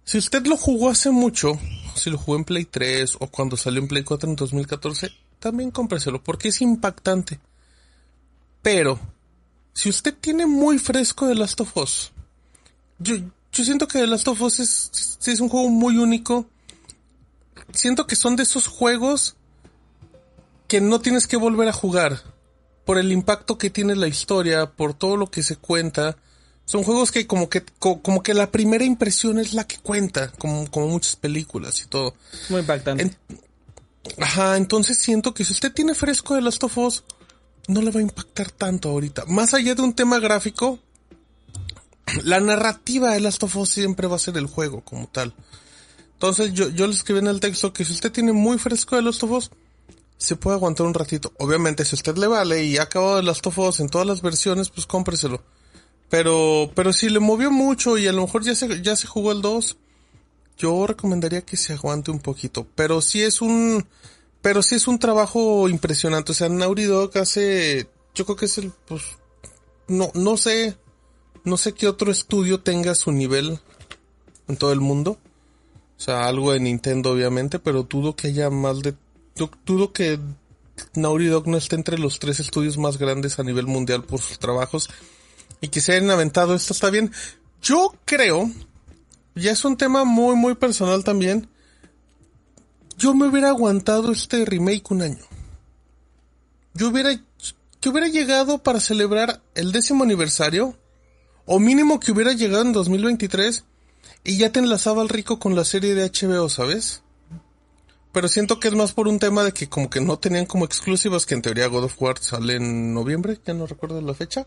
Si 0.05 0.19
usted 0.19 0.45
lo 0.45 0.55
jugó 0.55 0.89
hace 0.91 1.09
mucho, 1.09 1.59
si 1.95 2.11
lo 2.11 2.19
jugó 2.19 2.37
en 2.37 2.45
Play 2.45 2.65
3 2.65 3.17
o 3.19 3.27
cuando 3.27 3.57
salió 3.57 3.81
en 3.81 3.87
Play 3.87 4.03
4 4.03 4.29
en 4.29 4.35
2014, 4.35 5.09
también 5.39 5.71
cómpreselo 5.71 6.23
porque 6.23 6.49
es 6.49 6.61
impactante. 6.61 7.39
Pero 8.61 8.99
si 9.73 9.89
usted 9.89 10.13
tiene 10.13 10.45
muy 10.45 10.77
fresco 10.77 11.27
The 11.27 11.33
Last 11.33 11.59
of 11.59 11.75
Us, 11.75 12.11
yo, 12.99 13.15
yo 13.51 13.65
siento 13.65 13.87
que 13.87 13.99
The 13.99 14.05
Last 14.05 14.27
of 14.27 14.41
Us 14.41 14.59
es, 14.59 15.17
es 15.25 15.39
un 15.39 15.49
juego 15.49 15.69
muy 15.69 15.97
único. 15.97 16.45
Siento 17.73 18.05
que 18.05 18.15
son 18.15 18.35
de 18.35 18.43
esos 18.43 18.67
juegos 18.67 19.35
que 20.67 20.81
no 20.81 21.01
tienes 21.01 21.25
que 21.25 21.37
volver 21.37 21.67
a 21.67 21.73
jugar 21.73 22.21
por 22.85 22.99
el 22.99 23.11
impacto 23.11 23.57
que 23.57 23.71
tiene 23.71 23.95
la 23.95 24.07
historia, 24.07 24.71
por 24.71 24.93
todo 24.93 25.17
lo 25.17 25.31
que 25.31 25.41
se 25.41 25.55
cuenta. 25.55 26.15
Son 26.65 26.83
juegos 26.83 27.11
que 27.11 27.27
como 27.27 27.47
que 27.47 27.63
como 27.79 28.23
que 28.23 28.33
la 28.33 28.51
primera 28.51 28.83
impresión 28.83 29.37
es 29.39 29.53
la 29.53 29.65
que 29.65 29.77
cuenta, 29.77 30.31
como, 30.31 30.69
como 30.71 30.87
muchas 30.87 31.15
películas 31.15 31.81
y 31.81 31.85
todo. 31.85 32.15
Muy 32.49 32.61
impactante. 32.61 33.15
ajá, 34.19 34.57
entonces 34.57 34.97
siento 34.97 35.33
que 35.33 35.45
si 35.45 35.53
usted 35.53 35.71
tiene 35.71 35.93
fresco 35.93 36.33
de 36.33 36.41
Last 36.41 36.63
of 36.63 36.77
Us, 36.79 37.03
no 37.67 37.81
le 37.81 37.91
va 37.91 37.99
a 37.99 38.03
impactar 38.03 38.49
tanto 38.49 38.89
ahorita. 38.89 39.25
Más 39.27 39.53
allá 39.53 39.75
de 39.75 39.81
un 39.83 39.93
tema 39.93 40.19
gráfico, 40.19 40.79
la 42.23 42.39
narrativa 42.39 43.11
de 43.11 43.19
Last 43.19 43.43
of 43.43 43.55
Us 43.57 43.69
siempre 43.69 44.07
va 44.07 44.15
a 44.15 44.19
ser 44.19 44.35
el 44.37 44.47
juego 44.47 44.81
como 44.81 45.07
tal. 45.07 45.35
Entonces 46.13 46.51
yo, 46.53 46.69
yo 46.69 46.87
le 46.87 46.93
escribí 46.93 47.19
en 47.19 47.27
el 47.27 47.39
texto 47.39 47.73
que 47.73 47.85
si 47.85 47.93
usted 47.93 48.11
tiene 48.11 48.33
muy 48.33 48.57
fresco 48.57 48.95
de 48.95 49.03
Last 49.03 49.21
of 49.21 49.31
Us, 49.31 49.51
se 50.17 50.35
puede 50.35 50.55
aguantar 50.55 50.87
un 50.87 50.95
ratito. 50.95 51.31
Obviamente 51.37 51.85
si 51.85 51.93
usted 51.93 52.17
le 52.17 52.25
vale 52.25 52.63
y 52.63 52.77
ha 52.77 52.83
acabado 52.83 53.17
de 53.17 53.23
Last 53.23 53.45
of 53.45 53.59
Us 53.59 53.79
en 53.81 53.89
todas 53.89 54.07
las 54.07 54.23
versiones, 54.23 54.69
pues 54.69 54.87
cómpreselo. 54.87 55.43
Pero, 56.09 56.71
pero 56.75 56.93
si 56.93 57.09
le 57.09 57.19
movió 57.19 57.51
mucho 57.51 57.97
y 57.97 58.07
a 58.07 58.11
lo 58.11 58.21
mejor 58.21 58.43
ya 58.43 58.55
se, 58.55 58.81
ya 58.81 58.95
se 58.95 59.07
jugó 59.07 59.31
el 59.31 59.41
2, 59.41 59.77
yo 60.57 60.87
recomendaría 60.87 61.41
que 61.41 61.57
se 61.57 61.73
aguante 61.73 62.11
un 62.11 62.19
poquito. 62.19 62.67
Pero 62.75 63.01
si 63.01 63.21
es 63.21 63.41
un, 63.41 63.85
pero 64.41 64.61
sí 64.61 64.75
es 64.75 64.87
un 64.87 64.99
trabajo 64.99 65.67
impresionante. 65.67 66.31
O 66.31 66.35
sea, 66.35 66.49
Naughty 66.49 66.83
Dog 66.83 67.17
hace, 67.17 67.89
yo 68.13 68.25
creo 68.25 68.35
que 68.35 68.45
es 68.45 68.57
el, 68.57 68.71
pues, 68.87 69.03
no, 69.87 70.11
no 70.13 70.37
sé, 70.37 70.77
no 71.43 71.57
sé 71.57 71.73
qué 71.73 71.87
otro 71.87 72.11
estudio 72.11 72.61
tenga 72.61 72.95
su 72.95 73.11
nivel 73.11 73.59
en 74.47 74.57
todo 74.57 74.71
el 74.71 74.81
mundo. 74.81 75.17
O 75.97 76.01
sea, 76.01 76.27
algo 76.27 76.51
de 76.51 76.59
Nintendo 76.59 77.11
obviamente, 77.11 77.57
pero 77.57 77.83
dudo 77.83 78.15
que 78.15 78.27
haya 78.27 78.49
más 78.49 78.81
de, 78.81 78.93
dudo 79.65 79.93
que 79.93 80.19
Naughty 80.93 81.27
Dog 81.27 81.47
no 81.47 81.57
esté 81.57 81.75
entre 81.75 81.97
los 81.97 82.19
tres 82.19 82.39
estudios 82.39 82.77
más 82.77 82.97
grandes 82.97 83.39
a 83.39 83.43
nivel 83.43 83.65
mundial 83.65 84.03
por 84.03 84.19
sus 84.19 84.39
trabajos 84.39 84.89
y 85.65 85.67
que 85.67 85.81
se 85.81 85.93
hayan 85.93 86.11
aventado 86.11 86.53
esto 86.53 86.73
está 86.73 86.91
bien. 86.91 87.11
Yo 87.61 87.95
creo, 88.05 88.51
ya 89.33 89.51
es 89.51 89.65
un 89.65 89.75
tema 89.77 90.03
muy 90.03 90.35
muy 90.35 90.53
personal 90.53 91.03
también, 91.03 91.49
yo 92.97 93.15
me 93.15 93.27
hubiera 93.27 93.49
aguantado 93.49 94.11
este 94.11 94.45
remake 94.45 94.91
un 94.91 95.01
año. 95.01 95.25
Yo 96.75 96.89
hubiera, 96.89 97.19
que 97.81 97.89
hubiera 97.89 98.07
llegado 98.07 98.59
para 98.59 98.79
celebrar 98.79 99.41
el 99.55 99.71
décimo 99.71 100.03
aniversario, 100.03 100.77
o 101.45 101.59
mínimo 101.59 101.99
que 101.99 102.11
hubiera 102.11 102.33
llegado 102.33 102.61
en 102.61 102.73
2023, 102.73 103.65
y 104.23 104.37
ya 104.37 104.51
te 104.51 104.59
enlazaba 104.59 105.01
al 105.01 105.09
rico 105.09 105.39
con 105.39 105.55
la 105.55 105.65
serie 105.65 105.95
de 105.95 106.09
HBO, 106.09 106.47
¿sabes? 106.47 107.01
Pero 108.11 108.27
siento 108.27 108.59
que 108.59 108.67
es 108.67 108.75
más 108.75 108.93
por 108.93 109.07
un 109.07 109.19
tema 109.19 109.43
de 109.43 109.51
que 109.51 109.67
como 109.67 109.89
que 109.89 109.99
no 109.99 110.19
tenían 110.19 110.45
como 110.45 110.65
exclusivas, 110.65 111.25
que 111.25 111.33
en 111.33 111.41
teoría 111.41 111.67
God 111.67 111.85
of 111.85 112.01
War 112.01 112.19
sale 112.19 112.55
en 112.55 112.93
noviembre, 112.93 113.39
ya 113.45 113.53
no 113.53 113.65
recuerdo 113.65 113.99
la 113.99 114.13
fecha. 114.13 114.45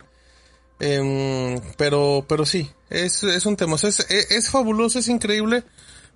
Em, 0.80 1.60
pero, 1.76 2.24
pero 2.28 2.46
sí, 2.46 2.70
es, 2.90 3.22
es 3.24 3.46
un 3.46 3.56
tema. 3.56 3.76
es, 3.76 4.06
es, 4.08 4.50
fabuloso, 4.50 4.98
es 4.98 5.08
increíble. 5.08 5.64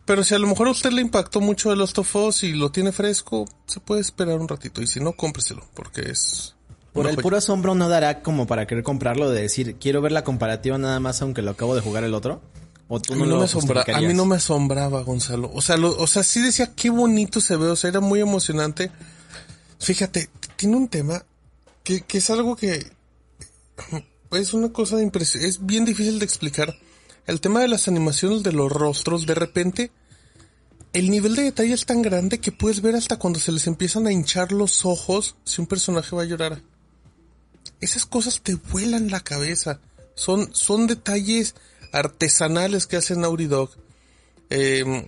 Pero 0.04 0.24
si 0.24 0.34
a 0.34 0.38
lo 0.38 0.48
mejor 0.48 0.66
a 0.66 0.72
usted 0.72 0.90
le 0.90 1.00
impactó 1.00 1.40
mucho 1.40 1.72
el 1.72 1.78
Lost 1.78 1.98
of 1.98 2.16
Us 2.16 2.42
y 2.42 2.52
lo 2.54 2.72
tiene 2.72 2.90
fresco, 2.90 3.44
se 3.66 3.78
puede 3.78 4.00
esperar 4.00 4.38
un 4.40 4.48
ratito. 4.48 4.82
Y 4.82 4.86
si 4.86 4.98
no, 4.98 5.12
cómpreselo, 5.12 5.64
porque 5.74 6.02
es... 6.10 6.56
Por 6.92 7.06
el 7.06 7.16
puro 7.16 7.38
asombro 7.38 7.74
no 7.74 7.88
dará 7.88 8.20
como 8.20 8.46
para 8.46 8.66
querer 8.66 8.84
comprarlo 8.84 9.30
de 9.30 9.40
decir, 9.40 9.76
quiero 9.76 10.02
ver 10.02 10.12
la 10.12 10.24
comparativa 10.24 10.76
nada 10.76 11.00
más 11.00 11.22
aunque 11.22 11.40
lo 11.40 11.52
acabo 11.52 11.74
de 11.74 11.80
jugar 11.80 12.04
el 12.04 12.12
otro. 12.12 12.42
¿O 12.88 13.00
tú 13.00 13.14
no, 13.14 13.22
a, 13.22 13.26
mí 13.26 13.32
no 13.32 13.38
me 13.38 13.44
asombra, 13.44 13.84
a 13.94 14.00
mí 14.02 14.12
no 14.12 14.26
me 14.26 14.36
asombraba, 14.36 15.02
Gonzalo. 15.02 15.50
O 15.54 15.62
sea, 15.62 15.76
o 15.76 16.06
sea, 16.06 16.22
sí 16.22 16.42
decía 16.42 16.74
qué 16.76 16.90
bonito 16.90 17.40
se 17.40 17.56
ve, 17.56 17.68
o 17.68 17.76
sea, 17.76 17.88
era 17.88 18.00
muy 18.00 18.20
emocionante. 18.20 18.90
Fíjate, 19.78 20.28
tiene 20.56 20.76
un 20.76 20.88
tema 20.88 21.24
que, 21.82 22.02
que 22.02 22.18
es 22.18 22.28
algo 22.28 22.56
que 22.56 22.92
es 24.40 24.54
una 24.54 24.72
cosa 24.72 24.96
de 24.96 25.02
impresión, 25.02 25.44
es 25.44 25.64
bien 25.64 25.84
difícil 25.84 26.18
de 26.18 26.24
explicar. 26.24 26.74
El 27.26 27.40
tema 27.40 27.60
de 27.60 27.68
las 27.68 27.88
animaciones 27.88 28.42
de 28.42 28.52
los 28.52 28.72
rostros, 28.72 29.26
de 29.26 29.34
repente, 29.34 29.92
el 30.92 31.10
nivel 31.10 31.36
de 31.36 31.44
detalle 31.44 31.72
es 31.72 31.86
tan 31.86 32.02
grande 32.02 32.40
que 32.40 32.52
puedes 32.52 32.82
ver 32.82 32.96
hasta 32.96 33.18
cuando 33.18 33.38
se 33.38 33.52
les 33.52 33.66
empiezan 33.66 34.06
a 34.06 34.12
hinchar 34.12 34.52
los 34.52 34.84
ojos 34.84 35.36
si 35.44 35.60
un 35.60 35.66
personaje 35.66 36.16
va 36.16 36.22
a 36.22 36.26
llorar. 36.26 36.62
Esas 37.80 38.06
cosas 38.06 38.40
te 38.42 38.54
vuelan 38.54 39.10
la 39.10 39.20
cabeza. 39.20 39.80
Son, 40.14 40.54
son 40.54 40.86
detalles 40.86 41.54
artesanales 41.92 42.86
que 42.86 42.96
hacen 42.96 43.20
Naughty 43.20 43.46
Dog. 43.46 43.70
Em, 44.50 45.06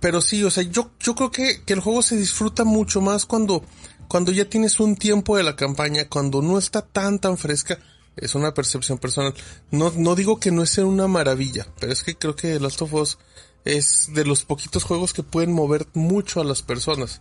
pero 0.00 0.20
sí, 0.20 0.42
o 0.42 0.50
sea, 0.50 0.64
yo, 0.64 0.90
yo 0.98 1.14
creo 1.14 1.30
que, 1.30 1.62
que 1.64 1.74
el 1.74 1.80
juego 1.80 2.02
se 2.02 2.16
disfruta 2.16 2.64
mucho 2.64 3.00
más 3.00 3.26
cuando, 3.26 3.64
cuando 4.08 4.32
ya 4.32 4.46
tienes 4.46 4.80
un 4.80 4.96
tiempo 4.96 5.36
de 5.36 5.42
la 5.42 5.56
campaña, 5.56 6.08
cuando 6.08 6.42
no 6.42 6.58
está 6.58 6.82
tan 6.82 7.18
tan 7.18 7.36
fresca 7.36 7.78
es 8.16 8.34
una 8.34 8.54
percepción 8.54 8.98
personal. 8.98 9.34
No, 9.70 9.92
no 9.96 10.14
digo 10.14 10.40
que 10.40 10.50
no 10.50 10.66
sea 10.66 10.86
una 10.86 11.08
maravilla, 11.08 11.66
pero 11.78 11.92
es 11.92 12.02
que 12.02 12.16
creo 12.16 12.36
que 12.36 12.60
Last 12.60 12.82
of 12.82 12.94
Us 12.94 13.18
es 13.64 14.10
de 14.14 14.24
los 14.24 14.44
poquitos 14.44 14.84
juegos 14.84 15.12
que 15.12 15.22
pueden 15.22 15.52
mover 15.52 15.86
mucho 15.94 16.40
a 16.40 16.44
las 16.44 16.62
personas. 16.62 17.20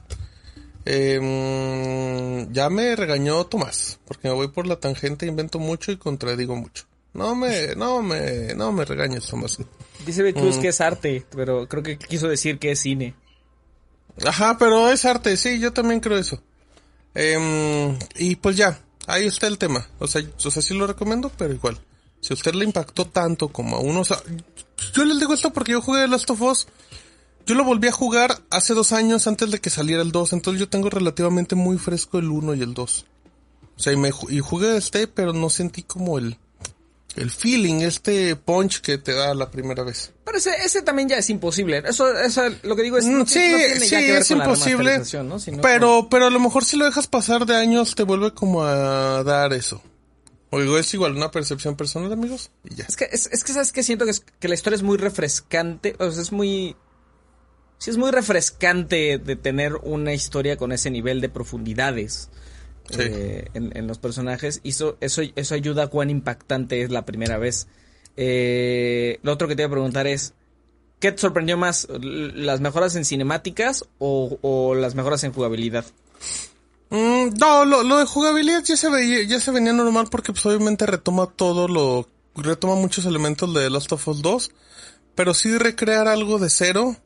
Em, 0.85 2.51
ya 2.51 2.69
me 2.69 2.95
regañó 2.95 3.45
Tomás, 3.45 3.99
porque 4.05 4.27
me 4.27 4.33
voy 4.33 4.47
por 4.47 4.65
la 4.65 4.79
tangente, 4.79 5.25
invento 5.25 5.59
mucho 5.59 5.91
y 5.91 5.97
contradigo 5.97 6.55
mucho. 6.55 6.85
No 7.13 7.35
me, 7.35 7.75
no 7.75 8.01
me, 8.01 8.53
no 8.55 8.71
me 8.71 8.85
regañes, 8.85 9.25
Tomás. 9.25 9.57
Dice 10.05 10.23
Becruz 10.23 10.57
mm. 10.57 10.61
que 10.61 10.67
es 10.69 10.81
arte, 10.81 11.25
pero 11.35 11.67
creo 11.67 11.83
que 11.83 11.97
quiso 11.97 12.27
decir 12.27 12.59
que 12.59 12.71
es 12.71 12.79
cine. 12.79 13.13
Ajá, 14.25 14.57
pero 14.57 14.89
es 14.89 15.05
arte, 15.05 15.37
sí, 15.37 15.59
yo 15.59 15.73
también 15.73 15.99
creo 15.99 16.17
eso. 16.17 16.41
Em, 17.13 17.97
y 18.15 18.35
pues 18.35 18.55
ya, 18.55 18.79
ahí 19.09 19.25
está 19.25 19.47
el 19.47 19.57
tema. 19.57 19.87
O 19.99 20.07
sea, 20.07 20.23
o 20.43 20.51
sea, 20.51 20.61
sí 20.61 20.73
lo 20.73 20.87
recomiendo, 20.87 21.31
pero 21.37 21.53
igual. 21.53 21.79
Si 22.21 22.33
a 22.33 22.35
usted 22.35 22.53
le 22.53 22.65
impactó 22.65 23.05
tanto 23.05 23.49
como 23.49 23.77
a 23.77 23.79
uno, 23.79 24.01
o 24.01 24.05
sea, 24.05 24.21
yo 24.93 25.05
les 25.05 25.19
digo 25.19 25.33
esto 25.33 25.51
porque 25.51 25.73
yo 25.73 25.81
jugué 25.81 26.07
Last 26.07 26.29
of 26.29 26.41
Us. 26.41 26.67
Yo 27.45 27.55
lo 27.55 27.63
volví 27.63 27.87
a 27.87 27.91
jugar 27.91 28.41
hace 28.51 28.73
dos 28.73 28.91
años 28.91 29.25
antes 29.25 29.49
de 29.49 29.59
que 29.59 29.71
saliera 29.71 30.03
el 30.03 30.11
2, 30.11 30.33
entonces 30.33 30.59
yo 30.59 30.69
tengo 30.69 30.89
relativamente 30.89 31.55
muy 31.55 31.79
fresco 31.79 32.19
el 32.19 32.29
1 32.29 32.53
y 32.53 32.61
el 32.61 32.75
2. 32.75 33.05
O 33.75 33.79
sea, 33.81 33.91
y, 33.91 33.97
me, 33.97 34.11
y 34.29 34.39
jugué 34.39 34.77
este, 34.77 35.07
pero 35.07 35.33
no 35.33 35.49
sentí 35.49 35.81
como 35.81 36.19
el, 36.19 36.37
el 37.15 37.31
feeling, 37.31 37.81
este 37.81 38.35
punch 38.35 38.81
que 38.81 38.97
te 38.97 39.13
da 39.13 39.33
la 39.33 39.49
primera 39.49 39.83
vez. 39.83 40.11
Pero 40.23 40.37
ese, 40.37 40.51
ese 40.63 40.81
también 40.81 41.09
ya 41.09 41.17
es 41.17 41.29
imposible. 41.29 41.81
Eso, 41.85 42.11
eso 42.19 42.43
lo 42.63 42.75
que 42.75 42.83
digo 42.83 42.97
es 42.97 43.05
mm, 43.05 43.25
sí, 43.25 43.51
sí, 43.79 43.95
es 43.95 44.31
imposible. 44.31 45.01
pero, 45.61 46.07
pero 46.09 46.27
a 46.27 46.29
lo 46.29 46.39
mejor 46.39 46.63
si 46.63 46.77
lo 46.77 46.85
dejas 46.85 47.07
pasar 47.07 47.45
de 47.45 47.55
años 47.55 47.95
te 47.95 48.03
vuelve 48.03 48.33
como 48.33 48.63
a 48.63 49.23
dar 49.23 49.53
eso. 49.53 49.81
Oigo, 50.51 50.79
es 50.79 50.91
igual 50.93 51.15
una 51.15 51.29
percepción 51.29 51.75
personal, 51.75 52.11
amigos, 52.11 52.49
y 52.63 52.75
ya. 52.75 52.85
Es 52.87 52.95
que, 52.95 53.07
es, 53.11 53.27
que 53.27 53.53
sabes 53.53 53.71
que 53.71 53.83
siento 53.83 54.05
que, 54.05 54.13
que 54.39 54.47
la 54.47 54.55
historia 54.55 54.77
es 54.77 54.83
muy 54.83 54.97
refrescante, 54.97 55.95
o 55.99 56.11
sea, 56.11 56.21
es 56.21 56.31
muy... 56.31 56.75
Sí, 57.77 57.91
es 57.91 57.97
muy 57.97 58.11
refrescante 58.11 59.19
de 59.19 59.35
tener 59.37 59.75
una 59.75 60.13
historia 60.13 60.57
con 60.57 60.71
ese 60.73 60.89
nivel 60.89 61.21
de 61.21 61.29
profundidades. 61.29 62.29
Eh, 62.97 63.49
en, 63.53 63.87
los 63.87 63.99
personajes. 63.99 64.61
Y 64.63 64.69
eso, 64.69 64.97
eso, 65.01 65.21
eso 65.35 65.55
ayuda 65.55 65.83
a 65.83 65.87
cuán 65.87 66.09
impactante 66.09 66.81
es 66.81 66.89
la 66.89 67.05
primera 67.05 67.37
vez. 67.37 67.67
Eh, 68.17 69.19
lo 69.21 69.31
otro 69.31 69.47
que 69.47 69.55
te 69.55 69.61
iba 69.61 69.67
a 69.67 69.71
preguntar 69.71 70.07
es, 70.07 70.33
¿qué 70.99 71.11
te 71.11 71.19
sorprendió 71.19 71.57
más? 71.57 71.87
¿Las 71.89 72.61
mejoras 72.61 72.95
en 72.95 73.05
cinemáticas 73.05 73.85
o, 73.97 74.75
las 74.75 74.95
mejoras 74.95 75.23
en 75.23 75.33
jugabilidad? 75.33 75.85
Mm, 76.89 77.35
no, 77.39 77.65
lo, 77.65 77.97
de 77.97 78.05
jugabilidad 78.05 78.63
ya 78.63 78.75
se 78.75 78.89
veía, 78.89 79.23
ya 79.23 79.39
se 79.39 79.51
venía 79.51 79.73
normal 79.73 80.07
porque 80.09 80.33
pues 80.33 80.45
obviamente 80.45 80.85
retoma 80.85 81.27
todo 81.27 81.67
lo, 81.67 82.07
retoma 82.35 82.75
muchos 82.75 83.05
elementos 83.05 83.53
de 83.53 83.69
Last 83.69 83.91
of 83.91 84.07
Us 84.07 84.21
2, 84.21 84.51
pero 85.15 85.33
sí 85.33 85.57
recrear 85.57 86.07
algo 86.07 86.39
de 86.39 86.49
cero, 86.49 86.97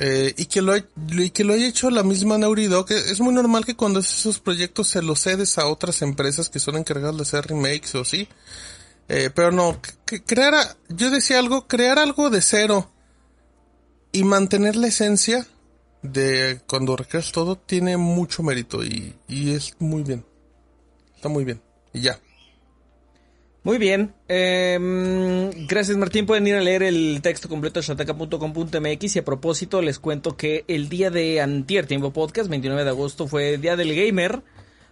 eh, 0.00 0.32
y 0.36 0.46
que 0.46 0.62
lo, 0.62 0.76
y 0.76 1.30
que 1.30 1.42
lo 1.42 1.54
haya 1.54 1.66
hecho 1.66 1.90
la 1.90 2.04
misma 2.04 2.38
Dog. 2.38 2.92
Es 2.92 3.20
muy 3.20 3.34
normal 3.34 3.66
que 3.66 3.74
cuando 3.74 3.98
haces 3.98 4.20
esos 4.20 4.38
proyectos 4.38 4.88
se 4.88 5.02
los 5.02 5.20
cedes 5.20 5.58
a 5.58 5.66
otras 5.66 6.02
empresas 6.02 6.48
que 6.48 6.60
son 6.60 6.76
encargadas 6.76 7.16
de 7.16 7.22
hacer 7.22 7.46
remakes 7.48 7.96
o 7.96 8.04
sí. 8.04 8.28
Eh, 9.08 9.30
pero 9.34 9.50
no, 9.50 9.80
crear, 10.26 10.54
yo 10.88 11.10
decía 11.10 11.40
algo, 11.40 11.66
crear 11.66 11.98
algo 11.98 12.30
de 12.30 12.42
cero 12.42 12.90
y 14.12 14.22
mantener 14.22 14.76
la 14.76 14.86
esencia 14.86 15.46
de 16.02 16.60
cuando 16.68 16.96
recreas 16.96 17.32
todo 17.32 17.56
tiene 17.56 17.96
mucho 17.96 18.44
mérito 18.44 18.84
y, 18.84 19.16
y 19.26 19.50
es 19.50 19.74
muy 19.80 20.04
bien. 20.04 20.24
Está 21.16 21.28
muy 21.28 21.44
bien. 21.44 21.60
Y 21.92 22.02
ya. 22.02 22.20
Muy 23.64 23.78
bien. 23.78 24.14
Em, 24.28 25.50
gracias 25.66 25.96
Martín. 25.96 26.26
Pueden 26.26 26.46
ir 26.46 26.54
a 26.54 26.60
leer 26.60 26.82
el 26.82 27.20
texto 27.22 27.48
completo 27.48 27.80
de 27.80 27.86
shataka.com.mx 27.86 29.16
y 29.16 29.18
a 29.18 29.24
propósito 29.24 29.82
les 29.82 29.98
cuento 29.98 30.36
que 30.36 30.64
el 30.68 30.88
día 30.88 31.10
de 31.10 31.40
Antier 31.40 31.86
Tiempo 31.86 32.12
Podcast, 32.12 32.48
29 32.48 32.84
de 32.84 32.90
agosto, 32.90 33.26
fue 33.26 33.58
Día 33.58 33.76
del 33.76 33.94
Gamer. 33.94 34.42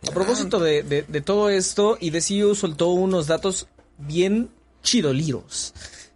A 0.09 0.12
propósito 0.12 0.61
de, 0.61 1.03
todo 1.25 1.49
esto, 1.49 1.97
y 2.01 2.11
DCU 2.11 2.55
soltó 2.55 2.89
unos 2.89 3.27
datos 3.27 3.67
bien 3.99 4.51
chidoliros. 4.83 5.73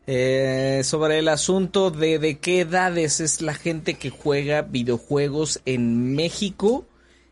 Eh, 0.07 0.83
sobre 0.85 1.19
el 1.19 1.29
asunto 1.29 1.91
de 1.91 2.19
de 2.19 2.39
qué 2.39 2.61
edades 2.61 3.21
es 3.21 3.43
la 3.43 3.55
gente 3.55 3.95
que 3.95 4.11
juega 4.11 4.63
videojuegos 4.63 5.61
en 5.67 6.15
México 6.15 6.85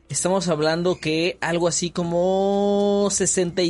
Estamos 0.08 0.48
hablando 0.48 0.98
que 0.98 1.36
algo 1.42 1.68
así 1.68 1.90
como 1.90 3.08
60 3.10 3.62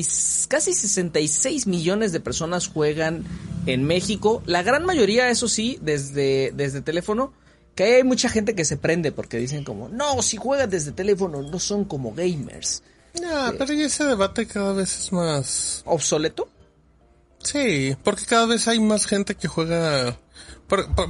casi 0.47 0.73
66 0.73 1.67
millones 1.67 2.13
de 2.13 2.21
personas 2.21 2.69
juegan 2.69 3.25
en 3.67 3.85
México. 3.85 4.43
La 4.47 4.63
gran 4.63 4.85
mayoría, 4.85 5.31
eso 5.31 5.49
sí, 5.49 5.79
desde, 5.83 6.53
desde 6.55 6.81
teléfono. 6.81 7.33
Que 7.75 7.97
hay 7.97 8.05
mucha 8.05 8.29
gente 8.29 8.55
que 8.55 8.65
se 8.65 8.77
prende 8.77 9.11
porque 9.11 9.39
dicen 9.39 9.65
como, 9.65 9.89
no, 9.89 10.23
si 10.23 10.37
juegan 10.37 10.71
desde 10.71 10.93
teléfono 10.93 11.43
no 11.43 11.59
son 11.59 11.85
como 11.85 12.13
gamers. 12.13 12.83
No, 13.21 13.53
pero 13.59 13.73
ese 13.73 14.05
debate 14.05 14.47
cada 14.47 14.73
vez 14.73 14.97
es 14.97 15.13
más... 15.13 15.83
¿Obsoleto? 15.87 16.49
Sí, 17.43 17.97
porque 18.05 18.27
cada 18.27 18.47
vez 18.47 18.69
hay 18.69 18.81
más 18.81 19.07
gente 19.07 19.35
que 19.35 19.49
juega 19.49 20.19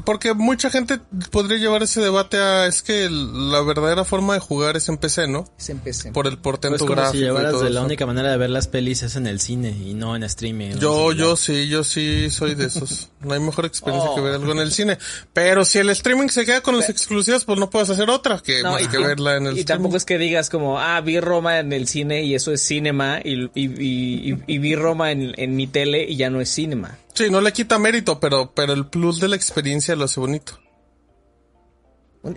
porque 0.04 0.34
mucha 0.34 0.70
gente 0.70 1.00
podría 1.32 1.58
llevar 1.58 1.82
ese 1.82 2.00
debate 2.00 2.36
a 2.36 2.66
es 2.66 2.80
que 2.82 3.08
la 3.10 3.60
verdadera 3.62 4.04
forma 4.04 4.34
de 4.34 4.40
jugar 4.40 4.76
es 4.76 4.88
en 4.88 4.98
PC, 4.98 5.26
¿no? 5.26 5.46
Es 5.58 5.68
en 5.70 5.80
PC. 5.80 6.12
Por 6.12 6.28
el 6.28 6.38
portento 6.38 6.78
pues 6.78 6.88
como 6.88 7.10
Si 7.10 7.18
llevaras 7.18 7.60
de 7.60 7.70
la 7.70 7.82
única 7.82 8.06
manera 8.06 8.30
de 8.30 8.36
ver 8.36 8.50
las 8.50 8.68
pelis 8.68 9.02
es 9.02 9.16
en 9.16 9.26
el 9.26 9.40
cine 9.40 9.70
y 9.70 9.94
no 9.94 10.14
en 10.14 10.22
streaming. 10.22 10.76
Yo, 10.78 11.12
yo 11.12 11.36
sí, 11.36 11.66
yo 11.66 11.82
sí 11.82 12.30
soy 12.30 12.54
de 12.54 12.66
esos. 12.66 13.10
No 13.20 13.34
hay 13.34 13.40
mejor 13.40 13.66
experiencia 13.66 14.14
que 14.14 14.20
ver 14.20 14.34
algo 14.34 14.52
en 14.52 14.60
el 14.60 14.70
cine. 14.70 14.96
Pero 15.32 15.64
si 15.64 15.78
el 15.78 15.90
streaming 15.90 16.28
se 16.28 16.46
queda 16.46 16.60
con 16.60 16.76
los 16.76 16.88
exclusivos, 16.88 17.44
pues 17.44 17.58
no 17.58 17.68
puedes 17.68 17.90
hacer 17.90 18.08
otra 18.10 18.38
que 18.38 18.62
más 18.62 18.86
que 18.86 18.98
verla 18.98 19.36
en 19.36 19.48
el 19.48 19.58
Y 19.58 19.64
tampoco 19.64 19.96
es 19.96 20.04
que 20.04 20.18
digas 20.18 20.50
como, 20.50 20.78
ah, 20.78 21.00
vi 21.00 21.18
Roma 21.18 21.58
en 21.58 21.72
el 21.72 21.88
cine 21.88 22.22
y 22.22 22.36
eso 22.36 22.52
es 22.52 22.62
cinema 22.62 23.20
y, 23.24 23.50
y, 23.54 24.58
vi 24.58 24.74
Roma 24.76 25.10
en, 25.10 25.34
en 25.36 25.56
mi 25.56 25.66
tele 25.66 26.04
y 26.08 26.16
ya 26.16 26.30
no 26.30 26.40
es 26.40 26.48
cinema. 26.48 26.96
Sí, 27.18 27.30
no 27.30 27.40
le 27.40 27.52
quita 27.52 27.80
mérito, 27.80 28.20
pero, 28.20 28.52
pero 28.54 28.72
el 28.72 28.86
plus 28.86 29.18
de 29.18 29.26
la 29.26 29.34
experiencia 29.34 29.96
lo 29.96 30.04
hace 30.04 30.20
bonito. 30.20 30.60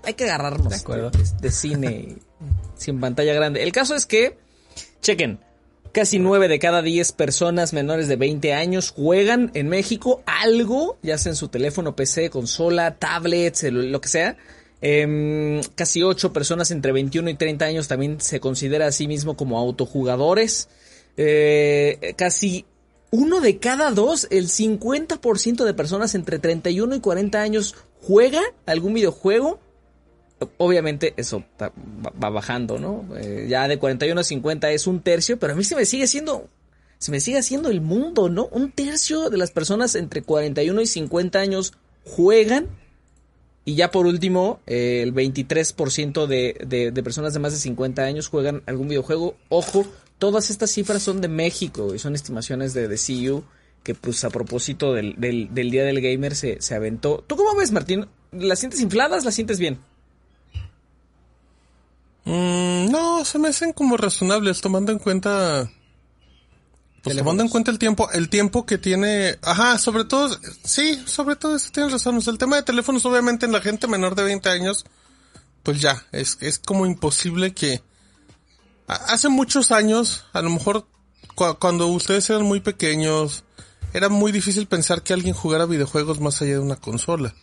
Hay 0.04 0.16
que 0.16 0.24
agarrarnos 0.24 0.70
de, 0.70 0.76
acuerdo. 0.76 1.12
de, 1.12 1.52
cine 1.52 2.16
sin 2.78 3.00
pantalla 3.00 3.32
grande. 3.36 3.62
El 3.62 3.72
caso 3.72 3.94
es 3.94 4.08
que, 4.08 4.40
chequen, 5.04 5.40
casi 5.92 6.18
9 6.18 6.48
de 6.48 6.58
cada 6.58 6.82
10 6.82 7.12
personas 7.12 7.74
menores 7.74 8.08
de 8.08 8.16
20 8.16 8.56
años 8.56 8.90
juegan 8.90 9.52
en 9.54 9.70
México 9.70 10.24
algo, 10.26 10.98
ya 11.04 11.20
sea 11.20 11.34
en 11.34 11.36
su 11.36 11.50
teléfono, 11.50 11.96
PC, 11.96 12.32
consola, 12.32 12.96
tablet, 12.96 13.62
lo 13.62 14.02
que 14.02 14.10
sea, 14.10 14.36
Em, 14.82 15.62
casi 15.76 16.02
8 16.02 16.34
personas 16.34 16.72
entre 16.72 16.92
21 16.92 17.30
y 17.30 17.36
30 17.36 17.66
años 17.66 17.88
también 17.88 18.20
se 18.20 18.40
considera 18.40 18.88
a 18.88 18.92
sí 18.92 19.08
mismo 19.08 19.38
como 19.38 19.60
autojugadores. 19.60 20.70
Eh, 21.18 22.16
casi 22.18 22.66
uno 23.12 23.42
de 23.42 23.58
cada 23.58 23.92
dos, 23.92 24.28
el 24.32 24.48
50% 24.48 25.66
de 25.66 25.74
personas 25.74 26.16
entre 26.16 26.40
31 26.40 26.96
y 26.96 27.00
40 27.02 27.42
años 27.42 27.76
juega 28.02 28.42
algún 28.66 28.94
videojuego. 28.94 29.60
Obviamente 30.58 31.14
eso 31.18 31.44
va 31.62 32.30
bajando, 32.30 32.80
¿no? 32.80 33.06
Eh, 33.18 33.48
ya 33.50 33.68
de 33.68 33.78
41 33.78 34.20
a 34.20 34.24
50 34.24 34.72
es 34.72 34.88
un 34.88 35.02
tercio, 35.02 35.38
pero 35.38 35.54
a 35.54 35.56
mí 35.56 35.64
se 35.66 35.76
me 35.76 35.86
sigue 35.86 36.08
siendo, 36.08 36.48
se 36.98 37.12
me 37.12 37.20
sigue 37.20 37.38
haciendo 37.38 37.70
el 37.70 37.82
mundo, 37.82 38.30
¿no? 38.30 38.46
Un 38.46 38.72
tercio 38.72 39.30
de 39.30 39.38
las 39.38 39.52
personas 39.52 39.94
entre 39.96 40.24
41 40.24 40.82
y 40.82 40.88
50 40.88 41.38
años 41.40 41.74
juegan. 42.06 42.70
Y 43.66 43.76
ya 43.76 43.92
por 43.92 44.08
último, 44.08 44.62
eh, 44.66 45.02
el 45.04 45.14
23% 45.14 46.26
de, 46.26 46.56
de, 46.66 46.92
de 46.92 47.04
personas 47.04 47.34
de 47.34 47.40
más 47.40 47.52
de 47.52 47.60
50 47.60 48.04
años 48.04 48.30
juegan 48.30 48.64
algún 48.66 48.88
videojuego. 48.88 49.36
Ojo, 49.50 49.86
todas 50.22 50.52
estas 50.52 50.70
cifras 50.70 51.02
son 51.02 51.20
de 51.20 51.28
México 51.28 51.96
y 51.96 52.00
son 52.00 52.14
estimaciones 52.14 52.76
de, 52.76 52.88
de 52.88 52.96
CU 52.96 53.44
que 53.82 53.96
pues 53.96 54.24
a 54.24 54.30
propósito 54.30 54.94
del, 54.94 55.16
del, 55.18 55.52
del 55.52 55.72
Día 55.72 55.84
del 55.84 56.00
Gamer 56.00 56.36
se, 56.36 56.62
se 56.62 56.76
aventó. 56.76 57.24
¿Tú 57.26 57.36
cómo 57.36 57.56
ves, 57.58 57.72
Martín? 57.72 58.06
¿Las 58.32 58.60
sientes 58.60 58.82
infladas? 58.82 59.26
¿Las 59.26 59.34
sientes 59.34 59.58
bien? 59.58 59.80
Mm, 62.26 62.92
no, 62.92 63.26
se 63.26 63.40
me 63.40 63.48
hacen 63.48 63.74
como 63.74 63.98
razonables, 63.98 64.62
tomando 64.62 64.92
en 64.92 65.00
cuenta. 65.00 65.72
Pues 67.02 67.18
tomando 67.18 67.42
en 67.42 67.50
cuenta 67.50 67.72
el 67.72 67.80
tiempo, 67.80 68.08
el 68.12 68.30
tiempo 68.30 68.64
que 68.68 68.78
tiene. 68.78 69.40
Ajá, 69.42 69.80
sobre 69.80 70.06
todo, 70.06 70.38
sí, 70.64 71.02
sobre 71.08 71.36
todo 71.36 71.56
eso 71.56 71.72
tienes 71.74 71.94
razón. 71.94 72.18
O 72.18 72.22
sea, 72.22 72.32
el 72.32 72.38
tema 72.38 72.58
de 72.58 72.62
teléfonos, 72.62 73.04
obviamente, 73.08 73.48
en 73.48 73.54
la 73.54 73.62
gente 73.62 73.88
menor 73.88 74.14
de 74.14 74.22
20 74.22 74.50
años, 74.50 74.86
pues 75.64 75.82
ya, 75.82 76.06
es, 76.12 76.38
es 76.42 76.60
como 76.60 76.86
imposible 76.86 77.56
que. 77.56 77.82
Hace 79.08 79.30
muchos 79.30 79.72
años, 79.72 80.26
a 80.34 80.42
lo 80.42 80.50
mejor 80.50 80.86
cua- 81.36 81.58
cuando 81.58 81.88
ustedes 81.88 82.30
eran 82.30 82.44
muy 82.44 82.60
pequeños, 82.60 83.44
era 83.94 84.10
muy 84.10 84.32
difícil 84.32 84.68
pensar 84.68 85.02
que 85.02 85.14
alguien 85.14 85.34
jugara 85.34 85.66
videojuegos 85.66 86.20
más 86.20 86.42
allá 86.42 86.54
de 86.54 86.60
una 86.60 86.76
consola. 86.76 87.34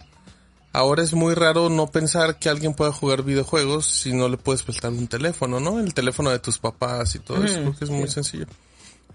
Ahora 0.73 1.03
es 1.03 1.15
muy 1.15 1.35
raro 1.35 1.71
no 1.71 1.87
pensar 1.91 2.39
que 2.39 2.49
alguien 2.51 2.75
pueda 2.75 2.93
jugar 2.93 3.23
videojuegos 3.23 3.87
si 3.87 4.13
no 4.13 4.29
le 4.29 4.37
puedes 4.37 4.63
prestar 4.63 4.93
un 4.93 5.07
teléfono, 5.09 5.59
¿no? 5.61 5.81
El 5.81 5.95
teléfono 5.95 6.31
de 6.31 6.39
tus 6.39 6.59
papás 6.59 7.15
y 7.15 7.19
todo 7.21 7.43
eso, 7.45 7.61
porque 7.65 7.85
es 7.85 7.91
muy 7.91 8.09
sencillo. 8.09 8.47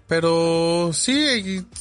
Pero 0.08 0.90
sí, 0.92 1.12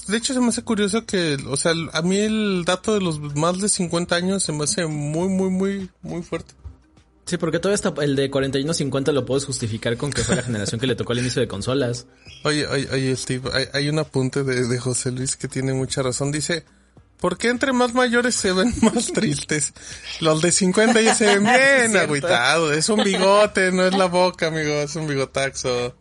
de 0.07 0.17
hecho 0.17 0.33
se 0.33 0.39
me 0.39 0.47
hace 0.49 0.61
curioso 0.61 1.05
que, 1.05 1.37
o 1.49 1.57
sea, 1.57 1.73
a 1.91 2.01
mí 2.03 2.17
el 2.17 2.63
dato 2.65 2.93
de 2.93 3.01
los 3.01 3.19
más 3.35 3.59
de 3.59 3.67
50 3.67 4.15
años 4.15 4.43
se 4.43 4.53
me 4.53 4.63
hace 4.63 4.85
muy, 4.85 5.27
muy, 5.27 5.49
muy, 5.49 5.89
muy 6.01 6.21
fuerte. 6.21 6.53
Sí, 7.26 7.38
porque 7.38 7.59
todo 7.59 7.74
esto, 7.74 7.93
el 8.01 8.15
de 8.17 8.30
41-50 8.30 9.13
lo 9.13 9.26
puedes 9.26 9.45
justificar 9.45 9.95
con 9.97 10.11
que 10.11 10.24
fue 10.24 10.36
la 10.36 10.43
generación 10.43 10.80
que 10.80 10.88
le 10.88 10.95
tocó 10.95 11.13
al 11.13 11.19
inicio 11.19 11.41
de 11.41 11.47
consolas. 11.47 12.05
Oye, 12.43 12.67
oye, 12.67 12.88
oye, 12.91 13.15
Steve, 13.15 13.49
hay, 13.53 13.65
hay 13.74 13.89
un 13.89 13.99
apunte 13.99 14.43
de, 14.43 14.67
de 14.67 14.80
José 14.80 15.11
Luis 15.11 15.36
que 15.38 15.47
tiene 15.47 15.74
mucha 15.74 16.01
razón. 16.01 16.32
Dice, 16.34 16.65
¿por 17.21 17.38
qué 17.38 17.47
entre 17.47 17.71
más 17.71 17.93
mayores 17.93 18.36
se 18.36 18.51
ven 18.51 18.74
más 18.82 19.07
tristes? 19.13 19.74
Los 20.19 20.41
de 20.41 20.51
50 20.51 20.99
ya 21.01 21.15
se 21.15 21.26
ven 21.39 21.43
bien 21.89 21.95
agüitados. 21.97 22.76
Es 22.76 22.89
un 22.89 23.01
bigote, 23.03 23.71
no 23.71 23.86
es 23.88 23.95
la 23.95 24.05
boca, 24.07 24.47
amigo, 24.47 24.74
es 24.82 24.93
un 24.97 25.07
bigotaxo. 25.07 25.95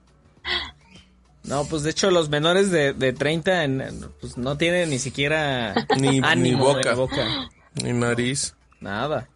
No, 1.44 1.64
pues 1.66 1.82
de 1.82 1.90
hecho 1.90 2.10
los 2.10 2.28
menores 2.28 2.70
de, 2.70 2.92
de 2.94 3.12
30 3.12 3.64
en- 3.64 3.80
en- 3.80 4.00
pues 4.20 4.36
no 4.38 4.56
tienen 4.56 4.90
ni 4.90 4.98
siquiera 4.98 5.74
Ni- 5.98 6.20
ni 6.36 6.54
boca. 6.54 6.80
en 6.80 6.86
la 6.86 6.94
boca. 6.94 7.48
Mi 7.82 7.92
nariz. 7.92 8.54
Nada. 8.80 9.28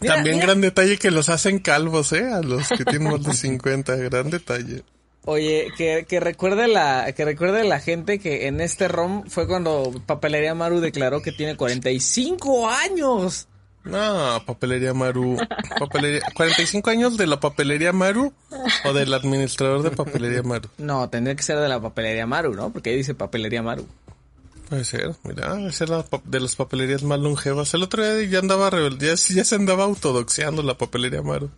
Mira, 0.00 0.14
También 0.14 0.36
mira. 0.36 0.46
gran 0.46 0.60
detalle 0.60 0.98
que 0.98 1.10
los 1.10 1.28
hacen 1.28 1.58
calvos, 1.58 2.12
¿eh? 2.12 2.28
A 2.32 2.40
los 2.40 2.68
que 2.68 2.84
tienen 2.84 3.10
más 3.10 3.22
de 3.22 3.32
50, 3.34 3.96
gran 3.96 4.30
detalle. 4.30 4.82
Oye, 5.26 5.68
que, 5.76 6.06
que 6.08 6.18
recuerde 6.18 6.66
la 6.66 7.12
que 7.12 7.24
recuerde 7.26 7.64
la 7.64 7.78
gente 7.78 8.18
que 8.18 8.46
en 8.46 8.60
este 8.62 8.88
ROM 8.88 9.24
fue 9.28 9.46
cuando 9.46 9.92
Papelería 10.06 10.54
Maru 10.54 10.80
declaró 10.80 11.20
que 11.20 11.30
tiene 11.32 11.56
45 11.56 12.68
años. 12.70 13.46
No, 13.84 14.42
papelería 14.46 14.92
Maru. 14.94 15.36
Papelería, 15.78 16.20
45 16.34 16.90
años 16.90 17.16
de 17.16 17.26
la 17.26 17.40
papelería 17.40 17.92
Maru 17.92 18.32
o 18.84 18.92
del 18.92 19.12
administrador 19.14 19.82
de 19.82 19.90
papelería 19.90 20.42
Maru. 20.42 20.68
No, 20.78 21.08
tendría 21.08 21.34
que 21.34 21.42
ser 21.42 21.58
de 21.58 21.68
la 21.68 21.80
Papelería 21.80 22.26
Maru, 22.26 22.54
¿no? 22.54 22.70
Porque 22.70 22.90
ahí 22.90 22.96
dice 22.96 23.14
Papelería 23.14 23.62
Maru. 23.62 23.86
Puede 24.70 24.84
ser, 24.84 25.16
mira, 25.24 25.58
esa 25.66 25.82
es 25.82 25.90
la 25.90 26.06
de 26.22 26.38
las 26.38 26.54
papelerías 26.54 27.02
más 27.02 27.18
longevas. 27.18 27.74
El 27.74 27.82
otro 27.82 28.04
día 28.04 28.30
ya 28.30 28.38
andaba 28.38 28.70
ya, 29.00 29.16
se 29.16 29.54
andaba 29.56 29.82
autodoxeando 29.82 30.62
la 30.62 30.78
papelería 30.78 31.22
Maru. 31.22 31.50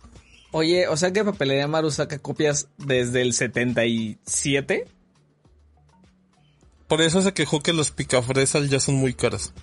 Oye, 0.51 0.87
o 0.87 0.97
sea 0.97 1.13
que 1.13 1.23
Papelería 1.23 1.67
Maru 1.67 1.91
saca 1.91 2.17
copias 2.17 2.69
desde 2.79 3.21
el 3.21 3.33
77. 3.33 4.87
Por 6.87 7.03
eso 7.03 7.21
se 7.21 7.35
quejó 7.35 7.61
que 7.61 7.71
los 7.71 7.91
picafresas 7.91 8.71
ya 8.71 8.79
son 8.79 8.95
muy 8.95 9.13
caras. 9.13 9.53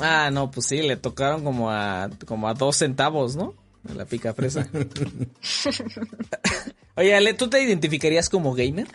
Ah, 0.00 0.30
no, 0.32 0.50
pues 0.50 0.66
sí, 0.66 0.82
le 0.82 0.96
tocaron 0.96 1.44
como 1.44 1.70
a 1.70 2.10
como 2.26 2.48
a 2.48 2.54
dos 2.54 2.78
centavos, 2.78 3.36
¿no? 3.36 3.54
En 3.88 3.98
la 3.98 4.04
pica 4.04 4.34
fresa. 4.34 4.68
Oye, 6.96 7.14
Ale, 7.14 7.34
¿tú 7.34 7.48
te 7.48 7.62
identificarías 7.62 8.28
como 8.28 8.52
gamer? 8.52 8.88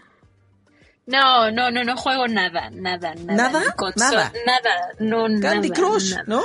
No, 1.10 1.50
no, 1.52 1.72
no, 1.72 1.84
no 1.84 1.98
juego 1.98 2.28
nada, 2.28 2.70
nada, 2.72 3.16
nada. 3.16 3.50
¿Nada? 3.52 3.76
Nada. 3.96 4.34
Nada, 4.46 4.72
no, 5.00 5.24
Candy 5.42 5.70
nada, 5.70 5.82
Crush, 5.82 6.12
nada. 6.12 6.24
¿no? 6.28 6.44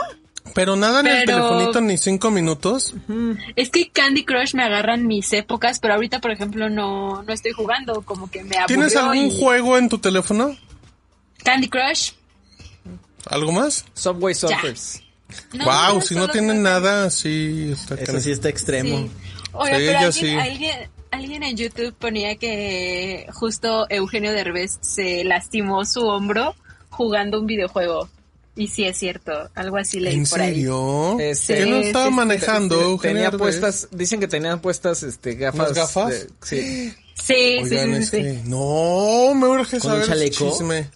Pero 0.54 0.76
nada 0.76 1.00
en 1.00 1.06
el 1.06 1.24
telefonito 1.24 1.80
ni 1.80 1.98
cinco 1.98 2.30
minutos. 2.30 2.94
Es 3.56 3.70
que 3.70 3.90
Candy 3.90 4.24
Crush 4.24 4.54
me 4.54 4.62
agarran 4.62 5.06
mis 5.06 5.32
épocas, 5.32 5.78
pero 5.80 5.94
ahorita, 5.94 6.20
por 6.20 6.30
ejemplo, 6.30 6.68
no, 6.70 7.22
no 7.22 7.32
estoy 7.32 7.52
jugando, 7.52 8.02
como 8.02 8.30
que 8.30 8.42
me 8.44 8.56
aburrió 8.56 8.66
¿Tienes 8.76 8.96
algún 8.96 9.16
y- 9.26 9.40
juego 9.40 9.76
en 9.76 9.88
tu 9.88 9.98
teléfono? 9.98 10.56
Candy 11.42 11.68
Crush. 11.68 12.12
¿Algo 13.26 13.52
más? 13.52 13.84
Subway 13.94 14.34
Surfers. 14.34 15.02
No, 15.52 15.64
wow, 15.64 15.94
no, 15.96 16.00
si 16.00 16.14
no 16.14 16.28
tienen 16.28 16.62
nada, 16.62 17.10
sí 17.10 17.70
está 17.72 17.96
Eso 17.96 18.20
sí 18.20 18.30
está 18.30 18.48
extremo. 18.48 18.98
Sí. 18.98 19.10
Oiga, 19.52 19.76
Sí, 19.78 19.84
pero 19.86 19.98
alguien, 19.98 20.12
sí. 20.12 20.36
alguien, 20.38 20.90
alguien 21.14 21.42
en 21.42 21.56
YouTube 21.56 21.94
ponía 21.98 22.36
que 22.36 23.26
justo 23.32 23.86
Eugenio 23.90 24.32
Derbez 24.32 24.78
se 24.80 25.24
lastimó 25.24 25.84
su 25.84 26.00
hombro 26.06 26.54
jugando 26.90 27.40
un 27.40 27.46
videojuego. 27.46 28.08
Y 28.56 28.68
sí 28.68 28.84
es 28.84 28.96
cierto, 28.98 29.32
algo 29.56 29.78
así 29.78 29.98
leí 29.98 30.14
¿En 30.14 30.26
por 30.26 30.40
ahí. 30.40 30.54
serio? 30.54 31.18
Este, 31.18 31.54
¿Qué 31.56 31.66
no 31.66 31.76
estaba 31.78 32.10
manejando? 32.10 32.80
Eugenio 32.80 32.98
Tenía 33.16 33.30
Derbez? 33.30 33.38
puestas, 33.40 33.88
dicen 33.90 34.20
que 34.20 34.28
tenían 34.28 34.60
puestas 34.60 35.02
este 35.02 35.34
gafas. 35.34 35.60
¿Unas 35.60 35.72
gafas? 35.74 36.10
de- 36.10 36.28
sí. 36.42 36.94
Sí, 37.20 37.58
Oigan, 37.62 37.68
sí, 37.68 38.02
sí, 38.02 38.10
sí, 38.10 38.16
este, 38.16 38.42
no, 38.48 39.34
me 39.34 39.46
urge 39.48 39.78
¿Con 39.78 39.90
un 39.92 39.96
saber 40.02 40.06
chaleco? 40.06 40.50
chisme. 40.50 40.88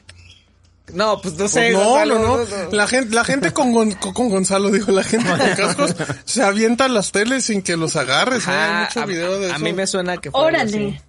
No, 0.92 1.20
pues 1.20 1.34
no 1.34 1.40
Pues 1.40 1.52
sé. 1.52 1.70
no, 1.72 1.80
Gonzalo, 1.80 2.18
no, 2.18 2.36
no. 2.38 2.70
La 2.72 2.86
gente, 2.86 3.14
la 3.14 3.24
gente 3.24 3.52
con, 3.52 3.72
Gon- 3.72 3.94
con, 3.98 4.12
con 4.14 4.28
Gonzalo, 4.28 4.70
digo, 4.70 4.90
la 4.92 5.04
gente 5.04 5.28
con 5.28 5.38
cascos 5.56 5.94
se 6.24 6.42
avienta 6.42 6.86
a 6.86 6.88
las 6.88 7.12
teles 7.12 7.44
sin 7.44 7.62
que 7.62 7.76
los 7.76 7.96
agarres. 7.96 8.46
¿eh? 8.46 8.50
Hay 8.50 8.56
Ajá, 8.70 8.84
mucho 8.86 9.00
a, 9.00 9.06
video 9.06 9.38
de 9.40 9.46
a 9.52 9.54
eso. 9.56 9.64
mí 9.64 9.72
me 9.72 9.86
suena 9.86 10.16
que 10.18 10.30
fue 10.30 10.40
Órale. 10.40 10.64
así. 10.88 11.00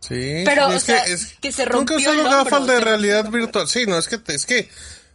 Sí. 0.00 0.42
Pero, 0.44 0.68
y 0.70 0.72
o 0.72 0.76
es 0.76 0.82
sea, 0.82 1.04
que, 1.04 1.12
es, 1.12 1.34
que 1.40 1.52
se 1.52 1.62
nunca 1.66 1.76
rompió 1.94 1.96
usado 1.96 2.20
el 2.22 2.24
gafas 2.28 2.66
de 2.66 2.80
realidad 2.80 3.30
virtual. 3.30 3.68
Sí, 3.68 3.86
no, 3.86 3.98
es 3.98 4.08
que, 4.08 4.20
es 4.32 4.46
que, 4.46 4.68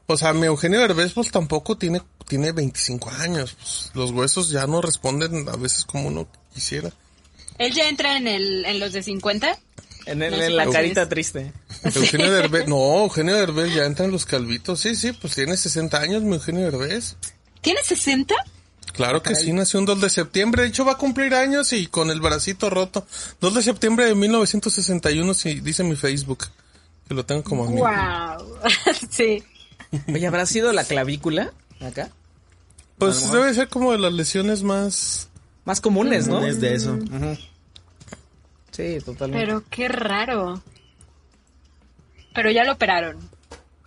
o 0.05 0.15
sea, 0.17 0.33
mi 0.33 0.45
Eugenio 0.47 0.79
Derbez, 0.79 1.11
pues 1.13 1.29
tampoco 1.31 1.77
tiene, 1.77 2.01
tiene 2.27 2.51
25 2.53 3.09
años. 3.19 3.55
Pues, 3.59 3.91
los 3.93 4.11
huesos 4.11 4.49
ya 4.49 4.65
no 4.65 4.81
responden 4.81 5.47
a 5.49 5.55
veces 5.57 5.83
como 5.85 6.07
uno 6.07 6.27
quisiera. 6.53 6.89
Él 7.57 7.73
ya 7.73 7.89
entra 7.89 8.15
en 8.17 8.27
el, 8.27 8.65
en 8.65 8.79
los 8.79 8.93
de 8.93 9.03
50. 9.03 9.57
En, 10.07 10.21
el- 10.23 10.31
No 10.31 10.37
sé 10.37 10.45
en 10.47 10.55
la 10.55 10.69
carita 10.69 11.07
triste. 11.09 11.51
Eugenio 11.83 12.31
Derbez, 12.33 12.67
no, 12.67 13.03
Eugenio 13.03 13.35
Derbez 13.35 13.73
ya 13.75 13.85
entra 13.85 14.05
en 14.05 14.11
los 14.11 14.25
calvitos. 14.25 14.79
Sí, 14.79 14.95
sí, 14.95 15.11
pues 15.11 15.35
tiene 15.35 15.55
60 15.57 15.99
años 15.99 16.23
mi 16.23 16.33
Eugenio 16.35 16.61
Derbez. 16.71 17.15
¿Tiene 17.61 17.81
60? 17.83 18.33
Claro 18.93 19.21
que 19.21 19.35
sí, 19.35 19.53
nació 19.53 19.79
un 19.79 19.85
2 19.85 20.01
de 20.01 20.09
septiembre. 20.09 20.63
De 20.63 20.69
hecho, 20.69 20.83
va 20.85 20.93
a 20.93 20.97
cumplir 20.97 21.35
años 21.35 21.71
y 21.73 21.85
con 21.87 22.09
el 22.09 22.19
bracito 22.21 22.69
roto. 22.69 23.05
2 23.41 23.53
de 23.55 23.61
septiembre 23.61 24.05
de 24.05 24.15
1961, 24.15 25.33
sí, 25.35 25.59
dice 25.59 25.83
mi 25.83 25.95
Facebook. 25.95 26.45
Que 27.07 27.13
lo 27.13 27.23
tengo 27.25 27.43
como 27.43 27.65
amigo. 27.65 27.85
Wow. 27.87 28.59
sí. 29.11 29.43
Oye, 30.07 30.25
¿habrá 30.27 30.45
sido 30.45 30.73
la 30.73 30.83
clavícula 30.83 31.53
acá? 31.79 32.09
Pues 32.97 33.31
debe 33.31 33.53
ser 33.53 33.67
como 33.69 33.91
de 33.91 33.99
las 33.99 34.11
lesiones 34.13 34.63
más... 34.63 35.27
Más 35.65 35.79
comunes, 35.81 36.27
¿no? 36.27 36.43
Es 36.45 36.59
de 36.59 36.73
eso. 36.73 36.97
Sí, 38.77 38.99
totalmente. 39.03 39.43
Pero 39.43 39.63
qué 39.71 39.87
raro. 39.87 40.61
Pero 42.35 42.51
ya 42.51 42.63
lo 42.63 42.73
operaron. 42.73 43.17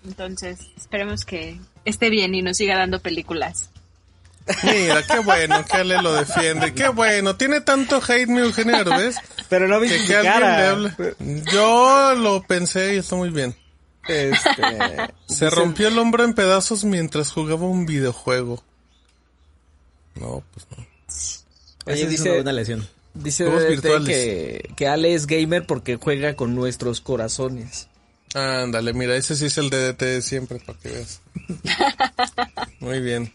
Entonces, 0.05 0.59
esperemos 0.77 1.25
que 1.25 1.61
esté 1.85 2.11
bien 2.11 2.35
y 2.35 2.43
nos 2.43 2.57
siga 2.57 2.77
dando 2.77 2.99
películas. 2.99 3.71
Mira, 4.65 5.05
qué 5.07 5.21
bueno 5.21 5.65
que 5.65 5.77
Ale 5.77 6.03
lo 6.03 6.13
defiende. 6.13 6.75
Qué 6.75 6.89
bueno. 6.89 7.37
Tiene 7.37 7.61
tanto 7.61 8.03
hate 8.03 8.27
mi 8.27 8.41
Eugenio 8.41 8.79
Derbez 8.79 9.15
Pero 9.49 9.69
no 9.69 9.79
viste 9.79 9.99
que, 9.99 10.03
su 10.03 10.09
que 10.09 10.17
alguien 10.17 10.41
le 10.41 10.67
hable. 10.67 11.15
Yo 11.53 12.15
lo 12.17 12.43
pensé 12.43 12.95
y 12.95 12.99
está 12.99 13.15
muy 13.15 13.31
bien. 13.31 13.55
Este, 14.09 14.51
Se 15.29 15.51
rompió 15.51 15.87
el 15.87 15.97
hombro 16.01 16.25
en 16.25 16.35
pedazos 16.35 16.83
mientras 16.83 17.31
jugaba 17.31 17.65
un 17.65 17.87
videojuego. 17.87 18.61
No, 20.17 20.43
pues 20.53 20.67
no. 20.77 20.85
Oye, 21.87 22.03
Esa 22.03 22.13
es 22.13 22.21
una 22.23 22.35
buena 22.35 22.53
lesión. 22.53 23.00
Dice 23.15 23.45
que, 24.07 24.71
que 24.77 24.87
Ale 24.89 25.15
es 25.15 25.27
gamer 25.27 25.67
porque 25.67 25.97
juega 25.97 26.35
con 26.37 26.55
nuestros 26.55 27.01
corazones. 27.01 27.89
Ándale, 28.35 28.93
mira, 28.93 29.17
ese 29.17 29.35
sí 29.37 29.47
es 29.47 29.59
el 29.59 29.71
DDT 29.71 30.01
de 30.03 30.23
siempre, 30.23 30.61
para 30.61 30.79
que 30.79 30.89
veas. 30.91 31.21
Muy 32.81 33.01
bien. 33.01 33.33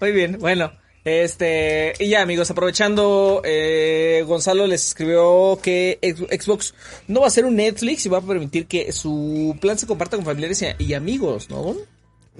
Muy 0.00 0.12
bien, 0.12 0.38
bueno. 0.40 0.72
Este, 1.04 1.94
y 1.98 2.10
ya 2.10 2.20
amigos, 2.22 2.50
aprovechando, 2.50 3.40
eh, 3.44 4.22
Gonzalo 4.26 4.66
les 4.66 4.86
escribió 4.88 5.58
que 5.62 5.98
Ex- 6.02 6.44
Xbox 6.44 6.74
no 7.08 7.20
va 7.22 7.26
a 7.26 7.30
ser 7.30 7.46
un 7.46 7.56
Netflix 7.56 8.04
y 8.04 8.10
va 8.10 8.18
a 8.18 8.22
permitir 8.22 8.66
que 8.66 8.92
su 8.92 9.56
plan 9.62 9.78
se 9.78 9.86
comparta 9.86 10.16
con 10.16 10.26
familiares 10.26 10.62
y, 10.78 10.84
y 10.84 10.92
amigos, 10.94 11.48
¿no? 11.48 11.74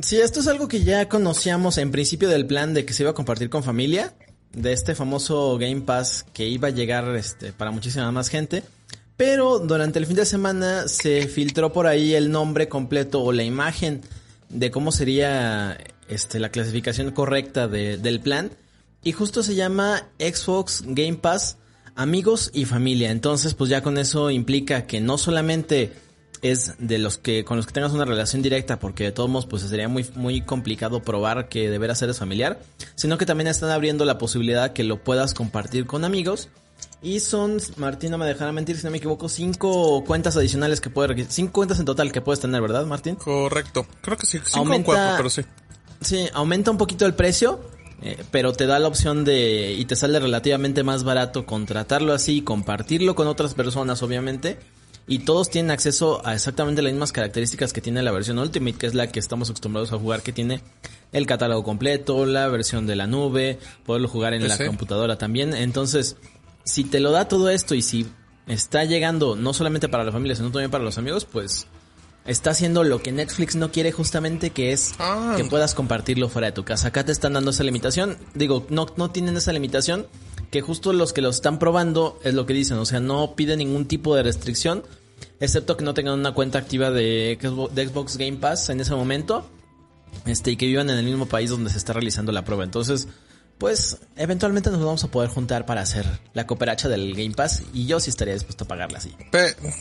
Sí, 0.02 0.20
esto 0.20 0.40
es 0.40 0.46
algo 0.48 0.68
que 0.68 0.82
ya 0.84 1.08
conocíamos 1.08 1.78
en 1.78 1.90
principio 1.90 2.28
del 2.28 2.46
plan 2.46 2.74
de 2.74 2.84
que 2.84 2.92
se 2.92 3.02
iba 3.02 3.10
a 3.10 3.14
compartir 3.14 3.48
con 3.48 3.62
familia, 3.64 4.12
de 4.52 4.72
este 4.72 4.94
famoso 4.94 5.56
Game 5.58 5.82
Pass 5.82 6.24
que 6.32 6.48
iba 6.48 6.68
a 6.68 6.72
llegar 6.72 7.14
este, 7.16 7.52
para 7.52 7.70
muchísima 7.70 8.10
más 8.12 8.28
gente. 8.28 8.62
Pero 9.16 9.58
durante 9.58 9.98
el 9.98 10.06
fin 10.06 10.16
de 10.16 10.24
semana 10.24 10.88
se 10.88 11.28
filtró 11.28 11.72
por 11.72 11.86
ahí 11.86 12.14
el 12.14 12.30
nombre 12.30 12.68
completo 12.68 13.20
o 13.22 13.32
la 13.32 13.42
imagen 13.44 14.00
de 14.48 14.70
cómo 14.70 14.92
sería 14.92 15.76
este, 16.08 16.40
la 16.40 16.48
clasificación 16.50 17.10
correcta 17.12 17.68
de- 17.68 17.98
del 17.98 18.20
plan. 18.20 18.50
Y 19.04 19.12
justo 19.12 19.42
se 19.42 19.54
llama 19.54 20.08
Xbox 20.18 20.82
Game 20.86 21.14
Pass 21.18 21.56
Amigos 21.94 22.50
y 22.54 22.64
Familia. 22.64 23.10
Entonces, 23.10 23.54
pues 23.54 23.68
ya 23.70 23.82
con 23.82 23.98
eso 23.98 24.30
implica 24.30 24.86
que 24.86 25.00
no 25.00 25.18
solamente 25.18 25.92
es 26.42 26.74
de 26.78 26.98
los 26.98 27.18
que 27.18 27.44
con 27.44 27.56
los 27.56 27.66
que 27.66 27.72
tengas 27.72 27.92
una 27.92 28.04
relación 28.04 28.40
directa 28.42 28.78
porque 28.78 29.04
de 29.04 29.12
todos 29.12 29.28
modos 29.28 29.46
pues 29.46 29.62
sería 29.62 29.88
muy 29.88 30.06
muy 30.14 30.40
complicado 30.40 31.02
probar 31.02 31.48
que 31.48 31.68
de 31.70 31.78
veras 31.78 32.00
eres 32.02 32.18
familiar 32.18 32.58
sino 32.94 33.18
que 33.18 33.26
también 33.26 33.48
están 33.48 33.70
abriendo 33.70 34.04
la 34.04 34.16
posibilidad 34.18 34.72
que 34.72 34.82
lo 34.84 35.02
puedas 35.02 35.34
compartir 35.34 35.86
con 35.86 36.04
amigos 36.04 36.48
y 37.02 37.20
son 37.20 37.58
Martín 37.76 38.10
no 38.10 38.18
me 38.18 38.26
dejará 38.26 38.52
mentir 38.52 38.76
si 38.78 38.84
no 38.84 38.90
me 38.90 38.96
equivoco 38.98 39.28
cinco 39.28 40.02
cuentas 40.04 40.36
adicionales 40.36 40.80
que 40.80 40.88
puedes 40.88 41.26
cinco 41.28 41.52
cuentas 41.52 41.78
en 41.78 41.84
total 41.84 42.10
que 42.10 42.20
puedes 42.22 42.40
tener 42.40 42.60
verdad 42.62 42.86
Martín 42.86 43.16
Correcto. 43.16 43.86
Creo 44.00 44.16
que 44.16 44.26
sí, 44.26 44.38
5 44.42 44.58
o 44.58 44.62
Aumenta- 44.62 44.84
4, 44.84 45.14
pero 45.18 45.30
sí. 45.30 45.42
Sí, 46.00 46.26
aumenta 46.32 46.70
un 46.70 46.78
poquito 46.78 47.04
el 47.04 47.12
precio, 47.12 47.60
eh, 48.02 48.16
pero 48.30 48.54
te 48.54 48.64
da 48.64 48.78
la 48.78 48.88
opción 48.88 49.24
de, 49.24 49.74
y 49.78 49.84
te 49.84 49.94
sale 49.96 50.18
relativamente 50.18 50.82
más 50.82 51.04
barato 51.04 51.44
contratarlo 51.44 52.14
así, 52.14 52.40
compartirlo 52.40 53.14
con 53.14 53.26
otras 53.28 53.52
personas, 53.52 54.02
obviamente. 54.02 54.58
Y 55.10 55.18
todos 55.20 55.50
tienen 55.50 55.72
acceso 55.72 56.24
a 56.24 56.34
exactamente 56.34 56.82
las 56.82 56.92
mismas 56.92 57.10
características 57.10 57.72
que 57.72 57.80
tiene 57.80 58.00
la 58.02 58.12
versión 58.12 58.38
Ultimate, 58.38 58.78
que 58.78 58.86
es 58.86 58.94
la 58.94 59.08
que 59.08 59.18
estamos 59.18 59.50
acostumbrados 59.50 59.92
a 59.92 59.98
jugar, 59.98 60.22
que 60.22 60.32
tiene 60.32 60.62
el 61.12 61.26
catálogo 61.26 61.64
completo, 61.64 62.26
la 62.26 62.46
versión 62.46 62.86
de 62.86 62.94
la 62.94 63.08
nube, 63.08 63.58
poderlo 63.84 64.06
jugar 64.06 64.34
en 64.34 64.46
la 64.46 64.56
computadora 64.56 65.18
también. 65.18 65.52
Entonces, 65.52 66.16
si 66.62 66.84
te 66.84 67.00
lo 67.00 67.10
da 67.10 67.26
todo 67.26 67.50
esto 67.50 67.74
y 67.74 67.82
si 67.82 68.06
está 68.46 68.84
llegando 68.84 69.34
no 69.34 69.52
solamente 69.52 69.88
para 69.88 70.04
la 70.04 70.12
familia, 70.12 70.36
sino 70.36 70.52
también 70.52 70.70
para 70.70 70.84
los 70.84 70.96
amigos, 70.96 71.24
pues 71.24 71.66
está 72.24 72.50
haciendo 72.50 72.84
lo 72.84 73.02
que 73.02 73.10
Netflix 73.10 73.56
no 73.56 73.72
quiere 73.72 73.90
justamente, 73.90 74.50
que 74.50 74.70
es 74.70 74.94
Ah. 75.00 75.34
que 75.36 75.44
puedas 75.44 75.74
compartirlo 75.74 76.28
fuera 76.28 76.46
de 76.46 76.52
tu 76.52 76.64
casa. 76.64 76.86
Acá 76.86 77.04
te 77.04 77.10
están 77.10 77.32
dando 77.32 77.50
esa 77.50 77.64
limitación. 77.64 78.16
Digo, 78.34 78.64
no, 78.70 78.86
no 78.96 79.10
tienen 79.10 79.36
esa 79.36 79.52
limitación, 79.52 80.06
que 80.52 80.60
justo 80.60 80.92
los 80.92 81.12
que 81.12 81.20
lo 81.22 81.30
están 81.30 81.58
probando 81.58 82.18
es 82.22 82.34
lo 82.34 82.46
que 82.46 82.54
dicen. 82.54 82.78
O 82.78 82.84
sea, 82.86 83.00
no 83.00 83.34
piden 83.34 83.58
ningún 83.58 83.86
tipo 83.86 84.14
de 84.14 84.22
restricción, 84.22 84.84
excepto 85.40 85.76
que 85.76 85.84
no 85.84 85.94
tengan 85.94 86.18
una 86.18 86.32
cuenta 86.32 86.58
activa 86.58 86.90
de, 86.90 87.38
Xbox- 87.40 88.16
Game 88.16 88.36
Pass 88.38 88.70
en 88.70 88.80
ese 88.80 88.94
momento. 88.94 89.48
Este, 90.26 90.50
y 90.50 90.56
que 90.56 90.66
vivan 90.66 90.90
en 90.90 90.98
el 90.98 91.04
mismo 91.04 91.26
país 91.26 91.50
donde 91.50 91.70
se 91.70 91.78
está 91.78 91.92
realizando 91.92 92.32
la 92.32 92.44
prueba. 92.44 92.64
Entonces, 92.64 93.06
pues, 93.58 93.98
eventualmente 94.16 94.70
nos 94.70 94.80
vamos 94.80 95.04
a 95.04 95.08
poder 95.08 95.30
juntar 95.30 95.66
para 95.66 95.82
hacer 95.82 96.06
la 96.34 96.46
cooperacha 96.46 96.88
del 96.88 97.14
Game 97.14 97.32
Pass. 97.32 97.62
Y 97.72 97.86
yo 97.86 98.00
sí 98.00 98.10
estaría 98.10 98.34
dispuesto 98.34 98.64
a 98.64 98.68
pagarla 98.68 98.98
así. 98.98 99.14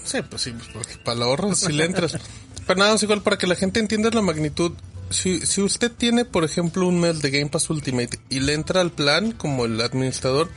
Sí, 0.03 0.19
pues 0.29 0.41
sí, 0.41 0.53
pues, 0.73 0.99
para 1.03 1.15
el 1.17 1.23
ahorro 1.23 1.55
si 1.55 1.71
le 1.71 1.85
entras. 1.85 2.17
Pero 2.67 2.79
nada 2.79 2.91
más 2.91 3.03
igual 3.03 3.23
para 3.23 3.37
que 3.37 3.47
la 3.47 3.55
gente 3.55 3.79
entienda 3.79 4.09
la 4.11 4.21
magnitud. 4.21 4.73
Si, 5.09 5.43
si 5.45 5.61
usted 5.61 5.91
tiene, 5.91 6.23
por 6.23 6.43
ejemplo, 6.43 6.87
un 6.87 6.99
mes 6.99 7.21
de 7.21 7.31
Game 7.31 7.49
Pass 7.49 7.69
Ultimate 7.71 8.19
y 8.29 8.41
le 8.41 8.53
entra 8.53 8.81
al 8.81 8.91
plan 8.91 9.31
como 9.31 9.65
el 9.65 9.81
administrador, 9.81 10.51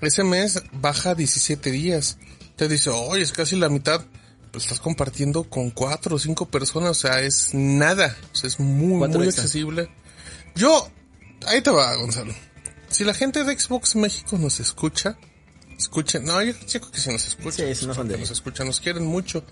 ese 0.00 0.24
mes 0.24 0.62
baja 0.72 1.14
17 1.14 1.70
días. 1.70 2.16
Te 2.56 2.68
dice, 2.68 2.90
oye, 2.90 3.22
es 3.22 3.32
casi 3.32 3.56
la 3.56 3.68
mitad. 3.68 4.04
Pues 4.52 4.64
estás 4.64 4.78
compartiendo 4.78 5.44
con 5.44 5.70
cuatro 5.70 6.14
o 6.14 6.18
cinco 6.18 6.46
personas, 6.48 6.90
o 6.90 6.94
sea, 6.94 7.20
es 7.20 7.50
nada. 7.54 8.16
O 8.32 8.36
sea, 8.36 8.46
es 8.48 8.60
muy, 8.60 9.08
muy 9.08 9.26
accesible. 9.28 9.90
Yo, 10.54 10.88
ahí 11.46 11.60
te 11.60 11.70
va, 11.70 11.92
Gonzalo. 11.96 12.32
Si 12.88 13.02
la 13.02 13.14
gente 13.14 13.42
de 13.42 13.58
Xbox 13.58 13.96
México 13.96 14.38
nos 14.38 14.60
escucha, 14.60 15.18
escuchen, 15.76 16.24
no, 16.24 16.40
yo, 16.40 16.52
yo 16.68 16.80
creo 16.80 16.92
que 16.92 17.00
sí 17.00 17.10
nos 17.10 17.26
escuchan. 17.26 17.74
Sí, 17.74 17.86
nos 17.86 17.98
nos 17.98 18.30
escuchan, 18.30 18.68
nos 18.68 18.78
quieren 18.80 19.04
mucho. 19.04 19.44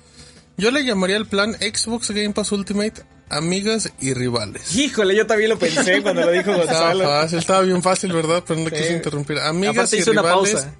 Yo 0.57 0.71
le 0.71 0.85
llamaría 0.85 1.17
el 1.17 1.27
plan 1.27 1.55
Xbox 1.55 2.11
Game 2.13 2.31
Pass 2.33 2.53
Ultimate 2.53 3.03
Amigas 3.29 3.91
y 4.01 4.13
Rivales. 4.15 4.77
Híjole, 4.77 5.17
yo 5.17 5.27
también 5.27 5.51
lo 5.51 5.59
pensé 5.59 6.01
cuando 6.03 6.21
lo 6.21 6.31
dijo 6.31 6.53
Estaba 6.53 6.93
Gonzalo. 6.93 7.05
fácil, 7.05 7.39
estaba 7.39 7.61
bien 7.63 7.83
fácil, 7.83 8.13
¿verdad? 8.13 8.45
Pero 8.47 8.61
no 8.61 8.69
le 8.69 8.77
Sí. 8.77 8.83
quise 8.83 8.95
interrumpir. 8.95 9.39
Amigas 9.41 9.75
Aparte 9.77 9.97
y 9.97 10.01
hizo 10.01 10.11
una 10.13 10.23
rivales 10.23 10.53
pausa. 10.53 10.75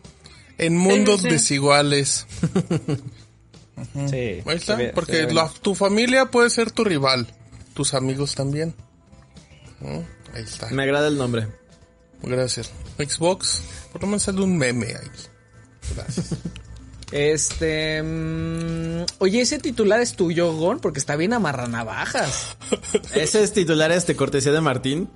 En 0.59 0.77
mundos 0.77 1.17
Sí, 1.23 1.23
sí, 1.23 1.29
sí. 1.29 1.33
desiguales. 1.33 2.27
Sí, 4.09 4.43
Ahí 4.47 4.57
está, 4.57 4.79
porque 4.95 5.27
la- 5.33 5.49
tu 5.63 5.75
familia 5.75 6.27
puede 6.27 6.51
ser 6.51 6.71
tu 6.71 6.85
rival, 6.85 7.27
tus 7.75 7.95
amigos 7.95 8.35
también. 8.35 8.75
Ahí 10.35 10.43
está. 10.43 10.69
Me 10.71 10.83
agrada 10.85 11.09
el 11.09 11.17
nombre. 11.19 11.49
Gracias. 12.23 12.71
Xbox, 12.99 13.63
por 13.93 14.03
lo 14.03 14.07
menos 14.09 14.23
sale 14.23 14.41
un 14.43 14.57
meme 14.57 14.87
ahí. 14.87 15.09
Gracias. 15.97 16.29
Este. 17.11 18.03
mm, 18.03 19.05
oye, 19.19 19.41
ese 19.41 19.59
titular 19.59 20.01
es 20.01 20.15
tuyo, 20.15 20.53
Gon, 20.55 20.79
porque 20.79 20.99
está 21.01 21.17
bien 21.17 21.33
amarranavajas. 21.33 22.57
Ese 23.15 23.43
es 23.43 23.53
titular 23.53 23.91
este 23.93 24.17
cortesía 24.17 24.53
de 24.53 24.61
Martín. 24.63 25.11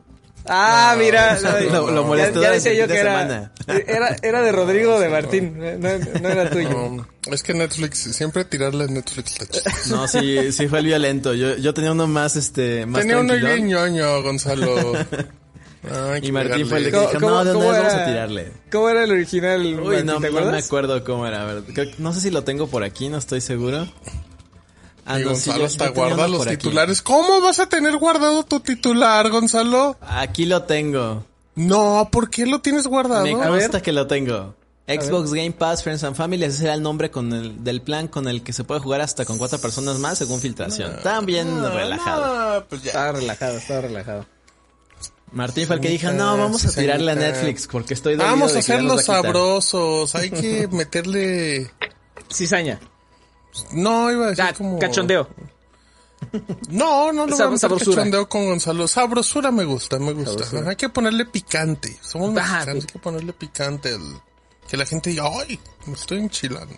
Ah, 0.49 0.94
mira. 0.99 1.38
Lo- 1.40 1.90
lo 1.90 2.03
ya- 2.03 2.07
molestó 2.07 2.32
ya, 2.42 2.49
durante 2.49 2.55
decía 2.70 2.74
yo 2.74 2.86
que 2.88 2.99
era, 2.99 3.51
era. 3.86 4.16
Era 4.22 4.42
de 4.42 4.53
Rodrigo 4.53 4.94
o 4.97 5.01
de 5.01 5.09
Martín. 5.09 5.59
No, 5.59 5.88
no 6.20 6.28
era 6.28 6.51
tuyo. 6.51 6.70
No, 6.70 7.34
es 7.34 7.42
que 7.42 7.55
Netflix, 7.55 7.99
siempre 8.14 8.44
tirarle 8.44 8.84
a 8.84 8.86
Netflix 8.86 9.32
está 9.32 9.47
chistoso. 9.47 9.76
No, 9.97 10.07
sí, 10.09 10.53
sí 10.53 10.68
fue 10.68 10.78
el 10.80 10.86
violento. 10.86 11.34
Yo, 11.34 11.57
yo 11.57 11.74
tenía 11.74 11.92
uno 11.92 12.07
más, 12.07 12.36
este, 12.36 12.86
más 12.86 13.01
Tenía 13.03 13.18
uno 13.18 13.34
bien 13.34 13.66
ñoño, 13.66 14.22
Gonzalo. 14.22 14.92
Ay, 15.88 16.20
Y 16.24 16.32
Martín 16.32 16.66
fue 16.66 16.78
el 16.78 16.90
que 16.90 16.99
dijo, 16.99 17.20
no, 17.20 17.44
de 17.44 17.55
una 17.55 17.70
vez 17.70 17.82
vamos 17.84 17.94
a 17.94 18.07
tirarle. 18.07 18.53
¿Cómo 18.72 18.88
era 18.88 19.05
el 19.05 19.12
original? 19.12 19.61
Uy, 19.64 19.74
Martín, 19.74 20.07
no, 20.07 20.20
¿Te 20.20 20.30
no 20.30 20.51
me 20.51 20.59
acuerdo 20.59 21.05
cómo 21.05 21.26
era. 21.28 21.42
A 21.42 21.55
ver, 21.55 21.62
no 21.99 22.12
sé 22.12 22.20
si 22.20 22.30
lo 22.30 22.42
tengo 22.42 22.66
por 22.66 22.82
aquí, 22.82 23.09
no 23.09 23.18
estoy 23.18 23.40
seguro. 23.40 23.86
Ah, 25.07 25.21
Y 25.21 25.25
no, 25.25 25.31
sí, 25.31 25.47
Gonzalo 25.51 25.59
yo- 25.61 25.65
hasta 25.67 25.87
yo 25.87 25.95
guarda 25.95 26.29
los 26.29 26.43
aquí. 26.47 26.57
titulares. 26.57 27.01
¿Cómo 27.03 27.41
vas 27.41 27.59
a 27.61 27.69
tener 27.69 27.97
guardado 27.97 28.43
tu 28.45 28.61
titular, 28.61 29.31
Gonzalo? 29.31 29.97
Aquí 30.01 30.47
lo 30.47 30.65
tengo. 30.65 31.25
No, 31.55 32.09
¿por 32.11 32.29
qué 32.29 32.45
lo 32.45 32.61
tienes 32.61 32.87
guardado? 32.87 33.23
Me 33.23 33.33
consta 33.33 33.81
que 33.81 33.93
lo 33.93 34.07
tengo. 34.07 34.55
Xbox 34.89 35.33
Game 35.33 35.51
Pass 35.53 35.83
Friends 35.83 36.05
and 36.05 36.15
Family, 36.15 36.45
ese 36.45 36.59
será 36.59 36.75
el 36.75 36.83
nombre 36.83 37.11
con 37.11 37.33
el, 37.33 37.65
del 37.65 37.83
plan 37.83 38.07
con 38.09 38.28
el 38.28 38.43
que 38.43 38.53
se 38.53 38.62
puede 38.62 38.81
jugar 38.81 39.01
hasta 39.01 39.24
con 39.24 39.37
cuatro 39.39 39.59
personas 39.59 39.99
más 39.99 40.19
según 40.19 40.41
filtración. 40.41 40.97
También 41.03 41.61
relajado. 41.73 42.23
Ah, 42.24 42.65
pues 42.69 42.83
ya. 42.83 42.91
Estaba 42.91 43.12
relajado, 43.12 43.57
estaba 43.59 43.81
relajado. 43.81 44.27
Martín 45.33 45.66
fue 45.66 45.77
el 45.77 45.83
que 45.83 45.89
dijo, 45.89 46.12
no, 46.12 46.37
vamos 46.39 46.65
a 46.65 46.69
Sí, 46.70 46.81
tirarle 46.81 47.12
a. 47.12 47.15
Netflix 47.16 47.66
porque 47.66 47.95
estoy 47.95 48.15
Vamos 48.16 48.53
de 48.53 48.59
a 48.59 48.61
hacerlos 48.61 48.99
va 48.99 49.01
a 49.01 49.03
quitar". 49.03 49.23
sabrosos. 49.24 50.15
Hay 50.15 50.31
que 50.31 50.69
meterle. 50.70 51.70
Cizaña. 52.33 52.78
No, 53.73 54.11
iba 54.12 54.27
a 54.27 54.28
decir 54.31 54.45
Ah, 54.45 54.53
como. 54.57 54.78
cachondeo. 54.78 55.28
No, 56.69 57.12
no, 57.12 57.27
no. 57.27 57.37
Sab- 57.37 57.49
voy 57.51 57.59
a 57.77 57.78
cachondeo 57.78 58.28
con 58.28 58.47
Gonzalo. 58.47 58.89
Sabrosura 58.89 59.51
me 59.51 59.65
gusta, 59.65 59.99
me 59.99 60.12
gusta. 60.12 60.45
Sabrosura. 60.45 60.70
Hay 60.70 60.77
que 60.77 60.89
ponerle 60.89 61.27
picante. 61.27 61.97
Somos 62.03 62.31
Ah, 62.31 62.33
mexicanos, 62.35 62.66
pues. 62.66 62.85
hay 62.87 62.93
que 62.93 62.99
ponerle 62.99 63.33
picante. 63.33 63.93
al- 63.95 64.23
Que 64.69 64.77
la 64.77 64.87
gente 64.87 65.11
diga, 65.11 65.24
ay, 65.41 65.61
me 65.87 65.93
estoy 65.95 66.19
enchilando. 66.19 66.77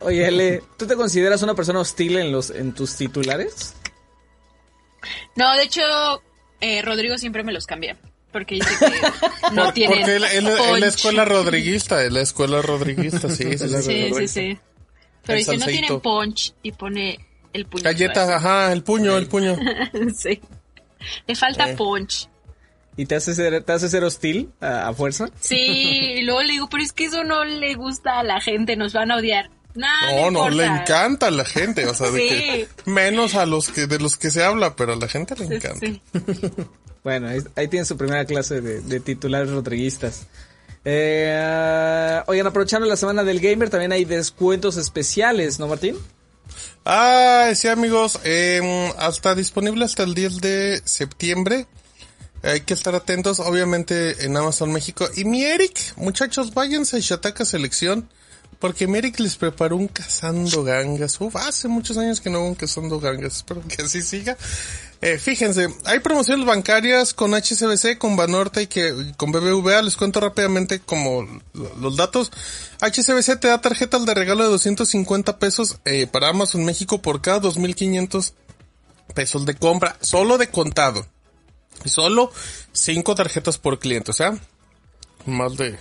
Oye, 0.00 0.28
L, 0.28 0.62
¿tú 0.76 0.86
te 0.86 0.94
consideras 0.96 1.42
una 1.42 1.54
persona 1.54 1.80
hostil 1.80 2.16
en 2.18 2.30
los 2.32 2.50
en 2.50 2.72
tus 2.72 2.94
titulares? 2.96 3.74
No, 5.36 5.52
de 5.54 5.62
hecho, 5.64 5.82
eh, 6.60 6.82
Rodrigo 6.82 7.18
siempre 7.18 7.42
me 7.42 7.52
los 7.52 7.66
cambia. 7.66 7.96
Porque 8.32 8.56
dice 8.56 8.68
que 8.78 9.00
no 9.54 9.72
tienen. 9.72 9.98
Porque 10.00 10.16
él, 10.16 10.24
él- 10.24 10.46
él 10.48 10.74
es 10.74 10.80
la 10.80 10.86
escuela 10.86 11.24
rodriguista, 11.24 12.00
él 12.02 12.08
es 12.08 12.12
la 12.12 12.20
escuela 12.22 12.62
rodriguista, 12.62 13.28
sí, 13.30 13.56
sí, 13.58 13.68
sí. 13.68 13.82
Sí, 13.82 14.10
sí, 14.14 14.28
sí. 14.28 14.58
Pero 15.28 15.38
El 15.38 15.44
dice, 15.44 15.56
no 15.58 15.66
tienen 15.66 16.00
punch 16.00 16.54
y 16.62 16.72
pone 16.72 17.24
el 17.52 17.66
puño. 17.66 17.84
Galletas, 17.84 18.28
ajá, 18.28 18.72
el 18.72 18.82
puño, 18.82 19.16
el 19.16 19.26
puño. 19.28 19.56
sí. 20.16 20.40
Le 21.26 21.36
falta 21.36 21.70
Eh. 21.70 21.76
punch. 21.76 22.28
¿Y 22.96 23.06
te 23.06 23.14
hace 23.14 23.32
ser, 23.34 23.62
te 23.62 23.72
hace 23.72 23.88
ser 23.88 24.02
hostil 24.02 24.50
a, 24.60 24.88
a 24.88 24.92
fuerza? 24.92 25.28
Sí, 25.38 25.54
y 26.16 26.22
luego 26.22 26.42
le 26.42 26.54
digo, 26.54 26.68
pero 26.68 26.82
es 26.82 26.92
que 26.92 27.04
eso 27.04 27.22
no 27.22 27.44
le 27.44 27.74
gusta 27.74 28.18
a 28.18 28.24
la 28.24 28.40
gente, 28.40 28.74
nos 28.74 28.92
van 28.92 29.12
a 29.12 29.16
odiar. 29.18 29.50
Nah, 29.76 30.10
No, 30.16 30.30
no, 30.32 30.50
le 30.50 30.64
encanta 30.64 31.28
a 31.28 31.30
la 31.30 31.44
gente, 31.44 31.86
o 31.86 31.94
sea, 31.94 32.10
de 32.10 32.18
que 32.18 32.68
menos 32.86 33.36
a 33.36 33.46
los 33.46 33.68
que 33.68 33.86
de 33.86 34.00
los 34.00 34.16
que 34.16 34.30
se 34.32 34.42
habla, 34.42 34.74
pero 34.74 34.94
a 34.94 34.96
la 34.96 35.06
gente 35.06 35.36
le 35.36 35.46
Sí, 35.46 35.54
encanta. 35.54 35.86
sí. 35.86 36.02
Bueno, 37.04 37.28
ahí, 37.28 37.38
ahí 37.54 37.68
tienen 37.68 37.86
su 37.86 37.96
primera 37.96 38.24
clase 38.24 38.60
de, 38.60 38.80
de 38.80 38.98
titulares 39.00 39.50
rodriguistas. 39.50 40.26
Eh, 40.90 42.22
oigan, 42.28 42.46
aprovechando 42.46 42.86
la 42.86 42.96
semana 42.96 43.22
del 43.22 43.40
gamer, 43.40 43.68
también 43.68 43.92
hay 43.92 44.06
descuentos 44.06 44.78
especiales, 44.78 45.58
¿no, 45.58 45.66
Martín? 45.66 45.96
Ah, 46.86 47.50
sí, 47.54 47.68
amigos, 47.68 48.18
eh, 48.24 48.94
hasta 48.96 49.34
disponible 49.34 49.84
hasta 49.84 50.04
el 50.04 50.14
10 50.14 50.40
de 50.40 50.80
septiembre. 50.86 51.66
Hay 52.42 52.62
que 52.62 52.72
estar 52.72 52.94
atentos, 52.94 53.38
obviamente, 53.38 54.24
en 54.24 54.34
Amazon 54.34 54.72
México. 54.72 55.06
Y 55.14 55.26
mi 55.26 55.44
Eric, 55.44 55.78
muchachos, 55.96 56.54
váyanse 56.54 56.96
a 56.96 57.00
Shataka 57.00 57.44
Selección. 57.44 58.08
Porque 58.58 58.88
mi 58.88 58.98
Eric 58.98 59.20
les 59.20 59.36
preparó 59.36 59.76
un 59.76 59.88
cazando 59.88 60.64
gangas. 60.64 61.20
Uf, 61.20 61.36
hace 61.36 61.68
muchos 61.68 61.96
años 61.96 62.20
que 62.20 62.30
no 62.30 62.38
hago 62.38 62.48
un 62.48 62.54
cazando 62.54 62.98
gangas. 62.98 63.36
Espero 63.36 63.62
que 63.68 63.82
así 63.82 64.02
siga. 64.02 64.36
Eh, 65.00 65.16
fíjense, 65.18 65.68
hay 65.84 66.00
promociones 66.00 66.44
bancarias 66.44 67.14
con 67.14 67.32
HSBC, 67.32 67.98
con 67.98 68.16
Banorte 68.16 68.62
y 68.62 68.66
que 68.66 69.12
con 69.16 69.30
BBVA. 69.30 69.80
Les 69.82 69.96
cuento 69.96 70.18
rápidamente 70.20 70.80
como 70.80 71.22
lo- 71.52 71.74
los 71.76 71.96
datos. 71.96 72.32
HSBC 72.80 73.36
te 73.38 73.46
da 73.48 73.60
tarjetas 73.60 74.04
de 74.04 74.14
regalo 74.14 74.42
de 74.44 74.50
250 74.50 75.38
pesos 75.38 75.78
eh, 75.84 76.08
para 76.08 76.28
Amazon 76.30 76.64
México 76.64 77.00
por 77.00 77.20
cada 77.22 77.40
2.500 77.40 78.32
pesos 79.14 79.46
de 79.46 79.54
compra. 79.54 79.96
Solo 80.00 80.36
de 80.36 80.48
contado. 80.50 81.06
Y 81.84 81.90
solo 81.90 82.32
5 82.72 83.14
tarjetas 83.14 83.56
por 83.58 83.78
cliente. 83.78 84.10
O 84.10 84.14
sea, 84.14 84.36
más 85.26 85.56
de... 85.56 85.78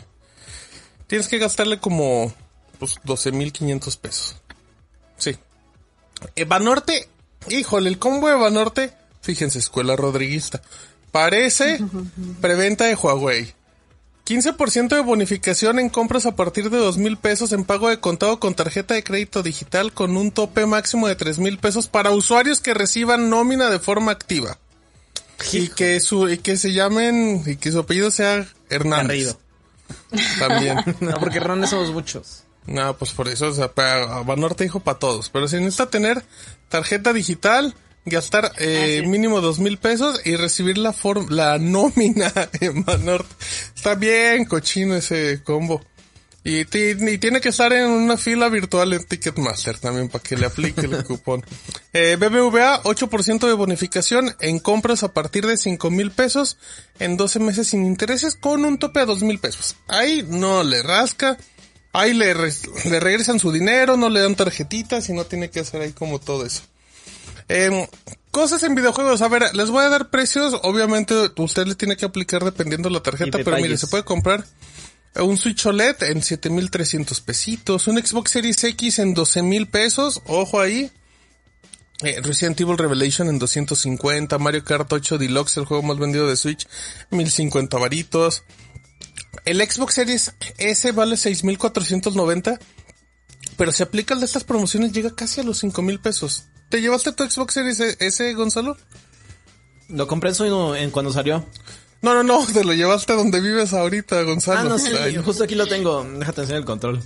Tienes 1.07 1.27
que 1.27 1.39
gastarle 1.39 1.79
como 1.79 2.31
pues, 2.77 2.97
12.500 3.03 3.97
pesos. 3.97 4.35
Sí. 5.17 5.35
Eh, 6.35 6.45
Banorte, 6.45 7.09
híjole, 7.49 7.89
el 7.89 7.97
combo 7.97 8.27
de 8.27 8.35
Banorte, 8.35 8.93
fíjense, 9.21 9.59
escuela 9.59 9.95
rodriguista. 9.95 10.61
Parece 11.11 11.79
preventa 12.41 12.85
de 12.85 12.95
Huawei. 12.95 13.53
15% 14.27 14.89
de 14.89 14.99
bonificación 14.99 15.79
en 15.79 15.87
compras 15.87 16.25
a 16.25 16.35
partir 16.35 16.69
de 16.69 16.77
dos 16.77 16.97
mil 16.97 17.15
pesos 17.15 17.53
en 17.53 17.63
pago 17.63 17.87
de 17.87 18.01
contado 18.01 18.41
con 18.41 18.55
tarjeta 18.55 18.93
de 18.93 19.03
crédito 19.03 19.41
digital 19.41 19.93
con 19.93 20.17
un 20.17 20.31
tope 20.31 20.65
máximo 20.65 21.07
de 21.07 21.15
tres 21.15 21.39
mil 21.39 21.59
pesos 21.59 21.87
para 21.87 22.11
usuarios 22.11 22.59
que 22.59 22.73
reciban 22.73 23.29
nómina 23.29 23.69
de 23.69 23.79
forma 23.79 24.11
activa. 24.11 24.57
Y 25.53 25.69
que 25.69 25.99
su, 26.01 26.27
y 26.27 26.39
que 26.39 26.57
se 26.57 26.73
llamen, 26.73 27.43
y 27.45 27.55
que 27.55 27.71
su 27.71 27.79
apellido 27.79 28.11
sea 28.11 28.45
Hernández. 28.69 29.07
Garrido. 29.07 29.39
También. 30.39 30.77
No, 30.99 31.13
porque 31.19 31.37
Hernández 31.37 31.69
somos 31.69 31.91
muchos. 31.91 32.43
No, 32.65 32.97
pues 32.97 33.11
por 33.11 33.29
eso, 33.29 33.47
o 33.47 33.53
sea, 33.53 33.71
para 33.71 34.23
Banorte 34.23 34.65
dijo 34.65 34.81
para 34.81 34.99
todos. 34.99 35.29
Pero 35.29 35.47
se 35.47 35.59
necesita 35.59 35.89
tener 35.89 36.23
tarjeta 36.67 37.13
digital, 37.13 37.73
gastar 38.09 38.51
eh, 38.57 39.03
mínimo 39.05 39.41
dos 39.41 39.59
mil 39.59 39.77
pesos 39.77 40.21
y 40.25 40.35
recibir 40.35 40.77
la 40.77 40.93
form 40.93 41.27
la 41.29 41.57
nómina 41.59 42.31
en 42.59 42.83
Banorte. 42.83 43.33
Está 43.75 43.95
bien 43.95 44.45
cochino 44.45 44.95
ese 44.95 45.41
combo. 45.43 45.81
Y, 46.43 46.61
y 46.61 47.17
tiene 47.17 47.41
que 47.41 47.49
estar 47.49 47.73
en 47.73 47.89
una 47.89 48.15
fila 48.15 48.47
virtual 48.47 48.93
en 48.93 49.03
Ticketmaster 49.03 49.79
también 49.79 50.07
para 50.07 50.23
que 50.23 50.37
le 50.37 50.45
aplique 50.45 50.79
el 50.85 51.03
cupón. 51.03 51.43
Eh, 51.91 52.15
BBVA, 52.17 52.83
8% 52.83 53.47
de 53.47 53.53
bonificación 53.53 54.33
en 54.39 54.59
compras 54.59 55.03
a 55.03 55.11
partir 55.11 55.45
de 55.45 55.57
5 55.57 55.91
mil 55.91 56.11
pesos 56.11 56.57
en 56.99 57.17
12 57.17 57.39
meses 57.39 57.67
sin 57.67 57.85
intereses 57.85 58.35
con 58.35 58.63
un 58.63 58.77
tope 58.79 59.01
a 59.01 59.05
2 59.05 59.23
mil 59.23 59.39
pesos. 59.39 59.75
Ahí 59.89 60.25
no 60.25 60.63
le 60.63 60.81
rasca. 60.83 61.37
Ahí 61.91 62.13
le, 62.13 62.33
re- 62.33 62.53
le 62.85 62.99
regresan 63.01 63.39
su 63.39 63.51
dinero, 63.51 63.97
no 63.97 64.07
le 64.09 64.21
dan 64.21 64.35
tarjetitas 64.35 65.09
y 65.09 65.13
no 65.13 65.25
tiene 65.25 65.49
que 65.49 65.61
hacer 65.61 65.81
ahí 65.81 65.91
como 65.91 66.19
todo 66.19 66.45
eso. 66.45 66.61
Em, 67.49 67.87
cosas 68.31 68.63
en 68.63 68.75
videojuegos. 68.75 69.21
A 69.21 69.27
ver, 69.27 69.55
les 69.55 69.69
voy 69.69 69.83
a 69.83 69.89
dar 69.89 70.09
precios. 70.09 70.59
Obviamente, 70.63 71.31
usted 71.37 71.67
le 71.67 71.75
tiene 71.75 71.95
que 71.97 72.05
aplicar 72.05 72.43
dependiendo 72.43 72.89
la 72.89 73.01
tarjeta, 73.01 73.39
pero 73.43 73.57
mire, 73.57 73.77
se 73.77 73.87
puede 73.87 74.03
comprar 74.03 74.45
un 75.15 75.37
Switch 75.37 75.65
OLED 75.65 76.03
en 76.03 76.21
7300 76.21 77.21
pesitos, 77.21 77.87
un 77.87 77.97
Xbox 77.97 78.31
Series 78.31 78.63
X 78.63 78.99
en 78.99 79.13
12 79.13 79.41
mil 79.41 79.67
pesos, 79.67 80.21
ojo 80.25 80.59
ahí. 80.59 80.91
Eh, 82.03 82.21
Resident 82.21 82.59
Evil 82.61 82.77
Revelation 82.77 83.27
en 83.27 83.39
250, 83.39 84.37
Mario 84.37 84.63
Kart 84.63 84.91
8 84.91 85.17
Deluxe, 85.17 85.57
el 85.57 85.65
juego 85.65 85.81
más 85.81 85.97
vendido 85.97 86.27
de 86.27 86.35
Switch, 86.35 86.67
1050 87.09 87.77
varitos. 87.77 88.43
El 89.45 89.67
Xbox 89.67 89.95
Series 89.95 90.33
S 90.57 90.91
vale 90.91 91.17
6490, 91.17 92.59
pero 93.57 93.71
si 93.71 93.81
aplica 93.81 94.13
el 94.13 94.19
de 94.19 94.27
estas 94.27 94.43
promociones 94.43 94.91
llega 94.91 95.15
casi 95.15 95.41
a 95.41 95.43
los 95.43 95.57
5000 95.59 95.99
pesos. 95.99 96.45
¿Te 96.69 96.81
llevaste 96.81 97.11
tu 97.13 97.29
Xbox 97.29 97.53
Series 97.53 97.79
S, 97.79 98.33
Gonzalo? 98.33 98.77
Lo 99.89 100.07
compré 100.07 100.29
en, 100.29 100.35
su- 100.35 100.75
en 100.75 100.91
cuando 100.91 101.11
salió. 101.13 101.45
No, 102.01 102.13
no, 102.13 102.23
no, 102.23 102.45
te 102.53 102.63
lo 102.63 102.73
llevaste 102.73 103.13
a 103.13 103.15
donde 103.15 103.39
vives 103.41 103.73
ahorita, 103.73 104.21
Gonzalo. 104.23 104.59
Ah, 104.59 104.63
no, 104.63 104.77
sí, 104.77 104.91
Ay, 104.99 105.15
justo 105.17 105.43
aquí 105.43 105.55
lo 105.55 105.65
tengo. 105.67 106.03
Déjate 106.03 106.41
enseñar 106.41 106.59
el 106.61 106.65
control. 106.65 107.01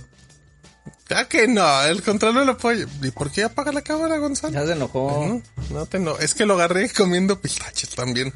Ah, 1.10 1.26
que 1.28 1.46
no, 1.46 1.82
el 1.84 2.02
control 2.02 2.34
no 2.34 2.44
lo 2.44 2.56
puede. 2.56 2.86
¿Y 3.02 3.10
por 3.10 3.30
qué 3.30 3.44
apaga 3.44 3.70
la 3.70 3.82
cámara, 3.82 4.16
Gonzalo? 4.18 4.54
Ya 4.54 4.64
se 4.66 4.72
enojó. 4.72 5.42
No, 5.70 5.78
no 5.78 5.86
te 5.86 5.98
no. 5.98 6.16
Es 6.18 6.34
que 6.34 6.46
lo 6.46 6.54
agarré 6.54 6.88
comiendo 6.90 7.38
pistaches 7.40 7.90
también. 7.90 8.32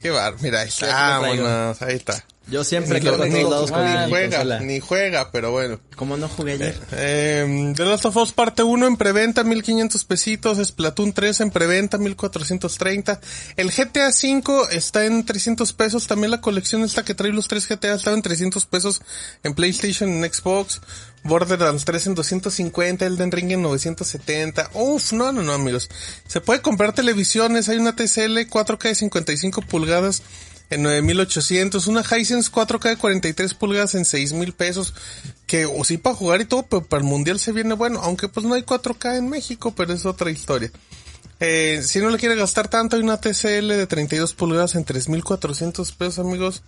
Qué 0.00 0.10
bar, 0.10 0.34
mira, 0.40 0.60
ahí 0.60 0.68
está. 0.68 0.86
Vámonos, 1.20 1.82
ahí 1.82 1.96
está. 1.96 2.24
Yo 2.50 2.64
siempre 2.64 2.96
a 2.96 3.00
ni- 3.26 3.42
lados 3.42 3.70
con 3.70 3.84
ni 3.84 4.08
juega, 4.08 4.30
consola. 4.38 4.60
ni 4.60 4.80
juega, 4.80 5.30
pero 5.30 5.50
bueno. 5.52 5.80
Como 5.96 6.16
no 6.16 6.28
jugué 6.30 6.52
ayer. 6.52 6.80
Eh, 6.92 7.74
The 7.76 7.84
Last 7.84 8.06
of 8.06 8.16
Us 8.16 8.32
parte 8.32 8.62
1 8.62 8.86
en 8.86 8.96
preventa 8.96 9.44
1500 9.44 10.02
pesitos, 10.06 10.56
Splatoon 10.66 11.12
3 11.12 11.40
en 11.42 11.50
preventa 11.50 11.98
1430. 11.98 13.20
El 13.56 13.70
GTA 13.70 14.10
5 14.12 14.70
está 14.70 15.04
en 15.04 15.26
300 15.26 15.74
pesos, 15.74 16.06
también 16.06 16.30
la 16.30 16.40
colección 16.40 16.82
esta 16.84 17.04
que 17.04 17.14
trae 17.14 17.32
los 17.32 17.48
tres 17.48 17.68
GTA 17.68 17.94
estaba 17.94 18.16
en 18.16 18.22
300 18.22 18.64
pesos 18.64 19.02
en 19.42 19.52
PlayStation, 19.52 20.08
en 20.08 20.32
Xbox, 20.32 20.80
Borderlands 21.24 21.84
3 21.84 22.08
en 22.08 22.14
250, 22.14 23.06
Elden 23.06 23.32
Ring 23.32 23.52
en 23.52 23.62
970. 23.62 24.70
Uf, 24.74 25.12
no, 25.12 25.32
no, 25.32 25.42
no, 25.42 25.52
amigos. 25.52 25.88
Se 26.26 26.40
puede 26.40 26.62
comprar 26.62 26.94
televisiones, 26.94 27.68
hay 27.68 27.78
una 27.78 27.94
TCL 27.94 28.38
4K 28.48 28.82
de 28.82 28.94
55 28.94 29.62
pulgadas 29.62 30.22
en 30.70 30.82
9800, 30.82 31.86
una 31.86 32.02
Hisense 32.02 32.52
4K 32.52 32.90
de 32.90 32.96
43 32.96 33.54
pulgadas 33.54 33.94
en 33.94 34.04
6000 34.04 34.52
pesos, 34.52 34.94
que 35.46 35.66
o 35.66 35.82
sí 35.84 35.96
para 35.96 36.14
jugar 36.14 36.40
y 36.40 36.44
todo, 36.44 36.64
pero 36.64 36.84
para 36.84 37.02
el 37.02 37.08
mundial 37.08 37.38
se 37.38 37.52
viene 37.52 37.74
bueno, 37.74 38.00
aunque 38.02 38.28
pues 38.28 38.44
no 38.44 38.54
hay 38.54 38.62
4K 38.62 39.16
en 39.16 39.28
México, 39.28 39.72
pero 39.74 39.94
es 39.94 40.04
otra 40.04 40.30
historia. 40.30 40.70
Eh, 41.40 41.82
si 41.84 42.00
no 42.00 42.10
le 42.10 42.18
quiere 42.18 42.34
gastar 42.34 42.68
tanto, 42.68 42.96
hay 42.96 43.02
una 43.02 43.20
TCL 43.20 43.68
de 43.68 43.86
32 43.86 44.34
pulgadas 44.34 44.74
en 44.74 44.84
3400 44.84 45.92
pesos, 45.92 46.18
amigos. 46.18 46.62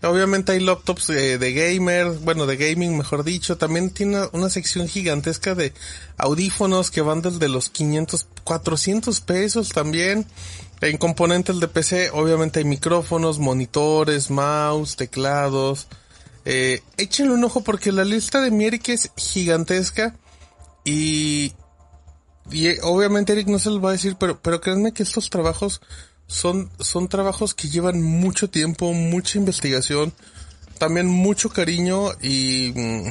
Obviamente 0.00 0.52
hay 0.52 0.60
laptops 0.60 1.08
de, 1.08 1.52
gamer, 1.52 2.18
bueno, 2.20 2.46
de 2.46 2.56
gaming, 2.56 2.96
mejor 2.96 3.24
dicho. 3.24 3.58
También 3.58 3.90
tiene 3.90 4.28
una, 4.32 4.48
sección 4.48 4.86
gigantesca 4.86 5.56
de 5.56 5.72
audífonos 6.16 6.92
que 6.92 7.00
van 7.00 7.20
desde 7.20 7.48
los 7.48 7.68
500, 7.68 8.28
400 8.44 9.20
pesos 9.22 9.70
también. 9.70 10.24
En 10.80 10.98
componentes 10.98 11.58
de 11.58 11.66
PC, 11.66 12.10
obviamente 12.10 12.60
hay 12.60 12.64
micrófonos, 12.64 13.40
monitores, 13.40 14.30
mouse, 14.30 14.94
teclados. 14.94 15.88
Eh, 16.44 16.80
échenle 16.96 17.34
un 17.34 17.42
ojo 17.42 17.64
porque 17.64 17.90
la 17.90 18.04
lista 18.04 18.40
de 18.40 18.52
mi 18.52 18.66
Eric 18.66 18.90
es 18.90 19.10
gigantesca. 19.16 20.14
Y, 20.84 21.54
y 22.52 22.68
eh, 22.68 22.78
obviamente 22.84 23.32
Eric 23.32 23.48
no 23.48 23.58
se 23.58 23.70
los 23.70 23.84
va 23.84 23.88
a 23.88 23.92
decir, 23.92 24.14
pero, 24.16 24.40
pero 24.40 24.60
créanme 24.60 24.92
que 24.92 25.02
estos 25.02 25.28
trabajos 25.28 25.80
son, 26.28 26.70
son 26.78 27.08
trabajos 27.08 27.54
que 27.54 27.68
llevan 27.68 28.00
mucho 28.00 28.48
tiempo, 28.48 28.92
mucha 28.92 29.38
investigación, 29.38 30.12
también 30.78 31.08
mucho 31.08 31.48
cariño 31.48 32.12
y, 32.22 32.72
mm, 32.76 33.08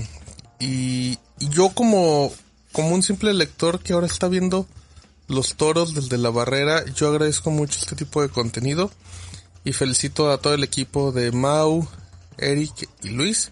y, 0.60 1.20
y 1.40 1.50
yo 1.50 1.70
como, 1.70 2.32
como 2.72 2.96
un 2.96 3.04
simple 3.04 3.34
lector 3.34 3.82
que 3.82 3.92
ahora 3.92 4.08
está 4.08 4.30
viendo 4.30 4.66
los 5.28 5.56
toros 5.56 5.94
desde 5.94 6.18
la 6.18 6.30
barrera, 6.30 6.86
yo 6.86 7.10
agradezco 7.10 7.52
mucho 7.52 7.80
este 7.80 7.96
tipo 7.96 8.22
de 8.22 8.30
contenido 8.30 8.90
y 9.66 9.74
felicito 9.74 10.32
a 10.32 10.38
todo 10.38 10.54
el 10.54 10.64
equipo 10.64 11.12
de 11.12 11.32
Mau, 11.32 11.86
Eric 12.38 12.88
y 13.04 13.10
Luis. 13.10 13.52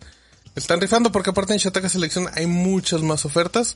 Están 0.56 0.80
rifando 0.80 1.12
porque 1.12 1.32
aparte 1.32 1.54
en 1.54 1.60
Shataka 1.60 1.90
Selección 1.90 2.30
hay 2.34 2.48
muchas 2.48 3.02
más 3.02 3.26
ofertas. 3.26 3.76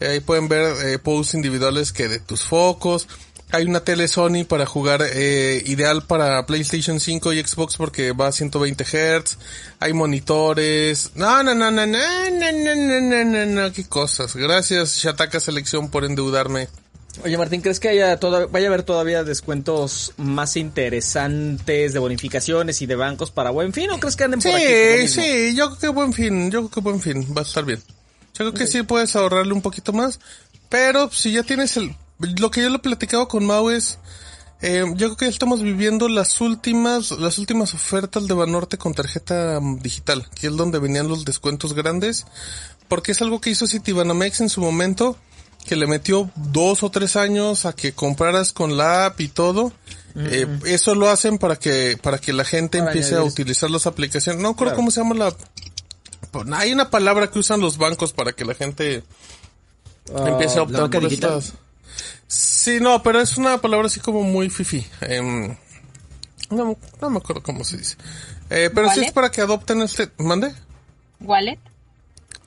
Ahí 0.00 0.20
pueden 0.20 0.48
ver 0.48 0.86
eh, 0.86 0.98
posts 0.98 1.34
individuales 1.34 1.92
que 1.92 2.08
de 2.08 2.20
tus 2.20 2.44
focos. 2.44 3.08
Hay 3.52 3.64
una 3.64 3.80
tele 3.80 4.08
Sony 4.08 4.44
para 4.46 4.66
jugar 4.66 5.02
eh, 5.08 5.62
ideal 5.66 6.02
para 6.04 6.44
PlayStation 6.46 6.98
5 6.98 7.32
y 7.32 7.42
Xbox 7.44 7.76
porque 7.76 8.10
va 8.12 8.26
a 8.28 8.32
120 8.32 8.84
Hz. 8.84 9.38
Hay 9.78 9.92
monitores. 9.92 11.12
No, 11.14 11.42
no, 11.44 11.54
no, 11.54 11.70
no, 11.70 11.86
no, 11.86 11.98
no, 12.30 12.52
no, 12.52 12.74
no, 12.74 13.00
no, 13.00 13.24
no, 13.24 13.46
no, 13.46 13.72
qué 13.72 13.84
cosas. 13.84 14.34
Gracias 14.34 14.96
Shataka 14.96 15.38
Selección 15.38 15.90
por 15.90 16.04
endeudarme. 16.04 16.68
Oye, 17.24 17.38
Martín, 17.38 17.62
¿crees 17.62 17.80
que 17.80 17.88
haya 17.88 18.18
toda- 18.18 18.46
vaya 18.46 18.66
a 18.66 18.68
haber 18.68 18.82
todavía 18.82 19.24
descuentos 19.24 20.12
más 20.18 20.56
interesantes 20.56 21.92
de 21.92 21.98
bonificaciones 21.98 22.82
y 22.82 22.86
de 22.86 22.96
bancos 22.96 23.30
para 23.30 23.50
buen 23.50 23.72
fin? 23.72 23.90
¿O 23.90 23.98
crees 23.98 24.16
que 24.16 24.24
anden 24.24 24.40
por 24.40 24.52
aquí? 24.54 24.64
Sí, 24.66 25.08
sí, 25.08 25.54
yo 25.56 25.68
creo 25.68 25.78
que 25.78 25.88
buen 25.88 26.12
fin, 26.12 26.50
yo 26.50 26.60
creo 26.60 26.70
que 26.70 26.80
buen 26.80 27.00
fin, 27.00 27.26
va 27.34 27.40
a 27.40 27.44
estar 27.44 27.64
bien. 27.64 27.80
Yo 28.34 28.44
creo 28.50 28.52
que 28.52 28.66
sí 28.66 28.82
puedes 28.82 29.16
ahorrarle 29.16 29.52
un 29.54 29.62
poquito 29.62 29.92
más. 29.94 30.20
Pero 30.68 31.10
si 31.10 31.32
ya 31.32 31.42
tienes 31.42 31.76
el... 31.78 31.94
Lo 32.18 32.50
que 32.50 32.62
yo 32.62 32.70
lo 32.70 32.80
platicaba 32.82 33.28
con 33.28 33.44
Mau 33.46 33.70
es... 33.70 33.98
Eh, 34.62 34.84
yo 34.96 35.08
creo 35.08 35.16
que 35.18 35.24
ya 35.26 35.30
estamos 35.30 35.62
viviendo 35.62 36.08
las 36.08 36.40
últimas, 36.40 37.10
las 37.10 37.36
últimas 37.38 37.74
ofertas 37.74 38.26
de 38.26 38.32
Banorte 38.32 38.78
con 38.78 38.94
tarjeta 38.94 39.58
mm, 39.60 39.80
digital, 39.80 40.26
que 40.34 40.46
es 40.46 40.56
donde 40.56 40.78
venían 40.78 41.08
los 41.08 41.26
descuentos 41.26 41.74
grandes, 41.74 42.26
porque 42.88 43.12
es 43.12 43.20
algo 43.20 43.38
que 43.40 43.50
hizo 43.50 43.66
Citibanamex 43.66 44.40
en 44.40 44.48
su 44.48 44.62
momento, 44.62 45.18
que 45.66 45.76
le 45.76 45.86
metió 45.86 46.30
dos 46.36 46.82
o 46.84 46.90
tres 46.90 47.16
años 47.16 47.66
a 47.66 47.74
que 47.74 47.92
compraras 47.92 48.52
con 48.52 48.78
la 48.78 49.06
app 49.06 49.20
y 49.20 49.28
todo. 49.28 49.72
Eh, 50.14 50.46
eso 50.64 50.94
lo 50.94 51.10
hacen 51.10 51.36
para 51.36 51.56
que, 51.56 51.98
para 52.02 52.16
que 52.16 52.32
la 52.32 52.44
gente 52.44 52.78
Para 52.78 52.92
empiece 52.92 53.14
a 53.16 53.22
utilizar 53.22 53.70
las 53.70 53.86
aplicaciones. 53.86 54.40
No 54.40 54.54
creo 54.56 54.68
Claro. 54.68 54.76
cómo 54.76 54.90
se 54.90 55.00
llama 55.02 55.14
la, 55.14 55.34
pues, 56.30 56.46
hay 56.54 56.72
una 56.72 56.88
palabra 56.88 57.30
que 57.30 57.38
usan 57.38 57.60
los 57.60 57.76
bancos 57.76 58.14
para 58.14 58.32
que 58.32 58.46
la 58.46 58.54
gente 58.54 59.04
Ah, 60.14 60.24
empiece 60.28 60.58
a 60.58 60.62
optar 60.62 60.88
por 60.88 61.04
estas. 61.12 61.52
Sí, 62.28 62.78
no, 62.80 63.02
pero 63.02 63.20
es 63.20 63.36
una 63.38 63.58
palabra 63.58 63.86
así 63.86 64.00
como 64.00 64.22
muy 64.22 64.50
fifi. 64.50 64.86
Em, 65.00 65.56
no, 66.50 66.76
no 67.00 67.10
me 67.10 67.18
acuerdo 67.18 67.42
cómo 67.42 67.64
se 67.64 67.76
dice. 67.78 67.96
Eh, 68.50 68.70
pero 68.74 68.88
sí 68.88 68.98
¿Wallet? 68.98 69.06
es 69.08 69.12
para 69.12 69.30
que 69.30 69.40
adopten 69.40 69.80
este, 69.82 70.10
¿mande? 70.18 70.54
Wallet. 71.20 71.58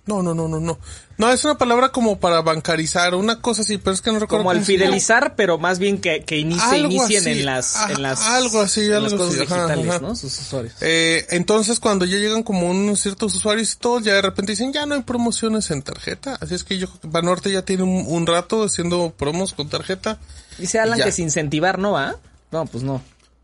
No, 0.09 0.23
no, 0.23 0.33
no, 0.33 0.47
no, 0.47 0.59
no. 0.59 0.79
No, 1.17 1.29
es 1.31 1.43
una 1.45 1.57
palabra 1.57 1.89
como 1.89 2.19
para 2.19 2.41
bancarizar, 2.41 3.13
una 3.13 3.41
cosa 3.41 3.61
así, 3.61 3.77
pero 3.77 3.93
es 3.93 4.01
que 4.01 4.11
no 4.11 4.19
recuerdo. 4.19 4.43
Como 4.43 4.51
al 4.51 4.63
fidelizar, 4.65 5.35
pero 5.35 5.57
más 5.57 5.77
bien 5.77 5.99
que, 6.01 6.23
que 6.23 6.37
inicie- 6.39 6.79
inicien 6.79 7.19
así. 7.21 7.29
en 7.31 7.45
las, 7.45 7.75
en 7.89 8.01
las, 8.01 8.21
algo 8.25 8.61
así, 8.61 8.85
en 8.85 8.93
algo 8.93 9.03
las 9.09 9.13
cosas 9.13 9.33
así, 9.33 9.39
digitales, 9.41 9.89
ajá. 9.89 9.99
¿no? 9.99 10.15
Sus 10.15 10.39
usuarios. 10.39 10.73
Eh, 10.81 11.27
entonces 11.29 11.79
cuando 11.79 12.05
ya 12.05 12.17
llegan 12.17 12.41
como 12.43 12.69
unos 12.69 13.01
ciertos 13.01 13.35
usuarios 13.35 13.73
y 13.73 13.77
todo, 13.77 13.99
ya 13.99 14.13
de 14.13 14.21
repente 14.21 14.53
dicen, 14.53 14.71
ya 14.73 14.85
no 14.85 14.95
hay 14.95 15.01
promociones 15.03 15.69
en 15.71 15.81
tarjeta. 15.81 16.37
Así 16.41 16.55
es 16.55 16.63
que 16.63 16.77
yo, 16.77 16.87
creo 16.87 17.01
que 17.01 17.07
Banorte 17.09 17.51
ya 17.51 17.63
tiene 17.63 17.83
un, 17.83 18.05
un 18.07 18.25
rato 18.25 18.63
haciendo 18.63 19.11
promos 19.15 19.53
con 19.53 19.69
tarjeta. 19.69 20.17
Dice 20.57 20.79
Alan 20.79 20.99
que 20.99 21.11
sin 21.11 21.25
incentivar, 21.25 21.77
¿no 21.79 21.91
va? 21.91 22.15
No, 22.51 22.65
pues 22.65 22.83
no. 22.83 23.01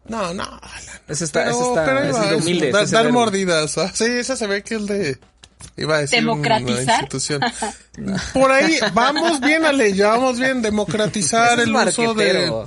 No, 0.08 0.34
no. 0.34 0.44
Ese 1.08 1.26
está, 1.26 1.44
Pero, 1.46 1.56
ese 1.60 1.68
está, 1.70 1.86
pero 1.86 2.00
ese 2.00 2.12
va, 2.14 2.24
es 2.26 2.30
de 2.30 2.36
es 2.38 2.44
humilde. 2.44 2.70
ese 2.70 2.82
es 2.84 2.92
dar 2.92 3.02
el 3.06 3.12
verbo. 3.12 3.20
mordidas. 3.22 3.78
ah, 3.80 3.92
Sí, 3.94 4.06
esa 4.06 4.36
se 4.38 4.48
ve 4.48 4.62
que 4.64 4.76
es 4.76 4.86
de... 4.86 5.18
Iba 5.77 5.95
a 5.95 5.99
decir 6.02 6.19
una 6.27 6.34
¿Democratizar? 6.34 7.02
institución. 7.02 7.41
Por 8.34 8.52
ahí, 8.52 8.77
vamos 8.94 9.40
bien, 9.41 9.65
Ale, 9.65 9.94
ya 9.94 10.10
vamos 10.10 10.40
bien. 10.40 10.61
Democratizar 10.61 11.60
es 11.60 11.65
el 11.68 11.76
uso 11.76 12.14
de... 12.14 12.65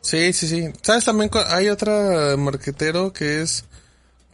Sí, 0.00 0.32
sí, 0.34 0.48
sí. 0.48 0.68
¿Sabes 0.82 1.04
también? 1.04 1.30
Hay 1.48 1.68
otra 1.68 2.36
marquetero 2.36 3.12
que 3.12 3.42
es... 3.42 3.64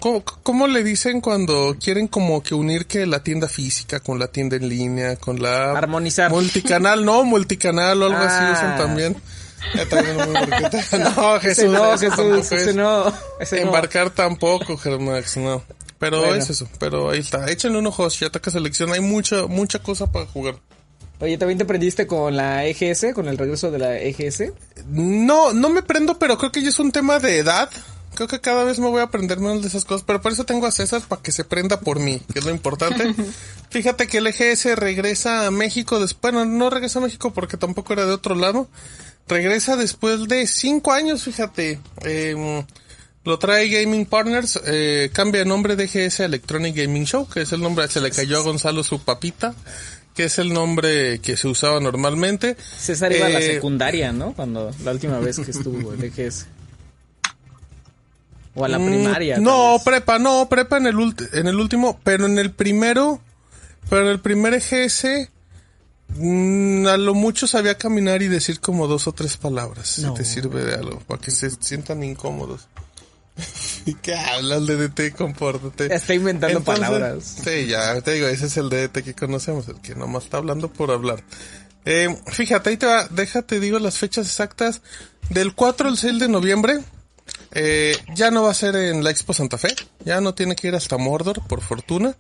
¿Cómo, 0.01 0.25
cómo 0.25 0.67
le 0.67 0.83
dicen 0.83 1.21
cuando 1.21 1.77
quieren 1.79 2.09
como 2.09 2.43
que 2.43 2.55
unir 2.55 2.87
que 2.87 3.05
la 3.07 3.23
tienda 3.23 3.49
física 3.49 4.01
con 4.01 4.19
la 4.19 4.29
tienda 4.29 4.57
en 4.57 4.67
línea, 4.69 5.17
con 5.17 5.41
la... 5.43 5.73
Armonizar. 5.77 6.31
Multicanal, 6.31 7.05
no, 7.05 7.23
multicanal 7.25 8.03
o 8.03 8.07
algo 8.07 8.17
así 8.19 8.37
Ah. 8.41 8.53
usan 8.57 8.77
también. 8.79 9.17
Ya 9.75 9.87
también. 9.87 10.17
No, 11.17 11.39
Jesús. 11.41 11.59
Ese 11.65 11.69
no, 11.69 11.91
Jesús, 11.99 12.17
tampoco 12.17 12.37
ese 12.41 12.71
es. 12.71 12.75
no. 12.75 13.13
Ese 13.39 13.57
no. 13.61 13.63
Embarcar 13.67 14.09
tampoco, 14.11 14.79
Germax, 14.79 15.37
no. 15.37 15.63
Pero 16.01 16.19
Bueno. 16.21 16.35
es 16.35 16.51
eso, 16.51 16.69
pero 16.81 17.11
ahí 17.11 17.21
está. 17.21 17.49
Échenle 17.51 17.79
un 17.79 17.87
ojo, 17.87 18.11
si 18.11 18.25
ataca 18.25 18.51
selección, 18.51 18.93
hay 18.93 19.01
mucha, 19.01 19.47
mucha 19.47 19.79
cosa 19.81 20.11
para 20.11 20.27
jugar. 20.27 20.57
Oye, 21.21 21.37
¿también 21.37 21.59
te 21.59 21.67
prendiste 21.67 22.07
con 22.07 22.35
la 22.35 22.65
EGS, 22.65 23.13
con 23.15 23.29
el 23.29 23.37
regreso 23.37 23.71
de 23.71 23.79
la 23.79 23.99
EGS? 23.99 24.53
No, 24.89 25.53
no 25.53 25.69
me 25.69 25.83
prendo, 25.83 26.19
pero 26.19 26.39
creo 26.39 26.51
que 26.51 26.63
ya 26.63 26.71
es 26.71 26.79
un 26.79 26.91
tema 26.91 27.19
de 27.19 27.39
edad. 27.39 27.69
Creo 28.15 28.27
que 28.27 28.41
cada 28.41 28.65
vez 28.65 28.79
me 28.79 28.89
voy 28.89 29.01
a 29.01 29.05
aprender 29.05 29.39
menos 29.39 29.61
de 29.61 29.69
esas 29.69 29.85
cosas, 29.85 30.03
pero 30.07 30.21
por 30.23 30.33
eso 30.33 30.45
tengo 30.45 30.67
a 30.67 30.71
César 30.73 31.03
para 31.07 31.23
que 31.23 31.31
se 31.31 31.45
prenda 31.45 31.81
por 31.81 32.01
mí, 32.01 32.21
que 32.33 32.39
es 32.39 32.45
lo 32.47 32.51
importante. 32.51 33.15
Fíjate 33.71 34.07
que 34.09 34.19
el 34.19 34.27
EGS 34.27 34.75
regresa 34.77 35.47
a 35.47 35.51
México 35.51 36.01
después, 36.01 36.33
bueno, 36.33 36.51
no 36.51 36.71
regresa 36.71 36.99
a 36.99 37.03
México 37.03 37.33
porque 37.35 37.59
tampoco 37.59 37.93
era 37.93 38.07
de 38.07 38.13
otro 38.13 38.35
lado. 38.35 38.69
Regresa 39.29 39.77
después 39.77 40.27
de 40.27 40.47
cinco 40.47 40.93
años, 40.93 41.23
fíjate. 41.23 41.79
Eh, 42.03 42.65
lo 43.25 43.39
trae 43.39 43.69
Gaming 43.69 44.07
Partners, 44.07 44.61
eh, 44.67 45.11
cambia 45.13 45.45
nombre 45.45 45.77
de 45.77 45.85
EGS 45.85 46.21
a 46.21 46.25
Electronic 46.25 46.75
Gaming 46.77 47.05
Show, 47.05 47.29
que 47.29 47.43
es 47.43 47.53
el 47.53 47.61
nombre, 47.61 47.87
se 47.89 48.01
le 48.01 48.11
cayó 48.11 48.39
a 48.39 48.43
Gonzalo 48.43 48.83
su 48.83 49.03
papita, 49.03 49.55
que 50.15 50.25
es 50.25 50.39
el 50.39 50.53
nombre 50.53 51.21
que 51.21 51.37
se 51.37 51.47
usaba 51.49 51.81
normalmente. 51.81 52.57
César 52.79 53.13
iba 53.13 53.27
a 53.27 53.29
la 53.31 53.41
Eh, 53.41 53.55
secundaria, 53.55 54.13
¿no? 54.13 54.33
Cuando 54.35 54.71
la 54.85 54.93
última 54.93 55.19
vez 55.19 55.39
que 55.39 55.51
estuvo 55.51 55.93
el 55.93 56.03
EGS. 56.05 56.47
O 58.55 58.65
a 58.65 58.69
la 58.69 58.79
Mm, 58.79 58.87
primaria. 58.87 59.39
No, 59.39 59.77
prepa, 59.85 60.19
no, 60.19 60.49
prepa 60.49 60.79
en 60.79 60.87
el, 60.87 60.97
en 61.33 61.47
el 61.47 61.57
último, 61.57 62.01
pero 62.03 62.27
en 62.27 62.39
el 62.39 62.51
primero, 62.51 63.21
pero 63.89 64.03
en 64.03 64.09
el 64.09 64.21
primer 64.21 64.55
EGS, 64.55 65.29
mm, 66.17 66.87
a 66.89 66.97
lo 66.97 67.15
mucho 67.15 67.47
sabía 67.47 67.77
caminar 67.79 68.23
y 68.23 68.29
decir 68.29 68.61
como 68.61 68.89
dos 68.89 69.07
o 69.07 69.13
tres 69.13 69.37
palabras, 69.37 69.87
si 69.89 70.03
No. 70.03 70.15
te 70.15 70.25
sirve 70.25 70.65
de 70.65 70.75
algo, 70.75 70.99
para 71.01 71.21
que 71.21 71.31
se 71.31 71.51
sientan 71.61 72.03
incómodos. 72.03 72.67
¿Y 73.87 73.95
qué 74.03 74.15
hablas, 74.15 74.67
DDT? 74.67 75.15
Compórtate. 75.17 75.95
Está 75.95 76.15
inventando 76.15 76.63
palabras. 76.63 77.39
Sí, 77.45 77.67
ya, 77.67 78.01
te 78.01 78.13
digo, 78.13 78.29
ese 78.29 78.47
es 78.47 78.57
el 78.57 78.69
DDT 78.69 79.03
que 79.03 79.15
conocemos, 79.15 79.69
el 79.69 79.81
que 79.81 79.95
nomás 79.95 80.25
está 80.25 80.39
hablando 80.39 80.73
por 80.73 80.91
hablar. 80.91 81.23
Eh, 81.85 82.15
fíjate, 82.27 82.71
ahí 82.71 82.77
te 82.77 82.87
va, 82.87 83.09
déjate, 83.09 83.61
digo 83.61 83.79
las 83.79 83.99
fechas 83.99 84.27
exactas. 84.27 84.83
Del 85.31 85.55
4 85.55 85.89
al 85.89 85.97
6 85.97 86.19
de 86.19 86.29
noviembre, 86.29 86.81
eh, 87.53 87.97
ya 88.15 88.31
no 88.31 88.43
va 88.43 88.51
a 88.51 88.55
ser 88.55 88.77
en 88.77 89.05
la 89.05 89.11
Expo 89.11 89.33
Santa 89.33 89.59
Fe, 89.59 89.75
ya 90.05 90.21
no 90.21 90.35
tiene 90.35 90.57
que 90.57 90.69
ir 90.69 90.75
hasta 90.75 90.99
Mordor, 90.99 91.47
por 91.47 91.61
fortuna. 91.61 92.17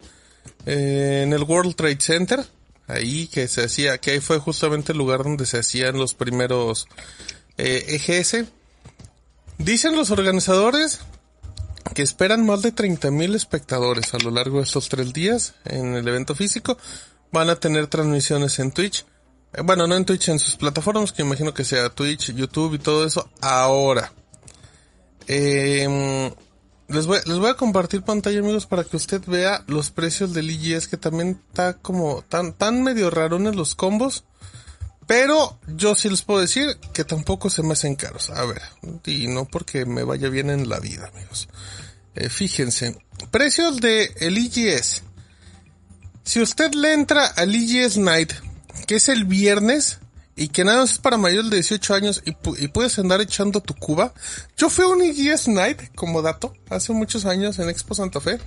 Eh, 0.65 1.23
en 1.25 1.33
el 1.33 1.43
World 1.43 1.75
Trade 1.75 2.01
Center, 2.01 2.45
ahí 2.87 3.27
que 3.27 3.49
se 3.49 3.65
hacía, 3.65 3.99
que 3.99 4.13
ahí 4.13 4.21
fue 4.21 4.39
justamente 4.39 4.93
el 4.93 4.99
lugar 4.99 5.25
donde 5.25 5.45
se 5.45 5.59
hacían 5.59 5.99
los 5.99 6.15
primeros 6.15 6.87
EGS. 7.57 8.45
Dicen 9.61 9.95
los 9.95 10.11
organizadores 10.11 11.01
que 11.95 12.01
esperan 12.01 12.47
más 12.47 12.63
de 12.63 12.73
30 12.73 13.11
mil 13.11 13.35
espectadores 13.35 14.15
a 14.15 14.19
lo 14.19 14.31
largo 14.31 14.57
de 14.57 14.65
estos 14.65 14.89
tres 14.89 15.13
días 15.13 15.55
en 15.67 15.95
el 15.95 16.09
evento 16.09 16.35
físico. 16.35 16.79
Van 17.31 17.51
a 17.51 17.57
tener 17.57 17.87
transmisiones 17.87 18.59
en 18.59 18.73
Twitch. 18.73 19.05
Eh, 19.53 19.61
Bueno, 19.63 19.87
no 19.87 19.97
en 19.97 20.07
Twitch, 20.07 20.31
en 20.31 20.39
sus 20.39 20.57
plataformas, 20.57 21.13
que 21.13 21.21
imagino 21.21 21.53
que 21.53 21.65
sea 21.65 21.91
Twitch, 21.91 22.33
YouTube 22.35 22.75
y 22.75 22.79
todo 22.79 23.05
eso. 23.05 23.29
Ahora. 23.43 24.11
Les, 25.29 25.87
voy, 27.07 27.19
les 27.27 27.39
voy 27.39 27.51
a 27.51 27.55
compartir 27.55 28.03
pantalla, 28.03 28.41
amigos, 28.41 28.65
para 28.67 28.85
que 28.85 28.97
usted 28.97 29.21
vea 29.27 29.63
los 29.67 29.91
precios 29.91 30.33
del 30.33 30.51
IGS, 30.51 30.89
que 30.89 30.97
también 30.97 31.41
está 31.51 31.75
como 31.75 32.23
tan, 32.23 32.55
tan 32.55 32.83
medio 32.83 33.11
rarones 33.11 33.55
los 33.55 33.75
combos. 33.75 34.25
Pero 35.11 35.59
yo 35.67 35.97
sí 35.97 36.09
les 36.09 36.23
puedo 36.23 36.41
decir 36.41 36.79
que 36.93 37.03
tampoco 37.03 37.51
se 37.51 37.65
me 37.65 37.73
hacen 37.73 37.97
caros. 37.97 38.31
A 38.31 38.45
ver, 38.45 38.63
y 39.07 39.27
no 39.27 39.45
porque 39.45 39.85
me 39.85 40.05
vaya 40.05 40.29
bien 40.29 40.51
en 40.51 40.69
la 40.69 40.79
vida, 40.79 41.11
amigos. 41.13 41.49
Eh, 42.15 42.29
fíjense, 42.29 42.97
precios 43.33 43.79
de 43.79 44.15
el 44.21 44.39
IGS. 44.39 45.03
Si 46.23 46.41
usted 46.41 46.75
le 46.75 46.93
entra 46.93 47.27
al 47.27 47.53
IGS 47.53 47.97
Night, 47.97 48.33
que 48.87 48.95
es 48.95 49.09
el 49.09 49.25
viernes, 49.25 49.99
y 50.37 50.47
que 50.47 50.63
nada 50.63 50.83
más 50.83 50.93
es 50.93 50.99
para 50.99 51.17
mayores 51.17 51.51
de 51.51 51.57
18 51.57 51.93
años 51.93 52.23
y, 52.25 52.37
y 52.63 52.69
puedes 52.69 52.97
andar 53.01 53.21
echando 53.21 53.61
tu 53.61 53.75
cuba. 53.75 54.15
Yo 54.57 54.71
fui 54.71 54.85
a 54.85 54.89
un 54.89 55.03
IGS 55.03 55.49
Night, 55.49 55.93
como 55.97 56.23
dato, 56.23 56.53
hace 56.69 56.93
muchos 56.93 57.25
años 57.25 57.59
en 57.59 57.69
Expo 57.69 57.97
Santa 57.97 58.21
Fe. 58.21 58.39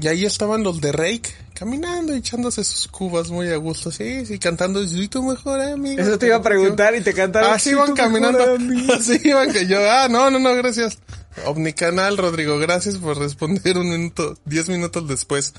Y 0.00 0.08
ahí 0.08 0.24
estaban 0.24 0.64
los 0.64 0.80
de 0.80 0.90
Rake, 0.90 1.30
caminando, 1.54 2.14
echándose 2.14 2.64
sus 2.64 2.88
cubas 2.88 3.30
muy 3.30 3.48
a 3.50 3.56
gusto, 3.56 3.92
sí, 3.92 4.26
sí, 4.26 4.40
cantando, 4.40 4.84
soy 4.86 5.06
tu 5.06 5.22
mejor 5.22 5.60
amigo. 5.60 6.02
Eso 6.02 6.18
te 6.18 6.26
iba 6.26 6.36
a 6.36 6.42
preguntar 6.42 6.96
y 6.96 7.00
te 7.00 7.14
cantaron. 7.14 7.52
Así 7.52 7.70
"Soy 7.70 7.78
iban 7.78 7.94
caminando. 7.94 8.42
amigo". 8.54 8.92
Así 8.98 9.20
iban 9.22 9.52
que 9.52 9.66
yo, 9.66 9.78
ah, 9.88 10.08
no, 10.08 10.30
no, 10.30 10.40
no, 10.40 10.54
gracias. 10.56 10.98
Omnicanal, 11.46 12.16
Rodrigo, 12.16 12.58
gracias 12.58 12.96
por 12.96 13.18
responder 13.18 13.78
un 13.78 13.88
minuto, 13.90 14.36
diez 14.44 14.68
minutos 14.68 15.06
después. 15.08 15.54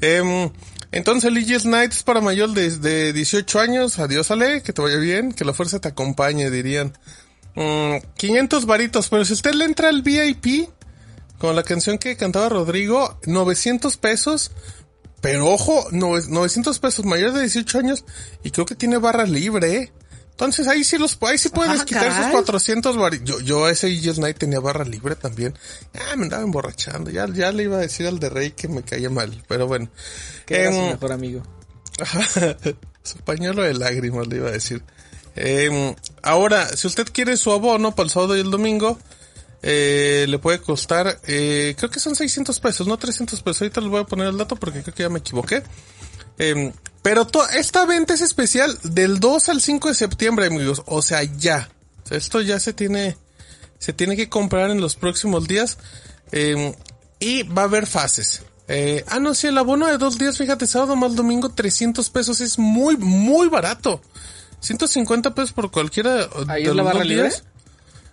Em, 0.00 0.50
entonces 0.92 1.30
el 1.30 1.38
IGS 1.38 1.66
Night 1.66 1.92
es 1.92 2.02
para 2.02 2.20
mayor 2.20 2.50
de, 2.52 2.76
de 2.78 3.12
18 3.12 3.60
años. 3.60 3.98
Adiós, 3.98 4.30
Ale, 4.30 4.62
que 4.62 4.72
te 4.72 4.82
vaya 4.82 4.96
bien, 4.96 5.32
que 5.32 5.44
la 5.44 5.54
fuerza 5.54 5.80
te 5.80 5.88
acompañe, 5.88 6.50
dirían. 6.50 6.96
Mm, 7.54 7.96
500 8.16 8.66
varitos, 8.66 9.08
pero 9.08 9.24
si 9.24 9.32
usted 9.32 9.54
le 9.54 9.64
entra 9.64 9.88
al 9.88 10.02
VIP, 10.02 10.68
con 11.42 11.56
la 11.56 11.64
canción 11.64 11.98
que 11.98 12.16
cantaba 12.16 12.48
Rodrigo, 12.48 13.18
900 13.26 13.96
pesos. 13.96 14.52
Pero 15.20 15.48
ojo, 15.48 15.88
nove- 15.90 16.26
900 16.28 16.78
pesos 16.78 17.04
mayor 17.04 17.32
de 17.32 17.40
18 17.40 17.78
años 17.80 18.04
y 18.44 18.50
creo 18.52 18.64
que 18.64 18.74
tiene 18.76 18.96
barra 18.98 19.24
libre, 19.24 19.74
¿eh? 19.76 19.92
Entonces 20.30 20.66
ahí 20.68 20.82
sí 20.84 20.98
los, 20.98 21.18
ahí 21.22 21.38
sí 21.38 21.48
puedes 21.48 21.80
Ah, 21.80 21.84
quitar 21.84 22.04
esos 22.06 22.16
caray. 22.18 22.32
400 22.32 22.96
varitos. 22.96 23.28
Yo, 23.28 23.40
yo 23.40 23.64
a 23.66 23.70
ese 23.72 23.88
EGS 23.88 24.18
Night 24.18 24.38
tenía 24.38 24.60
barra 24.60 24.84
libre 24.84 25.14
también. 25.16 25.56
Ah, 25.94 26.16
me 26.16 26.24
andaba 26.24 26.42
emborrachando. 26.44 27.10
Ya, 27.10 27.26
ya 27.32 27.50
le 27.52 27.64
iba 27.64 27.76
a 27.76 27.80
decir 27.80 28.06
al 28.06 28.18
de 28.20 28.30
Rey 28.30 28.52
que 28.52 28.66
me 28.68 28.82
caía 28.82 29.10
mal, 29.10 29.42
pero 29.48 29.66
bueno. 29.66 29.88
Que 30.46 30.62
era 30.62 30.72
su 30.72 30.78
Em, 30.78 30.90
mejor 30.92 31.12
amigo. 31.12 31.42
su 33.02 33.18
pañuelo 33.18 33.62
de 33.62 33.74
lágrimas 33.74 34.26
le 34.28 34.36
iba 34.36 34.48
a 34.48 34.52
decir. 34.52 34.82
Eh, 35.36 35.94
ahora, 36.22 36.68
si 36.76 36.86
usted 36.86 37.06
quiere 37.12 37.36
su 37.36 37.50
abono 37.52 37.94
para 37.94 38.04
el 38.06 38.10
sábado 38.10 38.36
y 38.36 38.40
el 38.40 38.50
domingo, 38.50 38.98
eh, 39.62 40.26
le 40.28 40.38
puede 40.38 40.60
costar, 40.60 41.20
eh, 41.26 41.74
creo 41.78 41.90
que 41.90 42.00
son 42.00 42.16
600 42.16 42.58
pesos, 42.60 42.86
no 42.86 42.96
300 42.98 43.40
pesos. 43.42 43.62
Ahorita 43.62 43.80
les 43.80 43.90
voy 43.90 44.00
a 44.00 44.04
poner 44.04 44.26
el 44.28 44.36
dato 44.38 44.56
porque 44.56 44.82
creo 44.82 44.94
que 44.94 45.02
ya 45.04 45.08
me 45.08 45.20
equivoqué. 45.20 45.62
Eh, 46.38 46.72
Pero 47.02 47.26
esta 47.56 47.84
venta 47.86 48.14
es 48.14 48.20
especial 48.22 48.76
del 48.82 49.20
2 49.20 49.48
al 49.48 49.60
5 49.60 49.88
de 49.88 49.94
septiembre, 49.94 50.46
amigos. 50.46 50.82
O 50.86 51.02
sea, 51.02 51.22
ya. 51.22 51.68
O 52.04 52.08
sea, 52.08 52.18
esto 52.18 52.40
ya 52.40 52.58
se 52.58 52.72
tiene, 52.72 53.16
se 53.78 53.92
tiene 53.92 54.16
que 54.16 54.28
comprar 54.28 54.70
en 54.70 54.80
los 54.80 54.96
próximos 54.96 55.46
días. 55.46 55.78
Eh, 56.32 56.74
y 57.20 57.42
va 57.44 57.62
a 57.62 57.64
haber 57.66 57.86
fases. 57.86 58.42
Eh, 58.68 59.04
ah, 59.08 59.18
no, 59.20 59.34
sí, 59.34 59.48
el 59.48 59.58
abono 59.58 59.86
de 59.86 59.98
dos 59.98 60.18
días, 60.18 60.38
fíjate, 60.38 60.66
sábado 60.66 60.96
más 60.96 61.14
domingo, 61.14 61.50
300 61.50 62.08
pesos. 62.10 62.40
Es 62.40 62.58
muy, 62.58 62.96
muy 62.96 63.48
barato. 63.48 64.00
150 64.60 65.34
pesos 65.34 65.52
por 65.52 65.70
cualquiera 65.70 66.28
¿Ahí 66.48 66.62
de 66.64 66.70
es 66.70 66.74
la 66.76 66.82
los 66.82 66.84
barra 66.86 66.98
dos 67.00 67.08
libre? 67.08 67.28
días. 67.28 67.44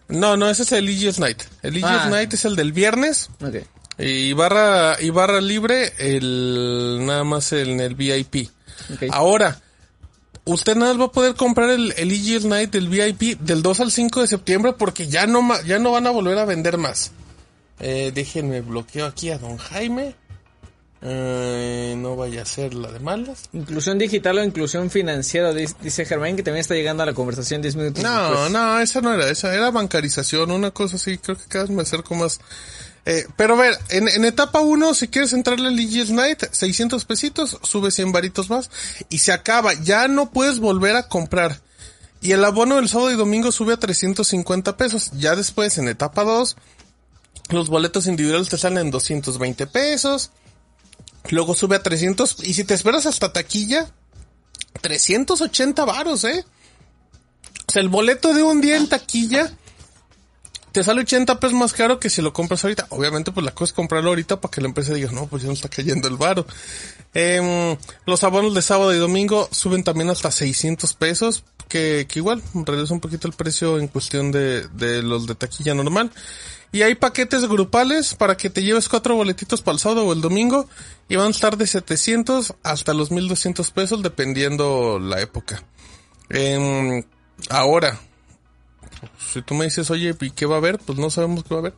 No, 0.10 0.36
no, 0.38 0.49
ese 0.49 0.64
es 0.64 0.72
el 0.73 0.88
Aegis 0.88 1.19
Night. 1.19 1.41
El 1.61 1.76
Aegis 1.76 1.86
Ah. 1.90 2.07
Night 2.10 2.34
es 2.34 2.45
el 2.45 2.56
del 2.56 2.73
viernes. 2.73 3.30
Ok. 3.41 3.56
Y 3.99 4.34
barra, 4.34 4.95
y 5.02 5.10
barra 5.10 5.40
libre, 5.41 5.94
el, 5.99 6.99
nada 7.06 7.23
más 7.23 7.52
en 7.53 7.80
el 7.80 7.95
VIP. 7.95 8.49
Ok. 8.94 9.03
Ahora, 9.11 9.60
usted 10.45 10.76
nada 10.76 10.94
más 10.94 11.02
va 11.02 11.06
a 11.07 11.11
poder 11.11 11.36
comprar 11.36 11.69
el, 11.69 11.94
el 11.98 12.10
Aegis 12.10 12.45
Night 12.45 12.72
del 12.72 12.88
VIP 12.90 13.40
del 13.40 13.61
2 13.61 13.80
al 13.81 13.91
5 13.91 14.22
de 14.22 14.27
septiembre 14.27 14.73
porque 14.73 15.07
ya 15.07 15.27
no, 15.27 15.41
ya 15.64 15.80
no 15.80 15.91
van 15.91 16.07
a 16.07 16.11
volver 16.11 16.38
a 16.38 16.45
vender 16.45 16.77
más. 16.77 17.11
Eh, 17.80 18.11
déjenme 18.14 18.61
bloqueo 18.61 19.06
aquí 19.06 19.30
a 19.31 19.38
don 19.38 19.57
Jaime. 19.57 20.15
Eh, 21.02 21.96
no 21.98 22.18
vaya 22.18 22.42
a 22.42 22.46
ser 22.46 22.74
la 22.74 22.92
de 22.92 23.00
malas. 23.00 23.44
Inclusión 23.54 23.98
digital 23.98 24.38
o 24.38 24.44
inclusión 24.44 24.90
financiera, 24.90 25.54
dice 25.54 26.06
Germán, 26.06 26.36
que 26.36 26.44
también 26.44 26.60
está 26.62 26.74
llegando 26.74 27.04
a 27.04 27.06
la 27.06 27.14
conversación 27.14 27.62
10 27.62 27.76
minutos 27.78 28.04
No, 28.04 28.30
después. 28.32 28.52
no, 28.52 28.80
esa 28.80 29.00
no 29.02 29.14
era, 29.14 29.30
esa 29.30 29.54
era 29.56 29.72
bancarización, 29.72 30.52
una 30.52 30.72
cosa 30.72 30.98
así, 30.98 31.18
creo 31.18 31.38
que 31.38 31.46
cada 31.48 31.66
vez 31.66 31.74
me 31.74 31.84
acerco 31.84 32.16
más. 32.16 32.40
Eh, 33.06 33.26
pero 33.38 33.54
a 33.54 33.58
ver, 33.58 33.78
en, 33.90 34.10
en 34.10 34.26
etapa 34.26 34.60
1, 34.60 34.94
si 34.94 35.08
quieres 35.08 35.32
entrarle 35.32 35.70
al 35.70 35.76
Legis 35.78 36.12
Night, 36.12 36.44
600 36.52 37.06
pesitos, 37.06 37.58
sube 37.64 37.92
100 37.92 38.12
varitos 38.12 38.50
más 38.50 38.70
y 39.08 39.20
se 39.20 39.32
acaba, 39.32 39.74
ya 39.76 40.08
no 40.10 40.32
puedes 40.32 40.60
volver 40.60 40.98
a 40.98 41.08
comprar. 41.08 41.62
Y 42.22 42.34
el 42.34 42.44
abono 42.44 42.76
del 42.76 42.90
sábado 42.90 43.12
y 43.12 43.16
domingo 43.16 43.54
sube 43.54 43.74
a 43.74 43.78
350 43.78 44.76
pesos. 44.76 45.12
Ya 45.14 45.38
después, 45.38 45.78
en 45.78 45.88
etapa 45.88 46.26
2, 46.26 46.58
los 47.52 47.70
boletos 47.70 48.08
individuales 48.08 48.50
te 48.50 48.58
salen 48.58 48.80
en 48.80 48.92
220 48.92 49.66
pesos. 49.68 50.32
Luego 51.30 51.54
sube 51.56 51.76
a 51.76 51.84
300. 51.84 52.38
Y 52.44 52.54
si 52.54 52.64
te 52.64 52.74
esperas 52.74 53.06
hasta 53.06 53.34
taquilla, 53.34 53.92
380 54.82 55.86
varos, 55.86 56.24
¿eh? 56.24 56.46
O 57.68 57.72
sea, 57.72 57.82
el 57.82 57.90
boleto 57.90 58.34
de 58.34 58.44
un 58.44 58.62
día 58.62 58.78
en 58.78 58.88
taquilla 58.88 59.52
sale 60.84 61.02
80 61.02 61.40
pesos 61.40 61.58
más 61.58 61.74
caro 61.74 62.00
que 62.00 62.10
si 62.10 62.22
lo 62.22 62.34
compras 62.34 62.64
ahorita. 62.64 62.88
Obviamente, 62.90 63.32
pues 63.32 63.46
la 63.46 63.54
cosa 63.54 63.72
es 63.72 63.74
comprarlo 63.74 64.10
ahorita 64.10 64.42
para 64.42 64.52
que 64.52 64.62
la 64.62 64.68
empresa 64.68 64.94
diga, 64.94 65.12
no, 65.12 65.28
pues 65.28 65.44
ya 65.44 65.48
no 65.48 65.54
está 65.54 65.70
cayendo 65.70 66.08
el 66.08 66.18
varo. 66.18 66.46
Em, 67.14 67.78
los 68.06 68.24
abonos 68.24 68.54
de 68.54 68.62
sábado 68.62 68.94
y 68.94 68.98
domingo 68.98 69.50
suben 69.52 69.84
también 69.84 70.10
hasta 70.10 70.32
600 70.32 70.94
pesos, 70.94 71.44
que, 71.68 72.08
que 72.10 72.20
igual 72.20 72.42
reduce 72.54 72.94
un 72.94 73.00
poquito 73.00 73.28
el 73.28 73.34
precio 73.34 73.80
en 73.80 73.88
cuestión 73.88 74.32
de, 74.32 74.68
de 74.70 75.02
los 75.04 75.28
de 75.28 75.36
taquilla 75.36 75.74
normal. 75.74 76.12
Y 76.72 76.84
hay 76.84 76.96
paquetes 76.96 77.48
grupales 77.48 78.14
para 78.14 78.38
que 78.38 78.50
te 78.50 78.62
lleves 78.62 78.90
cuatro 78.90 79.16
boletitos 79.16 79.62
para 79.62 79.74
el 79.74 79.80
sábado 79.80 80.06
o 80.06 80.14
el 80.14 80.22
domingo 80.22 80.70
y 81.08 81.16
van 81.16 81.28
a 81.28 81.32
estar 81.32 81.58
de 81.58 81.66
700 81.66 82.54
hasta 82.62 82.94
los 82.94 83.10
1200 83.10 83.72
pesos 83.72 84.04
dependiendo 84.04 85.00
la 85.00 85.20
época. 85.20 85.64
Em, 86.30 87.04
ahora, 87.50 88.00
si 89.32 89.42
tú 89.42 89.54
me 89.54 89.66
dices, 89.66 89.90
oye, 89.92 90.16
¿y 90.20 90.32
qué 90.32 90.46
va 90.46 90.56
a 90.56 90.58
haber? 90.60 90.80
Pues 90.80 90.98
no 90.98 91.10
sabemos 91.10 91.44
qué 91.44 91.56
va 91.56 91.58
a 91.58 91.60
haber. 91.60 91.74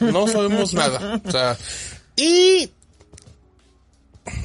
No 0.00 0.26
sabemos 0.28 0.74
nada. 0.74 1.20
O 1.24 1.30
sea, 1.30 1.56
y 2.16 2.70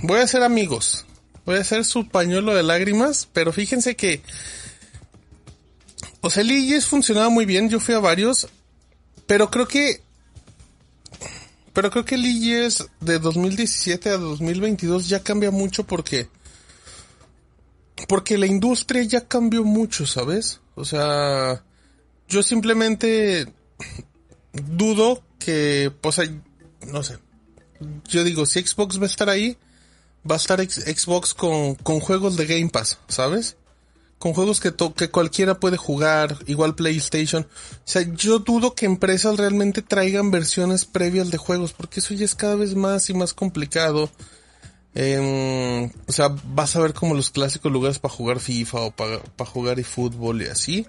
voy 0.03 0.19
a 0.19 0.27
ser 0.27 0.43
amigos. 0.43 1.05
Voy 1.45 1.57
a 1.57 1.61
hacer 1.61 1.85
su 1.85 2.07
pañuelo 2.07 2.53
de 2.53 2.63
lágrimas, 2.63 3.27
pero 3.33 3.51
fíjense 3.51 3.95
que, 3.95 4.21
o 6.21 6.29
sea, 6.29 6.43
el 6.43 6.51
IES 6.51 6.85
funcionaba 6.85 7.29
muy 7.29 7.45
bien. 7.45 7.69
Yo 7.69 7.79
fui 7.79 7.95
a 7.95 7.99
varios, 7.99 8.47
pero 9.25 9.49
creo 9.49 9.67
que, 9.67 10.01
pero 11.73 11.89
creo 11.89 12.05
que 12.05 12.15
el 12.15 12.25
IES 12.25 12.87
de 12.99 13.19
2017 13.19 14.09
a 14.09 14.17
2022 14.17 15.09
ya 15.09 15.23
cambia 15.23 15.49
mucho 15.49 15.85
porque, 15.85 16.29
porque 18.07 18.37
la 18.37 18.45
industria 18.45 19.01
ya 19.03 19.27
cambió 19.27 19.63
mucho, 19.63 20.05
¿sabes? 20.05 20.59
O 20.75 20.85
sea, 20.85 21.63
yo 22.31 22.41
simplemente 22.43 23.45
dudo 24.53 25.21
que, 25.39 25.91
pues, 26.01 26.19
hay- 26.19 26.41
no 26.87 27.03
sé. 27.03 27.17
Yo 28.07 28.23
digo, 28.23 28.45
si 28.45 28.61
Xbox 28.61 28.99
va 28.99 29.03
a 29.03 29.07
estar 29.07 29.29
ahí, 29.29 29.57
va 30.29 30.35
a 30.35 30.37
estar 30.37 30.61
Xbox 30.63 31.33
con, 31.33 31.75
con 31.75 31.99
juegos 31.99 32.37
de 32.37 32.45
Game 32.45 32.69
Pass, 32.69 32.99
¿sabes? 33.07 33.57
Con 34.19 34.33
juegos 34.33 34.59
que, 34.59 34.71
to- 34.71 34.93
que 34.93 35.09
cualquiera 35.09 35.59
puede 35.59 35.77
jugar, 35.77 36.37
igual 36.45 36.75
PlayStation. 36.75 37.43
O 37.43 37.81
sea, 37.85 38.03
yo 38.15 38.37
dudo 38.39 38.75
que 38.75 38.85
empresas 38.85 39.37
realmente 39.37 39.81
traigan 39.81 40.29
versiones 40.29 40.85
previas 40.85 41.31
de 41.31 41.37
juegos, 41.39 41.73
porque 41.73 42.01
eso 42.01 42.13
ya 42.13 42.25
es 42.25 42.35
cada 42.35 42.55
vez 42.55 42.75
más 42.75 43.09
y 43.09 43.15
más 43.15 43.33
complicado. 43.33 44.11
Em, 44.93 45.85
o 46.07 46.11
sea, 46.11 46.35
vas 46.53 46.75
a 46.75 46.79
ver 46.81 46.93
como 46.93 47.15
los 47.15 47.29
clásicos 47.31 47.71
lugares 47.71 47.97
para 47.97 48.13
jugar 48.13 48.39
FIFA 48.39 48.81
o 48.81 48.91
para, 48.91 49.19
para 49.23 49.49
jugar 49.49 49.79
y 49.79 49.83
fútbol 49.83 50.41
y 50.43 50.47
así. 50.47 50.85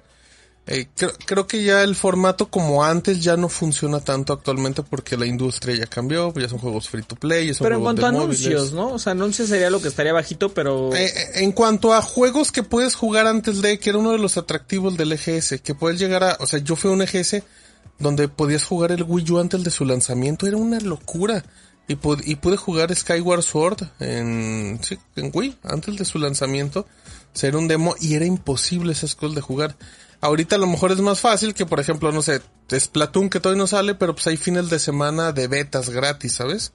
Eh, 0.64 0.86
creo, 0.96 1.10
creo 1.26 1.46
que 1.48 1.64
ya 1.64 1.82
el 1.82 1.96
formato 1.96 2.46
como 2.46 2.84
antes 2.84 3.20
ya 3.20 3.36
no 3.36 3.48
funciona 3.48 3.98
tanto 3.98 4.32
actualmente 4.32 4.84
porque 4.84 5.16
la 5.16 5.26
industria 5.26 5.74
ya 5.74 5.86
cambió, 5.86 6.32
ya 6.34 6.48
son 6.48 6.60
juegos 6.60 6.88
free 6.88 7.02
to 7.02 7.16
play, 7.16 7.48
ya 7.48 7.54
son 7.54 7.64
Pero 7.64 7.76
en 7.76 7.82
cuanto 7.82 8.06
a 8.06 8.10
anuncios, 8.10 8.54
móviles. 8.54 8.72
¿no? 8.72 8.92
O 8.92 8.98
sea, 9.00 9.10
anuncios 9.10 9.48
sería 9.48 9.70
lo 9.70 9.82
que 9.82 9.88
estaría 9.88 10.12
bajito, 10.12 10.54
pero... 10.54 10.94
Eh, 10.94 11.06
eh, 11.06 11.30
en 11.42 11.50
cuanto 11.50 11.92
a 11.92 12.00
juegos 12.00 12.52
que 12.52 12.62
puedes 12.62 12.94
jugar 12.94 13.26
antes 13.26 13.60
de, 13.60 13.80
que 13.80 13.90
era 13.90 13.98
uno 13.98 14.12
de 14.12 14.18
los 14.18 14.36
atractivos 14.36 14.96
del 14.96 15.12
EGS, 15.12 15.60
que 15.62 15.74
puedes 15.74 15.98
llegar 15.98 16.22
a, 16.22 16.36
o 16.38 16.46
sea, 16.46 16.60
yo 16.60 16.76
fui 16.76 16.90
a 16.90 16.94
un 16.94 17.02
EGS 17.02 17.42
donde 17.98 18.28
podías 18.28 18.64
jugar 18.64 18.92
el 18.92 19.02
Wii 19.02 19.30
U 19.32 19.38
antes 19.40 19.64
de 19.64 19.70
su 19.70 19.84
lanzamiento, 19.84 20.46
era 20.46 20.56
una 20.56 20.78
locura. 20.78 21.44
Y, 21.88 21.94
y 21.94 22.36
pude 22.36 22.56
jugar 22.56 22.94
Skyward 22.94 23.42
Sword 23.42 23.82
en, 23.98 24.78
sí, 24.82 24.96
en 25.16 25.32
Wii 25.34 25.58
antes 25.64 25.96
de 25.96 26.04
su 26.04 26.18
lanzamiento. 26.18 26.86
O 27.34 27.38
sea, 27.38 27.48
era 27.48 27.58
un 27.58 27.66
demo 27.66 27.96
y 28.00 28.14
era 28.14 28.24
imposible 28.24 28.92
esas 28.92 29.16
cosas 29.16 29.34
de 29.34 29.40
jugar. 29.40 29.76
Ahorita 30.22 30.54
a 30.54 30.58
lo 30.58 30.68
mejor 30.68 30.92
es 30.92 31.00
más 31.00 31.18
fácil 31.18 31.52
que, 31.52 31.66
por 31.66 31.80
ejemplo, 31.80 32.12
no 32.12 32.22
sé, 32.22 32.40
Splatoon 32.70 33.28
que 33.28 33.40
todavía 33.40 33.60
no 33.60 33.66
sale, 33.66 33.96
pero 33.96 34.14
pues 34.14 34.28
hay 34.28 34.36
fines 34.36 34.70
de 34.70 34.78
semana 34.78 35.32
de 35.32 35.48
betas 35.48 35.90
gratis, 35.90 36.34
¿sabes? 36.34 36.72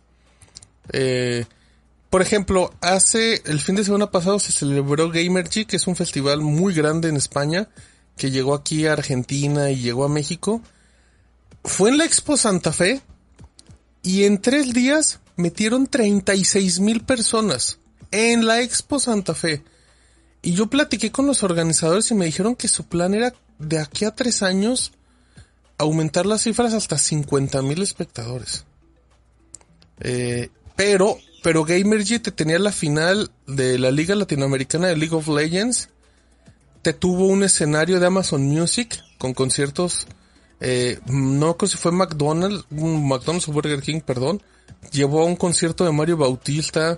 Eh, 0.92 1.46
por 2.10 2.22
ejemplo, 2.22 2.74
hace 2.82 3.42
el 3.46 3.62
fin 3.62 3.76
de 3.76 3.86
semana 3.86 4.12
pasado 4.12 4.38
se 4.40 4.52
celebró 4.52 5.10
Gamergy, 5.10 5.64
que 5.64 5.78
es 5.78 5.88
un 5.88 5.96
festival 5.96 6.42
muy 6.42 6.74
grande 6.74 7.08
en 7.08 7.16
España, 7.16 7.70
que 8.18 8.32
llegó 8.32 8.54
aquí 8.54 8.86
a 8.86 8.92
Argentina 8.92 9.72
y 9.72 9.78
llegó 9.78 10.04
a 10.04 10.10
México. 10.10 10.62
Fue 11.64 11.90
en 11.90 12.00
la 12.00 12.04
Expo 12.04 12.36
Santa 12.36 12.74
Fe 12.74 13.02
y 14.04 14.26
en 14.26 14.42
tres 14.42 14.74
días 14.74 15.22
metieron 15.38 15.88
36 15.88 16.82
mil 16.82 17.02
personas 17.02 17.80
en 18.12 18.46
la 18.46 18.60
Expo 18.62 19.00
Santa 19.00 19.34
Fe. 19.34 19.64
Y 20.42 20.54
yo 20.54 20.68
platiqué 20.68 21.12
con 21.12 21.28
los 21.28 21.44
organizadores 21.44 22.12
y 22.12 22.16
me 22.16 22.26
dijeron 22.26 22.56
que 22.56 22.68
su 22.68 22.86
plan 22.86 23.14
era 23.14 23.34
de 23.60 23.80
aquí 23.80 24.06
a 24.06 24.16
tres 24.16 24.44
años 24.44 24.92
aumentar 25.78 26.26
las 26.26 26.44
cifras 26.44 26.74
hasta 26.74 26.98
50 26.98 27.62
mil 27.62 27.82
espectadores. 27.82 28.66
Eh, 30.00 30.50
pero, 30.76 31.18
pero 31.44 31.64
Gamergy 31.64 32.20
te 32.20 32.32
tenía 32.32 32.60
la 32.60 32.72
final 32.72 33.32
de 33.48 33.80
la 33.80 33.92
Liga 33.92 34.16
Latinoamericana 34.16 34.88
de 34.88 34.98
League 34.98 35.16
of 35.16 35.28
Legends. 35.28 35.90
Te 36.82 36.94
tuvo 36.94 37.28
un 37.28 37.44
escenario 37.44 38.00
de 38.00 38.08
Amazon 38.08 38.44
Music 38.44 39.04
con 39.18 39.34
conciertos. 39.34 40.08
Eh, 40.60 41.00
no 41.08 41.58
creo 41.58 41.70
si 41.70 41.78
fue 41.78 41.92
McDonald's, 41.92 42.66
McDonald's 42.72 43.48
o 43.48 43.52
Burger 43.52 43.82
King, 43.82 44.02
perdón. 44.02 44.42
Llevó 44.92 45.22
a 45.22 45.26
un 45.26 45.36
concierto 45.36 45.84
de 45.84 45.92
Mario 45.92 46.18
Bautista. 46.18 46.98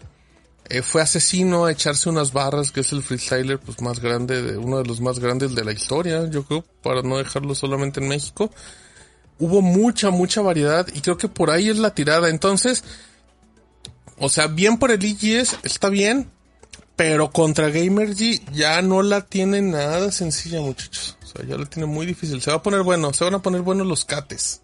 Eh, 0.69 0.83
fue 0.83 1.01
asesino 1.01 1.65
a 1.65 1.71
echarse 1.71 2.09
unas 2.09 2.31
barras, 2.31 2.71
que 2.71 2.81
es 2.81 2.91
el 2.91 3.01
freestyler 3.01 3.59
pues 3.59 3.81
más 3.81 3.99
grande, 3.99 4.43
de, 4.43 4.57
uno 4.57 4.77
de 4.77 4.85
los 4.85 5.01
más 5.01 5.17
grandes 5.17 5.55
de 5.55 5.65
la 5.65 5.71
historia, 5.71 6.29
yo 6.29 6.43
creo, 6.43 6.63
para 6.83 7.01
no 7.01 7.17
dejarlo 7.17 7.55
solamente 7.55 7.99
en 7.99 8.07
México. 8.07 8.51
Hubo 9.39 9.63
mucha, 9.63 10.11
mucha 10.11 10.41
variedad 10.41 10.85
y 10.93 11.01
creo 11.01 11.17
que 11.17 11.27
por 11.27 11.49
ahí 11.49 11.69
es 11.69 11.79
la 11.79 11.95
tirada. 11.95 12.29
Entonces, 12.29 12.83
o 14.19 14.29
sea, 14.29 14.45
bien 14.45 14.77
por 14.77 14.91
el 14.91 15.03
EGS, 15.03 15.57
está 15.63 15.89
bien, 15.89 16.29
pero 16.95 17.31
contra 17.31 17.69
Gamergy 17.69 18.41
ya 18.53 18.81
no 18.83 19.01
la 19.01 19.21
tiene 19.21 19.63
nada 19.63 20.11
sencilla, 20.11 20.61
muchachos. 20.61 21.17
O 21.23 21.25
sea, 21.25 21.45
ya 21.47 21.57
la 21.57 21.65
tiene 21.65 21.87
muy 21.87 22.05
difícil. 22.05 22.41
Se 22.43 22.51
va 22.51 22.57
a 22.57 22.61
poner 22.61 22.83
bueno, 22.83 23.11
se 23.13 23.23
van 23.23 23.33
a 23.33 23.41
poner 23.41 23.61
buenos 23.61 23.87
los 23.87 24.05
cates. 24.05 24.61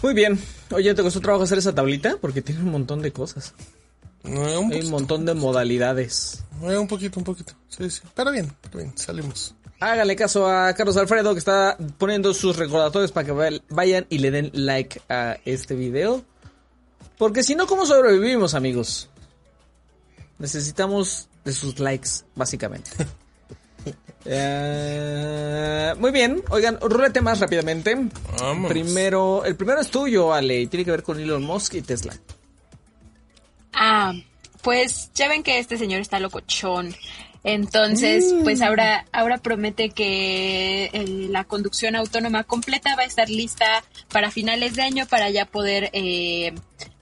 Muy 0.00 0.14
bien. 0.14 0.38
Oye, 0.70 0.94
¿te 0.94 1.02
costó 1.02 1.20
trabajo 1.20 1.42
hacer 1.42 1.58
esa 1.58 1.74
tablita? 1.74 2.18
Porque 2.20 2.40
tiene 2.40 2.62
un 2.62 2.70
montón 2.70 3.02
de 3.02 3.12
cosas. 3.12 3.52
No, 4.24 4.60
un, 4.60 4.72
Hay 4.72 4.80
un 4.82 4.90
montón 4.90 5.24
de 5.24 5.34
modalidades. 5.34 6.44
eh, 6.62 6.76
un 6.76 6.86
poquito, 6.88 7.18
un 7.20 7.24
poquito. 7.24 7.54
Sí, 7.68 7.88
sí. 7.90 8.00
Pero 8.14 8.30
bien, 8.30 8.52
pero 8.60 8.78
bien, 8.78 8.92
salimos. 8.96 9.54
Háganle 9.80 10.14
caso 10.14 10.46
a 10.46 10.74
Carlos 10.74 10.96
Alfredo 10.98 11.32
que 11.32 11.38
está 11.38 11.76
poniendo 11.96 12.34
sus 12.34 12.56
recordatorios 12.56 13.12
para 13.12 13.24
que 13.26 13.32
va- 13.32 13.48
vayan 13.70 14.06
y 14.10 14.18
le 14.18 14.30
den 14.30 14.50
like 14.52 15.00
a 15.08 15.38
este 15.46 15.74
video. 15.74 16.22
Porque 17.16 17.42
si 17.42 17.54
no, 17.54 17.66
¿cómo 17.66 17.86
sobrevivimos, 17.86 18.52
amigos? 18.54 19.08
Necesitamos 20.38 21.28
de 21.44 21.52
sus 21.52 21.78
likes, 21.78 22.08
básicamente. 22.34 22.90
Eh, 24.26 25.94
muy 25.98 26.10
bien, 26.10 26.42
oigan, 26.50 26.78
rulete 26.80 27.22
más 27.22 27.40
rápidamente. 27.40 27.96
Vamos. 28.38 28.70
Primero, 28.70 29.44
el 29.46 29.56
primero 29.56 29.80
es 29.80 29.88
tuyo, 29.90 30.34
Ale, 30.34 30.60
y 30.60 30.66
tiene 30.66 30.84
que 30.84 30.90
ver 30.90 31.02
con 31.02 31.18
Elon 31.18 31.42
Musk 31.42 31.74
y 31.76 31.82
Tesla. 31.82 32.14
Ah, 33.72 34.14
pues 34.62 35.10
ya 35.14 35.28
ven 35.28 35.42
que 35.42 35.58
este 35.58 35.78
señor 35.78 36.00
está 36.00 36.20
locochón. 36.20 36.94
Entonces, 37.42 38.34
pues 38.42 38.60
ahora, 38.60 39.06
ahora 39.12 39.38
promete 39.38 39.90
que 39.90 40.90
eh, 40.92 41.06
la 41.30 41.44
conducción 41.44 41.96
autónoma 41.96 42.44
completa 42.44 42.94
va 42.96 43.02
a 43.02 43.06
estar 43.06 43.30
lista 43.30 43.82
para 44.12 44.30
finales 44.30 44.76
de 44.76 44.82
año 44.82 45.06
para 45.06 45.30
ya 45.30 45.46
poder 45.46 45.88
eh, 45.94 46.52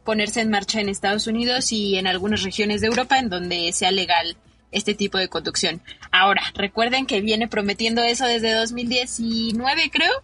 ponerse 0.04 0.40
en 0.40 0.50
marcha 0.50 0.80
en 0.80 0.88
Estados 0.88 1.26
Unidos 1.26 1.72
y 1.72 1.96
en 1.96 2.06
algunas 2.06 2.44
regiones 2.44 2.80
de 2.80 2.86
Europa 2.86 3.18
en 3.18 3.30
donde 3.30 3.72
sea 3.72 3.90
legal 3.90 4.36
este 4.70 4.94
tipo 4.94 5.18
de 5.18 5.28
conducción. 5.28 5.82
Ahora, 6.12 6.42
recuerden 6.54 7.04
que 7.06 7.20
viene 7.20 7.48
prometiendo 7.48 8.02
eso 8.02 8.24
desde 8.26 8.52
2019, 8.52 9.90
creo. 9.90 10.22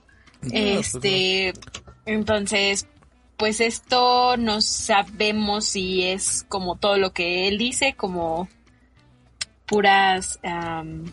Este, 0.52 1.54
entonces, 2.06 2.86
pues 3.36 3.60
esto 3.60 4.36
no 4.36 4.60
sabemos 4.60 5.64
si 5.66 6.04
es 6.04 6.44
como 6.48 6.76
todo 6.76 6.96
lo 6.98 7.12
que 7.12 7.48
él 7.48 7.58
dice, 7.58 7.94
como 7.96 8.48
puras, 9.66 10.38
am, 10.42 11.12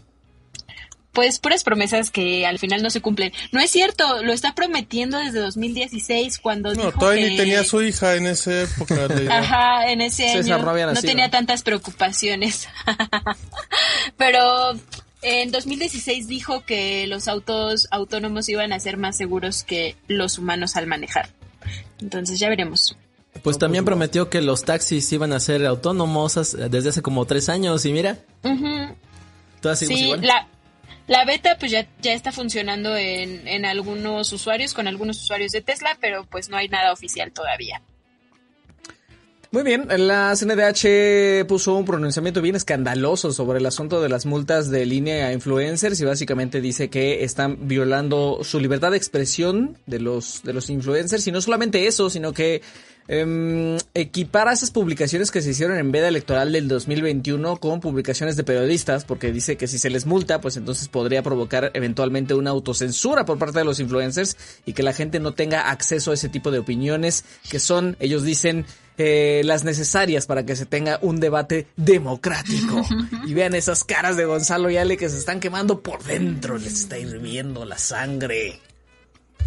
pues 1.13 1.39
puras 1.39 1.63
promesas 1.63 2.09
que 2.11 2.45
al 2.45 2.59
final 2.59 2.81
no 2.83 2.89
se 2.89 3.01
cumplen. 3.01 3.33
No 3.51 3.59
es 3.59 3.69
cierto, 3.71 4.23
lo 4.23 4.33
está 4.33 4.55
prometiendo 4.55 5.17
desde 5.17 5.39
2016 5.39 6.39
cuando 6.39 6.73
No, 6.73 6.85
dijo 6.85 6.99
todavía 6.99 7.25
que... 7.25 7.29
ni 7.31 7.37
tenía 7.37 7.63
su 7.63 7.81
hija 7.81 8.15
en 8.15 8.27
esa 8.27 8.61
época. 8.61 9.07
Ajá, 9.29 9.91
en 9.91 10.01
ese 10.01 10.29
César 10.29 10.53
año 10.55 10.65
no 10.65 10.71
había 10.71 10.85
no 10.85 10.93
nacido. 10.93 11.11
tenía 11.11 11.29
tantas 11.29 11.63
preocupaciones. 11.63 12.69
Pero 14.17 14.73
en 15.21 15.51
2016 15.51 16.27
dijo 16.27 16.63
que 16.65 17.07
los 17.07 17.27
autos 17.27 17.87
autónomos 17.91 18.47
iban 18.47 18.71
a 18.73 18.79
ser 18.79 18.97
más 18.97 19.17
seguros 19.17 19.63
que 19.63 19.95
los 20.07 20.37
humanos 20.37 20.75
al 20.75 20.87
manejar. 20.87 21.29
Entonces 22.01 22.39
ya 22.39 22.49
veremos. 22.49 22.95
Pues 23.43 23.57
también 23.57 23.85
prometió 23.85 24.29
que 24.29 24.41
los 24.41 24.63
taxis 24.65 25.11
iban 25.13 25.31
a 25.33 25.39
ser 25.39 25.65
autónomos 25.65 26.37
as- 26.37 26.57
desde 26.69 26.89
hace 26.89 27.01
como 27.01 27.25
tres 27.25 27.47
años 27.49 27.85
y 27.85 27.93
mira, 27.93 28.17
Ujú. 28.43 28.95
todas 29.61 29.79
seguimos 29.79 29.99
Sí, 29.99 30.05
igual. 30.05 30.21
la, 30.21 30.47
la 31.07 31.25
beta 31.25 31.57
pues 31.57 31.71
ya, 31.71 31.87
ya 32.01 32.13
está 32.13 32.31
funcionando 32.31 32.95
en, 32.97 33.47
en 33.47 33.65
algunos 33.65 34.31
usuarios, 34.33 34.73
con 34.73 34.87
algunos 34.87 35.21
usuarios 35.21 35.53
de 35.53 35.61
Tesla, 35.61 35.97
pero 36.01 36.25
pues 36.25 36.49
no 36.49 36.57
hay 36.57 36.67
nada 36.67 36.91
oficial 36.91 37.31
todavía. 37.31 37.81
Muy 39.53 39.63
bien, 39.63 39.85
la 39.89 40.33
CNDH 40.33 41.45
puso 41.45 41.75
un 41.75 41.83
pronunciamiento 41.83 42.41
bien 42.41 42.55
escandaloso 42.55 43.33
sobre 43.33 43.59
el 43.59 43.65
asunto 43.65 44.01
de 44.01 44.07
las 44.07 44.25
multas 44.25 44.69
de 44.71 44.85
línea 44.85 45.27
a 45.27 45.33
influencers 45.33 45.99
y 45.99 46.05
básicamente 46.05 46.61
dice 46.61 46.89
que 46.89 47.25
están 47.25 47.67
violando 47.67 48.39
su 48.43 48.61
libertad 48.61 48.91
de 48.91 48.97
expresión 48.97 49.77
de 49.87 49.99
los, 49.99 50.41
de 50.43 50.53
los 50.53 50.69
influencers. 50.69 51.27
Y 51.27 51.33
no 51.33 51.41
solamente 51.41 51.85
eso, 51.85 52.09
sino 52.09 52.31
que 52.31 52.61
em, 53.11 53.77
equipara 53.93 54.53
esas 54.53 54.71
publicaciones 54.71 55.31
que 55.31 55.41
se 55.41 55.49
hicieron 55.49 55.77
en 55.77 55.91
veda 55.91 56.07
electoral 56.07 56.51
del 56.53 56.67
2021 56.67 57.57
con 57.57 57.81
publicaciones 57.81 58.37
de 58.37 58.43
periodistas 58.43 59.03
porque 59.03 59.33
dice 59.33 59.57
que 59.57 59.67
si 59.67 59.77
se 59.77 59.89
les 59.89 60.05
multa 60.05 60.39
pues 60.39 60.55
entonces 60.55 60.87
podría 60.87 61.21
provocar 61.21 61.71
eventualmente 61.73 62.33
una 62.33 62.51
autocensura 62.51 63.25
por 63.25 63.37
parte 63.37 63.59
de 63.59 63.65
los 63.65 63.79
influencers 63.81 64.37
y 64.65 64.73
que 64.73 64.83
la 64.83 64.93
gente 64.93 65.19
no 65.19 65.33
tenga 65.33 65.69
acceso 65.69 66.11
a 66.11 66.13
ese 66.13 66.29
tipo 66.29 66.51
de 66.51 66.59
opiniones 66.59 67.25
que 67.49 67.59
son, 67.59 67.97
ellos 67.99 68.23
dicen, 68.23 68.65
eh, 68.97 69.41
las 69.45 69.63
necesarias 69.63 70.25
para 70.25 70.45
que 70.45 70.55
se 70.55 70.65
tenga 70.65 70.99
un 71.01 71.19
debate 71.19 71.67
democrático. 71.75 72.85
Y 73.25 73.33
vean 73.33 73.55
esas 73.55 73.83
caras 73.83 74.17
de 74.17 74.25
Gonzalo 74.25 74.69
y 74.69 74.77
Ale 74.77 74.97
que 74.97 75.07
se 75.07 75.17
están 75.17 75.39
quemando 75.39 75.81
por 75.81 76.03
dentro, 76.03 76.57
les 76.57 76.73
está 76.73 76.97
hirviendo 76.97 77.65
la 77.65 77.77
sangre. 77.77 78.59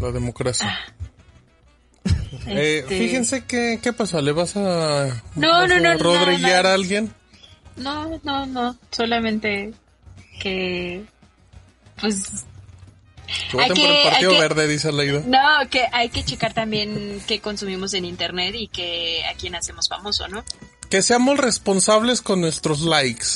La 0.00 0.10
democracia. 0.10 0.72
Eh, 2.46 2.80
Este, 2.80 2.98
fíjense 2.98 3.44
que, 3.46 3.78
¿qué 3.82 3.92
pasó? 3.94 4.20
¿Le 4.20 4.32
vas 4.32 4.54
a, 4.56 5.22
No, 5.34 5.48
vas 5.48 5.68
no, 5.68 5.74
a 5.76 5.94
no, 5.96 6.38
nada. 6.38 6.70
a 6.70 6.74
alguien? 6.74 7.12
No, 7.76 8.20
no, 8.22 8.44
no, 8.46 8.78
solamente 8.90 9.72
que 10.40 11.04
pues 12.00 12.44
Que 13.50 13.58
Hay 13.60 13.68
voten 13.70 13.74
que- 13.76 13.82
por 13.82 13.90
el 13.96 14.02
Partido 14.10 14.30
hay 14.30 14.36
que- 14.36 14.42
Verde, 14.42 14.68
dice 14.68 14.92
Leida. 14.92 15.22
no, 15.26 15.70
que 15.70 15.84
hay 15.92 16.10
que 16.10 16.22
checar 16.22 16.52
también 16.52 17.22
qué 17.26 17.40
consumimos 17.40 17.94
en 17.94 18.04
internet 18.04 18.54
y 18.56 18.68
que 18.68 19.24
a 19.24 19.34
quién 19.34 19.54
hacemos 19.54 19.88
famoso, 19.88 20.28
¿no? 20.28 20.44
Que 20.90 21.00
seamos 21.00 21.38
responsables 21.38 22.20
con 22.20 22.42
nuestros 22.42 22.82
likes. 22.82 23.26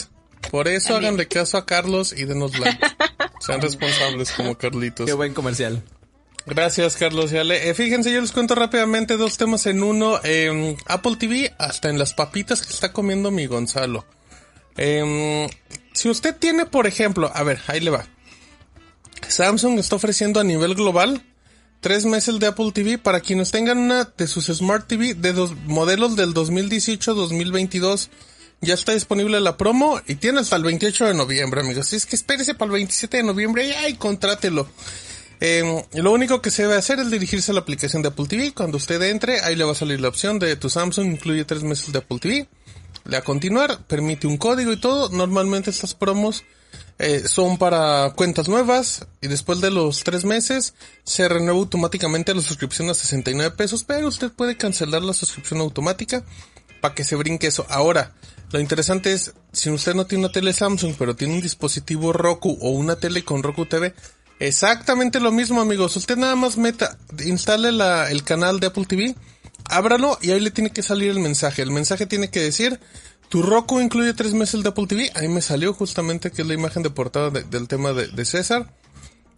Por 0.51 0.69
eso 0.69 0.89
También. 0.95 1.15
háganle 1.15 1.29
caso 1.29 1.57
a 1.57 1.65
Carlos 1.67 2.13
y 2.17 2.25
denos 2.27 2.59
like. 2.59 2.79
Sean 3.41 3.61
responsables 3.63 4.31
como 4.33 4.57
Carlitos. 4.59 5.07
Qué 5.07 5.13
buen 5.15 5.33
comercial. 5.33 5.83
Gracias, 6.49 6.97
Carlos 6.97 7.31
y. 7.31 7.37
Eh, 7.37 7.75
fíjense, 7.75 8.11
yo 8.11 8.23
les 8.23 8.33
cuento 8.33 8.55
rápidamente 8.55 9.19
dos 9.19 9.37
temas 9.37 9.67
en 9.67 9.83
uno. 9.83 10.19
Eh, 10.25 10.77
Apple 10.87 11.17
TV, 11.17 11.55
hasta 11.59 11.91
en 11.91 11.99
las 11.99 12.15
papitas 12.15 12.63
que 12.63 12.73
está 12.73 12.91
comiendo 12.91 13.31
mi 13.31 13.45
Gonzalo. 13.45 14.07
Eh, 14.79 15.47
si 15.93 16.09
usted 16.09 16.35
tiene, 16.35 16.65
por 16.65 16.87
ejemplo, 16.87 17.31
a 17.35 17.43
ver, 17.43 17.61
ahí 17.67 17.81
le 17.81 17.91
va. 17.91 18.07
Samsung 19.29 19.79
está 19.79 19.97
ofreciendo 19.97 20.41
a 20.41 20.45
nivel 20.45 20.75
global 20.75 21.23
tres 21.81 22.07
meses 22.07 22.39
de 22.39 22.47
Apple 22.47 22.73
TV 22.73 22.97
para 22.97 23.21
quienes 23.21 23.51
tengan 23.51 23.77
una 23.77 24.05
de 24.05 24.27
sus 24.27 24.47
Smart 24.47 24.87
TV 24.87 25.13
de 25.15 25.35
dos 25.35 25.55
modelos 25.67 26.17
del 26.17 26.33
2018-2022. 26.33 28.09
Ya 28.63 28.73
está 28.73 28.93
disponible 28.93 29.39
la 29.41 29.59
promo 29.59 30.01
y 30.07 30.15
tiene 30.15 30.41
hasta 30.41 30.57
el 30.57 30.63
28 30.63 31.07
de 31.09 31.15
noviembre, 31.15 31.61
amigos. 31.61 31.87
Así 31.87 31.97
es 31.97 32.07
que 32.07 32.17
espérese 32.17 32.55
para 32.55 32.69
el 32.69 32.73
27 32.73 33.19
de 33.19 33.23
noviembre 33.23 33.69
y 33.69 33.73
ay, 33.73 33.95
contrátelo. 33.97 34.67
Eh, 35.41 35.85
lo 35.95 36.13
único 36.13 36.43
que 36.43 36.51
se 36.51 36.63
debe 36.63 36.75
hacer 36.75 36.99
es 36.99 37.11
dirigirse 37.11 37.53
a 37.53 37.55
la 37.55 37.61
aplicación 37.61 38.03
de 38.03 38.09
Apple 38.09 38.27
TV. 38.27 38.53
Cuando 38.53 38.77
usted 38.77 39.01
entre, 39.03 39.41
ahí 39.41 39.55
le 39.55 39.65
va 39.65 39.73
a 39.73 39.77
salir 39.77 40.01
la 40.01 40.09
opción 40.09 40.39
de 40.39 40.57
tu 40.57 40.69
Samsung, 40.69 41.07
incluye 41.13 41.45
tres 41.45 41.63
meses 41.63 41.93
de 41.93 41.99
Apple 41.99 42.19
TV. 42.19 42.49
Le 43.05 43.17
a 43.17 43.23
continuar, 43.23 43.87
permite 43.87 44.27
un 44.27 44.37
código 44.37 44.73
y 44.73 44.77
todo. 44.77 45.09
Normalmente 45.11 45.71
estas 45.71 45.95
promos 45.95 46.45
eh, 46.99 47.29
son 47.29 47.59
para 47.59 48.13
cuentas 48.17 48.49
nuevas 48.49 49.07
y 49.21 49.29
después 49.29 49.61
de 49.61 49.71
los 49.71 50.03
tres 50.03 50.25
meses 50.25 50.75
se 51.05 51.29
renueva 51.29 51.61
automáticamente 51.61 52.35
la 52.35 52.43
suscripción 52.43 52.91
a 52.91 52.95
69 52.95 53.55
pesos, 53.57 53.85
pero 53.85 54.09
usted 54.09 54.33
puede 54.33 54.57
cancelar 54.57 55.03
la 55.03 55.13
suscripción 55.13 55.61
automática 55.61 56.25
para 56.81 56.95
que 56.95 57.05
se 57.05 57.15
brinque 57.15 57.47
eso. 57.47 57.65
Ahora, 57.69 58.15
lo 58.51 58.61
interesante 58.61 59.13
es, 59.13 59.33
si 59.53 59.71
usted 59.71 59.95
no 59.95 60.07
tiene 60.07 60.25
una 60.25 60.33
tele 60.33 60.53
Samsung, 60.53 60.95
pero 60.99 61.15
tiene 61.15 61.35
un 61.35 61.41
dispositivo 61.41 62.13
Roku 62.13 62.59
o 62.61 62.71
una 62.71 62.97
tele 62.97 63.25
con 63.25 63.43
Roku 63.43 63.67
TV, 63.67 63.95
exactamente 64.41 65.21
lo 65.21 65.33
mismo 65.33 65.61
amigos. 65.61 65.97
Usted 65.97 66.17
nada 66.17 66.37
más 66.37 66.57
meta, 66.57 66.99
instale 67.25 67.73
la, 67.73 68.11
el 68.11 68.23
canal 68.25 68.61
de 68.61 68.69
Apple 68.69 68.87
TV, 68.87 69.15
ábralo 69.65 70.19
y 70.23 70.31
ahí 70.31 70.41
le 70.41 70.51
tiene 70.51 70.71
que 70.71 70.83
salir 70.83 71.11
el 71.11 71.21
mensaje. 71.21 71.63
El 71.63 71.71
mensaje 71.71 72.07
tiene 72.07 72.31
que 72.31 72.41
decir, 72.41 72.79
tu 73.29 73.43
Roku 73.43 73.81
incluye 73.81 74.15
tres 74.15 74.33
meses 74.35 74.63
de 74.63 74.69
Apple 74.71 74.87
TV. 74.87 75.11
Ahí 75.15 75.29
me 75.29 75.43
salió 75.43 75.75
justamente 75.75 76.31
que 76.31 76.43
es 76.43 76.49
la 76.49 76.55
imagen 76.55 76.83
de 76.83 76.91
portada 76.91 77.31
de- 77.31 77.45
del 77.45 77.69
tema 77.69 77.93
de, 77.93 78.09
de 78.09 78.25
César. 78.25 78.73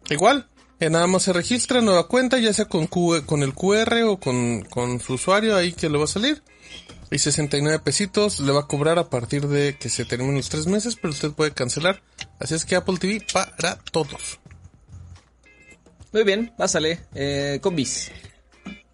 Igual, 0.09 0.48
eh, 0.81 0.90
nada 0.90 1.06
más 1.06 1.22
se 1.24 1.32
registra 1.32 1.81
nueva 1.81 2.09
cuenta, 2.09 2.39
ya 2.39 2.52
sea 2.52 2.64
con, 2.66 2.86
Q- 2.86 3.24
con 3.27 3.43
el 3.43 3.55
QR 3.55 4.02
o 4.06 4.18
con, 4.18 4.62
con 4.62 5.01
su 5.01 5.14
usuario 5.14 5.56
ahí 5.56 5.72
que 5.72 5.89
le 5.89 5.98
va 5.98 6.05
a 6.05 6.09
salir. 6.09 6.43
Y 7.12 7.18
69 7.18 7.81
pesitos 7.81 8.39
le 8.39 8.52
va 8.52 8.60
a 8.60 8.66
cobrar 8.68 8.98
a 9.01 9.10
partir 9.10 9.48
de 9.48 9.77
que 9.77 9.89
se 9.89 10.05
terminen 10.05 10.36
los 10.36 10.48
tres 10.48 10.66
meses, 10.66 10.94
pero 10.94 11.12
usted 11.12 11.32
puede 11.32 11.51
cancelar. 11.52 12.02
Así 12.39 12.55
es 12.55 12.64
que 12.64 12.77
Apple 12.77 12.98
TV 12.98 13.24
para 13.32 13.78
todos. 13.90 14.39
Muy 16.12 16.24
bien, 16.24 16.53
pásale, 16.57 17.01
eh, 17.15 17.59
con 17.62 17.77
bis. 17.77 18.11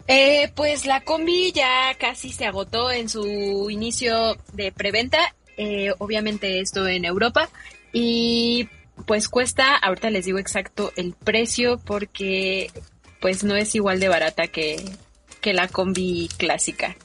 Eh, 0.09 0.53
pues 0.55 0.87
la 0.87 1.01
combi 1.01 1.51
ya 1.53 1.95
casi 1.99 2.33
se 2.33 2.45
agotó 2.45 2.91
en 2.93 3.09
su 3.09 3.69
inicio 3.71 4.37
de 4.53 4.71
preventa, 4.71 5.35
eh, 5.57 5.93
obviamente 5.99 6.61
esto 6.61 6.87
en 6.87 7.05
Europa, 7.05 7.49
y 7.93 8.69
pues 9.07 9.29
cuesta, 9.29 9.77
ahorita 9.77 10.11
les 10.11 10.27
digo 10.27 10.39
exacto 10.39 10.93
el 10.97 11.15
precio 11.15 11.79
porque 11.79 12.71
pues 13.21 13.43
no 13.43 13.57
es 13.57 13.75
igual 13.75 13.99
de 13.99 14.09
barata 14.09 14.47
que, 14.47 14.77
que 15.41 15.55
la 15.55 15.69
combi 15.69 16.29
clásica. 16.37 16.97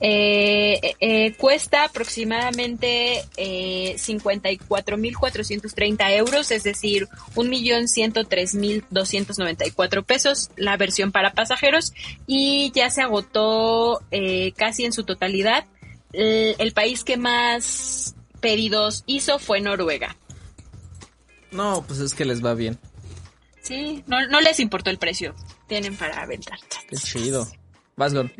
Eh, 0.00 0.80
eh, 0.82 0.96
eh, 1.00 1.34
cuesta 1.34 1.84
aproximadamente 1.84 3.22
eh, 3.36 3.94
54.430 3.96 6.16
euros, 6.16 6.50
es 6.50 6.64
decir, 6.64 7.08
1.103.294 7.34 10.04
pesos 10.04 10.50
la 10.56 10.76
versión 10.76 11.12
para 11.12 11.32
pasajeros 11.32 11.92
y 12.26 12.72
ya 12.74 12.90
se 12.90 13.02
agotó 13.02 14.02
eh, 14.10 14.52
casi 14.56 14.84
en 14.84 14.92
su 14.92 15.04
totalidad. 15.04 15.64
El, 16.12 16.56
el 16.58 16.72
país 16.72 17.04
que 17.04 17.16
más 17.16 18.16
pedidos 18.40 19.04
hizo 19.06 19.38
fue 19.38 19.60
Noruega. 19.60 20.16
No, 21.50 21.84
pues 21.86 22.00
es 22.00 22.14
que 22.14 22.24
les 22.24 22.44
va 22.44 22.54
bien. 22.54 22.78
Sí, 23.62 24.02
no, 24.06 24.26
no 24.26 24.40
les 24.40 24.58
importó 24.60 24.90
el 24.90 24.98
precio. 24.98 25.34
Tienen 25.68 25.96
para 25.96 26.20
aventar. 26.20 26.58
Qué 26.88 26.96
chido. 26.96 27.48
Vas, 27.96 28.12
Gon. 28.12 28.32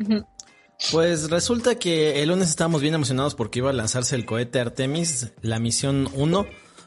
Pues 0.91 1.29
resulta 1.29 1.75
que 1.75 2.21
el 2.21 2.29
lunes 2.29 2.49
estábamos 2.49 2.81
bien 2.81 2.93
emocionados 2.93 3.35
porque 3.35 3.59
iba 3.59 3.69
a 3.69 3.73
lanzarse 3.73 4.15
el 4.15 4.25
cohete 4.25 4.59
Artemis, 4.59 5.31
la 5.41 5.59
misión 5.59 6.09
1, 6.13 6.45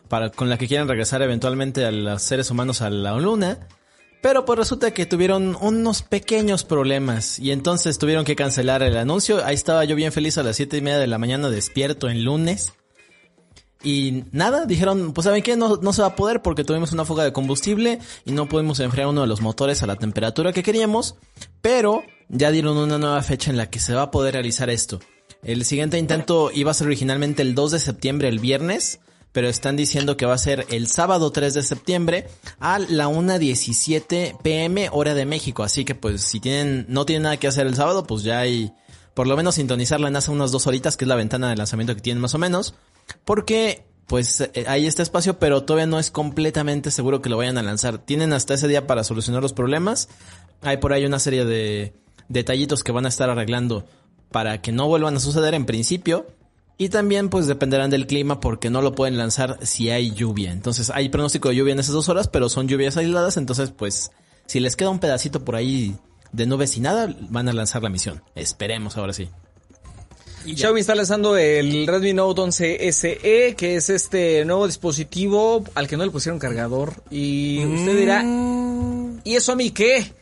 para, 0.08 0.30
con 0.30 0.48
la 0.48 0.58
que 0.58 0.68
quieren 0.68 0.88
regresar 0.88 1.22
eventualmente 1.22 1.84
a 1.84 1.90
los 1.90 2.22
seres 2.22 2.50
humanos 2.50 2.82
a 2.82 2.90
la 2.90 3.16
luna. 3.16 3.66
Pero 4.20 4.44
pues 4.44 4.58
resulta 4.58 4.90
que 4.92 5.06
tuvieron 5.06 5.56
unos 5.60 6.02
pequeños 6.02 6.64
problemas 6.64 7.38
y 7.38 7.52
entonces 7.52 7.98
tuvieron 7.98 8.24
que 8.24 8.34
cancelar 8.36 8.82
el 8.82 8.96
anuncio. 8.96 9.44
Ahí 9.44 9.54
estaba 9.54 9.84
yo 9.84 9.94
bien 9.94 10.12
feliz 10.12 10.38
a 10.38 10.42
las 10.42 10.56
siete 10.56 10.76
y 10.76 10.80
media 10.80 10.98
de 10.98 11.06
la 11.06 11.18
mañana 11.18 11.50
despierto 11.50 12.10
en 12.10 12.24
lunes. 12.24 12.72
Y 13.84 14.24
nada, 14.32 14.66
dijeron, 14.66 15.12
pues 15.12 15.24
saben 15.24 15.42
qué, 15.42 15.56
no, 15.56 15.76
no 15.76 15.92
se 15.92 16.02
va 16.02 16.08
a 16.08 16.16
poder 16.16 16.42
porque 16.42 16.64
tuvimos 16.64 16.92
una 16.92 17.04
fuga 17.04 17.22
de 17.22 17.32
combustible 17.32 18.00
y 18.24 18.32
no 18.32 18.48
pudimos 18.48 18.80
enfriar 18.80 19.06
uno 19.06 19.20
de 19.20 19.28
los 19.28 19.40
motores 19.40 19.84
a 19.84 19.86
la 19.86 19.94
temperatura 19.94 20.52
que 20.52 20.64
queríamos. 20.64 21.14
Pero 21.62 22.02
ya 22.28 22.50
dieron 22.50 22.76
una 22.76 22.98
nueva 22.98 23.22
fecha 23.22 23.50
en 23.50 23.56
la 23.56 23.70
que 23.70 23.80
se 23.80 23.94
va 23.94 24.02
a 24.02 24.10
poder 24.10 24.34
realizar 24.34 24.70
esto. 24.70 25.00
El 25.42 25.64
siguiente 25.64 25.98
intento 25.98 26.50
iba 26.52 26.70
a 26.70 26.74
ser 26.74 26.88
originalmente 26.88 27.42
el 27.42 27.54
2 27.54 27.72
de 27.72 27.78
septiembre, 27.78 28.28
el 28.28 28.38
viernes, 28.38 29.00
pero 29.32 29.48
están 29.48 29.76
diciendo 29.76 30.16
que 30.16 30.26
va 30.26 30.34
a 30.34 30.38
ser 30.38 30.66
el 30.70 30.88
sábado 30.88 31.30
3 31.30 31.54
de 31.54 31.62
septiembre 31.62 32.26
a 32.58 32.78
la 32.78 33.08
1.17 33.08 34.40
pm 34.42 34.88
hora 34.92 35.14
de 35.14 35.26
México. 35.26 35.62
Así 35.62 35.84
que 35.84 35.94
pues 35.94 36.22
si 36.22 36.40
tienen, 36.40 36.86
no 36.88 37.06
tienen 37.06 37.24
nada 37.24 37.36
que 37.36 37.46
hacer 37.46 37.66
el 37.66 37.76
sábado, 37.76 38.04
pues 38.04 38.22
ya 38.22 38.40
hay 38.40 38.72
por 39.14 39.26
lo 39.26 39.36
menos 39.36 39.56
sintonizarla 39.56 40.08
en 40.08 40.16
hace 40.16 40.30
unas 40.30 40.52
dos 40.52 40.66
horitas, 40.66 40.96
que 40.96 41.04
es 41.04 41.08
la 41.08 41.16
ventana 41.16 41.50
de 41.50 41.56
lanzamiento 41.56 41.94
que 41.94 42.00
tienen 42.00 42.20
más 42.20 42.34
o 42.34 42.38
menos. 42.38 42.74
Porque 43.24 43.84
pues 44.06 44.40
eh, 44.40 44.64
hay 44.66 44.86
este 44.86 45.02
espacio, 45.02 45.38
pero 45.38 45.64
todavía 45.64 45.86
no 45.86 45.98
es 45.98 46.10
completamente 46.10 46.90
seguro 46.90 47.20
que 47.20 47.28
lo 47.28 47.36
vayan 47.36 47.58
a 47.58 47.62
lanzar. 47.62 47.98
Tienen 47.98 48.32
hasta 48.32 48.54
ese 48.54 48.68
día 48.68 48.86
para 48.86 49.04
solucionar 49.04 49.42
los 49.42 49.52
problemas. 49.52 50.08
Hay 50.62 50.78
por 50.78 50.92
ahí 50.92 51.04
una 51.04 51.18
serie 51.18 51.44
de 51.44 51.94
detallitos 52.28 52.84
que 52.84 52.92
van 52.92 53.06
a 53.06 53.08
estar 53.08 53.30
arreglando 53.30 53.84
para 54.30 54.60
que 54.60 54.72
no 54.72 54.86
vuelvan 54.86 55.16
a 55.16 55.20
suceder 55.20 55.54
en 55.54 55.66
principio. 55.66 56.26
Y 56.80 56.90
también 56.90 57.28
pues 57.28 57.48
dependerán 57.48 57.90
del 57.90 58.06
clima 58.06 58.38
porque 58.38 58.70
no 58.70 58.82
lo 58.82 58.94
pueden 58.94 59.18
lanzar 59.18 59.58
si 59.62 59.90
hay 59.90 60.12
lluvia. 60.12 60.52
Entonces 60.52 60.90
hay 60.90 61.08
pronóstico 61.08 61.48
de 61.48 61.56
lluvia 61.56 61.72
en 61.72 61.80
esas 61.80 61.94
dos 61.94 62.08
horas, 62.08 62.28
pero 62.28 62.48
son 62.48 62.68
lluvias 62.68 62.96
aisladas. 62.96 63.36
Entonces 63.36 63.72
pues 63.76 64.12
si 64.46 64.60
les 64.60 64.76
queda 64.76 64.90
un 64.90 65.00
pedacito 65.00 65.44
por 65.44 65.56
ahí 65.56 65.96
de 66.32 66.46
nubes 66.46 66.76
y 66.76 66.80
nada, 66.80 67.14
van 67.30 67.48
a 67.48 67.52
lanzar 67.52 67.82
la 67.82 67.88
misión. 67.88 68.22
Esperemos 68.34 68.96
ahora 68.96 69.12
sí. 69.12 69.28
Y 70.44 70.56
Xiaomi 70.56 70.80
está 70.80 70.94
lanzando 70.94 71.36
el 71.36 71.86
Redmi 71.86 72.14
Note 72.14 72.40
11 72.40 72.92
SE, 72.92 73.54
que 73.56 73.76
es 73.76 73.90
este 73.90 74.44
nuevo 74.44 74.66
dispositivo 74.66 75.64
al 75.74 75.88
que 75.88 75.96
no 75.96 76.04
le 76.04 76.10
pusieron 76.10 76.38
cargador. 76.38 76.94
Y 77.10 77.64
usted 77.66 77.98
dirá, 77.98 78.22
¿y 79.24 79.34
eso 79.34 79.52
a 79.52 79.56
mí 79.56 79.70
qué? 79.72 80.12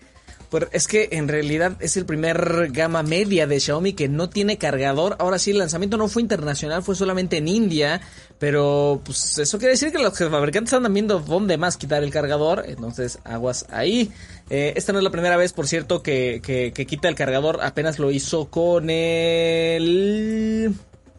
Pues 0.51 0.67
es 0.73 0.87
que 0.87 1.09
en 1.13 1.29
realidad 1.29 1.77
es 1.81 1.97
el 1.97 2.07
primer 2.07 2.71
gama 2.71 3.03
media 3.03 3.47
de 3.47 3.59
Xiaomi 3.59 3.95
que 3.95 4.09
no 4.09 4.29
tiene 4.29 4.59
cargador. 4.59 5.17
Ahora 5.19 5.39
sí, 5.39 5.51
el 5.51 5.59
lanzamiento 5.59 5.97
no 5.97 6.09
fue 6.09 6.23
internacional, 6.23 6.83
fue 6.83 6.95
solamente 6.95 7.39
en 7.39 7.49
India. 7.49 8.01
Pero 8.39 9.01
pues 9.05 9.39
eso 9.39 9.59
quiere 9.59 9.73
decir 9.73 9.91
que 9.91 9.99
los 9.99 10.17
fabricantes 10.17 10.73
andan 10.73 10.93
viendo 10.93 11.19
dónde 11.21 11.57
más 11.57 11.77
quitar 11.77 12.05
el 12.05 12.11
cargador. 12.11 12.65
Entonces, 12.67 13.19
aguas 13.25 13.67
ahí. 13.71 14.13
Eh, 14.51 14.75
esta 14.77 14.93
no 14.93 14.99
es 14.99 15.05
la 15.05 15.11
primera 15.11 15.37
vez, 15.37 15.53
por 15.53 15.67
cierto, 15.67 16.03
que, 16.03 16.41
que, 16.45 16.73
que 16.73 16.87
quita 16.87 17.09
el 17.09 17.15
cargador. 17.15 17.61
Apenas 17.63 17.99
lo 17.99 18.11
hizo 18.11 18.49
con 18.51 18.91
el... 18.91 20.75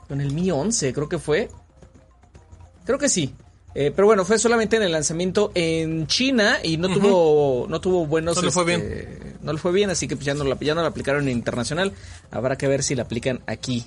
Con 0.08 0.22
el 0.22 0.32
Mi 0.34 0.52
11, 0.52 0.94
creo 0.94 1.10
que 1.10 1.20
fue. 1.20 1.50
Creo 2.86 2.98
que 2.98 3.10
sí. 3.10 3.34
Eh, 3.80 3.92
pero 3.96 4.08
bueno, 4.08 4.26
fue 4.26 4.40
solamente 4.40 4.76
en 4.78 4.82
el 4.82 4.92
lanzamiento 4.92 5.52
en 5.54 6.08
China 6.08 6.58
y 6.64 6.78
no 6.78 6.90
tuvo 6.90 7.68
no 7.70 7.80
tuvo 7.80 8.08
buenos. 8.08 8.36
No 8.36 8.42
le 8.42 8.50
fue 8.50 8.74
este, 8.74 9.36
No 9.44 9.54
le 9.54 9.60
fue 9.60 9.72
bien, 9.72 9.92
así 9.92 10.08
que 10.08 10.16
pues 10.16 10.26
ya 10.26 10.34
no, 10.34 10.46
la, 10.46 10.58
ya 10.60 10.74
no 10.74 10.82
la 10.82 10.88
aplicaron 10.88 11.28
en 11.28 11.38
internacional. 11.38 11.94
Habrá 12.32 12.58
que 12.58 12.68
ver 12.68 12.82
si 12.82 12.96
la 12.96 13.04
aplican 13.04 13.42
aquí. 13.46 13.86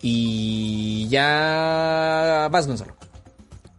Y 0.00 1.08
ya 1.10 2.48
vas, 2.50 2.66
Gonzalo. 2.66 2.96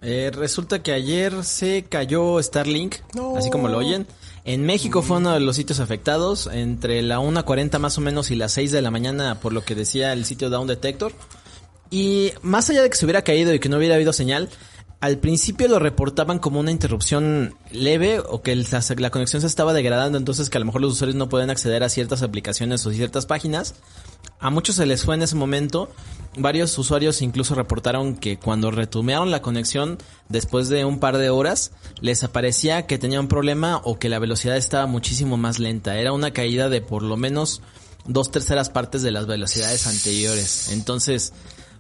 Eh, 0.04 0.30
resulta 0.36 0.84
que 0.84 0.92
ayer 0.92 1.44
se 1.44 1.84
cayó 1.90 2.40
Starlink, 2.44 2.98
No. 3.16 3.36
así 3.36 3.50
como 3.50 3.70
lo 3.70 3.80
oyen. 3.80 4.06
En 4.46 4.68
México 4.68 5.02
fue 5.02 5.18
uno 5.18 5.34
de 5.34 5.40
los 5.40 5.56
sitios 5.56 5.80
afectados, 5.80 6.48
entre 6.54 7.02
la 7.02 7.22
1.40 7.22 7.80
más 7.80 7.98
o 7.98 8.02
menos 8.02 8.30
y 8.30 8.36
las 8.36 8.52
6 8.52 8.72
de 8.72 8.84
la 8.84 8.92
mañana, 8.92 9.40
por 9.40 9.52
lo 9.52 9.66
que 9.66 9.74
decía 9.74 10.14
el 10.14 10.26
sitio 10.26 10.52
Down 10.52 10.68
Detector. 10.68 11.12
Y 11.90 12.34
más 12.44 12.70
allá 12.70 12.84
de 12.84 12.90
que 12.92 12.96
se 12.96 13.06
hubiera 13.06 13.24
caído 13.24 13.52
y 13.52 13.60
que 13.60 13.68
no 13.68 13.78
hubiera 13.78 13.96
habido 13.96 14.14
señal, 14.14 14.48
al 15.02 15.18
principio 15.20 15.70
lo 15.70 15.80
reportaban 15.80 16.40
como 16.40 16.60
una 16.60 16.72
interrupción 16.72 17.56
leve 17.72 18.20
o 18.20 18.42
que 18.42 18.54
la 18.56 19.10
conexión 19.12 19.42
se 19.42 19.48
estaba 19.48 19.74
degradando, 19.74 20.18
entonces 20.18 20.50
que 20.50 20.58
a 20.58 20.60
lo 20.60 20.66
mejor 20.66 20.82
los 20.82 20.94
usuarios 20.94 21.16
no 21.16 21.30
pueden 21.30 21.50
acceder 21.50 21.84
a 21.84 21.90
ciertas 21.90 22.22
aplicaciones 22.22 22.86
o 22.86 22.92
ciertas 22.92 23.26
páginas. 23.26 23.76
A 24.42 24.50
muchos 24.50 24.76
se 24.76 24.86
les 24.86 25.06
fue 25.06 25.16
en 25.16 25.22
ese 25.22 25.36
momento. 25.36 25.90
Varios 26.38 26.78
usuarios 26.78 27.22
incluso 27.22 27.56
reportaron 27.56 28.16
que 28.16 28.38
cuando 28.38 28.72
retumearon 28.72 29.32
la 29.32 29.42
conexión 29.42 29.98
después 30.28 30.68
de 30.68 30.84
un 30.84 31.00
par 31.00 31.18
de 31.18 31.30
horas, 31.30 31.72
les 32.02 32.24
aparecía 32.26 32.86
que 32.86 32.98
tenía 32.98 33.22
un 33.22 33.30
problema 33.30 33.82
o 33.84 34.00
que 34.00 34.10
la 34.10 34.20
velocidad 34.20 34.58
estaba 34.58 34.86
muchísimo 34.86 35.38
más 35.38 35.60
lenta. 35.60 35.98
Era 35.98 36.12
una 36.12 36.32
caída 36.32 36.68
de 36.68 36.82
por 36.82 37.04
lo 37.04 37.16
menos 37.16 37.62
dos 38.06 38.32
terceras 38.32 38.70
partes 38.70 39.02
de 39.02 39.12
las 39.12 39.28
velocidades 39.28 39.88
anteriores. 39.88 40.72
Entonces, 40.72 41.34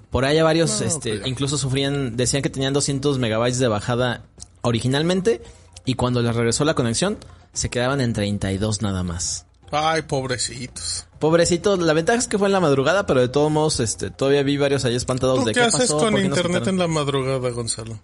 por 0.10 0.26
ahí 0.26 0.41
varios, 0.41 0.81
este, 0.81 1.22
incluso 1.26 1.57
sufrían, 1.57 2.18
decían 2.18 2.41
que 2.41 2.49
tenían 2.49 2.73
200 2.73 3.19
megabytes 3.19 3.60
de 3.60 3.68
bajada 3.68 4.23
originalmente 4.61 5.41
y 5.86 5.95
cuando 5.95 6.22
les 6.22 6.36
regresó 6.36 6.65
la 6.65 6.73
conexión 6.73 7.18
se 7.53 7.69
quedaban 7.69 8.02
en 8.02 8.14
32 8.14 8.81
nada 8.81 9.03
más. 9.03 9.45
Ay, 9.72 10.02
pobrecitos. 10.03 11.06
Pobrecito, 11.19 11.77
la 11.77 11.94
ventaja 11.94 12.18
es 12.18 12.27
que 12.27 12.38
fue 12.40 12.48
en 12.48 12.53
la 12.53 12.60
madrugada, 12.60 13.06
pero 13.06 13.19
de 13.22 13.27
todos 13.27 13.52
modos, 13.52 13.80
este, 13.80 14.10
todavía 14.10 14.41
vi 14.41 14.57
varios 14.57 14.84
ahí 14.86 14.95
espantados 14.95 15.41
¿Tú 15.41 15.45
de 15.45 15.53
qué 15.53 15.60
qué 15.60 15.65
haces 15.65 15.81
pasó, 15.81 15.99
con 15.99 16.14
no 16.14 16.19
internet 16.19 16.65
en 16.68 16.80
la 16.80 16.88
madrugada, 16.88 17.49
Gonzalo? 17.49 17.99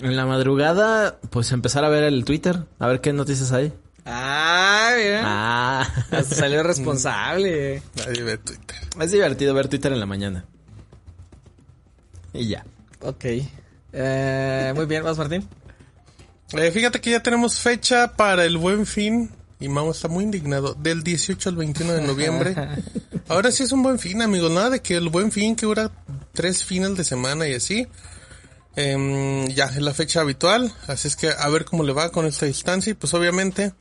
En 0.00 0.16
la 0.16 0.26
madrugada, 0.26 1.18
pues 1.30 1.52
empezar 1.52 1.84
a 1.84 1.88
ver 1.88 2.04
el 2.04 2.24
Twitter, 2.24 2.64
a 2.78 2.86
ver 2.88 3.00
qué 3.00 3.12
noticias 3.12 3.52
hay. 3.52 3.72
Ah, 4.04 4.92
mira. 4.96 5.22
Ah, 5.24 5.88
Hasta 6.10 6.34
salió 6.34 6.62
responsable. 6.64 7.82
Nadie 7.96 8.22
ve 8.22 8.38
Twitter. 8.38 8.76
es 9.00 9.12
divertido 9.12 9.54
ver 9.54 9.68
Twitter 9.68 9.92
en 9.92 10.00
la 10.00 10.06
mañana. 10.06 10.46
Y 12.38 12.48
ya. 12.48 12.64
Ok. 13.00 13.24
Eh, 13.92 14.72
muy 14.74 14.86
bien, 14.86 15.02
vas 15.02 15.18
Martín. 15.18 15.46
Eh, 16.52 16.70
fíjate 16.70 17.00
que 17.00 17.10
ya 17.10 17.22
tenemos 17.22 17.58
fecha 17.58 18.16
para 18.16 18.44
el 18.44 18.56
Buen 18.56 18.86
Fin. 18.86 19.30
Y 19.60 19.68
Mau 19.68 19.90
está 19.90 20.06
muy 20.06 20.24
indignado. 20.24 20.74
Del 20.74 21.02
18 21.02 21.48
al 21.48 21.56
21 21.56 21.92
de 21.94 22.00
noviembre. 22.02 22.54
Ahora 23.28 23.50
sí 23.50 23.64
es 23.64 23.72
un 23.72 23.82
buen 23.82 23.98
fin, 23.98 24.22
amigos. 24.22 24.52
Nada 24.52 24.70
de 24.70 24.80
que 24.80 24.94
el 24.94 25.08
Buen 25.08 25.32
Fin 25.32 25.56
que 25.56 25.66
dura 25.66 25.90
tres 26.32 26.64
fines 26.64 26.96
de 26.96 27.02
semana 27.02 27.48
y 27.48 27.54
así. 27.54 27.88
Em, 28.76 29.48
ya 29.48 29.64
es 29.64 29.78
la 29.78 29.92
fecha 29.92 30.20
habitual. 30.20 30.72
Así 30.86 31.08
es 31.08 31.16
que 31.16 31.30
a 31.36 31.48
ver 31.48 31.64
cómo 31.64 31.82
le 31.82 31.92
va 31.92 32.12
con 32.12 32.24
esta 32.24 32.46
distancia. 32.46 32.92
Y 32.92 32.94
pues 32.94 33.12
obviamente 33.14 33.72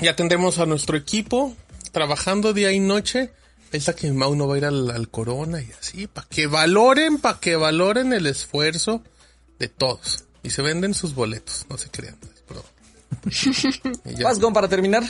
ya 0.00 0.16
tendremos 0.16 0.58
a 0.58 0.64
nuestro 0.64 0.96
equipo 0.96 1.54
trabajando 1.92 2.54
día 2.54 2.72
y 2.72 2.80
noche. 2.80 3.30
Esta 3.72 3.94
que 3.94 4.10
Mau 4.12 4.34
no 4.34 4.48
va 4.48 4.54
a 4.54 4.58
ir 4.58 4.64
al, 4.64 4.90
al 4.90 5.08
Corona 5.08 5.60
y 5.60 5.70
así. 5.78 6.06
Para 6.06 6.26
que 6.28 6.46
valoren, 6.46 7.18
para 7.18 7.38
que 7.38 7.56
valoren 7.56 8.12
el 8.12 8.26
esfuerzo 8.26 9.02
de 9.58 9.68
todos. 9.68 10.24
Y 10.42 10.50
se 10.50 10.62
venden 10.62 10.94
sus 10.94 11.14
boletos. 11.14 11.66
No 11.68 11.76
se 11.76 11.90
crean. 11.90 12.16
es 12.22 12.44
broma. 12.48 12.68
Y 14.04 14.14
ya. 14.16 14.24
Vas 14.24 14.38
Gon 14.38 14.52
para 14.52 14.68
terminar. 14.68 15.04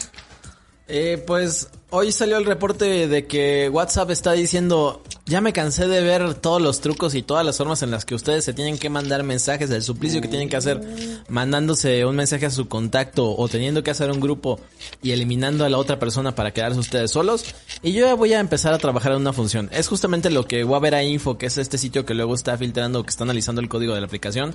Eh, 0.89 1.23
pues 1.27 1.69
hoy 1.91 2.13
salió 2.13 2.37
el 2.37 2.45
reporte 2.45 3.09
de 3.09 3.27
que 3.27 3.71
WhatsApp 3.73 4.11
está 4.11 4.33
diciendo, 4.33 5.03
ya 5.25 5.41
me 5.41 5.53
cansé 5.53 5.89
de 5.89 6.03
ver 6.03 6.35
todos 6.35 6.61
los 6.61 6.81
trucos 6.81 7.15
y 7.15 7.23
todas 7.23 7.47
las 7.47 7.57
formas 7.57 7.83
en 7.83 7.91
las 7.91 8.05
que 8.05 8.15
ustedes 8.15 8.45
se 8.45 8.53
tienen 8.53 8.79
que 8.79 8.91
mandar 8.91 9.23
mensajes, 9.23 9.71
el 9.71 9.83
suplicio 9.83 10.21
que 10.21 10.29
tienen 10.29 10.49
que 10.49 10.57
hacer 10.57 10.81
mandándose 11.29 12.05
un 12.05 12.17
mensaje 12.17 12.47
a 12.47 12.51
su 12.51 12.69
contacto 12.69 13.35
o 13.37 13.49
teniendo 13.49 13.83
que 13.83 13.91
hacer 13.91 14.11
un 14.11 14.21
grupo 14.21 14.61
y 15.03 15.13
eliminando 15.13 15.65
a 15.65 15.69
la 15.69 15.79
otra 15.79 15.99
persona 15.99 16.35
para 16.35 16.53
quedarse 16.53 16.79
ustedes 16.79 17.11
solos. 17.11 17.45
Y 17.83 17.93
yo 17.93 18.07
ya 18.07 18.15
voy 18.15 18.35
a 18.35 18.41
empezar 18.41 18.75
a 18.75 18.79
trabajar 18.79 19.13
en 19.13 19.19
una 19.19 19.33
función. 19.33 19.71
Es 19.73 19.89
justamente 19.89 20.31
lo 20.31 20.47
que 20.47 20.65
Wavera 20.65 21.03
Info, 21.03 21.39
que 21.39 21.47
es 21.47 21.57
este 21.57 21.79
sitio 21.79 22.05
que 22.05 22.15
luego 22.15 22.35
está 22.35 22.57
filtrando, 22.59 23.03
que 23.03 23.11
está 23.11 23.25
analizando 23.25 23.63
el 23.63 23.69
código 23.69 23.95
de 23.95 24.01
la 24.01 24.07
aplicación, 24.07 24.55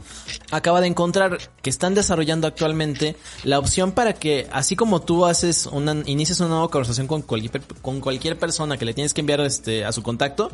acaba 0.51 0.81
de 0.81 0.87
encontrar 0.87 1.39
que 1.61 1.69
están 1.69 1.95
desarrollando 1.95 2.47
actualmente 2.47 3.15
la 3.43 3.57
opción 3.57 3.91
para 3.91 4.13
que, 4.13 4.47
así 4.51 4.75
como 4.75 5.01
tú 5.01 5.25
haces 5.25 5.65
una, 5.65 6.03
inicias 6.05 6.39
una 6.39 6.49
nueva 6.49 6.69
conversación 6.69 7.07
con 7.07 7.22
cualquier, 7.23 7.61
con 7.81 7.99
cualquier 7.99 8.37
persona 8.37 8.77
que 8.77 8.85
le 8.85 8.93
tienes 8.93 9.13
que 9.13 9.21
enviar 9.21 9.41
este, 9.41 9.85
a 9.85 9.91
su 9.91 10.03
contacto, 10.03 10.51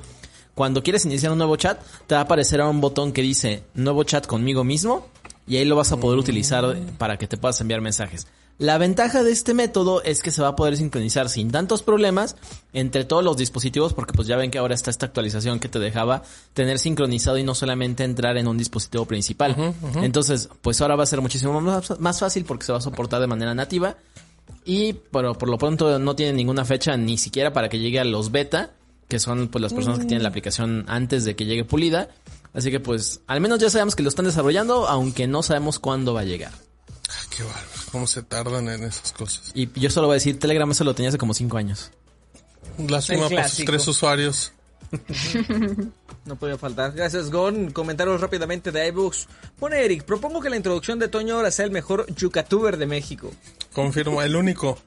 cuando 0.55 0.83
quieres 0.83 1.05
iniciar 1.05 1.31
un 1.31 1.37
nuevo 1.37 1.55
chat, 1.55 1.81
te 2.07 2.15
va 2.15 2.21
a 2.21 2.23
aparecer 2.25 2.61
un 2.61 2.81
botón 2.81 3.13
que 3.13 3.21
dice 3.21 3.63
nuevo 3.75 4.03
chat 4.03 4.25
conmigo 4.27 4.63
mismo 4.63 5.07
y 5.47 5.57
ahí 5.57 5.65
lo 5.65 5.75
vas 5.75 5.91
a 5.91 5.97
poder 5.97 6.19
utilizar 6.19 6.77
para 6.97 7.17
que 7.17 7.27
te 7.27 7.37
puedas 7.37 7.59
enviar 7.61 7.81
mensajes. 7.81 8.27
La 8.59 8.77
ventaja 8.77 9.23
de 9.23 9.31
este 9.31 9.53
método 9.53 10.03
es 10.03 10.21
que 10.21 10.31
se 10.31 10.41
va 10.41 10.49
a 10.49 10.55
poder 10.57 10.75
sincronizar 10.75 11.29
sin 11.29 11.49
tantos 11.49 11.81
problemas 11.81 12.35
entre 12.73 13.05
todos 13.05 13.23
los 13.23 13.37
dispositivos 13.37 13.93
porque 13.93 14.11
pues 14.11 14.27
ya 14.27 14.35
ven 14.35 14.51
que 14.51 14.57
ahora 14.57 14.75
está 14.75 14.91
esta 14.91 15.05
actualización 15.05 15.61
que 15.61 15.69
te 15.69 15.79
dejaba 15.79 16.23
tener 16.53 16.77
sincronizado 16.77 17.37
y 17.37 17.43
no 17.43 17.55
solamente 17.55 18.03
entrar 18.03 18.35
en 18.35 18.49
un 18.49 18.57
dispositivo 18.57 19.05
principal. 19.05 19.55
Entonces, 20.01 20.49
pues 20.61 20.81
ahora 20.81 20.97
va 20.97 21.03
a 21.03 21.05
ser 21.05 21.21
muchísimo 21.21 21.61
más, 21.61 21.97
más 22.01 22.19
fácil 22.19 22.43
porque 22.43 22.65
se 22.65 22.73
va 22.73 22.79
a 22.79 22.81
soportar 22.81 23.21
de 23.21 23.27
manera 23.27 23.55
nativa. 23.55 23.95
Y 24.65 24.93
pero 24.93 25.33
por 25.35 25.49
lo 25.49 25.57
pronto 25.57 25.99
no 25.99 26.15
tiene 26.15 26.33
ninguna 26.33 26.65
fecha 26.65 26.95
ni 26.97 27.17
siquiera 27.17 27.53
para 27.53 27.69
que 27.69 27.79
llegue 27.79 27.99
a 27.99 28.03
los 28.03 28.31
beta, 28.31 28.71
que 29.07 29.19
son 29.19 29.47
pues 29.47 29.61
las 29.61 29.73
personas 29.73 29.99
que 29.99 30.05
tienen 30.05 30.23
la 30.23 30.29
aplicación 30.29 30.85
antes 30.87 31.25
de 31.25 31.35
que 31.35 31.45
llegue 31.45 31.65
pulida. 31.65 32.09
Así 32.53 32.71
que 32.71 32.79
pues 32.79 33.21
al 33.27 33.41
menos 33.41 33.59
ya 33.59 33.69
sabemos 33.69 33.95
que 33.95 34.03
lo 34.03 34.09
están 34.09 34.25
desarrollando, 34.25 34.87
aunque 34.87 35.27
no 35.27 35.43
sabemos 35.43 35.79
cuándo 35.79 36.13
va 36.13 36.21
a 36.21 36.25
llegar. 36.25 36.51
Ah, 37.09 37.25
qué 37.35 37.43
bárbaro. 37.43 37.67
Cómo 37.91 38.07
se 38.07 38.21
tardan 38.21 38.69
en 38.69 38.83
esas 38.83 39.13
cosas. 39.13 39.51
Y 39.55 39.69
yo 39.79 39.89
solo 39.89 40.07
voy 40.07 40.15
a 40.15 40.17
decir, 40.17 40.39
Telegram 40.39 40.69
eso 40.69 40.83
lo 40.83 40.93
tenía 40.93 41.09
hace 41.09 41.17
como 41.17 41.33
cinco 41.33 41.57
años. 41.57 41.91
Lástima 42.77 43.29
para 43.29 43.47
sus 43.47 43.65
tres 43.65 43.87
usuarios. 43.87 44.51
No 46.29 46.35
podía 46.35 46.59
faltar. 46.59 46.91
Gracias, 46.91 47.31
Gon. 47.31 47.71
Comentarios 47.71 48.21
rápidamente 48.21 48.71
de 48.71 48.87
iBooks. 48.89 49.27
Pone 49.57 49.83
Eric, 49.83 50.03
propongo 50.03 50.39
que 50.41 50.51
la 50.51 50.57
introducción 50.57 50.99
de 50.99 51.07
Toño 51.07 51.35
ahora 51.37 51.49
sea 51.49 51.65
el 51.65 51.71
mejor 51.71 52.05
yucatuber 52.13 52.77
de 52.77 52.85
México. 52.85 53.31
Confirmo, 53.73 54.21
el 54.21 54.35
único. 54.35 54.77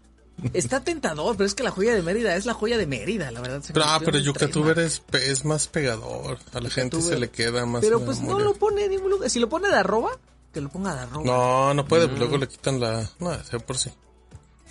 Está 0.53 0.85
tentador, 0.85 1.37
pero 1.37 1.49
es 1.49 1.57
que 1.57 1.65
la 1.65 1.73
joya 1.73 1.97
de 1.97 2.03
Mérida 2.03 2.37
es 2.37 2.47
la 2.47 2.55
joya 2.55 2.79
de 2.79 2.87
Mérida, 2.87 3.33
la 3.33 3.41
verdad. 3.41 3.61
se 3.61 3.73
Pero, 3.73 3.87
ah, 3.89 4.01
pero 4.05 4.19
Yucatuber 4.21 4.79
es, 4.79 5.03
es 5.15 5.45
más 5.45 5.67
pegador. 5.67 6.39
A 6.53 6.61
la 6.61 6.71
gente 6.71 7.03
se 7.03 7.19
le 7.19 7.29
queda 7.29 7.67
más. 7.67 7.81
Pero 7.81 8.05
pues 8.05 8.21
no 8.21 8.39
lo 8.39 8.55
pone 8.55 8.85
en 8.85 8.93
ningún 8.93 9.11
lugar. 9.11 9.29
Si 9.29 9.41
lo 9.41 9.49
pone 9.49 9.69
de 9.69 9.75
arroba, 9.75 10.17
que 10.55 10.61
lo 10.61 10.69
ponga 10.69 10.95
de 10.95 11.01
arroba. 11.01 11.25
No, 11.25 11.75
no 11.75 11.85
puede, 11.85 12.07
pues 12.07 12.21
luego 12.21 12.37
le 12.39 12.47
quitan 12.47 12.79
la. 12.79 13.11
No, 13.19 13.37
de 13.37 13.59
por 13.59 13.77
sí. 13.77 13.91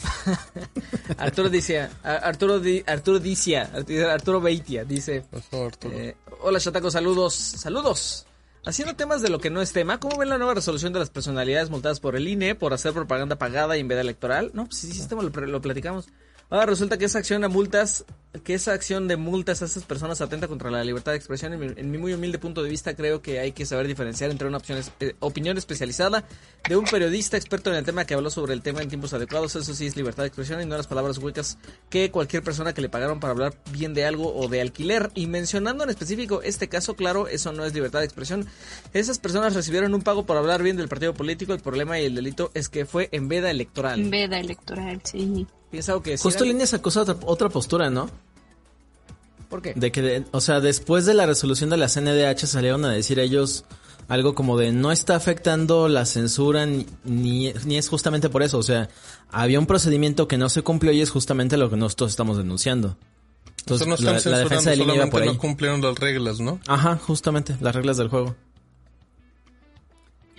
Arturo 1.17 1.49
dice, 1.49 1.89
Arturo, 2.03 2.61
Arturo 2.87 3.19
dicia, 3.19 3.71
Arturo 4.09 4.41
Beitia 4.41 4.85
dice, 4.85 5.21
Por 5.29 5.41
favor, 5.41 5.67
Arturo. 5.67 5.95
eh, 5.95 6.15
hola 6.41 6.59
Chataco, 6.59 6.91
saludos, 6.91 7.33
saludos. 7.33 8.25
Haciendo 8.65 8.95
temas 8.95 9.21
de 9.21 9.29
lo 9.29 9.39
que 9.39 9.49
no 9.49 9.61
es 9.61 9.73
tema, 9.73 9.99
¿cómo 9.99 10.17
ven 10.17 10.29
la 10.29 10.37
nueva 10.37 10.53
resolución 10.53 10.93
de 10.93 10.99
las 10.99 11.09
personalidades 11.09 11.69
multadas 11.69 11.99
por 11.99 12.15
el 12.15 12.27
INE 12.27 12.53
por 12.53 12.73
hacer 12.73 12.93
propaganda 12.93 13.37
pagada 13.37 13.75
y 13.77 13.79
en 13.79 13.87
veda 13.87 14.01
electoral? 14.01 14.51
No, 14.53 14.65
pues 14.65 14.77
sí, 14.77 14.91
sí, 14.91 15.07
lo, 15.09 15.21
lo 15.21 15.61
platicamos. 15.61 16.09
Ahora 16.49 16.67
resulta 16.67 16.97
que 16.97 17.05
esa 17.05 17.19
acción 17.19 17.43
a 17.43 17.47
multas, 17.47 18.05
que 18.43 18.53
esa 18.53 18.71
acción 18.71 19.09
de 19.09 19.17
multas 19.17 19.61
a 19.61 19.65
esas 19.65 19.83
personas 19.83 20.21
atenta 20.21 20.47
contra 20.47 20.71
la 20.71 20.83
libertad 20.85 21.11
de 21.11 21.17
expresión. 21.17 21.51
En 21.51 21.59
mi, 21.59 21.65
en 21.75 21.91
mi 21.91 21.97
muy 21.97 22.13
humilde 22.13 22.39
punto 22.39 22.63
de 22.63 22.69
vista, 22.69 22.95
creo 22.95 23.21
que 23.21 23.39
hay 23.39 23.51
que 23.51 23.65
saber 23.65 23.87
diferenciar 23.87 24.31
entre 24.31 24.47
una 24.47 24.57
opción 24.57 24.77
es- 24.77 24.91
eh, 25.01 25.15
opinión 25.19 25.57
especializada 25.57 26.23
de 26.67 26.77
un 26.77 26.85
periodista 26.85 27.35
experto 27.35 27.69
en 27.71 27.75
el 27.75 27.83
tema 27.83 28.05
que 28.05 28.13
habló 28.13 28.29
sobre 28.29 28.53
el 28.53 28.61
tema 28.61 28.81
en 28.81 28.87
tiempos 28.87 29.13
adecuados. 29.13 29.55
Eso 29.57 29.73
sí 29.73 29.85
es 29.85 29.97
libertad 29.97 30.23
de 30.23 30.27
expresión 30.27 30.61
y 30.61 30.65
no 30.65 30.77
las 30.77 30.87
palabras 30.87 31.17
huecas 31.17 31.57
que 31.89 32.09
cualquier 32.09 32.41
persona 32.41 32.73
que 32.73 32.81
le 32.81 32.87
pagaron 32.87 33.19
para 33.19 33.31
hablar 33.31 33.53
bien 33.71 33.93
de 33.93 34.05
algo 34.05 34.33
o 34.33 34.47
de 34.47 34.61
alquiler. 34.61 35.11
Y 35.13 35.27
mencionando 35.27 35.83
en 35.83 35.89
específico 35.89 36.41
este 36.41 36.69
caso, 36.69 36.95
claro, 36.95 37.27
eso 37.27 37.51
no 37.51 37.65
es 37.65 37.73
libertad 37.73 37.99
de 37.99 38.05
expresión. 38.05 38.47
Esas 38.93 39.19
personas 39.19 39.53
recibieron 39.55 39.93
un 39.93 40.03
pago 40.03 40.25
por 40.25 40.37
hablar 40.37 40.63
bien 40.63 40.77
del 40.77 40.87
partido 40.87 41.13
político. 41.13 41.51
El 41.53 41.59
problema 41.59 41.99
y 41.99 42.05
el 42.05 42.15
delito 42.15 42.49
es 42.53 42.69
que 42.69 42.85
fue 42.85 43.09
en 43.11 43.27
veda 43.27 43.51
electoral. 43.51 44.09
Veda 44.09 44.39
electoral, 44.39 45.01
sí. 45.03 45.45
Justo 46.17 46.43
Línea 46.43 46.67
sacó 46.67 46.89
otra, 46.89 47.15
otra 47.25 47.47
postura, 47.49 47.89
¿no? 47.89 48.09
¿Por 49.51 49.61
qué? 49.61 49.73
De 49.75 49.91
que, 49.91 50.01
de- 50.01 50.25
o 50.31 50.41
sea, 50.41 50.59
después 50.61 51.05
de 51.05 51.13
la 51.13 51.27
resolución 51.27 51.69
de 51.69 51.77
la 51.77 51.87
CNDH 51.87 52.47
salieron 52.47 52.83
a 52.85 52.91
decir 52.91 53.19
ellos 53.19 53.65
algo 54.07 54.33
como 54.33 54.57
de 54.57 54.71
no 54.71 54.91
está 54.91 55.15
afectando 55.15 55.87
la 55.87 56.05
censura 56.05 56.65
ni, 56.65 56.87
ni, 57.03 57.53
ni 57.65 57.77
es 57.77 57.87
justamente 57.87 58.29
por 58.29 58.41
eso. 58.41 58.57
O 58.57 58.63
sea, 58.63 58.89
había 59.29 59.59
un 59.59 59.67
procedimiento 59.67 60.27
que 60.27 60.37
no 60.39 60.49
se 60.49 60.63
cumplió 60.63 60.91
y 60.91 61.01
es 61.01 61.11
justamente 61.11 61.55
lo 61.57 61.69
que 61.69 61.77
nosotros 61.77 62.09
estamos 62.09 62.37
denunciando. 62.37 62.97
Entonces 63.59 63.85
Entonces, 63.85 63.87
no 63.87 63.93
están 64.15 64.31
la, 64.31 64.37
la 64.37 64.43
defensa 64.43 64.69
de 64.71 64.75
línea 64.77 64.95
iba 64.95 65.03
solamente 65.05 65.11
por 65.11 65.21
ahí. 65.21 65.27
no 65.29 65.37
cumplieron 65.37 65.81
las 65.81 65.95
reglas, 65.99 66.39
¿no? 66.39 66.59
Ajá, 66.67 66.97
justamente, 66.97 67.55
las 67.61 67.75
reglas 67.75 67.97
del 67.97 68.07
juego. 68.07 68.35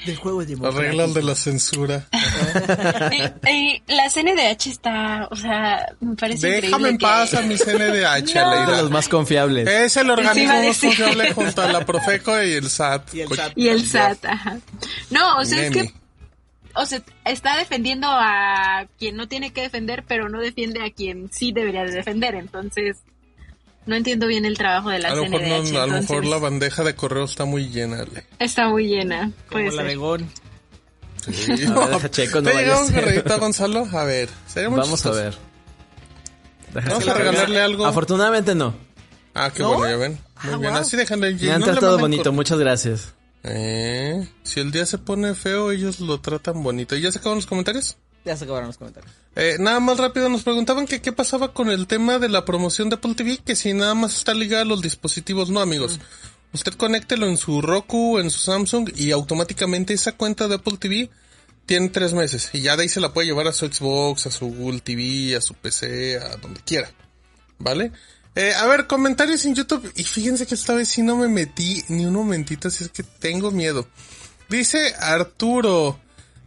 Del 0.07 0.17
juego 0.17 0.45
de 0.45 1.23
la 1.23 1.35
censura. 1.35 2.07
Y, 3.49 3.83
y 3.87 3.95
la 3.95 4.09
CNDH 4.11 4.67
está, 4.69 5.29
o 5.31 5.37
sea, 5.37 5.87
me 6.01 6.15
parece 6.17 6.47
Déjame 6.49 6.67
increíble 6.67 6.89
en 6.91 6.99
que- 6.99 7.03
paz 7.03 7.35
a 7.35 7.43
mi 7.43 7.57
CNDH, 7.57 8.35
No. 8.35 8.67
De 8.73 8.83
los 8.83 8.91
más 8.91 9.09
confiables. 9.09 9.69
Es 9.69 9.97
el 9.97 10.11
organismo 10.11 10.55
más 10.63 10.79
confiable 10.79 11.33
junto 11.33 11.63
a 11.63 11.73
la 11.73 11.85
Profeco 11.85 12.43
y 12.43 12.53
el 12.53 12.69
SAT. 12.69 13.15
Y 13.15 13.21
el 13.21 13.29
Co- 13.29 13.35
SAT. 13.37 13.53
Y 13.57 13.69
el 13.69 13.87
SAT, 13.87 14.25
ajá. 14.27 14.59
No, 15.11 15.39
o 15.39 15.45
sea, 15.45 15.63
es 15.65 15.71
que, 15.71 15.93
o 16.75 16.87
sea, 16.87 17.03
está 17.25 17.57
defendiendo 17.57 18.09
a 18.11 18.87
quien 18.99 19.17
no 19.17 19.29
tiene 19.29 19.53
que 19.53 19.63
defender, 19.63 20.05
pero 20.07 20.29
no 20.29 20.41
defiende 20.41 20.85
a 20.85 20.91
quien 20.91 21.31
sí 21.33 21.53
debería 21.53 21.85
de 21.85 21.93
defender. 21.93 22.35
Entonces, 22.35 22.99
no 23.87 23.95
entiendo 23.97 24.27
bien 24.27 24.45
el 24.45 24.57
trabajo 24.57 24.91
de 24.91 24.99
la 24.99 25.09
A 25.11 25.15
lo 25.15 25.23
mejor, 25.25 25.41
CNDH. 25.41 25.73
no- 25.73 25.81
a 25.83 25.87
lo 25.87 25.93
mejor 25.95 26.25
la 26.27 26.39
bandeja 26.39 26.85
de 26.85 26.95
correo 26.95 27.25
está 27.25 27.45
muy 27.45 27.69
llena. 27.69 28.05
Le. 28.05 28.25
Está 28.39 28.69
muy 28.69 28.87
llena. 28.87 29.31
Como 29.49 29.71
la 29.71 29.83
de 29.83 29.97
Gon. 29.97 30.29
Sí. 31.31 31.53
A 31.53 31.55
ver, 31.55 31.89
deja 31.91 32.11
checo, 32.11 32.41
no 32.41 32.51
¿Te 32.51 32.71
un 32.75 32.93
correíto, 32.93 33.39
Gonzalo? 33.39 33.89
A 33.93 34.05
ver. 34.05 34.29
Vamos 34.57 35.07
a 35.07 35.11
ver. 35.13 35.35
Vamos 36.75 37.07
a 37.07 37.15
regalarle 37.15 37.61
algo. 37.61 37.87
Afortunadamente 37.87 38.55
no. 38.55 38.75
Ah, 39.35 39.51
qué 39.55 39.63
¿No? 39.63 39.75
bueno, 39.75 39.89
ya 39.91 39.97
ven. 39.97 40.13
Muy 40.43 40.55
Ah, 40.55 40.57
bien. 40.59 40.73
wow. 40.73 40.81
Así 40.81 40.97
déjenlo 40.97 41.27
en 41.27 41.37
Me 41.41 41.53
han 41.53 41.61
no 41.61 41.67
tratado 41.67 41.99
bonito, 41.99 42.33
muchas 42.33 42.59
gracias. 42.59 43.15
Eh, 43.45 44.27
si 44.43 44.61
el 44.61 44.71
día 44.73 44.87
se 44.87 44.99
pone 44.99 45.35
feo, 45.35 45.71
ellos 45.73 46.01
lo 46.01 46.21
tratan 46.21 46.63
bonito. 46.63 46.97
¿Y 46.97 47.01
ya 47.03 47.13
se 47.13 47.19
acaban 47.19 47.37
los 47.37 47.47
comentarios? 47.47 47.97
Ya 48.25 48.37
se 48.37 48.45
acabaron 48.45 48.69
los 48.69 48.79
comentarios. 48.79 49.13
Eh, 49.35 49.57
nada 49.59 49.81
más 49.81 49.99
rápido, 49.99 50.29
nos 50.29 50.43
preguntaban 50.43 50.87
que 50.87 51.01
qué 51.01 51.13
pasaba 51.13 51.53
con 51.53 51.71
el 51.71 51.87
tema 51.87 52.19
de 52.19 52.29
la 52.29 52.45
promoción 52.45 52.89
de 52.89 52.97
Apple 52.97 53.15
TV, 53.15 53.39
que 53.39 53.57
si 53.57 53.73
nada 53.73 53.95
más 53.95 54.17
está 54.17 54.35
ligado 54.35 54.63
a 54.63 54.67
los 54.67 54.83
dispositivos, 54.83 55.51
no 55.51 55.61
amigos. 55.61 55.99
Usted 56.53 56.75
conéctelo 56.75 57.27
en 57.27 57.37
su 57.37 57.63
Roku, 57.63 58.19
en 58.19 58.31
su 58.31 58.39
Samsung 58.39 58.91
y 58.95 59.11
automáticamente 59.11 59.95
esa 59.95 60.13
cuenta 60.13 60.49
de 60.49 60.57
Apple 60.57 60.77
TV 60.79 61.11
tiene 61.67 61.89
tres 61.89 62.13
meses. 62.13 62.51
Y 62.53 62.61
ya 62.61 62.77
de 62.77 62.83
ahí 62.83 62.89
se 62.89 63.01
la 63.01 63.13
puede 63.13 63.27
llevar 63.27 63.49
a 63.49 63.53
su 63.53 63.67
Xbox, 63.67 64.27
a 64.27 64.31
su 64.31 64.47
Google 64.49 64.81
TV, 64.81 65.35
a 65.35 65.41
su 65.41 65.55
PC, 65.55 66.19
a 66.19 66.37
donde 66.37 66.61
quiera. 66.61 66.91
¿Vale? 67.59 67.93
Eh, 68.35 68.53
a 68.55 68.67
ver, 68.67 68.87
comentarios 68.87 69.45
en 69.47 69.55
YouTube. 69.55 69.91
Y 69.97 70.05
fíjense 70.05 70.47
que 70.47 70.55
esta 70.55 70.75
vez 70.75 70.89
sí 70.89 71.03
no 71.03 71.17
me 71.17 71.29
metí 71.29 71.83
ni 71.89 72.05
un 72.05 72.15
momentito, 72.15 72.69
así 72.69 72.85
es 72.85 72.91
que 72.91 73.03
tengo 73.03 73.51
miedo. 73.51 73.89
Dice 74.49 74.95
Arturo. 74.99 75.99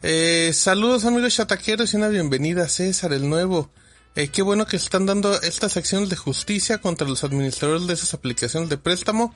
Eh, 0.04 0.52
saludos 0.54 1.06
amigos 1.06 1.36
chataqueros 1.36 1.94
y 1.94 1.98
una 1.98 2.10
bienvenida 2.10 2.64
a 2.64 2.70
César 2.70 3.14
el 3.14 3.30
nuevo. 3.30 3.70
Eh, 4.16 4.28
qué 4.28 4.42
bueno 4.42 4.66
que 4.66 4.78
están 4.78 5.06
dando 5.06 5.42
estas 5.42 5.78
acciones 5.78 6.10
de 6.10 6.16
justicia 6.16 6.80
contra 6.80 7.08
los 7.08 7.24
administradores 7.24 7.88
de 7.88 7.94
esas 7.94 8.14
aplicaciones 8.14 8.70
de 8.70 8.78
préstamo. 8.78 9.34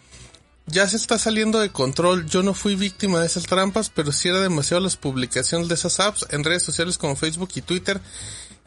Ya 0.68 0.88
se 0.88 0.98
está 0.98 1.18
saliendo 1.18 1.60
de 1.60 1.72
control. 1.72 2.27
Yo 2.27 2.44
no 2.44 2.53
fui 2.53 2.76
víctima 2.76 3.19
de 3.19 3.26
esas 3.26 3.48
trampas, 3.48 3.90
pero 3.90 4.11
sí 4.11 4.27
era 4.27 4.40
demasiado 4.40 4.84
las 4.84 4.98
publicaciones 4.98 5.68
de 5.68 5.73
esas 5.73 5.99
apps 5.99 6.27
en 6.30 6.44
redes 6.44 6.64
sociales 6.64 6.98
como 6.98 7.15
Facebook 7.15 7.49
y 7.56 7.61
Twitter 7.61 7.99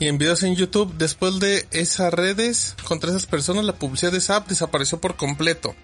y 0.01 0.09
en 0.09 0.19
videos 0.19 0.43
en 0.43 0.57
YouTube. 0.57 0.93
Después 0.99 1.39
de 1.39 1.69
esas 1.71 2.13
redes 2.13 2.75
contra 2.85 3.11
esas 3.11 3.27
personas, 3.27 3.65
la 3.65 3.77
publicidad 3.79 4.11
de 4.11 4.19
esa 4.19 4.37
app 4.37 4.49
desapareció 4.49 5.01
por 5.01 5.17
completo. 5.17 5.77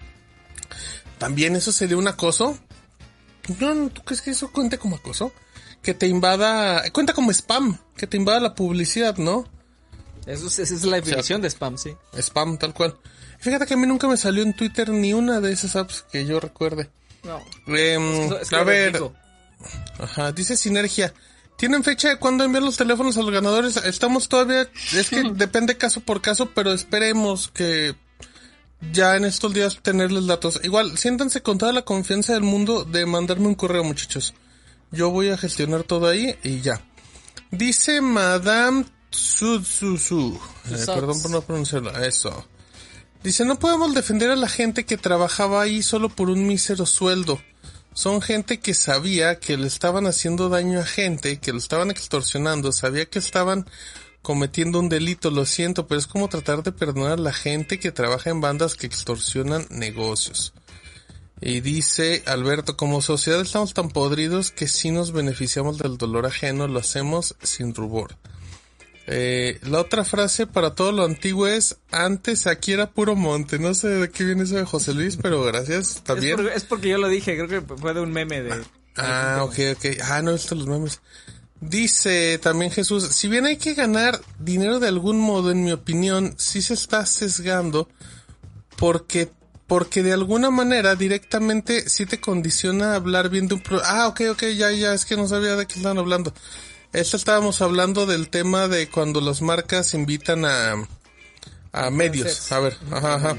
También 1.17 1.55
eso 1.55 1.71
sería 1.71 1.97
un 1.97 2.07
acoso. 2.07 2.57
No, 3.59 3.89
¿tú 3.89 4.03
crees 4.03 4.21
que 4.21 4.31
eso 4.31 4.51
cuente 4.51 4.77
como 4.77 4.97
acoso? 4.97 5.31
Que 5.81 5.93
te 5.93 6.07
invada, 6.07 6.83
cuenta 6.91 7.13
como 7.13 7.31
spam, 7.31 7.77
que 7.95 8.05
te 8.07 8.17
invada 8.17 8.39
la 8.39 8.55
publicidad, 8.55 9.17
¿no? 9.17 9.47
Eso 10.25 10.47
es, 10.47 10.59
esa 10.59 10.75
es 10.75 10.83
la 10.83 10.97
definición 10.97 11.41
de 11.41 11.49
spam, 11.49 11.77
sí. 11.77 11.91
Spam, 12.17 12.57
tal 12.57 12.73
cual. 12.73 12.97
Fíjate 13.39 13.65
que 13.65 13.73
a 13.73 13.77
mí 13.77 13.87
nunca 13.87 14.07
me 14.07 14.17
salió 14.17 14.43
en 14.43 14.53
Twitter 14.53 14.89
ni 14.89 15.13
una 15.13 15.39
de 15.39 15.51
esas 15.53 15.75
apps 15.77 16.03
que 16.11 16.25
yo 16.25 16.39
recuerde. 16.39 16.89
No. 17.23 17.37
Es 17.39 17.43
que- 17.65 18.37
es 18.41 18.49
que 18.49 18.55
a 18.55 18.63
ver, 18.63 19.01
ajá, 19.99 20.31
dice 20.33 20.57
Sinergia. 20.57 21.13
¿Tienen 21.57 21.83
fecha 21.83 22.09
de 22.09 22.17
cuándo 22.19 22.43
enviar 22.45 22.63
los 22.63 22.77
teléfonos 22.77 23.17
a 23.17 23.21
los 23.21 23.31
ganadores? 23.31 23.75
Estamos 23.77 24.29
todavía, 24.29 24.69
es 24.93 25.09
que 25.09 25.23
depende 25.33 25.77
caso 25.77 25.99
por 26.01 26.21
caso, 26.21 26.51
pero 26.53 26.71
esperemos 26.73 27.49
que 27.49 27.95
ya 28.93 29.17
en 29.17 29.25
estos 29.25 29.53
días 29.53 29.79
tenerles 29.81 30.25
datos. 30.27 30.59
Igual, 30.63 30.97
siéntanse 30.97 31.41
con 31.41 31.57
toda 31.57 31.73
la 31.73 31.81
confianza 31.83 32.33
del 32.33 32.43
mundo 32.43 32.85
de 32.85 33.05
mandarme 33.05 33.47
un 33.47 33.55
correo, 33.55 33.83
muchachos. 33.83 34.33
Yo 34.91 35.11
voy 35.11 35.29
a 35.29 35.37
gestionar 35.37 35.83
todo 35.83 36.07
ahí 36.07 36.35
y 36.43 36.61
ya. 36.61 36.81
Dice 37.51 38.01
Madame 38.01 38.85
Tsutsuzu. 39.09 40.39
Eh, 40.71 40.85
perdón 40.85 41.21
por 41.21 41.31
no 41.31 41.41
pronunciarlo. 41.41 41.91
Eso. 42.03 42.45
Dice, 43.23 43.43
no 43.43 43.59
podemos 43.59 43.93
defender 43.93 44.29
a 44.29 44.35
la 44.35 44.47
gente 44.47 44.85
que 44.85 44.97
trabajaba 44.97 45.61
ahí 45.61 45.83
solo 45.83 46.09
por 46.09 46.29
un 46.29 46.47
mísero 46.47 46.85
sueldo. 46.85 47.41
Son 47.93 48.21
gente 48.21 48.59
que 48.59 48.73
sabía 48.73 49.39
que 49.39 49.57
le 49.57 49.67
estaban 49.67 50.07
haciendo 50.07 50.47
daño 50.47 50.79
a 50.79 50.85
gente, 50.85 51.39
que 51.39 51.51
lo 51.51 51.57
estaban 51.57 51.91
extorsionando, 51.91 52.71
sabía 52.71 53.07
que 53.07 53.19
estaban 53.19 53.65
cometiendo 54.21 54.79
un 54.79 54.89
delito, 54.89 55.31
lo 55.31 55.45
siento, 55.45 55.87
pero 55.87 55.99
es 55.99 56.07
como 56.07 56.29
tratar 56.29 56.63
de 56.63 56.71
perdonar 56.71 57.13
a 57.13 57.21
la 57.21 57.33
gente 57.33 57.79
que 57.79 57.91
trabaja 57.91 58.29
en 58.29 58.41
bandas 58.41 58.75
que 58.75 58.87
extorsionan 58.87 59.67
negocios. 59.69 60.53
Y 61.41 61.61
dice 61.61 62.23
Alberto, 62.25 62.75
como 62.75 63.01
sociedad 63.01 63.41
estamos 63.41 63.73
tan 63.73 63.89
podridos 63.89 64.51
que 64.51 64.67
si 64.67 64.91
nos 64.91 65.11
beneficiamos 65.11 65.77
del 65.77 65.97
dolor 65.97 66.25
ajeno, 66.25 66.67
lo 66.67 66.79
hacemos 66.79 67.35
sin 67.41 67.73
rubor. 67.73 68.15
Eh, 69.07 69.59
la 69.63 69.79
otra 69.79 70.05
frase 70.05 70.45
para 70.45 70.75
todo 70.75 70.91
lo 70.91 71.03
antiguo 71.03 71.47
es, 71.47 71.77
antes 71.91 72.45
aquí 72.45 72.73
era 72.73 72.91
puro 72.91 73.15
monte. 73.15 73.57
No 73.57 73.73
sé 73.73 73.87
de 73.87 74.09
qué 74.09 74.23
viene 74.23 74.43
eso 74.43 74.55
de 74.55 74.65
José 74.65 74.93
Luis, 74.93 75.17
pero 75.17 75.41
gracias, 75.43 75.95
está 75.95 76.13
Es, 76.13 76.35
porque, 76.35 76.53
es 76.53 76.63
porque 76.63 76.89
yo 76.89 76.97
lo 76.97 77.07
dije, 77.07 77.35
creo 77.35 77.47
que 77.47 77.75
fue 77.75 77.93
de 77.93 78.01
un 78.01 78.11
meme 78.11 78.41
de... 78.41 78.61
Ah, 78.97 79.41
ok, 79.43 79.55
ok. 79.77 79.85
Ah, 80.03 80.21
no 80.21 80.33
visto 80.33 80.55
los 80.55 80.67
memes. 80.67 81.01
Dice 81.61 82.37
también 82.37 82.71
Jesús, 82.71 83.07
si 83.07 83.27
bien 83.27 83.45
hay 83.45 83.57
que 83.57 83.73
ganar 83.73 84.19
dinero 84.39 84.79
de 84.79 84.87
algún 84.87 85.19
modo, 85.19 85.51
en 85.51 85.63
mi 85.63 85.71
opinión, 85.71 86.35
sí 86.37 86.61
se 86.61 86.73
está 86.73 87.05
sesgando 87.05 87.89
porque 88.77 89.31
porque 89.69 90.01
de 90.01 90.13
alguna 90.13 90.49
manera 90.49 90.95
directamente 90.95 91.87
sí 91.89 92.07
te 92.07 92.19
condiciona 92.19 92.93
a 92.93 92.95
hablar 92.95 93.29
bien 93.29 93.47
de 93.47 93.53
un 93.53 93.61
pro 93.61 93.79
Ah, 93.85 94.07
ok, 94.07 94.21
ok, 94.31 94.45
ya, 94.57 94.71
ya, 94.71 94.95
es 94.95 95.05
que 95.05 95.15
no 95.15 95.27
sabía 95.27 95.55
de 95.55 95.67
qué 95.67 95.75
estaban 95.75 95.99
hablando. 95.99 96.33
Esto 96.91 97.17
estábamos 97.17 97.61
hablando 97.61 98.07
del 98.07 98.29
tema 98.29 98.67
de 98.67 98.89
cuando 98.89 99.21
las 99.21 99.43
marcas 99.43 99.93
invitan 99.93 100.43
a, 100.43 100.87
a 101.71 101.91
medios. 101.91 102.51
A 102.51 102.59
ver, 102.59 102.77
ajá, 102.91 103.13
ajá. 103.13 103.37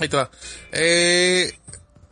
Ahí 0.00 0.08
te 0.08 0.16
va. 0.16 0.30
Eh, 0.70 1.52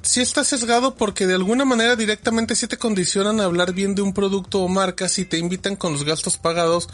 sí 0.03 0.21
está 0.21 0.43
sesgado 0.43 0.97
porque 0.97 1.29
de 1.29 1.35
alguna 1.35 1.65
manera 1.65 1.95
directamente 1.95 2.57
sí 2.57 2.67
te 2.67 2.79
condicionan 2.79 3.39
a 3.39 3.45
hablar 3.45 3.73
bien 3.73 3.95
de 3.95 4.03
un 4.03 4.13
producto 4.13 4.59
o 4.59 4.69
marca 4.69 5.09
si 5.09 5.25
te 5.25 5.39
invitan 5.39 5.77
con 5.77 5.93
los 5.93 6.03
gastos 6.03 6.37
pagados 6.37 6.89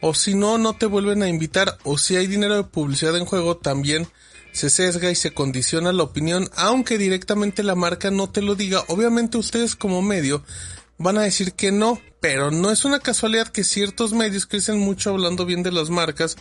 o 0.00 0.14
si 0.14 0.34
no, 0.34 0.58
no 0.58 0.76
te 0.76 0.86
vuelven 0.86 1.22
a 1.22 1.28
invitar 1.28 1.78
o 1.84 1.96
si 1.96 2.16
hay 2.16 2.26
dinero 2.26 2.56
de 2.56 2.64
publicidad 2.64 3.16
en 3.16 3.24
juego 3.24 3.56
también 3.56 4.08
se 4.56 4.70
sesga 4.70 5.10
y 5.10 5.14
se 5.14 5.34
condiciona 5.34 5.92
la 5.92 6.02
opinión 6.02 6.48
aunque 6.56 6.96
directamente 6.96 7.62
la 7.62 7.74
marca 7.74 8.10
no 8.10 8.30
te 8.30 8.40
lo 8.40 8.54
diga. 8.54 8.82
Obviamente 8.88 9.36
ustedes 9.36 9.76
como 9.76 10.00
medio 10.00 10.42
van 10.96 11.18
a 11.18 11.24
decir 11.24 11.52
que 11.52 11.72
no, 11.72 12.00
pero 12.20 12.50
no 12.50 12.70
es 12.70 12.86
una 12.86 13.00
casualidad 13.00 13.48
que 13.48 13.64
ciertos 13.64 14.14
medios 14.14 14.46
crecen 14.46 14.78
mucho 14.78 15.10
hablando 15.10 15.44
bien 15.44 15.62
de 15.62 15.72
las 15.72 15.90
marcas 15.90 16.38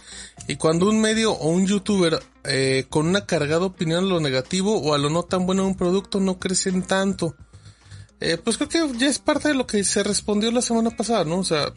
y 0.48 0.56
cuando 0.56 0.88
un 0.88 1.02
medio 1.02 1.34
o 1.34 1.50
un 1.50 1.68
youtuber 1.68 2.24
eh, 2.46 2.86
con 2.90 3.06
una 3.06 3.26
cargada 3.26 3.66
opinión 3.66 4.06
a 4.06 4.08
lo 4.08 4.22
negativo 4.22 4.80
o 4.82 4.94
a 4.94 4.98
lo 4.98 5.10
no 5.10 5.24
tan 5.24 5.46
bueno 5.46 5.64
de 5.64 5.68
un 5.68 5.76
producto 5.76 6.22
no 6.22 6.40
crecen 6.40 6.84
tanto. 6.84 7.36
Eh, 8.22 8.38
pues 8.38 8.58
creo 8.58 8.70
que 8.70 8.98
ya 8.98 9.08
es 9.08 9.20
parte 9.20 9.50
de 9.50 9.56
lo 9.56 9.68
que 9.68 9.84
se 9.84 10.04
respondió 10.04 10.50
la 10.54 10.62
semana 10.62 10.90
pasada, 10.92 11.26
¿no? 11.26 11.40
O 11.40 11.44
sea, 11.44 11.74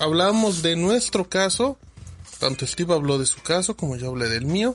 hablábamos 0.00 0.62
de 0.62 0.74
nuestro 0.74 1.28
caso, 1.28 1.78
tanto 2.40 2.66
Steve 2.66 2.92
habló 2.92 3.18
de 3.18 3.26
su 3.26 3.40
caso 3.40 3.76
como 3.76 3.94
yo 3.94 4.08
hablé 4.08 4.28
del 4.28 4.46
mío, 4.46 4.74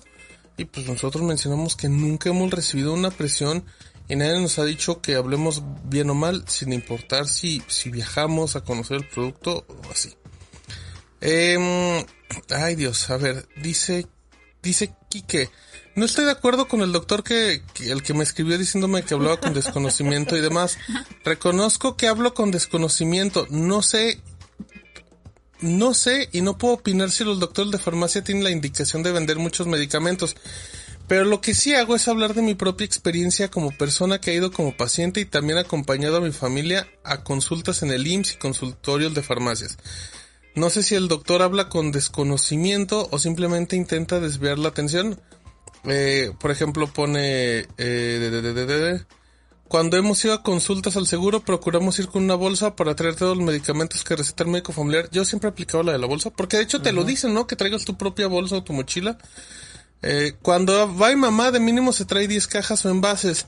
y 0.62 0.66
pues 0.66 0.88
nosotros 0.88 1.24
mencionamos 1.24 1.76
que 1.76 1.90
nunca 1.90 2.30
hemos 2.30 2.52
recibido 2.52 2.94
una 2.94 3.10
presión 3.10 3.66
y 4.08 4.16
nadie 4.16 4.40
nos 4.40 4.60
ha 4.60 4.66
dicho 4.66 5.02
que 5.02 5.16
hablemos 5.16 5.64
bien 5.86 6.10
o 6.12 6.14
mal, 6.14 6.44
sin 6.48 6.72
importar 6.72 7.28
si, 7.28 7.64
si 7.68 7.90
viajamos 7.90 8.56
a 8.56 8.62
conocer 8.62 8.98
el 8.98 9.08
producto 9.08 9.66
o 9.68 9.92
así. 9.92 10.16
Eh, 11.20 12.06
ay 12.50 12.76
Dios, 12.76 13.10
a 13.10 13.18
ver, 13.18 13.48
dice, 13.58 14.08
dice 14.62 14.94
Quique, 15.10 15.50
no 15.96 16.06
estoy 16.06 16.26
de 16.26 16.32
acuerdo 16.32 16.68
con 16.68 16.82
el 16.82 16.92
doctor 16.92 17.24
que, 17.24 17.64
que, 17.74 17.92
el 17.92 18.04
que 18.04 18.14
me 18.14 18.24
escribió 18.24 18.58
diciéndome 18.58 19.04
que 19.04 19.16
hablaba 19.16 19.40
con 19.40 19.54
desconocimiento 19.54 20.38
y 20.38 20.42
demás. 20.42 20.78
Reconozco 21.26 21.98
que 21.98 22.08
hablo 22.08 22.34
con 22.36 22.52
desconocimiento. 22.52 23.48
No 23.50 23.82
sé, 23.82 24.22
no 25.62 25.94
sé 25.94 26.30
y 26.32 26.42
no 26.42 26.58
puedo 26.58 26.76
opinar 26.76 27.12
si 27.12 27.24
los 27.24 27.40
doctores 27.40 27.72
de 27.72 27.78
farmacia 27.78 28.24
tienen 28.24 28.44
la 28.44 28.52
indicación 28.52 29.04
de 29.04 29.12
vender 29.12 29.38
muchos 29.38 29.68
medicamentos. 29.68 30.36
Pero 31.08 31.26
lo 31.26 31.42
que 31.42 31.54
sí 31.54 31.74
hago 31.74 31.96
es 31.96 32.08
hablar 32.08 32.34
de 32.34 32.42
mi 32.42 32.56
propia 32.56 32.86
experiencia 32.86 33.50
como 33.50 33.72
persona 33.72 34.22
que 34.22 34.32
ha 34.32 34.36
ido 34.36 34.52
como 34.52 34.76
paciente 34.76 35.20
y 35.20 35.26
también 35.26 35.58
acompañado 35.58 36.18
a 36.18 36.22
mi 36.22 36.32
familia 36.32 36.88
a 37.04 37.24
consultas 37.24 37.84
en 37.84 37.92
el 37.92 38.08
IMSS 38.08 38.34
y 38.34 38.38
consultorios 38.38 39.14
de 39.14 39.22
farmacias. 39.22 39.78
No 40.56 40.70
sé 40.70 40.84
si 40.84 40.96
el 40.96 41.08
doctor 41.08 41.42
habla 41.42 41.70
con 41.70 41.92
desconocimiento 41.92 43.08
o 43.12 43.20
simplemente 43.20 43.76
intenta 43.76 44.20
desviar 44.20 44.60
la 44.60 44.70
atención. 44.70 45.20
Eh, 45.86 46.32
por 46.40 46.52
ejemplo, 46.52 46.88
pone... 46.88 47.68
Eh, 47.78 49.12
cuando 49.72 49.96
hemos 49.96 50.26
ido 50.26 50.34
a 50.34 50.44
consultas 50.44 50.98
al 50.98 51.08
seguro, 51.08 51.46
procuramos 51.46 51.98
ir 51.98 52.10
con 52.10 52.26
una 52.26 52.36
bolsa 52.36 52.76
para 52.76 52.94
traer 52.94 53.16
todos 53.16 53.38
los 53.38 53.46
medicamentos 53.46 54.04
que 54.04 54.18
receta 54.18 54.44
el 54.44 54.50
médico 54.50 54.74
familiar. 54.74 55.08
Yo 55.14 55.24
siempre 55.24 55.48
he 55.48 55.52
aplicado 55.52 55.82
la 55.82 55.94
de 55.94 55.98
la 55.98 56.08
bolsa, 56.08 56.30
porque 56.30 56.58
de 56.58 56.64
hecho 56.64 56.82
te 56.82 56.90
uh 56.90 56.92
-huh. 56.92 56.96
lo 56.98 57.04
dicen, 57.06 57.34
¿no? 57.34 57.48
Que 57.48 57.56
traigas 57.56 57.86
tu 57.86 57.96
propia 57.96 58.28
bolsa 58.28 58.58
o 58.58 58.64
tu 58.66 58.74
mochila. 58.74 59.18
Eh, 60.02 60.34
cuando 60.42 60.94
va 60.98 61.14
y 61.14 61.16
mamá, 61.16 61.52
de 61.52 61.62
mínimo 61.62 61.94
se 61.94 62.04
trae 62.04 62.28
10 62.28 62.48
cajas 62.48 62.84
o 62.84 62.90
envases 62.90 63.46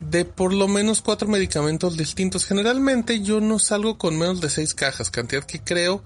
de 0.00 0.24
por 0.24 0.52
lo 0.52 0.66
menos 0.66 1.00
cuatro 1.00 1.28
medicamentos 1.28 1.96
distintos. 1.96 2.44
Generalmente 2.44 3.20
yo 3.20 3.40
no 3.40 3.60
salgo 3.60 3.98
con 3.98 4.18
menos 4.18 4.40
de 4.40 4.50
6 4.50 4.74
cajas, 4.74 5.10
cantidad 5.10 5.44
que 5.44 5.62
creo 5.62 6.02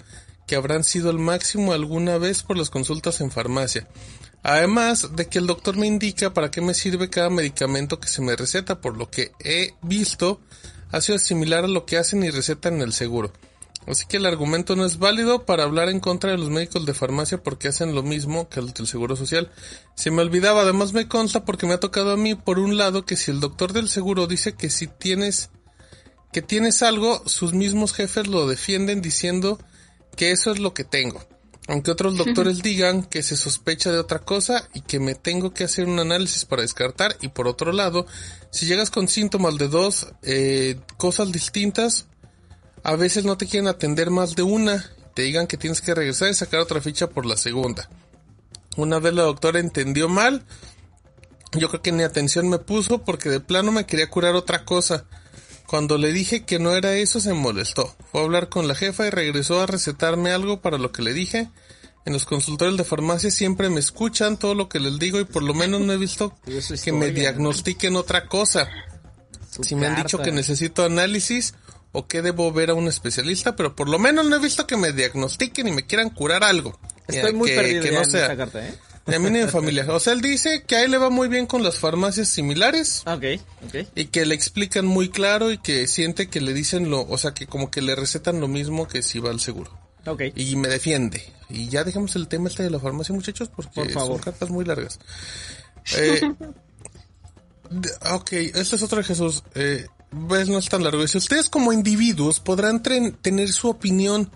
que 0.47 0.57
habrán 0.57 0.85
sido 0.85 1.09
el 1.09 1.19
máximo 1.19 1.73
alguna 1.73 2.19
vez 2.19 2.43
por 2.43 2.59
las 2.59 2.69
consultas 2.69 3.23
en 3.23 3.31
farmacia. 3.31 3.89
Además 4.49 5.17
de 5.17 5.27
que 5.27 5.41
el 5.41 5.49
doctor 5.49 5.77
me 5.77 5.89
indica 5.89 6.33
para 6.33 6.53
qué 6.53 6.61
me 6.61 6.73
sirve 6.73 7.11
cada 7.11 7.31
medicamento 7.31 7.99
que 7.99 8.07
se 8.07 8.23
me 8.23 8.37
receta, 8.37 8.81
por 8.81 8.97
lo 8.97 9.11
que 9.11 9.33
he 9.41 9.75
visto 9.83 10.41
ha 10.93 11.01
sido 11.01 11.19
similar 11.19 11.65
a 11.65 11.67
lo 11.67 11.85
que 11.85 11.99
hacen 11.99 12.23
y 12.23 12.31
recetan 12.31 12.75
en 12.75 12.83
el 12.83 12.93
seguro. 12.93 13.33
Así 13.89 14.07
que 14.07 14.19
el 14.19 14.25
argumento 14.27 14.77
no 14.77 14.85
es 14.85 15.01
válido 15.01 15.45
para 15.45 15.65
hablar 15.65 15.89
en 15.89 15.99
contra 15.99 16.31
de 16.31 16.39
los 16.39 16.49
médicos 16.49 16.87
de 16.87 16.95
farmacia 16.95 17.43
porque 17.43 17.67
hacen 17.67 17.93
lo 17.93 18.05
mismo 18.05 18.49
que 18.49 18.63
los 18.63 18.73
del 18.73 18.87
Seguro 18.87 19.17
Social. 19.17 19.51
Se 19.97 20.13
me 20.13 20.23
olvidaba, 20.23 20.61
además 20.61 20.93
me 20.93 21.09
consta 21.09 21.45
porque 21.45 21.67
me 21.67 21.75
ha 21.75 21.81
tocado 21.81 22.13
a 22.13 22.17
mí 22.17 22.37
por 22.37 22.61
un 22.61 22.77
lado 22.77 23.05
que 23.05 23.17
si 23.17 23.33
el 23.33 23.41
doctor 23.41 23.73
del 23.73 23.89
seguro 23.89 24.29
dice 24.29 24.55
que 24.55 24.71
si 24.71 24.87
tienes 24.87 25.51
que 26.33 26.41
tienes 26.41 26.85
algo, 26.85 27.21
sus 27.27 27.53
mismos 27.53 27.93
jefes 27.95 28.29
lo 28.29 28.47
defienden 28.47 29.03
diciendo 29.03 29.59
que 30.15 30.31
eso 30.31 30.53
es 30.53 30.61
lo 30.61 30.73
que 30.73 30.85
tengo. 30.85 31.21
Aunque 31.69 31.91
otros 31.91 32.17
doctores 32.17 32.63
digan 32.63 33.03
que 33.03 33.23
se 33.23 33.37
sospecha 33.37 33.91
de 33.91 33.99
otra 33.99 34.21
cosa 34.21 34.69
y 34.73 34.83
que 34.83 35.01
me 35.01 35.17
tengo 35.17 35.53
que 35.53 35.65
hacer 35.65 35.87
un 35.87 35.99
análisis 35.99 36.45
para 36.45 36.63
descartar. 36.63 37.17
Y 37.21 37.29
por 37.29 37.49
otro 37.49 37.73
lado, 37.73 38.07
si 38.51 38.67
llegas 38.67 38.91
con 38.91 39.09
síntomas 39.09 39.59
de 39.59 39.69
dos 39.69 40.07
eh, 40.23 40.79
cosas 40.97 41.33
distintas, 41.33 42.07
a 42.85 42.95
veces 42.95 43.25
no 43.25 43.37
te 43.37 43.47
quieren 43.47 43.67
atender 43.67 44.11
más 44.11 44.37
de 44.37 44.43
una, 44.43 44.93
te 45.15 45.23
digan 45.23 45.49
que 45.49 45.57
tienes 45.57 45.81
que 45.81 45.95
regresar 45.95 46.31
y 46.31 46.35
sacar 46.35 46.61
otra 46.61 46.81
ficha 46.81 47.09
por 47.09 47.27
la 47.27 47.37
segunda. 47.37 47.89
Una 48.77 49.01
vez 49.01 49.15
la 49.15 49.23
doctora 49.23 49.59
entendió 49.59 50.09
mal, 50.09 50.45
yo 51.53 51.69
creo 51.69 51.83
que 51.83 51.91
ni 51.91 52.05
atención 52.05 52.49
me 52.49 52.59
puso 52.59 53.03
porque 53.03 53.29
de 53.29 53.41
plano 53.41 53.73
me 53.73 53.87
quería 53.87 54.09
curar 54.09 54.37
otra 54.37 54.65
cosa. 54.65 55.07
Cuando 55.67 55.99
le 55.99 56.13
dije 56.13 56.45
que 56.45 56.59
no 56.59 56.75
era 56.75 56.95
eso 56.95 57.21
se 57.21 57.35
molestó. 57.35 57.95
Fue 58.13 58.21
a 58.21 58.25
hablar 58.25 58.49
con 58.49 58.69
la 58.69 58.75
jefa 58.75 59.07
y 59.07 59.11
regresó 59.11 59.61
a 59.61 59.67
recetarme 59.67 60.31
algo 60.31 60.61
para 60.61 60.79
lo 60.79 60.93
que 60.93 61.03
le 61.03 61.13
dije. 61.13 61.49
En 62.05 62.13
los 62.13 62.25
consultorios 62.25 62.77
de 62.77 62.85
farmacia 62.85 63.33
siempre 63.33 63.69
me 63.69 63.81
escuchan 63.81 64.37
todo 64.37 64.55
lo 64.55 64.69
que 64.69 64.79
les 64.79 64.99
digo 64.99 65.19
y 65.19 65.25
por 65.25 65.43
lo 65.43 65.55
menos 65.55 65.81
no 65.81 65.93
he 65.93 65.97
visto 65.97 66.39
que 66.85 66.93
me 66.93 67.11
diagnostiquen 67.11 67.97
otra 67.97 68.29
cosa. 68.29 68.69
Si 69.63 69.75
me 69.75 69.87
han 69.87 69.97
dicho 69.97 70.19
que 70.19 70.31
necesito 70.33 70.85
análisis 70.85 71.55
o 71.93 72.07
que 72.07 72.23
debo 72.23 72.53
ver 72.53 72.71
a 72.71 72.75
un 72.75 72.89
especialista, 72.89 73.57
pero 73.57 73.75
por 73.75 73.89
lo 73.89 73.99
menos 73.99 74.27
no 74.27 74.37
he 74.37 74.39
visto 74.39 74.67
que 74.67 74.77
me 74.77 74.93
diagnostiquen 74.93 75.67
y 75.67 75.73
me 75.73 75.87
quieran 75.87 76.11
curar 76.11 76.45
algo. 76.45 76.79
Estoy 77.09 77.33
muy 77.33 77.51
que, 77.51 77.57
perdido 77.57 77.83
que 77.83 77.91
no 77.91 78.03
en 78.03 78.11
sea. 78.11 78.23
esta 78.23 78.37
carta, 78.37 78.67
¿eh? 78.67 78.75
Ni 79.07 79.15
a 79.15 79.19
mí 79.21 79.31
ni 79.31 79.41
a 79.41 79.45
mi 79.47 79.51
familia. 79.51 79.87
O 79.89 80.01
sea, 80.01 80.13
él 80.13 80.21
dice 80.21 80.65
que 80.67 80.77
a 80.77 80.83
él 80.85 80.91
le 80.91 80.99
va 80.99 81.11
muy 81.11 81.29
bien 81.29 81.47
con 81.47 81.63
las 81.63 81.77
farmacias 81.79 82.29
similares 82.29 83.03
Ok, 83.07 83.25
ok. 83.67 83.87
y 83.95 84.07
que 84.07 84.27
le 84.27 84.35
explican 84.35 84.85
muy 84.87 85.09
claro 85.11 85.53
y 85.53 85.59
que 85.59 85.87
siente 85.87 86.29
que 86.29 86.41
le 86.41 86.53
dicen 86.53 86.91
lo, 86.91 87.03
o 87.03 87.17
sea, 87.19 87.33
que 87.33 87.47
como 87.47 87.71
que 87.71 87.83
le 87.83 87.95
recetan 87.95 88.41
lo 88.41 88.49
mismo 88.49 88.89
que 88.89 89.03
si 89.03 89.19
va 89.21 89.31
al 89.31 89.39
seguro. 89.41 89.71
Ok. 90.07 90.23
Y 90.35 90.57
me 90.57 90.69
defiende. 90.69 91.23
Y 91.49 91.69
ya 91.69 91.85
dejamos 91.85 92.17
el 92.17 92.27
tema 92.29 92.49
este 92.49 92.63
de 92.65 92.71
la 92.71 92.81
farmacia, 92.81 93.15
muchachos, 93.15 93.49
porque 93.55 93.71
Por 93.75 93.91
favor. 93.91 94.17
son 94.17 94.25
cartas 94.25 94.51
muy 94.51 94.65
largas. 94.65 94.99
Eh, 95.97 96.21
ok, 98.13 98.33
este 98.33 98.77
es 98.77 98.83
otro 98.83 98.99
de 98.99 99.05
Jesús. 99.05 99.43
Eh, 99.55 99.87
ves, 100.11 100.49
no 100.49 100.59
es 100.59 100.69
tan 100.69 100.83
largo. 100.83 101.03
Dice, 101.03 101.19
ustedes 101.19 101.49
como 101.49 101.73
individuos 101.73 102.41
podrán 102.41 102.83
tener 102.83 103.53
su 103.53 103.69
opinión, 103.69 104.31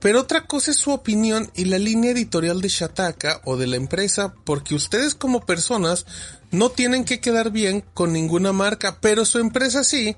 pero 0.00 0.20
otra 0.20 0.46
cosa 0.46 0.70
es 0.70 0.76
su 0.76 0.92
opinión 0.92 1.50
y 1.54 1.64
la 1.64 1.78
línea 1.78 2.12
editorial 2.12 2.60
de 2.60 2.68
Shataka 2.68 3.40
o 3.44 3.56
de 3.56 3.66
la 3.66 3.76
empresa, 3.76 4.34
porque 4.44 4.74
ustedes 4.74 5.14
como 5.14 5.44
personas 5.44 6.06
no 6.50 6.70
tienen 6.70 7.04
que 7.04 7.20
quedar 7.20 7.50
bien 7.50 7.84
con 7.94 8.12
ninguna 8.12 8.52
marca, 8.52 8.98
pero 9.00 9.24
su 9.24 9.38
empresa 9.38 9.84
sí, 9.84 10.16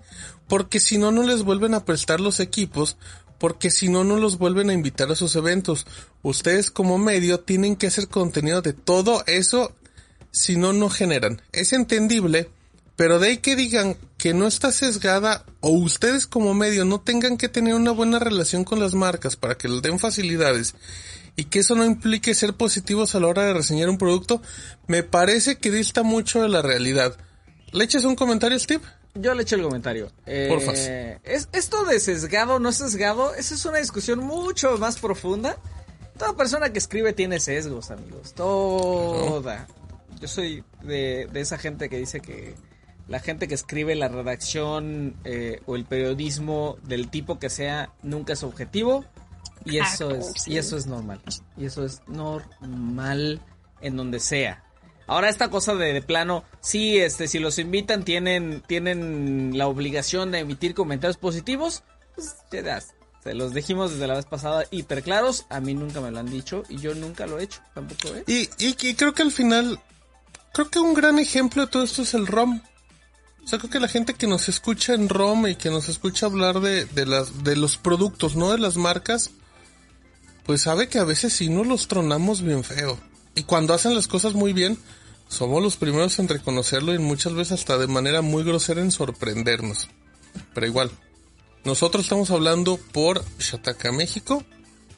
porque 0.48 0.81
si 0.81 0.98
no, 0.98 1.11
no 1.12 1.23
les 1.23 1.43
vuelven 1.43 1.74
a 1.74 1.85
prestar 1.85 2.20
los 2.20 2.40
equipos, 2.40 2.97
porque 3.39 3.70
si 3.70 3.89
no, 3.89 4.05
no 4.05 4.19
los 4.19 4.36
vuelven 4.36 4.69
a 4.69 4.74
invitar 4.74 5.11
a 5.11 5.16
sus 5.16 5.35
eventos. 5.35 5.86
Ustedes 6.23 6.70
como 6.70 6.98
medio 6.98 7.40
tienen 7.40 7.74
que 7.74 7.86
hacer 7.86 8.09
contenido 8.09 8.61
de 8.61 8.74
todo 8.74 9.24
eso, 9.27 9.74
si 10.31 10.57
no, 10.57 10.74
no 10.74 10.90
generan. 10.90 11.40
Es 11.52 11.73
entendible, 11.73 12.51
pero 13.01 13.18
de 13.18 13.28
ahí 13.28 13.39
que 13.39 13.56
digan 13.56 13.97
que 14.18 14.35
no 14.35 14.47
está 14.47 14.70
sesgada 14.72 15.47
o 15.60 15.70
ustedes 15.70 16.27
como 16.27 16.52
medio 16.52 16.85
no 16.85 17.01
tengan 17.01 17.39
que 17.39 17.48
tener 17.48 17.72
una 17.72 17.93
buena 17.93 18.18
relación 18.18 18.62
con 18.62 18.78
las 18.78 18.93
marcas 18.93 19.36
para 19.36 19.55
que 19.55 19.68
les 19.68 19.81
den 19.81 19.98
facilidades 19.98 20.74
y 21.35 21.44
que 21.44 21.60
eso 21.60 21.74
no 21.74 21.86
implique 21.86 22.35
ser 22.35 22.52
positivos 22.52 23.14
a 23.14 23.20
la 23.20 23.28
hora 23.28 23.47
de 23.47 23.55
reseñar 23.55 23.89
un 23.89 23.97
producto, 23.97 24.43
me 24.86 25.02
parece 25.02 25.56
que 25.56 25.70
dista 25.70 26.02
mucho 26.02 26.43
de 26.43 26.51
la 26.51 26.60
realidad. 26.60 27.16
¿Le 27.72 27.85
echas 27.85 28.05
un 28.05 28.16
comentario, 28.16 28.59
Steve? 28.59 28.82
Yo 29.14 29.32
le 29.32 29.44
echo 29.44 29.56
el 29.56 29.62
comentario. 29.62 30.12
Eh, 30.27 30.48
Porfas. 30.51 30.81
Es, 31.24 31.48
esto 31.55 31.86
de 31.86 32.01
sesgado 32.01 32.56
o 32.56 32.59
no 32.59 32.70
sesgado, 32.70 33.35
esa 33.35 33.55
es 33.55 33.64
una 33.64 33.78
discusión 33.78 34.18
mucho 34.18 34.77
más 34.77 34.98
profunda. 34.98 35.56
Toda 36.18 36.36
persona 36.36 36.70
que 36.70 36.78
escribe 36.78 37.14
tiene 37.14 37.40
sesgos, 37.40 37.90
amigos. 37.90 38.35
Toda. 38.35 39.66
Yo 40.20 40.28
soy 40.28 40.62
de, 40.82 41.31
de 41.32 41.40
esa 41.40 41.56
gente 41.56 41.89
que 41.89 41.97
dice 41.97 42.20
que 42.20 42.55
La 43.11 43.19
gente 43.20 43.49
que 43.49 43.55
escribe 43.55 43.95
la 43.97 44.09
redacción 44.09 45.16
eh, 45.24 45.61
o 45.66 45.74
el 45.77 45.85
periodismo 45.85 46.78
del 46.85 47.11
tipo 47.11 47.39
que 47.39 47.51
sea 47.51 47.91
nunca 48.03 48.32
es 48.35 48.43
objetivo 48.45 49.05
y 49.65 49.78
Ah, 49.81 49.89
eso 49.93 50.11
es 50.12 50.32
sí. 50.37 50.53
y 50.53 50.59
eso 50.59 50.77
es 50.77 50.87
normal 50.87 51.20
y 51.57 51.66
eso 51.66 51.85
es 51.85 52.01
normal 52.07 53.43
en 53.81 53.97
donde 53.97 54.20
sea. 54.20 54.65
Ahora 55.07 55.28
esta 55.28 55.51
cosa 55.51 55.74
de, 55.74 55.93
de 55.93 56.03
plano, 56.03 56.45
sí, 56.61 56.99
este, 56.99 57.27
si 57.27 57.41
los 57.41 57.59
invitan 57.59 58.05
tienen 58.05 58.62
tienen 58.66 59.59
la 59.59 59.66
obligación 59.66 60.31
de 60.31 60.39
emitir 60.39 60.73
comentarios 60.74 61.16
positivos, 61.16 61.82
pues 62.15 62.37
ya 62.53 62.62
das. 62.62 62.95
Se 63.24 63.35
los 63.35 63.53
dijimos 63.53 63.91
desde 63.93 64.07
la 64.07 64.15
vez 64.15 64.24
pasada 64.24 64.65
hiper 64.70 65.03
claros, 65.03 65.47
a 65.51 65.61
mí 65.61 65.74
nunca 65.74 66.01
me 66.01 66.11
lo 66.12 66.20
han 66.20 66.31
dicho 66.31 66.62
y 66.69 66.78
yo 66.78 66.95
nunca 66.95 67.27
lo 67.27 67.39
he 67.39 67.43
hecho, 67.43 67.61
tampoco 67.74 68.15
¿eh? 68.15 68.24
Y, 68.27 68.49
y, 68.65 68.77
y 68.81 68.95
creo 68.95 69.12
que 69.15 69.23
al 69.23 69.32
final, 69.32 69.78
creo 70.55 70.70
que 70.70 70.78
un 70.78 70.95
gran 70.95 71.19
ejemplo 71.19 71.66
de 71.66 71.73
todo 71.73 71.82
esto 71.82 72.03
es 72.03 72.15
el 72.15 72.27
ROM. 72.28 72.62
O 73.44 73.46
sea, 73.46 73.58
creo 73.58 73.70
que 73.70 73.80
la 73.80 73.88
gente 73.88 74.14
que 74.14 74.26
nos 74.26 74.48
escucha 74.48 74.94
en 74.94 75.08
ROM 75.08 75.46
y 75.48 75.56
que 75.56 75.70
nos 75.70 75.88
escucha 75.88 76.26
hablar 76.26 76.60
de, 76.60 76.84
de, 76.84 77.06
las, 77.06 77.42
de 77.42 77.56
los 77.56 77.76
productos, 77.76 78.36
no 78.36 78.52
de 78.52 78.58
las 78.58 78.76
marcas, 78.76 79.30
pues 80.44 80.62
sabe 80.62 80.88
que 80.88 80.98
a 80.98 81.04
veces 81.04 81.32
sí 81.32 81.48
nos 81.48 81.66
los 81.66 81.88
tronamos 81.88 82.42
bien 82.42 82.64
feo. 82.64 82.98
Y 83.34 83.44
cuando 83.44 83.74
hacen 83.74 83.94
las 83.94 84.08
cosas 84.08 84.34
muy 84.34 84.52
bien, 84.52 84.78
somos 85.28 85.62
los 85.62 85.76
primeros 85.76 86.18
en 86.18 86.28
reconocerlo 86.28 86.94
y 86.94 86.98
muchas 86.98 87.34
veces 87.34 87.60
hasta 87.60 87.78
de 87.78 87.86
manera 87.86 88.20
muy 88.20 88.42
grosera 88.44 88.80
en 88.80 88.90
sorprendernos. 88.90 89.88
Pero 90.54 90.66
igual, 90.66 90.90
nosotros 91.64 92.04
estamos 92.04 92.30
hablando 92.30 92.78
por 92.92 93.24
Shataka 93.38 93.92
México, 93.92 94.44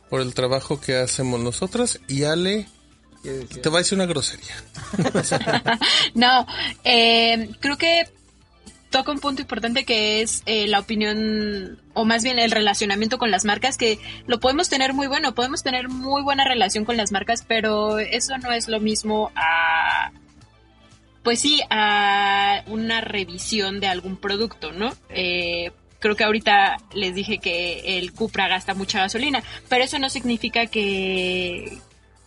por 0.09 0.21
el 0.21 0.35
trabajo 0.35 0.81
que 0.81 0.97
hacemos 0.97 1.41
nosotros 1.41 2.01
y 2.09 2.25
Ale 2.25 2.67
te 3.23 3.69
va 3.69 3.79
a 3.79 3.83
decir 3.83 3.97
una 3.97 4.07
grosería. 4.07 4.55
No, 6.15 6.47
eh, 6.85 7.51
creo 7.61 7.79
que 7.79 8.05
toca 8.93 9.11
un 9.11 9.19
punto 9.19 9.43
importante 9.43 9.85
que 9.85 10.23
es 10.23 10.45
eh, 10.47 10.69
la 10.69 10.79
opinión 10.79 11.81
o 11.95 12.05
más 12.05 12.23
bien 12.23 12.39
el 12.39 12.53
relacionamiento 12.53 13.19
con 13.19 13.33
las 13.33 13.45
marcas 13.45 13.77
que 13.77 13.99
lo 14.29 14.39
podemos 14.39 14.69
tener 14.69 14.95
muy 14.95 15.09
bueno, 15.09 15.35
podemos 15.35 15.65
tener 15.65 15.89
muy 15.89 16.23
buena 16.23 16.45
relación 16.45 16.85
con 16.85 16.97
las 16.97 17.11
marcas, 17.11 17.45
pero 17.49 17.99
eso 17.99 18.39
no 18.39 18.53
es 18.53 18.69
lo 18.69 18.79
mismo 18.79 19.33
a 19.35 20.13
pues 21.25 21.41
sí, 21.41 21.61
a 21.71 22.63
una 22.67 23.01
revisión 23.01 23.81
de 23.81 23.87
algún 23.87 24.17
producto, 24.17 24.73
¿no? 24.73 24.93
Eh, 25.09 25.71
creo 26.01 26.17
que 26.17 26.25
ahorita 26.25 26.79
les 26.95 27.15
dije 27.15 27.39
que 27.39 27.99
el 27.99 28.13
Cupra 28.13 28.49
gasta 28.49 28.75
mucha 28.75 28.99
gasolina, 28.99 29.43
pero 29.69 29.85
eso 29.85 29.99
no 30.01 30.11
significa 30.11 30.67
que 30.67 31.79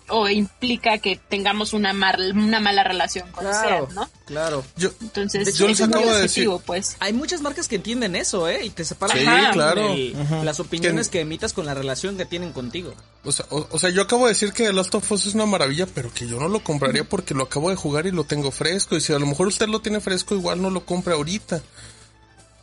o 0.09 0.29
implica 0.29 0.97
que 0.99 1.15
tengamos 1.29 1.73
una, 1.73 1.93
mar- 1.93 2.19
una 2.33 2.59
mala 2.59 2.83
relación 2.83 3.31
con 3.31 3.43
Claro, 3.45 3.87
SEAT, 3.87 3.91
¿no? 3.95 4.09
claro. 4.25 4.63
Yo, 4.77 4.89
Entonces, 5.01 5.57
Yo 5.57 5.67
les 5.67 5.81
acabo 5.81 6.05
de 6.05 6.15
objetivo, 6.23 6.59
pues. 6.59 6.95
Hay 6.99 7.13
muchas 7.13 7.41
marcas 7.41 7.67
que 7.67 7.75
entienden 7.77 8.15
eso, 8.15 8.47
¿eh? 8.47 8.65
Y 8.65 8.69
te 8.69 8.85
separan 8.85 9.17
Sí, 9.17 9.25
bien 9.25 9.51
claro. 9.51 9.93
el- 9.93 10.15
las 10.43 10.59
opiniones 10.59 11.07
Que- 11.07 11.13
que 11.13 11.21
emitas 11.21 11.53
con 11.53 11.65
la 11.65 11.73
relación 11.73 12.17
que 12.17 12.25
tienen 12.25 12.51
contigo. 12.53 12.93
o, 13.23 13.31
sea, 13.31 13.45
o- 13.49 13.67
o 13.71 13.79
sea, 13.79 13.89
yo 13.89 14.01
acabo 14.03 14.25
de 14.27 14.33
decir 14.33 14.53
que 14.53 14.65
The 14.65 14.73
Last 14.73 14.93
of 14.95 15.11
Us 15.11 15.25
es 15.25 15.33
una 15.35 15.45
maravilla, 15.47 15.87
pero 15.87 16.13
que 16.13 16.27
yo 16.27 16.39
no 16.39 16.47
lo 16.47 16.63
compraría 16.63 17.03
porque 17.03 17.33
lo 17.33 17.43
acabo 17.43 17.69
de 17.69 17.75
jugar 17.75 18.05
y 18.05 18.11
lo 18.11 18.23
tengo 18.23 18.51
fresco. 18.51 18.95
Y 18.95 19.01
si 19.01 19.13
a 19.13 19.19
lo 19.19 19.25
mejor 19.25 19.47
usted 19.47 19.67
lo 19.67 19.79
tiene 19.81 19.99
fresco, 20.01 20.35
igual 20.35 20.61
no 20.61 20.69
lo 20.69 20.85
compre 20.85 21.13
ahorita. 21.15 21.61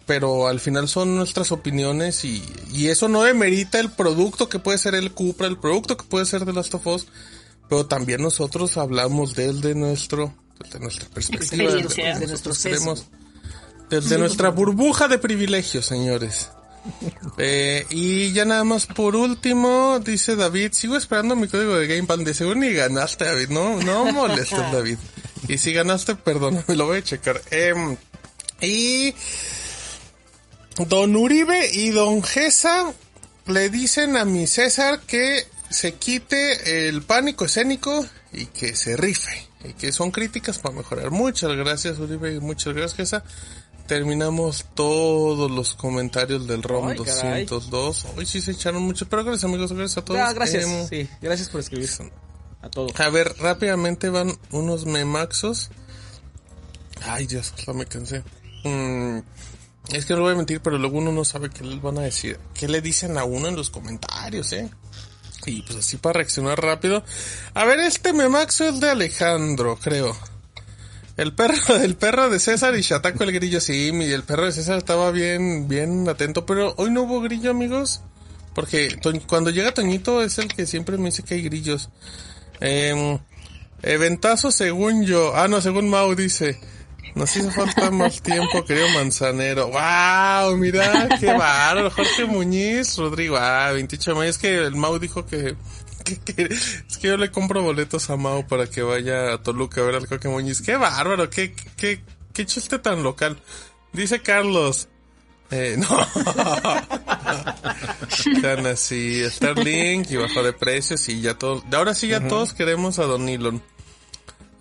Pero 0.06 0.48
al 0.48 0.58
final 0.60 0.88
son 0.88 1.16
nuestras 1.16 1.52
opiniones 1.52 2.24
y, 2.24 2.42
y 2.72 2.88
eso 2.88 3.08
no 3.08 3.22
demerita 3.22 3.78
el 3.78 3.90
producto 3.90 4.48
que 4.48 4.58
puede 4.58 4.78
ser 4.78 4.94
el 4.94 5.12
Cupra, 5.12 5.46
el 5.46 5.58
producto 5.58 5.96
que 5.96 6.04
puede 6.04 6.26
ser 6.26 6.44
The 6.44 6.52
Last 6.52 6.74
of 6.74 6.86
Us. 6.86 7.06
Pero 7.68 7.86
también 7.86 8.20
nosotros 8.22 8.76
hablamos 8.76 9.34
desde 9.34 9.74
nuestro, 9.74 10.34
desde 10.62 10.80
nuestra 10.80 11.08
perspectiva, 11.08 11.72
desde 11.72 11.88
Desde 11.88 12.02
nuestro 12.26 12.26
nosotros 12.50 12.58
sesgo. 12.58 12.78
queremos- 12.94 13.06
desde 13.90 14.16
nuestra 14.18 14.48
burbuja 14.48 15.06
de 15.08 15.18
privilegios, 15.18 15.86
señores. 15.86 16.48
Eh, 17.38 17.86
y 17.90 18.32
ya 18.32 18.44
nada 18.44 18.64
más 18.64 18.86
por 18.86 19.14
último, 19.14 20.00
dice 20.04 20.34
David, 20.34 20.72
sigo 20.72 20.96
esperando 20.96 21.36
mi 21.36 21.46
código 21.46 21.76
de 21.76 21.86
Game 21.86 22.08
Pass. 22.08 22.24
De 22.24 22.34
seguro 22.34 22.58
ni 22.58 22.72
ganaste, 22.72 23.24
David. 23.24 23.50
No, 23.50 23.80
no 23.80 24.04
molestes, 24.12 24.58
David. 24.72 24.98
Y 25.46 25.58
si 25.58 25.72
ganaste, 25.72 26.16
perdóname, 26.16 26.74
lo 26.74 26.86
voy 26.86 26.98
a 26.98 27.02
checar. 27.04 27.40
Em, 27.52 27.96
y 28.60 29.14
Don 30.78 31.16
Uribe 31.16 31.70
y 31.73 31.90
Don 31.90 32.23
Gesa 32.23 32.93
le 33.47 33.69
dicen 33.69 34.16
a 34.16 34.24
mi 34.24 34.47
César 34.47 35.01
que 35.01 35.47
se 35.70 35.94
quite 35.94 36.89
el 36.89 37.03
pánico 37.03 37.44
escénico 37.44 38.07
y 38.32 38.47
que 38.47 38.74
se 38.77 38.97
rife. 38.97 39.49
Y 39.65 39.74
que 39.74 39.93
son 39.93 40.11
críticas 40.11 40.59
para 40.59 40.74
mejorar. 40.74 41.11
Muchas 41.11 41.55
gracias 41.57 41.99
Uribe 41.99 42.35
y 42.35 42.40
muchas 42.40 42.74
gracias 42.74 42.94
Gesa. 42.94 43.24
Terminamos 43.86 44.66
todos 44.74 45.51
los 45.51 45.74
comentarios 45.74 46.47
del 46.47 46.62
ROM 46.62 46.89
Ay, 46.89 46.99
caray. 46.99 47.44
202. 47.44 48.07
Hoy 48.16 48.27
sí 48.27 48.40
se 48.40 48.53
echaron 48.53 48.82
muchos, 48.82 49.09
pero 49.09 49.24
gracias 49.24 49.44
amigos, 49.44 49.73
gracias 49.73 49.99
a 49.99 50.05
todos. 50.05 50.20
Ah, 50.20 50.32
gracias. 50.32 50.65
Em, 50.65 50.89
sí, 50.89 51.09
gracias 51.20 51.49
por 51.49 51.61
escribir. 51.61 51.90
A 52.62 52.70
todos. 52.70 52.99
a 52.99 53.11
ver, 53.11 53.35
rápidamente 53.39 54.09
van 54.09 54.39
unos 54.53 54.86
memaxos. 54.86 55.70
Ay, 57.05 57.27
Dios, 57.27 57.53
ya 57.66 57.73
me 57.73 57.86
cansé. 57.86 58.23
Mm, 58.65 59.19
es 59.90 60.06
que 60.06 60.14
no 60.14 60.20
voy 60.20 60.32
a 60.32 60.36
mentir, 60.36 60.60
pero 60.60 60.78
luego 60.78 60.98
uno 60.98 61.12
no 61.12 61.24
sabe 61.24 61.50
qué 61.50 61.64
les 61.64 61.80
van 61.82 61.98
a 61.98 62.02
decir. 62.02 62.38
¿Qué 62.54 62.68
le 62.68 62.80
dicen 62.80 63.18
a 63.18 63.24
uno 63.24 63.48
en 63.48 63.56
los 63.56 63.70
comentarios, 63.70 64.52
eh? 64.52 64.70
Y 65.44 65.62
pues 65.62 65.78
así 65.78 65.96
para 65.96 66.14
reaccionar 66.14 66.60
rápido. 66.60 67.02
A 67.54 67.64
ver, 67.64 67.80
este 67.80 68.12
memaxo 68.12 68.68
es 68.68 68.80
de 68.80 68.90
Alejandro, 68.90 69.78
creo. 69.82 70.16
El 71.16 71.34
perro, 71.34 71.76
el 71.82 71.96
perro 71.96 72.30
de 72.30 72.38
César 72.38 72.76
y 72.76 72.82
Shataco 72.82 73.24
el 73.24 73.32
grillo, 73.32 73.60
sí, 73.60 73.88
el 73.88 74.22
perro 74.22 74.46
de 74.46 74.52
César 74.52 74.78
estaba 74.78 75.10
bien, 75.10 75.68
bien 75.68 76.09
atento, 76.09 76.46
pero 76.46 76.74
hoy 76.78 76.90
no 76.90 77.02
hubo 77.02 77.20
grillo, 77.20 77.50
amigos. 77.50 78.02
Porque 78.54 78.98
cuando 79.26 79.50
llega 79.50 79.72
Toñito 79.72 80.22
es 80.22 80.38
el 80.38 80.48
que 80.48 80.66
siempre 80.66 80.98
me 80.98 81.06
dice 81.06 81.22
que 81.22 81.34
hay 81.34 81.42
grillos. 81.42 81.88
Eh, 82.60 83.18
eventazo 83.82 84.52
según 84.52 85.04
yo. 85.04 85.34
Ah, 85.34 85.48
no, 85.48 85.60
según 85.60 85.88
Mau 85.88 86.14
dice. 86.14 86.60
Nos 87.14 87.36
hizo 87.36 87.51
falta 87.51 87.90
más 87.90 88.22
tiempo, 88.22 88.64
querido 88.64 88.89
manzanero. 88.90 89.68
¡Wow! 89.68 90.56
Mira, 90.56 91.09
qué 91.20 91.26
bárbaro. 91.26 91.90
Jorge 91.90 92.24
Muñiz, 92.24 92.97
Rodrigo. 92.97 93.36
Ah, 93.36 93.70
28 93.72 94.10
de 94.12 94.16
mayo. 94.16 94.30
Es 94.30 94.39
que 94.39 94.55
el 94.64 94.74
Mau 94.76 94.98
dijo 94.98 95.26
que, 95.26 95.55
que- 96.05 96.18
que- 96.18 96.43
Es 96.89 96.97
que 96.98 97.09
yo 97.09 97.16
le 97.16 97.30
compro 97.30 97.62
boletos 97.62 98.09
a 98.10 98.16
Mau 98.16 98.47
para 98.47 98.66
que 98.66 98.82
vaya 98.82 99.34
a 99.34 99.43
Toluca 99.43 99.82
a 99.82 99.84
ver 99.84 99.97
al 99.97 100.06
Jorge 100.06 100.28
Muñiz. 100.28 100.62
¡Qué 100.62 100.76
bárbaro! 100.76 101.28
¡Qué, 101.28 101.55
qué, 101.76 102.01
qué 102.32 102.47
chiste 102.47 102.78
tan 102.78 103.02
local! 103.02 103.39
Dice 103.93 104.20
Carlos. 104.22 104.89
Eh, 105.51 105.76
no. 105.78 105.86
Están 108.09 108.66
así, 108.66 109.22
Starlink 109.28 110.10
y 110.10 110.16
bajo 110.16 110.43
de 110.43 110.52
precios 110.55 111.06
y 111.10 111.20
ya 111.20 111.34
todos, 111.34 111.62
ahora 111.72 111.93
sí 111.94 112.09
ya 112.09 112.26
todos 112.26 112.55
queremos 112.55 112.98
a 112.98 113.05
Don 113.05 113.28
Elon. 113.28 113.62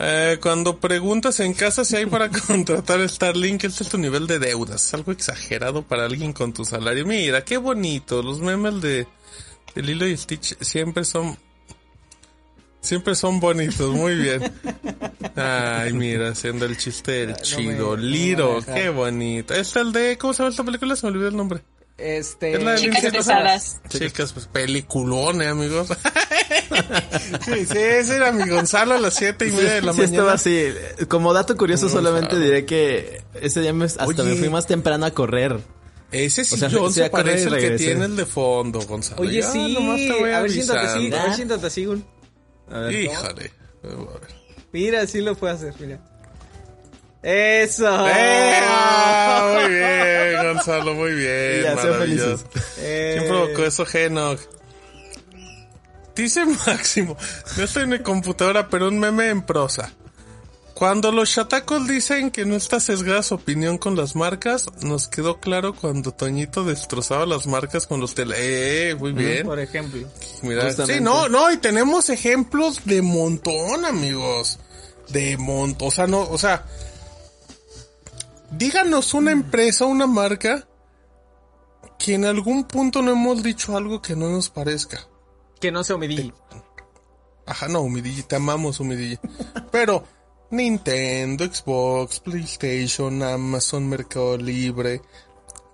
Eh, 0.03 0.39
cuando 0.41 0.79
preguntas 0.79 1.39
en 1.41 1.53
casa 1.53 1.85
si 1.85 1.95
hay 1.95 2.05
para 2.07 2.29
contratar 2.47 3.07
Starlink, 3.07 3.63
este 3.65 3.83
es 3.83 3.89
tu 3.89 3.97
nivel 3.97 4.25
de 4.25 4.39
deudas. 4.39 4.83
Es 4.85 4.93
algo 4.95 5.11
exagerado 5.11 5.83
para 5.83 6.05
alguien 6.05 6.33
con 6.33 6.53
tu 6.53 6.65
salario. 6.65 7.05
Mira, 7.05 7.43
qué 7.45 7.57
bonito. 7.57 8.23
Los 8.23 8.39
memes 8.39 8.81
de, 8.81 9.05
de 9.75 9.81
Lilo 9.83 10.07
y 10.07 10.17
Stitch 10.17 10.57
siempre 10.61 11.05
son, 11.05 11.37
siempre 12.79 13.13
son 13.15 13.39
bonitos. 13.39 13.93
Muy 13.93 14.15
bien. 14.15 14.51
Ay, 15.35 15.93
mira, 15.93 16.29
haciendo 16.29 16.65
el 16.65 16.77
chiste 16.77 17.11
del 17.11 17.29
no 17.31 17.35
me- 17.35 17.41
chido. 17.43 17.95
no 17.95 18.01
me 18.01 18.09
Liro, 18.09 18.55
dejar. 18.61 18.75
qué 18.75 18.89
bonito. 18.89 19.53
Este 19.53 19.79
es 19.79 19.85
el 19.85 19.91
de, 19.91 20.17
¿cómo 20.17 20.33
se 20.33 20.39
llama 20.39 20.49
esta 20.51 20.63
película? 20.63 20.95
Se 20.95 21.05
me 21.05 21.11
olvidó 21.11 21.27
el 21.27 21.37
nombre. 21.37 21.61
Este. 22.01 22.53
Es 22.53 22.63
la 22.63 22.71
de 22.71 22.77
Chicas 22.79 23.11
pesadas. 23.11 23.81
Chicas, 23.89 24.33
pues 24.33 24.47
peliculón, 24.47 25.41
eh, 25.41 25.47
amigos. 25.47 25.87
sí, 27.45 27.65
sí, 27.65 27.77
ese 27.77 28.15
era 28.15 28.31
mi 28.31 28.47
Gonzalo 28.49 28.95
a 28.95 28.99
las 28.99 29.13
siete 29.15 29.47
y 29.47 29.51
media 29.51 29.73
de 29.75 29.81
la 29.81 29.93
Sí, 29.93 30.01
estaba 30.01 30.33
mañana. 30.33 30.33
así. 30.33 31.05
Como 31.07 31.33
dato 31.33 31.55
curioso, 31.55 31.85
No, 31.85 31.91
solamente 31.91 32.39
diré 32.39 32.65
que 32.65 33.21
ese 33.35 33.61
día 33.61 33.73
me- 33.73 33.85
hasta 33.85 34.05
Oye. 34.05 34.23
me 34.23 34.35
fui 34.35 34.49
más 34.49 34.67
temprano 34.67 35.05
a 35.05 35.11
correr. 35.11 35.59
Ese 36.11 36.41
O 36.41 36.45
sea, 36.45 36.69
sí, 36.69 36.75
se 36.91 37.05
a 37.05 37.11
parece 37.11 37.47
el 37.47 37.57
que 37.57 37.71
tiene 37.77 38.05
el 38.05 38.15
de 38.17 38.25
fondo, 38.25 38.81
Gonzalo. 38.81 39.21
Oye, 39.21 39.41
Ya, 39.41 39.51
sí. 39.51 39.73
nomás 39.73 39.97
te 39.97 40.11
voy 40.19 40.31
A 40.31 40.41
ver, 40.41 40.51
siéntate 40.51 40.79
así. 40.87 41.13
A 41.13 41.23
ver, 41.25 41.35
siéntate 41.35 41.67
así, 41.67 41.85
Gun. 41.85 42.05
A 42.69 42.79
ver, 42.79 42.93
Híjole. 42.93 43.51
A 43.83 43.87
ver. 43.87 44.41
Mira, 44.73 45.07
sí 45.07 45.21
lo 45.21 45.35
puede 45.35 45.53
hacer, 45.53 45.73
mira. 45.79 45.99
Eso. 47.23 48.07
¡Eh! 48.07 48.59
Ah, 48.63 49.57
Muy 49.61 49.69
bien, 49.75 50.53
Gonzalo, 50.53 50.93
muy 50.95 51.13
bien. 51.13 51.63
Ya, 51.63 51.75
sean 51.77 51.89
maravilloso. 51.91 52.43
Eh, 52.79 53.15
¿Quién 53.17 53.29
provocó 53.29 53.63
eso, 53.65 53.85
Genoc? 53.85 54.39
Dice 56.15 56.45
Máximo, 56.45 57.15
no 57.57 57.63
estoy 57.63 57.83
en 57.83 57.89
mi 57.89 57.99
computadora, 57.99 58.67
pero 58.69 58.89
un 58.89 58.99
meme 58.99 59.29
en 59.29 59.43
prosa. 59.43 59.93
Cuando 60.73 61.11
los 61.11 61.29
chatacos 61.31 61.87
dicen 61.87 62.31
que 62.31 62.43
no 62.43 62.55
está 62.55 62.79
sesgada 62.79 63.21
su 63.21 63.35
opinión 63.35 63.77
con 63.77 63.95
las 63.95 64.15
marcas, 64.15 64.65
nos 64.81 65.07
quedó 65.07 65.39
claro 65.39 65.75
cuando 65.75 66.11
Toñito 66.11 66.63
destrozaba 66.63 67.27
las 67.27 67.45
marcas 67.45 67.85
con 67.85 68.01
los 68.01 68.15
tele... 68.15 68.35
Eh, 68.89 68.95
muy 68.95 69.11
bien. 69.11 69.45
Por 69.45 69.59
ejemplo. 69.59 70.07
Mira, 70.41 70.63
Justamente. 70.63 70.97
sí, 70.97 71.03
no, 71.03 71.29
no, 71.29 71.51
y 71.51 71.57
tenemos 71.57 72.09
ejemplos 72.09 72.81
de 72.85 73.03
montón, 73.03 73.85
amigos. 73.85 74.57
De 75.09 75.37
montón, 75.37 75.87
o 75.87 75.91
sea, 75.91 76.07
no, 76.07 76.21
o 76.21 76.37
sea, 76.39 76.65
díganos 78.51 79.13
una 79.13 79.31
empresa, 79.31 79.85
una 79.85 80.07
marca 80.07 80.67
que 81.97 82.15
en 82.15 82.25
algún 82.25 82.65
punto 82.65 83.01
no 83.01 83.11
hemos 83.11 83.43
dicho 83.43 83.75
algo 83.77 84.01
que 84.01 84.15
no 84.15 84.29
nos 84.29 84.49
parezca. 84.49 85.07
Que 85.59 85.71
no 85.71 85.83
sea 85.83 85.95
Omidigi. 85.95 86.33
Ajá, 87.45 87.67
no, 87.67 87.85
te 88.27 88.35
amamos, 88.35 88.79
Humidilli. 88.79 89.19
Pero 89.71 90.03
Nintendo, 90.51 91.45
Xbox, 91.45 92.19
PlayStation, 92.19 93.21
Amazon, 93.23 93.87
Mercado 93.87 94.37
Libre, 94.37 95.01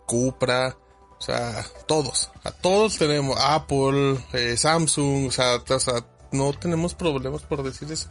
Cupra, 0.05 0.77
o 1.17 1.21
sea, 1.21 1.65
todos. 1.87 2.31
A 2.43 2.51
todos 2.51 2.97
tenemos 2.97 3.37
Apple, 3.39 4.19
eh, 4.33 4.55
Samsung, 4.57 5.27
o 5.27 5.31
sea, 5.31 5.55
o 5.55 5.79
sea, 5.79 6.05
no 6.31 6.53
tenemos 6.53 6.93
problemas 6.93 7.41
por 7.43 7.63
decir 7.63 7.91
eso. 7.91 8.09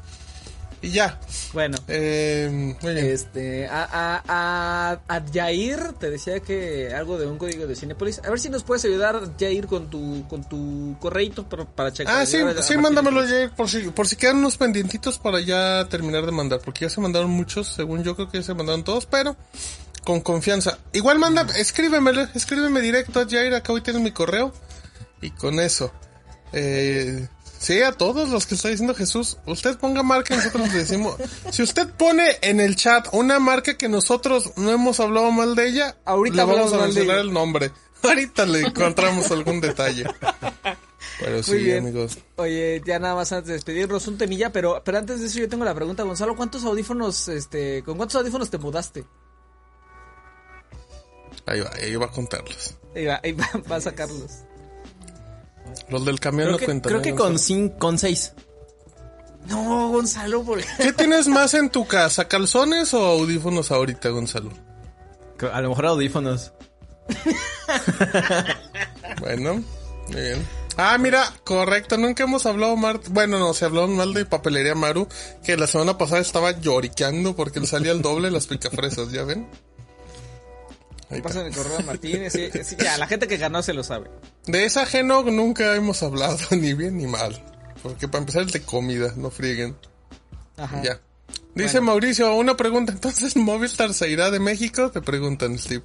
Y 0.82 0.90
ya. 0.90 1.19
Bueno. 1.53 1.78
Eh, 1.89 2.48
muy 2.51 2.94
bien. 2.94 3.07
Este, 3.07 3.66
a, 3.66 3.82
a, 3.85 4.23
a, 4.28 5.01
a 5.09 5.23
Jair 5.32 5.94
te 5.98 6.11
decía 6.11 6.40
que 6.40 6.94
algo 6.94 7.19
de 7.19 7.27
un 7.27 7.39
código 7.39 7.66
de 7.66 7.74
Cinepolis. 7.74 8.20
A 8.24 8.31
ver 8.31 8.39
si 8.39 8.51
nos 8.51 8.62
puedes 8.62 8.85
ayudar, 8.85 9.20
Jair, 9.39 9.66
con 9.66 9.89
tu, 9.89 10.27
con 10.28 10.48
tu 10.48 10.97
correito 11.01 11.48
para, 11.48 11.65
para 11.65 11.93
checar. 11.93 12.20
Ah, 12.20 12.27
sí, 12.27 12.39
sí, 12.61 12.74
a 12.74 12.78
mándamelo. 12.78 13.27
Jair, 13.27 13.51
por 13.51 13.69
si, 13.69 13.81
por 13.89 14.07
si 14.07 14.16
quedan 14.16 14.36
unos 14.36 14.57
pendientitos 14.57 15.19
para 15.19 15.40
ya 15.40 15.86
terminar 15.89 16.27
de 16.27 16.32
mandar, 16.32 16.61
porque 16.61 16.85
ya 16.85 16.90
se 16.90 17.01
mandaron 17.01 17.31
muchos, 17.31 17.69
según 17.69 18.05
yo 18.05 18.15
creo 18.15 18.28
que 18.28 18.39
ya 18.39 18.44
se 18.44 18.55
mandaron 18.55 18.85
todos, 18.85 19.07
pero 19.07 19.36
con 20.05 20.20
confianza. 20.20 20.78
Igual 20.93 21.19
manda, 21.19 21.47
escríbemelo, 21.57 22.28
escríbeme 22.35 22.81
directo 22.81 23.20
a 23.20 23.27
Jair, 23.28 23.55
acá 23.55 23.73
hoy 23.73 23.81
tienes 23.81 24.03
mi 24.03 24.12
correo, 24.12 24.53
y 25.20 25.31
con 25.31 25.59
eso. 25.59 25.93
Eh, 26.53 27.27
sí, 27.58 27.82
a 27.82 27.92
todos 27.92 28.28
los 28.28 28.46
que 28.46 28.54
está 28.54 28.68
diciendo 28.68 28.94
Jesús, 28.94 29.38
usted 29.46 29.76
ponga 29.78 30.02
marca, 30.02 30.34
y 30.34 30.36
nosotros 30.38 30.72
le 30.72 30.78
decimos, 30.78 31.16
si 31.50 31.62
usted 31.62 31.88
pone 31.90 32.38
en 32.42 32.60
el 32.60 32.76
chat 32.76 33.08
una 33.12 33.38
marca 33.38 33.76
que 33.76 33.88
nosotros 33.88 34.52
no 34.56 34.70
hemos 34.70 35.00
hablado 35.00 35.30
mal 35.30 35.54
de 35.54 35.68
ella, 35.68 35.96
Ahorita 36.04 36.44
le 36.44 36.52
vamos 36.52 36.72
a 36.72 36.78
mencionar 36.78 37.18
el 37.18 37.32
nombre. 37.32 37.70
Ahorita 38.02 38.46
le 38.46 38.60
encontramos 38.60 39.30
algún 39.30 39.60
detalle. 39.60 40.04
Pero 41.18 41.42
sí, 41.42 41.52
Muy 41.52 41.62
bien. 41.62 41.78
amigos. 41.78 42.18
Oye, 42.36 42.82
ya 42.84 42.98
nada 42.98 43.14
más 43.14 43.32
antes 43.32 43.48
de 43.48 43.54
despedirnos 43.54 44.06
un 44.06 44.18
temilla, 44.18 44.52
pero, 44.52 44.82
pero 44.84 44.98
antes 44.98 45.20
de 45.20 45.26
eso 45.26 45.38
yo 45.38 45.48
tengo 45.48 45.64
la 45.64 45.74
pregunta, 45.74 46.02
Gonzalo, 46.02 46.36
¿cuántos 46.36 46.64
audífonos, 46.64 47.28
este, 47.28 47.82
con 47.84 47.96
cuántos 47.96 48.16
audífonos 48.16 48.50
te 48.50 48.58
mudaste? 48.58 49.04
Ahí 51.46 51.60
va, 51.60 51.70
ahí 51.80 51.96
va 51.96 52.06
a 52.06 52.10
contarlos. 52.10 52.76
Ahí 52.94 53.06
va, 53.06 53.20
ahí 53.22 53.32
va, 53.32 53.48
va 53.70 53.76
a 53.76 53.80
sacarlos. 53.80 54.32
Los 55.89 56.05
del 56.05 56.20
camión 56.20 56.48
Creo 56.48 56.53
no 56.53 56.59
que, 56.59 56.65
cuentan. 56.65 56.90
creo 56.90 57.01
¿eh? 57.01 57.03
que 57.03 57.15
con, 57.15 57.39
sé. 57.39 57.55
cin- 57.55 57.78
con 57.78 57.98
seis. 57.98 58.32
No, 59.47 59.90
Gonzalo, 59.90 60.43
¿por 60.43 60.61
qué? 60.61 60.66
¿Qué 60.78 60.93
tienes 60.93 61.28
más 61.28 61.55
en 61.55 61.70
tu 61.70 61.86
casa? 61.86 62.27
¿Calzones 62.27 62.93
o 62.94 62.98
audífonos 63.05 63.70
ahorita, 63.70 64.09
Gonzalo? 64.09 64.51
A 65.53 65.61
lo 65.61 65.69
mejor 65.69 65.86
audífonos. 65.86 66.53
Bueno, 69.20 69.55
muy 70.09 70.20
bien. 70.20 70.47
Ah, 70.77 70.98
mira, 70.98 71.24
correcto, 71.44 71.97
nunca 71.97 72.24
hemos 72.24 72.44
hablado 72.44 72.77
mal, 72.77 73.01
bueno, 73.11 73.39
no, 73.39 73.55
se 73.55 73.65
habló 73.65 73.89
mal 73.89 74.12
de 74.12 74.27
papelería 74.27 74.74
Maru, 74.74 75.09
que 75.43 75.57
la 75.57 75.66
semana 75.66 75.97
pasada 75.97 76.20
estaba 76.20 76.51
lloriqueando 76.61 77.35
porque 77.35 77.61
le 77.61 77.66
salía 77.66 77.93
el 77.93 78.03
doble 78.03 78.31
las 78.31 78.47
picafresas, 78.47 79.11
¿ya 79.11 79.24
ven? 79.24 79.48
Ahí 81.10 81.18
está. 81.18 81.28
Pasan 81.28 81.46
el 81.46 81.54
correo 81.54 81.78
a 81.78 81.82
Martínez, 81.82 82.32
sí, 82.32 82.50
sí, 82.64 82.76
ya, 82.78 82.98
la 82.98 83.06
gente 83.06 83.28
que 83.28 83.36
ganó 83.36 83.62
se 83.62 83.72
lo 83.72 83.84
sabe. 83.84 84.10
De 84.46 84.64
esa 84.64 84.82
ajeno 84.82 85.22
nunca 85.24 85.74
hemos 85.74 86.02
hablado, 86.02 86.38
ni 86.50 86.74
bien 86.74 86.96
ni 86.96 87.06
mal. 87.06 87.42
Porque 87.82 88.08
para 88.08 88.20
empezar 88.20 88.42
es 88.42 88.52
de 88.52 88.62
comida, 88.62 89.12
no 89.16 89.30
frieguen. 89.30 89.76
Ajá. 90.56 90.82
Ya. 90.82 91.00
Dice 91.54 91.80
Mauricio, 91.80 92.34
una 92.34 92.56
pregunta, 92.56 92.92
entonces 92.92 93.34
Movistar 93.36 93.94
se 93.94 94.10
irá 94.10 94.30
de 94.30 94.40
México, 94.40 94.90
te 94.90 95.00
preguntan, 95.00 95.58
Steve. 95.58 95.82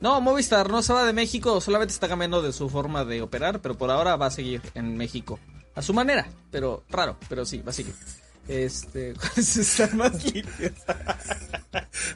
No, 0.00 0.20
Movistar 0.20 0.70
no 0.70 0.82
se 0.82 0.92
va 0.92 1.04
de 1.04 1.12
México, 1.12 1.60
solamente 1.60 1.92
está 1.92 2.08
cambiando 2.08 2.40
de 2.40 2.52
su 2.52 2.70
forma 2.70 3.04
de 3.04 3.20
operar, 3.20 3.60
pero 3.60 3.76
por 3.76 3.90
ahora 3.90 4.16
va 4.16 4.26
a 4.26 4.30
seguir 4.30 4.62
en 4.74 4.96
México. 4.96 5.38
A 5.74 5.82
su 5.82 5.92
manera, 5.92 6.26
pero 6.50 6.84
raro, 6.88 7.18
pero 7.28 7.44
sí, 7.44 7.58
va 7.58 7.70
a 7.70 7.74
seguir. 7.74 7.94
Este, 8.48 9.14
¿cuáles 9.20 9.56
están 9.56 9.96
más 9.96 10.24
limpios? 10.24 10.72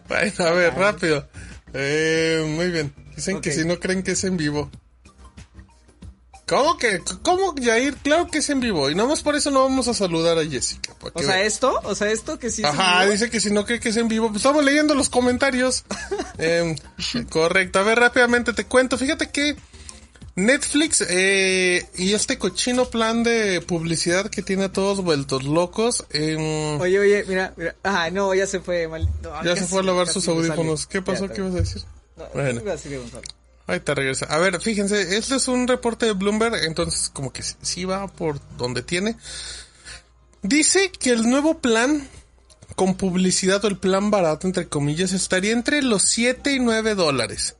Bueno, 0.09 0.45
a 0.45 0.51
ver, 0.51 0.75
rápido. 0.75 1.29
Eh, 1.79 2.45
muy 2.49 2.71
bien. 2.71 2.95
Dicen 3.15 3.41
que 3.41 3.53
si 3.53 3.65
no 3.65 3.79
creen 3.79 4.03
que 4.03 4.13
es 4.13 4.25
en 4.25 4.37
vivo. 4.37 4.71
¿Cómo 6.47 6.79
que? 6.79 7.03
¿Cómo, 7.23 7.55
Jair? 7.61 7.97
Claro 7.97 8.29
que 8.29 8.39
es 8.39 8.49
en 8.51 8.61
vivo. 8.61 8.89
Y 8.89 8.95
nomás 8.95 9.23
por 9.23 9.35
eso 9.35 9.51
no 9.51 9.65
vamos 9.65 9.89
a 9.89 9.95
saludar 9.95 10.39
a 10.39 10.45
Jessica. 10.45 10.95
O 11.13 11.23
sea, 11.23 11.43
esto, 11.43 11.81
o 11.83 11.95
sea, 11.97 12.11
esto 12.13 12.39
que 12.39 12.51
sí 12.51 12.63
es 12.63 12.69
Ajá, 12.69 13.01
vivo. 13.01 13.13
dice 13.13 13.31
que 13.31 13.41
si 13.41 13.51
no 13.51 13.67
cree 13.67 13.81
que 13.81 13.89
es 13.89 13.97
en 13.97 14.07
vivo, 14.07 14.29
pues 14.29 14.39
estamos 14.39 14.65
leyendo 14.65 14.95
los 14.95 15.11
comentarios. 15.11 15.85
Em, 16.39 16.77
correcto, 17.31 17.79
a 17.79 17.83
ver 17.83 17.99
rápidamente 17.99 18.53
te 18.53 18.65
cuento. 18.65 18.97
Fíjate 18.97 19.31
que 19.31 19.57
Netflix 20.37 21.03
eh, 21.09 21.89
y 21.97 22.13
este 22.13 22.37
cochino 22.39 22.85
plan 22.91 23.23
de 23.23 23.63
publicidad 23.63 24.29
que 24.29 24.43
tiene 24.43 24.65
a 24.65 24.73
todos 24.73 25.03
vueltos 25.03 25.45
locos. 25.45 26.05
em, 26.11 26.79
Oye, 26.81 26.99
oye, 26.99 27.25
mira, 27.27 27.55
mira. 27.57 27.75
Ah, 27.83 28.11
no, 28.11 28.35
ya 28.35 28.47
se 28.47 28.61
fue, 28.61 28.87
mal. 28.87 29.09
no, 29.23 29.43
ya 29.45 29.57
se 29.57 29.65
fue 29.67 29.81
a 29.81 29.83
lavar 29.85 30.09
sus 30.09 30.25
sale. 30.25 30.37
audífonos. 30.39 30.87
¿Qué 30.87 31.01
pasó? 31.01 31.27
Ya, 31.27 31.33
¿Qué 31.33 31.41
ibas 31.41 31.55
a 31.55 31.59
decir? 31.59 31.83
no, 32.17 32.25
Bueno. 32.35 32.61
a 32.61 32.73
decir. 32.77 33.01
Ahí 33.67 33.81
te 33.81 33.95
regresa. 33.95 34.27
A 34.27 34.39
ver, 34.39 34.61
fíjense, 34.61 35.17
este 35.17 35.37
es 35.37 35.49
un 35.49 35.67
reporte 35.67 36.05
de 36.07 36.13
Bloomberg, 36.13 36.55
entonces 36.65 37.11
como 37.13 37.33
que 37.33 37.43
sí 37.43 37.85
va 37.87 38.07
por 38.07 38.39
donde 38.59 38.83
tiene. 38.83 39.17
Dice 40.43 40.93
que 40.93 41.11
el 41.11 41.29
nuevo 41.29 41.59
plan 41.59 42.07
con 42.77 42.95
publicidad 42.97 43.65
o 43.65 43.69
el 43.69 43.79
plan 43.79 44.11
barato, 44.11 44.47
entre 44.47 44.69
comillas, 44.69 45.13
estaría 45.13 45.53
entre 45.53 45.81
los 45.83 46.03
7 46.03 46.53
y 46.53 46.59
9 46.61 46.95
dólares. 46.95 47.57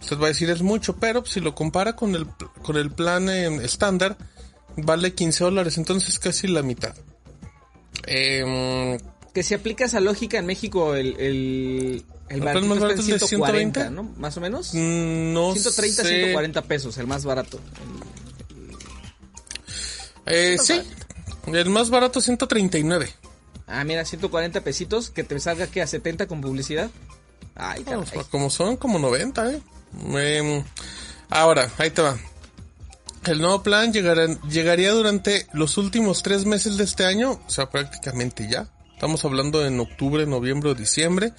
Usted 0.00 0.18
va 0.18 0.26
a 0.26 0.28
decir 0.28 0.48
es 0.50 0.62
mucho, 0.62 0.96
pero 0.96 1.24
si 1.26 1.40
lo 1.40 1.54
compara 1.54 1.94
con 1.96 2.14
el, 2.14 2.26
con 2.62 2.76
el 2.76 2.90
plan 2.90 3.28
eh, 3.28 3.46
estándar, 3.64 4.16
vale 4.76 5.14
15 5.14 5.44
dólares, 5.44 5.76
entonces 5.78 6.18
casi 6.18 6.46
la 6.48 6.62
mitad. 6.62 6.94
Em, 8.06 8.98
Que 9.34 9.42
si 9.42 9.54
aplica 9.54 9.84
esa 9.84 10.00
lógica 10.00 10.38
en 10.38 10.46
México, 10.46 10.94
el, 10.94 11.14
el, 11.18 12.04
el 12.28 12.36
¿El 12.38 12.42
más 12.42 12.54
barato 12.80 13.00
es 13.00 13.06
de 13.06 13.18
140, 13.18 13.80
120? 13.80 13.90
¿no? 13.90 14.02
Más 14.18 14.36
o 14.36 14.40
menos. 14.40 14.72
mm, 14.74 15.32
no 15.32 15.52
130, 15.52 16.02
sé. 16.02 16.08
140 16.08 16.62
pesos, 16.62 16.96
el 16.98 17.06
más 17.06 17.24
barato. 17.24 17.58
Eh, 20.26 20.56
sí, 20.62 20.80
el 21.46 21.70
más 21.70 21.90
barato 21.90 22.20
139. 22.20 23.12
Ah, 23.66 23.84
mira, 23.84 24.04
140 24.04 24.62
pesitos, 24.62 25.10
que 25.10 25.24
te 25.24 25.38
salga 25.40 25.66
que 25.66 25.82
a 25.82 25.86
70 25.86 26.26
con 26.26 26.40
publicidad. 26.40 26.90
Ay, 27.54 27.84
No, 27.84 28.04
caray. 28.04 28.24
como 28.30 28.50
son, 28.50 28.76
como 28.76 28.98
90, 28.98 29.52
¿eh? 29.52 29.60
Em, 30.14 30.62
ahora, 31.30 31.70
ahí 31.78 31.90
te 31.90 32.02
va. 32.02 32.18
El 33.26 33.40
nuevo 33.40 33.62
plan 33.62 33.92
llegará, 33.92 34.26
llegaría 34.48 34.92
durante 34.92 35.46
los 35.52 35.76
últimos 35.76 36.22
tres 36.22 36.44
meses 36.44 36.76
de 36.76 36.84
este 36.84 37.04
año, 37.04 37.40
o 37.46 37.50
sea, 37.50 37.68
prácticamente 37.68 38.48
ya. 38.50 38.68
Estamos 38.94 39.24
hablando 39.24 39.64
en 39.64 39.78
octubre, 39.80 40.26
noviembre 40.26 40.70
o 40.70 40.74
diciembre. 40.74 41.32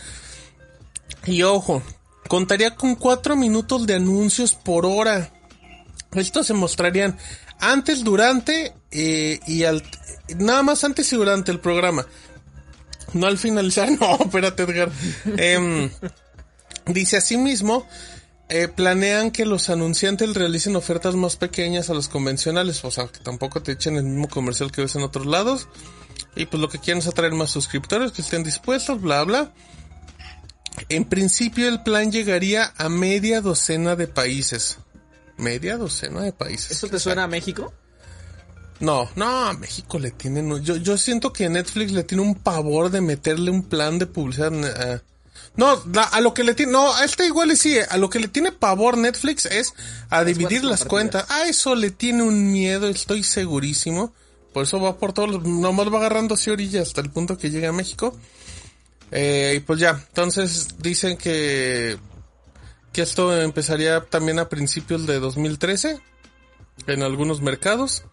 Y 1.26 1.44
ojo, 1.44 1.82
contaría 2.28 2.76
con 2.76 2.96
cuatro 2.96 3.36
minutos 3.36 3.86
de 3.88 3.96
anuncios 3.96 4.54
por 4.54 4.86
hora. 4.86 5.32
Estos 6.14 6.48
se 6.48 6.54
mostrarían 6.54 7.18
antes, 7.60 8.04
durante 8.04 8.74
eh, 8.92 9.40
y 9.46 9.64
al... 9.64 9.84
Nada 10.38 10.64
más 10.64 10.84
antes 10.84 11.12
y 11.12 11.16
durante 11.16 11.52
el 11.52 11.60
programa. 11.60 12.06
No 13.14 13.28
al 13.28 13.38
finalizar, 13.38 13.90
no, 14.00 14.18
espérate 14.24 14.64
Edgar. 14.64 14.92
Em, 15.38 15.90
dice 16.86 17.18
asimismo, 17.18 17.88
eh, 18.50 18.68
planean 18.68 19.32
que 19.32 19.46
los 19.46 19.70
anunciantes 19.70 20.34
realicen 20.34 20.76
ofertas 20.76 21.16
más 21.16 21.36
pequeñas 21.36 21.90
a 21.90 21.94
los 21.94 22.10
convencionales, 22.10 22.84
o 22.84 22.92
sea, 22.92 23.08
que 23.08 23.20
tampoco 23.20 23.62
te 23.62 23.74
echen 23.74 23.96
el 23.96 24.04
mismo 24.04 24.28
comercial 24.28 24.72
que 24.72 24.82
ves 24.82 24.96
en 24.96 25.04
otros 25.04 25.26
lados. 25.26 25.68
Y 26.36 26.46
pues 26.46 26.60
lo 26.60 26.70
que 26.70 26.80
quieren 26.80 27.00
es 27.00 27.08
atraer 27.08 27.34
más 27.34 27.52
suscriptores 27.52 28.12
que 28.12 28.22
estén 28.22 28.44
dispuestos, 28.44 29.02
bla, 29.02 29.24
bla. 29.24 29.54
En 30.90 31.06
principio 31.06 31.68
el 31.68 31.84
plan 31.84 32.12
llegaría 32.12 32.74
a 32.78 32.90
media 32.90 33.42
docena 33.42 33.96
de 33.96 34.08
países. 34.08 34.78
Media 35.38 35.78
docena 35.78 36.22
de 36.22 36.34
países. 36.34 36.72
¿Eso 36.72 36.88
te 36.88 37.00
suena 37.00 37.26
a 37.26 37.28
México? 37.28 37.74
No, 38.80 39.10
no, 39.16 39.46
a 39.48 39.54
México 39.54 40.00
le 40.00 40.12
tienen... 40.12 40.64
Yo, 40.64 40.78
yo 40.78 40.98
siento 40.98 41.34
que 41.34 41.50
Netflix 41.50 41.92
le 41.92 42.04
tiene 42.04 42.24
un 42.24 42.36
pavor 42.36 42.90
de 42.90 43.02
meterle 43.02 43.52
un 43.52 43.64
plan 43.64 44.00
de 44.00 44.08
publicidad... 44.08 45.04
no, 45.56 45.82
la- 45.94 46.04
a 46.04 46.22
lo 46.22 46.34
que 46.34 46.44
le 46.44 46.54
tiene... 46.54 46.72
No, 46.72 46.94
a 46.96 47.04
este 47.04 47.26
igual 47.26 47.52
y 47.52 47.56
sí, 47.56 47.78
a 47.90 47.98
lo 47.98 48.10
que 48.10 48.20
le 48.20 48.28
tiene 48.28 48.52
pavor 48.52 48.98
Netflix 48.98 49.46
es 49.46 49.74
a 50.10 50.24
dividir 50.24 50.64
las 50.64 50.86
cuentas. 50.86 51.26
A 51.30 51.44
eso 51.48 51.76
le 51.76 51.92
tiene 51.92 52.24
un 52.24 52.52
miedo, 52.52 52.88
estoy 52.88 53.24
segurísimo. 53.24 54.14
Por 54.54 54.64
eso 54.64 54.80
va 54.80 54.98
por 54.98 55.14
todos 55.14 55.30
los... 55.30 55.44
Nomás 55.44 55.94
va 55.94 55.98
agarrando 56.00 56.36
así 56.36 56.50
orillas 56.50 56.88
hasta 56.88 57.02
el 57.02 57.10
punto 57.10 57.38
que 57.38 57.50
llega 57.52 57.70
a 57.70 57.74
México. 57.74 58.18
Eh, 59.12 59.56
y 59.58 59.60
pues 59.62 59.80
ya, 59.80 60.02
entonces 60.10 60.68
dicen 60.80 61.18
que... 61.18 61.98
Que 62.92 63.02
esto 63.04 63.40
empezaría 63.40 64.02
también 64.06 64.40
a 64.40 64.50
principios 64.50 65.06
de 65.06 65.20
2013 65.20 66.00
en 66.88 67.04
algunos 67.04 67.42
mercados. 67.42 68.04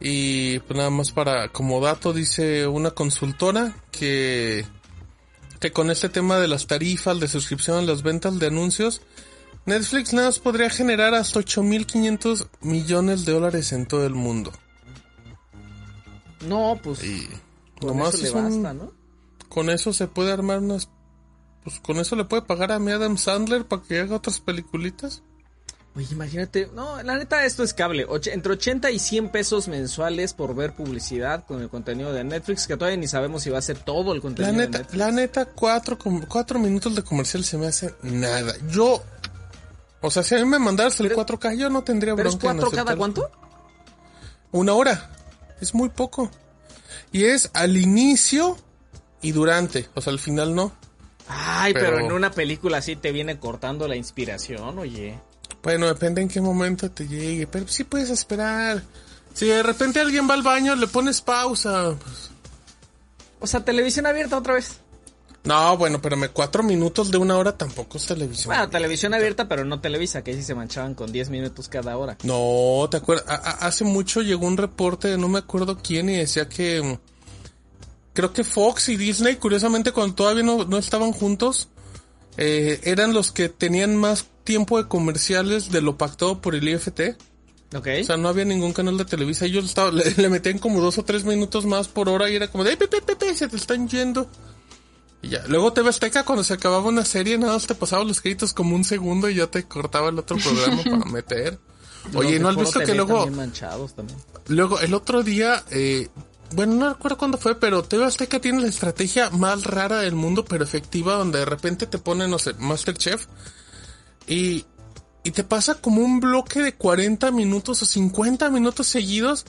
Y 0.00 0.58
pues 0.60 0.76
nada 0.76 0.90
más 0.90 1.10
para 1.12 1.48
como 1.48 1.80
dato 1.80 2.12
dice 2.12 2.66
una 2.66 2.90
consultora 2.90 3.74
que 3.92 4.66
que 5.60 5.72
con 5.72 5.90
este 5.90 6.08
tema 6.08 6.38
de 6.38 6.48
las 6.48 6.66
tarifas 6.66 7.18
de 7.20 7.28
suscripción, 7.28 7.86
las 7.86 8.02
ventas 8.02 8.38
de 8.38 8.46
anuncios, 8.48 9.02
Netflix 9.64 10.12
nada 10.12 10.28
más 10.28 10.38
podría 10.38 10.70
generar 10.70 11.14
hasta 11.14 11.40
8.500 11.40 12.48
millones 12.60 13.24
de 13.24 13.32
dólares 13.32 13.72
en 13.72 13.86
todo 13.86 14.06
el 14.06 14.14
mundo. 14.14 14.52
No, 16.46 16.78
pues 16.82 17.02
Y 17.04 17.28
con 17.80 17.96
nomás 17.96 18.14
eso 18.14 18.22
le 18.22 18.28
es 18.28 18.34
un- 18.34 18.62
basta, 18.62 18.74
¿no? 18.74 18.92
con 19.48 19.70
eso 19.70 19.92
se 19.92 20.06
puede 20.06 20.32
armar 20.32 20.58
unas... 20.60 20.88
Pues 21.64 21.80
con 21.80 21.96
eso 21.96 22.14
le 22.14 22.24
puede 22.24 22.42
pagar 22.42 22.70
a 22.70 22.78
mi 22.78 22.92
Adam 22.92 23.16
Sandler 23.18 23.64
para 23.66 23.82
que 23.82 23.98
haga 23.98 24.16
otras 24.16 24.38
peliculitas. 24.38 25.22
Oye, 25.96 26.08
imagínate, 26.12 26.68
no, 26.74 27.02
la 27.02 27.16
neta 27.16 27.46
esto 27.46 27.62
es 27.62 27.72
cable, 27.72 28.06
entre 28.26 28.52
80 28.52 28.90
y 28.90 28.98
100 28.98 29.30
pesos 29.30 29.66
mensuales 29.66 30.34
por 30.34 30.54
ver 30.54 30.74
publicidad 30.74 31.44
con 31.46 31.62
el 31.62 31.70
contenido 31.70 32.12
de 32.12 32.22
Netflix, 32.22 32.66
que 32.66 32.76
todavía 32.76 32.98
ni 32.98 33.08
sabemos 33.08 33.42
si 33.42 33.48
va 33.50 33.58
a 33.58 33.62
ser 33.62 33.78
todo 33.78 34.12
el 34.12 34.18
La 34.18 34.22
contenido 34.22 34.52
de 34.52 34.58
neta, 34.66 34.78
Netflix. 34.80 34.98
la 34.98 35.10
neta, 35.10 35.44
cuatro, 35.46 35.98
cuatro 36.28 36.58
minutos 36.58 36.94
de 36.94 37.02
comercial 37.02 37.44
se 37.44 37.56
me 37.56 37.66
hace 37.68 37.94
nada. 38.02 38.52
Yo... 38.70 39.02
O 40.02 40.10
sea, 40.10 40.22
si 40.22 40.34
a 40.34 40.38
mí 40.38 40.44
me 40.44 40.58
mandaras 40.58 41.00
el 41.00 41.08
Pero- 41.08 41.24
4K, 41.24 41.56
yo 41.56 41.70
no 41.70 41.82
tendría 41.82 42.14
¿Pero 42.14 42.28
es 42.28 42.36
bronca 42.38 42.50
en 42.52 42.60
4 42.60 42.76
cada 42.84 42.96
cuánto? 42.96 43.30
Una 44.52 44.74
hora. 44.74 45.10
Es 45.62 45.74
muy 45.74 45.88
poco. 45.88 46.30
Y 47.10 47.24
es 47.24 47.50
al 47.54 47.76
inicio 47.78 48.58
y 49.22 49.32
durante. 49.32 49.88
O 49.94 50.02
sea, 50.02 50.12
al 50.12 50.18
final 50.18 50.54
no. 50.54 50.72
Ay, 51.26 51.72
pero... 51.72 51.86
Pero- 51.86 52.00
en 52.06 52.12
una 52.12 52.30
película 52.30 52.76
así 52.78 52.94
te 52.96 53.10
viene 53.12 53.38
cortando 53.38 53.88
la 53.88 53.96
inspiración, 53.96 54.78
oye. 54.78 55.18
Bueno, 55.66 55.88
depende 55.88 56.22
en 56.22 56.28
qué 56.28 56.40
momento 56.40 56.88
te 56.92 57.08
llegue. 57.08 57.48
Pero 57.48 57.66
sí 57.66 57.82
puedes 57.82 58.08
esperar. 58.08 58.84
Si 59.34 59.46
de 59.46 59.64
repente 59.64 59.98
alguien 59.98 60.30
va 60.30 60.34
al 60.34 60.44
baño, 60.44 60.76
le 60.76 60.86
pones 60.86 61.20
pausa. 61.20 61.96
pues, 62.00 62.30
O 63.40 63.48
sea, 63.48 63.64
televisión 63.64 64.06
abierta 64.06 64.38
otra 64.38 64.54
vez. 64.54 64.78
No, 65.42 65.76
bueno, 65.76 66.00
pero 66.00 66.16
me 66.16 66.28
cuatro 66.28 66.62
minutos 66.62 67.10
de 67.10 67.18
una 67.18 67.36
hora 67.36 67.58
tampoco 67.58 67.98
es 67.98 68.06
televisión. 68.06 68.46
Bueno, 68.54 68.70
televisión 68.70 69.12
abierta, 69.12 69.48
pero 69.48 69.64
no 69.64 69.80
Televisa, 69.80 70.22
que 70.22 70.30
ahí 70.30 70.36
sí 70.36 70.44
se 70.44 70.54
manchaban 70.54 70.94
con 70.94 71.10
10 71.10 71.30
minutos 71.30 71.68
cada 71.68 71.96
hora. 71.96 72.16
No, 72.22 72.86
¿te 72.88 72.98
acuerdas? 72.98 73.26
Hace 73.58 73.82
mucho 73.82 74.22
llegó 74.22 74.46
un 74.46 74.58
reporte, 74.58 75.08
de 75.08 75.18
no 75.18 75.26
me 75.28 75.40
acuerdo 75.40 75.78
quién, 75.82 76.08
y 76.10 76.16
decía 76.18 76.48
que... 76.48 76.80
mm, 76.80 76.98
Creo 78.12 78.32
que 78.32 78.44
Fox 78.44 78.88
y 78.90 78.96
Disney, 78.96 79.34
curiosamente, 79.34 79.90
cuando 79.90 80.14
todavía 80.14 80.44
no, 80.44 80.64
no 80.64 80.78
estaban 80.78 81.10
juntos, 81.10 81.68
eh, 82.36 82.78
eran 82.84 83.12
los 83.12 83.32
que 83.32 83.48
tenían 83.48 83.96
más 83.96 84.26
tiempo 84.46 84.78
de 84.82 84.88
comerciales 84.88 85.70
de 85.70 85.82
lo 85.82 85.98
pactado 85.98 86.40
por 86.40 86.54
el 86.54 86.66
IFT. 86.66 87.00
¿Ok? 87.74 87.88
O 88.00 88.04
sea, 88.04 88.16
no 88.16 88.28
había 88.28 88.46
ningún 88.46 88.72
canal 88.72 88.96
de 88.96 89.04
Televisa. 89.04 89.44
Ellos 89.44 89.66
estaba, 89.66 89.90
le, 89.92 90.10
le 90.16 90.28
metían 90.30 90.58
como 90.58 90.80
dos 90.80 90.96
o 90.96 91.04
tres 91.04 91.24
minutos 91.24 91.66
más 91.66 91.88
por 91.88 92.08
hora 92.08 92.30
y 92.30 92.36
era 92.36 92.48
como 92.48 92.64
de, 92.64 92.70
"Ay, 92.70 92.76
pepe, 92.76 93.02
pepe, 93.02 93.34
se 93.34 93.48
te 93.48 93.56
están 93.56 93.86
yendo. 93.88 94.26
Y 95.20 95.28
ya. 95.30 95.44
Luego 95.48 95.72
TV 95.72 95.90
Azteca, 95.90 96.24
cuando 96.24 96.44
se 96.44 96.54
acababa 96.54 96.88
una 96.88 97.04
serie, 97.04 97.36
nada 97.36 97.52
más 97.54 97.66
te 97.66 97.74
pasaba 97.74 98.04
los 98.04 98.22
créditos 98.22 98.54
como 98.54 98.74
un 98.74 98.84
segundo 98.84 99.28
y 99.28 99.34
ya 99.34 99.48
te 99.48 99.64
cortaba 99.64 100.08
el 100.08 100.18
otro 100.18 100.38
programa 100.38 100.82
para 100.82 101.04
meter. 101.12 101.58
Oye, 102.14 102.38
¿no 102.38 102.48
has 102.48 102.56
visto 102.56 102.80
que 102.80 102.94
luego, 102.94 103.18
también 103.18 103.36
manchados 103.36 103.94
también. 103.94 104.18
luego, 104.46 104.78
el 104.78 104.94
otro 104.94 105.24
día, 105.24 105.64
eh, 105.70 106.08
bueno, 106.52 106.74
no 106.74 106.92
recuerdo 106.92 107.18
cuándo 107.18 107.36
fue, 107.38 107.56
pero 107.58 107.82
TV 107.82 108.04
Azteca 108.04 108.38
tiene 108.40 108.60
la 108.62 108.68
estrategia 108.68 109.30
más 109.30 109.64
rara 109.64 110.00
del 110.00 110.14
mundo, 110.14 110.44
pero 110.44 110.62
efectiva, 110.62 111.14
donde 111.16 111.40
de 111.40 111.44
repente 111.44 111.88
te 111.88 111.98
ponen, 111.98 112.30
no 112.30 112.38
sé, 112.38 112.54
Masterchef 112.54 113.26
y, 114.26 114.64
y 115.24 115.30
te 115.32 115.44
pasa 115.44 115.74
como 115.76 116.02
un 116.02 116.20
bloque 116.20 116.60
de 116.60 116.74
40 116.74 117.30
minutos 117.30 117.82
o 117.82 117.86
50 117.86 118.50
minutos 118.50 118.86
seguidos 118.86 119.44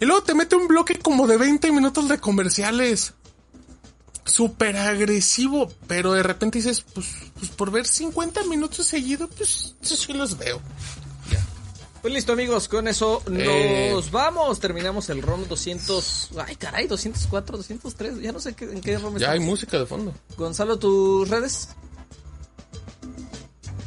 y 0.00 0.04
luego 0.04 0.22
te 0.22 0.34
mete 0.34 0.56
un 0.56 0.68
bloque 0.68 0.98
como 0.98 1.26
de 1.26 1.36
20 1.36 1.70
minutos 1.72 2.08
de 2.08 2.18
comerciales. 2.18 3.14
Súper 4.24 4.76
agresivo, 4.76 5.72
pero 5.88 6.12
de 6.12 6.22
repente 6.22 6.58
dices, 6.58 6.84
pues, 6.94 7.08
pues 7.38 7.50
por 7.50 7.70
ver 7.70 7.86
50 7.86 8.44
minutos 8.44 8.86
seguidos, 8.86 9.28
pues 9.36 9.74
sí, 9.80 9.96
sí 9.96 10.12
los 10.12 10.36
veo. 10.38 10.60
Pues 12.02 12.14
listo 12.14 12.32
amigos, 12.32 12.66
con 12.68 12.88
eso 12.88 13.22
nos 13.28 13.42
Eh. 13.42 14.08
vamos. 14.10 14.58
Terminamos 14.58 15.10
el 15.10 15.20
ROM 15.20 15.46
200... 15.46 16.30
Ay 16.46 16.56
caray, 16.56 16.86
204, 16.86 17.58
203. 17.58 18.20
Ya 18.22 18.32
no 18.32 18.40
sé 18.40 18.54
qué, 18.54 18.64
en 18.64 18.80
qué 18.80 18.96
ROM 18.98 19.18
Ya 19.18 19.32
hay 19.32 19.40
música 19.40 19.78
de 19.78 19.84
fondo. 19.84 20.14
Gonzalo, 20.36 20.78
¿tus 20.78 21.28
redes? 21.28 21.68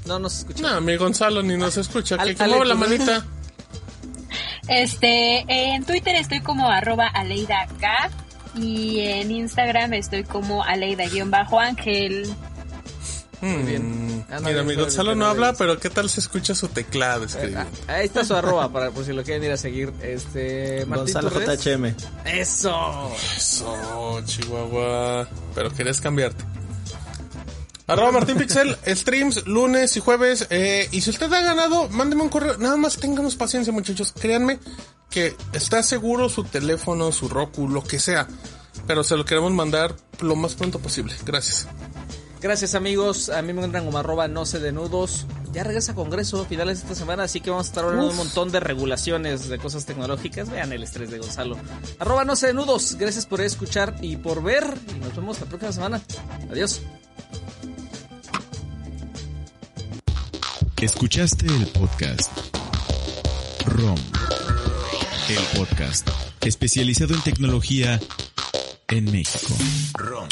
No 0.06 0.20
nos 0.20 0.40
escucha. 0.40 0.62
No, 0.62 0.82
mi 0.82 0.96
Gonzalo 0.98 1.42
ni 1.44 1.56
nos 1.58 1.78
escucha. 1.78 2.16
Al- 2.16 2.30
Que, 2.30 2.36
que 2.36 2.48
mueva 2.48 2.66
la 2.66 2.76
manita. 2.76 3.26
Este, 4.68 5.44
en 5.48 5.84
Twitter 5.84 6.16
estoy 6.16 6.40
como 6.42 6.70
arroba 6.70 7.08
Aleida 7.08 7.68
K 7.82 8.10
y 8.56 9.02
en 9.02 9.30
Instagram 9.32 9.94
estoy 9.94 10.24
como 10.24 10.64
Aleida-Ángel. 10.64 12.34
Muy 13.42 13.64
bien. 13.64 14.08
Mm, 14.20 14.24
Mira, 14.46 14.64
mi 14.64 14.76
Gonzalo 14.76 15.16
no 15.16 15.26
habla, 15.26 15.52
pero 15.54 15.78
¿qué 15.80 15.90
tal 15.90 16.10
se 16.10 16.22
escucha 16.22 16.56
su 16.56 16.70
teclado 16.70 17.24
Ah, 17.24 17.26
escribiendo? 17.26 17.70
ahí 17.88 18.06
está 18.06 18.24
su 18.24 18.34
arroba 18.36 18.72
para 18.72 18.90
por 18.92 19.04
si 19.04 19.12
lo 19.12 19.22
quieren 19.24 19.44
ir 19.44 19.52
a 19.52 19.58
seguir. 19.58 19.92
Este 20.02 20.86
Martín, 20.86 21.14
Gonzalo. 21.14 21.30
JHM. 21.30 21.94
Eso. 22.24 23.12
Eso, 23.36 24.22
Chihuahua. 24.26 25.28
Pero 25.54 25.74
querías 25.74 26.00
cambiarte. 26.00 26.42
Arroba 27.88 28.12
Martín 28.12 28.38
Pixel, 28.38 28.78
streams 28.88 29.46
lunes 29.46 29.98
y 29.98 30.00
jueves. 30.00 30.48
eh, 30.50 30.88
y 30.92 31.02
si 31.02 31.10
usted 31.10 31.32
ha 31.34 31.42
ganado, 31.42 31.90
mándeme 31.90 32.24
un 32.24 32.30
correo. 32.30 32.58
Nada 32.58 32.78
más 32.78 32.98
ténganos 32.98 33.36
paciencia, 33.36 33.74
muchachos. 33.74 34.14
Créanme 34.14 34.60
que 35.10 35.36
está 35.52 35.84
seguro 35.84 36.30
su 36.30 36.44
teléfono, 36.46 37.12
su 37.12 37.28
Roku, 37.28 37.68
lo 37.68 37.84
que 37.84 38.00
sea. 38.00 38.28
Pero 38.88 39.04
se 39.04 39.16
lo 39.16 39.26
queremos 39.26 39.52
mandar 39.52 39.96
lo 40.22 40.36
más 40.36 40.56
pronto 40.56 40.80
posible. 40.80 41.14
Gracias. 41.26 41.68
Gracias 42.42 42.76
amigos, 42.76 43.30
a 43.30 43.42
mí 43.42 43.54
me 43.54 43.60
encuentran 43.60 43.86
como 43.86 43.98
arroba 43.98 44.28
no 44.28 44.46
sé 44.46 44.60
de 44.60 44.74
nudos. 44.74 45.26
Ya 45.54 45.64
regresa 45.64 45.94
a 45.94 45.96
Congreso 45.96 46.42
a 46.42 46.46
finales 46.46 46.80
de 46.80 46.84
esta 46.84 46.96
semana, 46.96 47.24
así 47.24 47.40
que 47.40 47.50
vamos 47.50 47.68
a 47.68 47.70
estar 47.70 47.86
hablando 47.86 48.08
de 48.08 48.12
un 48.12 48.18
montón 48.18 48.52
de 48.52 48.60
regulaciones 48.60 49.48
de 49.48 49.58
cosas 49.60 49.86
tecnológicas. 49.86 50.50
Vean 50.50 50.74
el 50.74 50.84
estrés 50.84 51.10
de 51.10 51.20
Gonzalo. 51.20 51.58
Arroba 52.00 52.26
no 52.26 52.36
sé 52.36 52.48
de 52.48 52.54
nudos, 52.54 52.96
gracias 53.00 53.26
por 53.26 53.40
escuchar 53.40 53.96
y 54.02 54.18
por 54.18 54.44
ver. 54.44 54.66
Y 54.94 55.00
nos 55.00 55.16
vemos 55.16 55.40
la 55.40 55.46
próxima 55.46 55.72
semana. 55.72 56.02
Adiós. 56.52 56.82
Escuchaste 60.84 61.46
el 61.46 61.66
podcast 61.68 62.30
ROM, 63.66 63.98
el 65.30 65.58
podcast 65.58 66.10
especializado 66.42 67.14
en 67.14 67.22
tecnología 67.22 68.02
en 68.90 69.10
México. 69.10 69.56
ROM. 69.94 70.28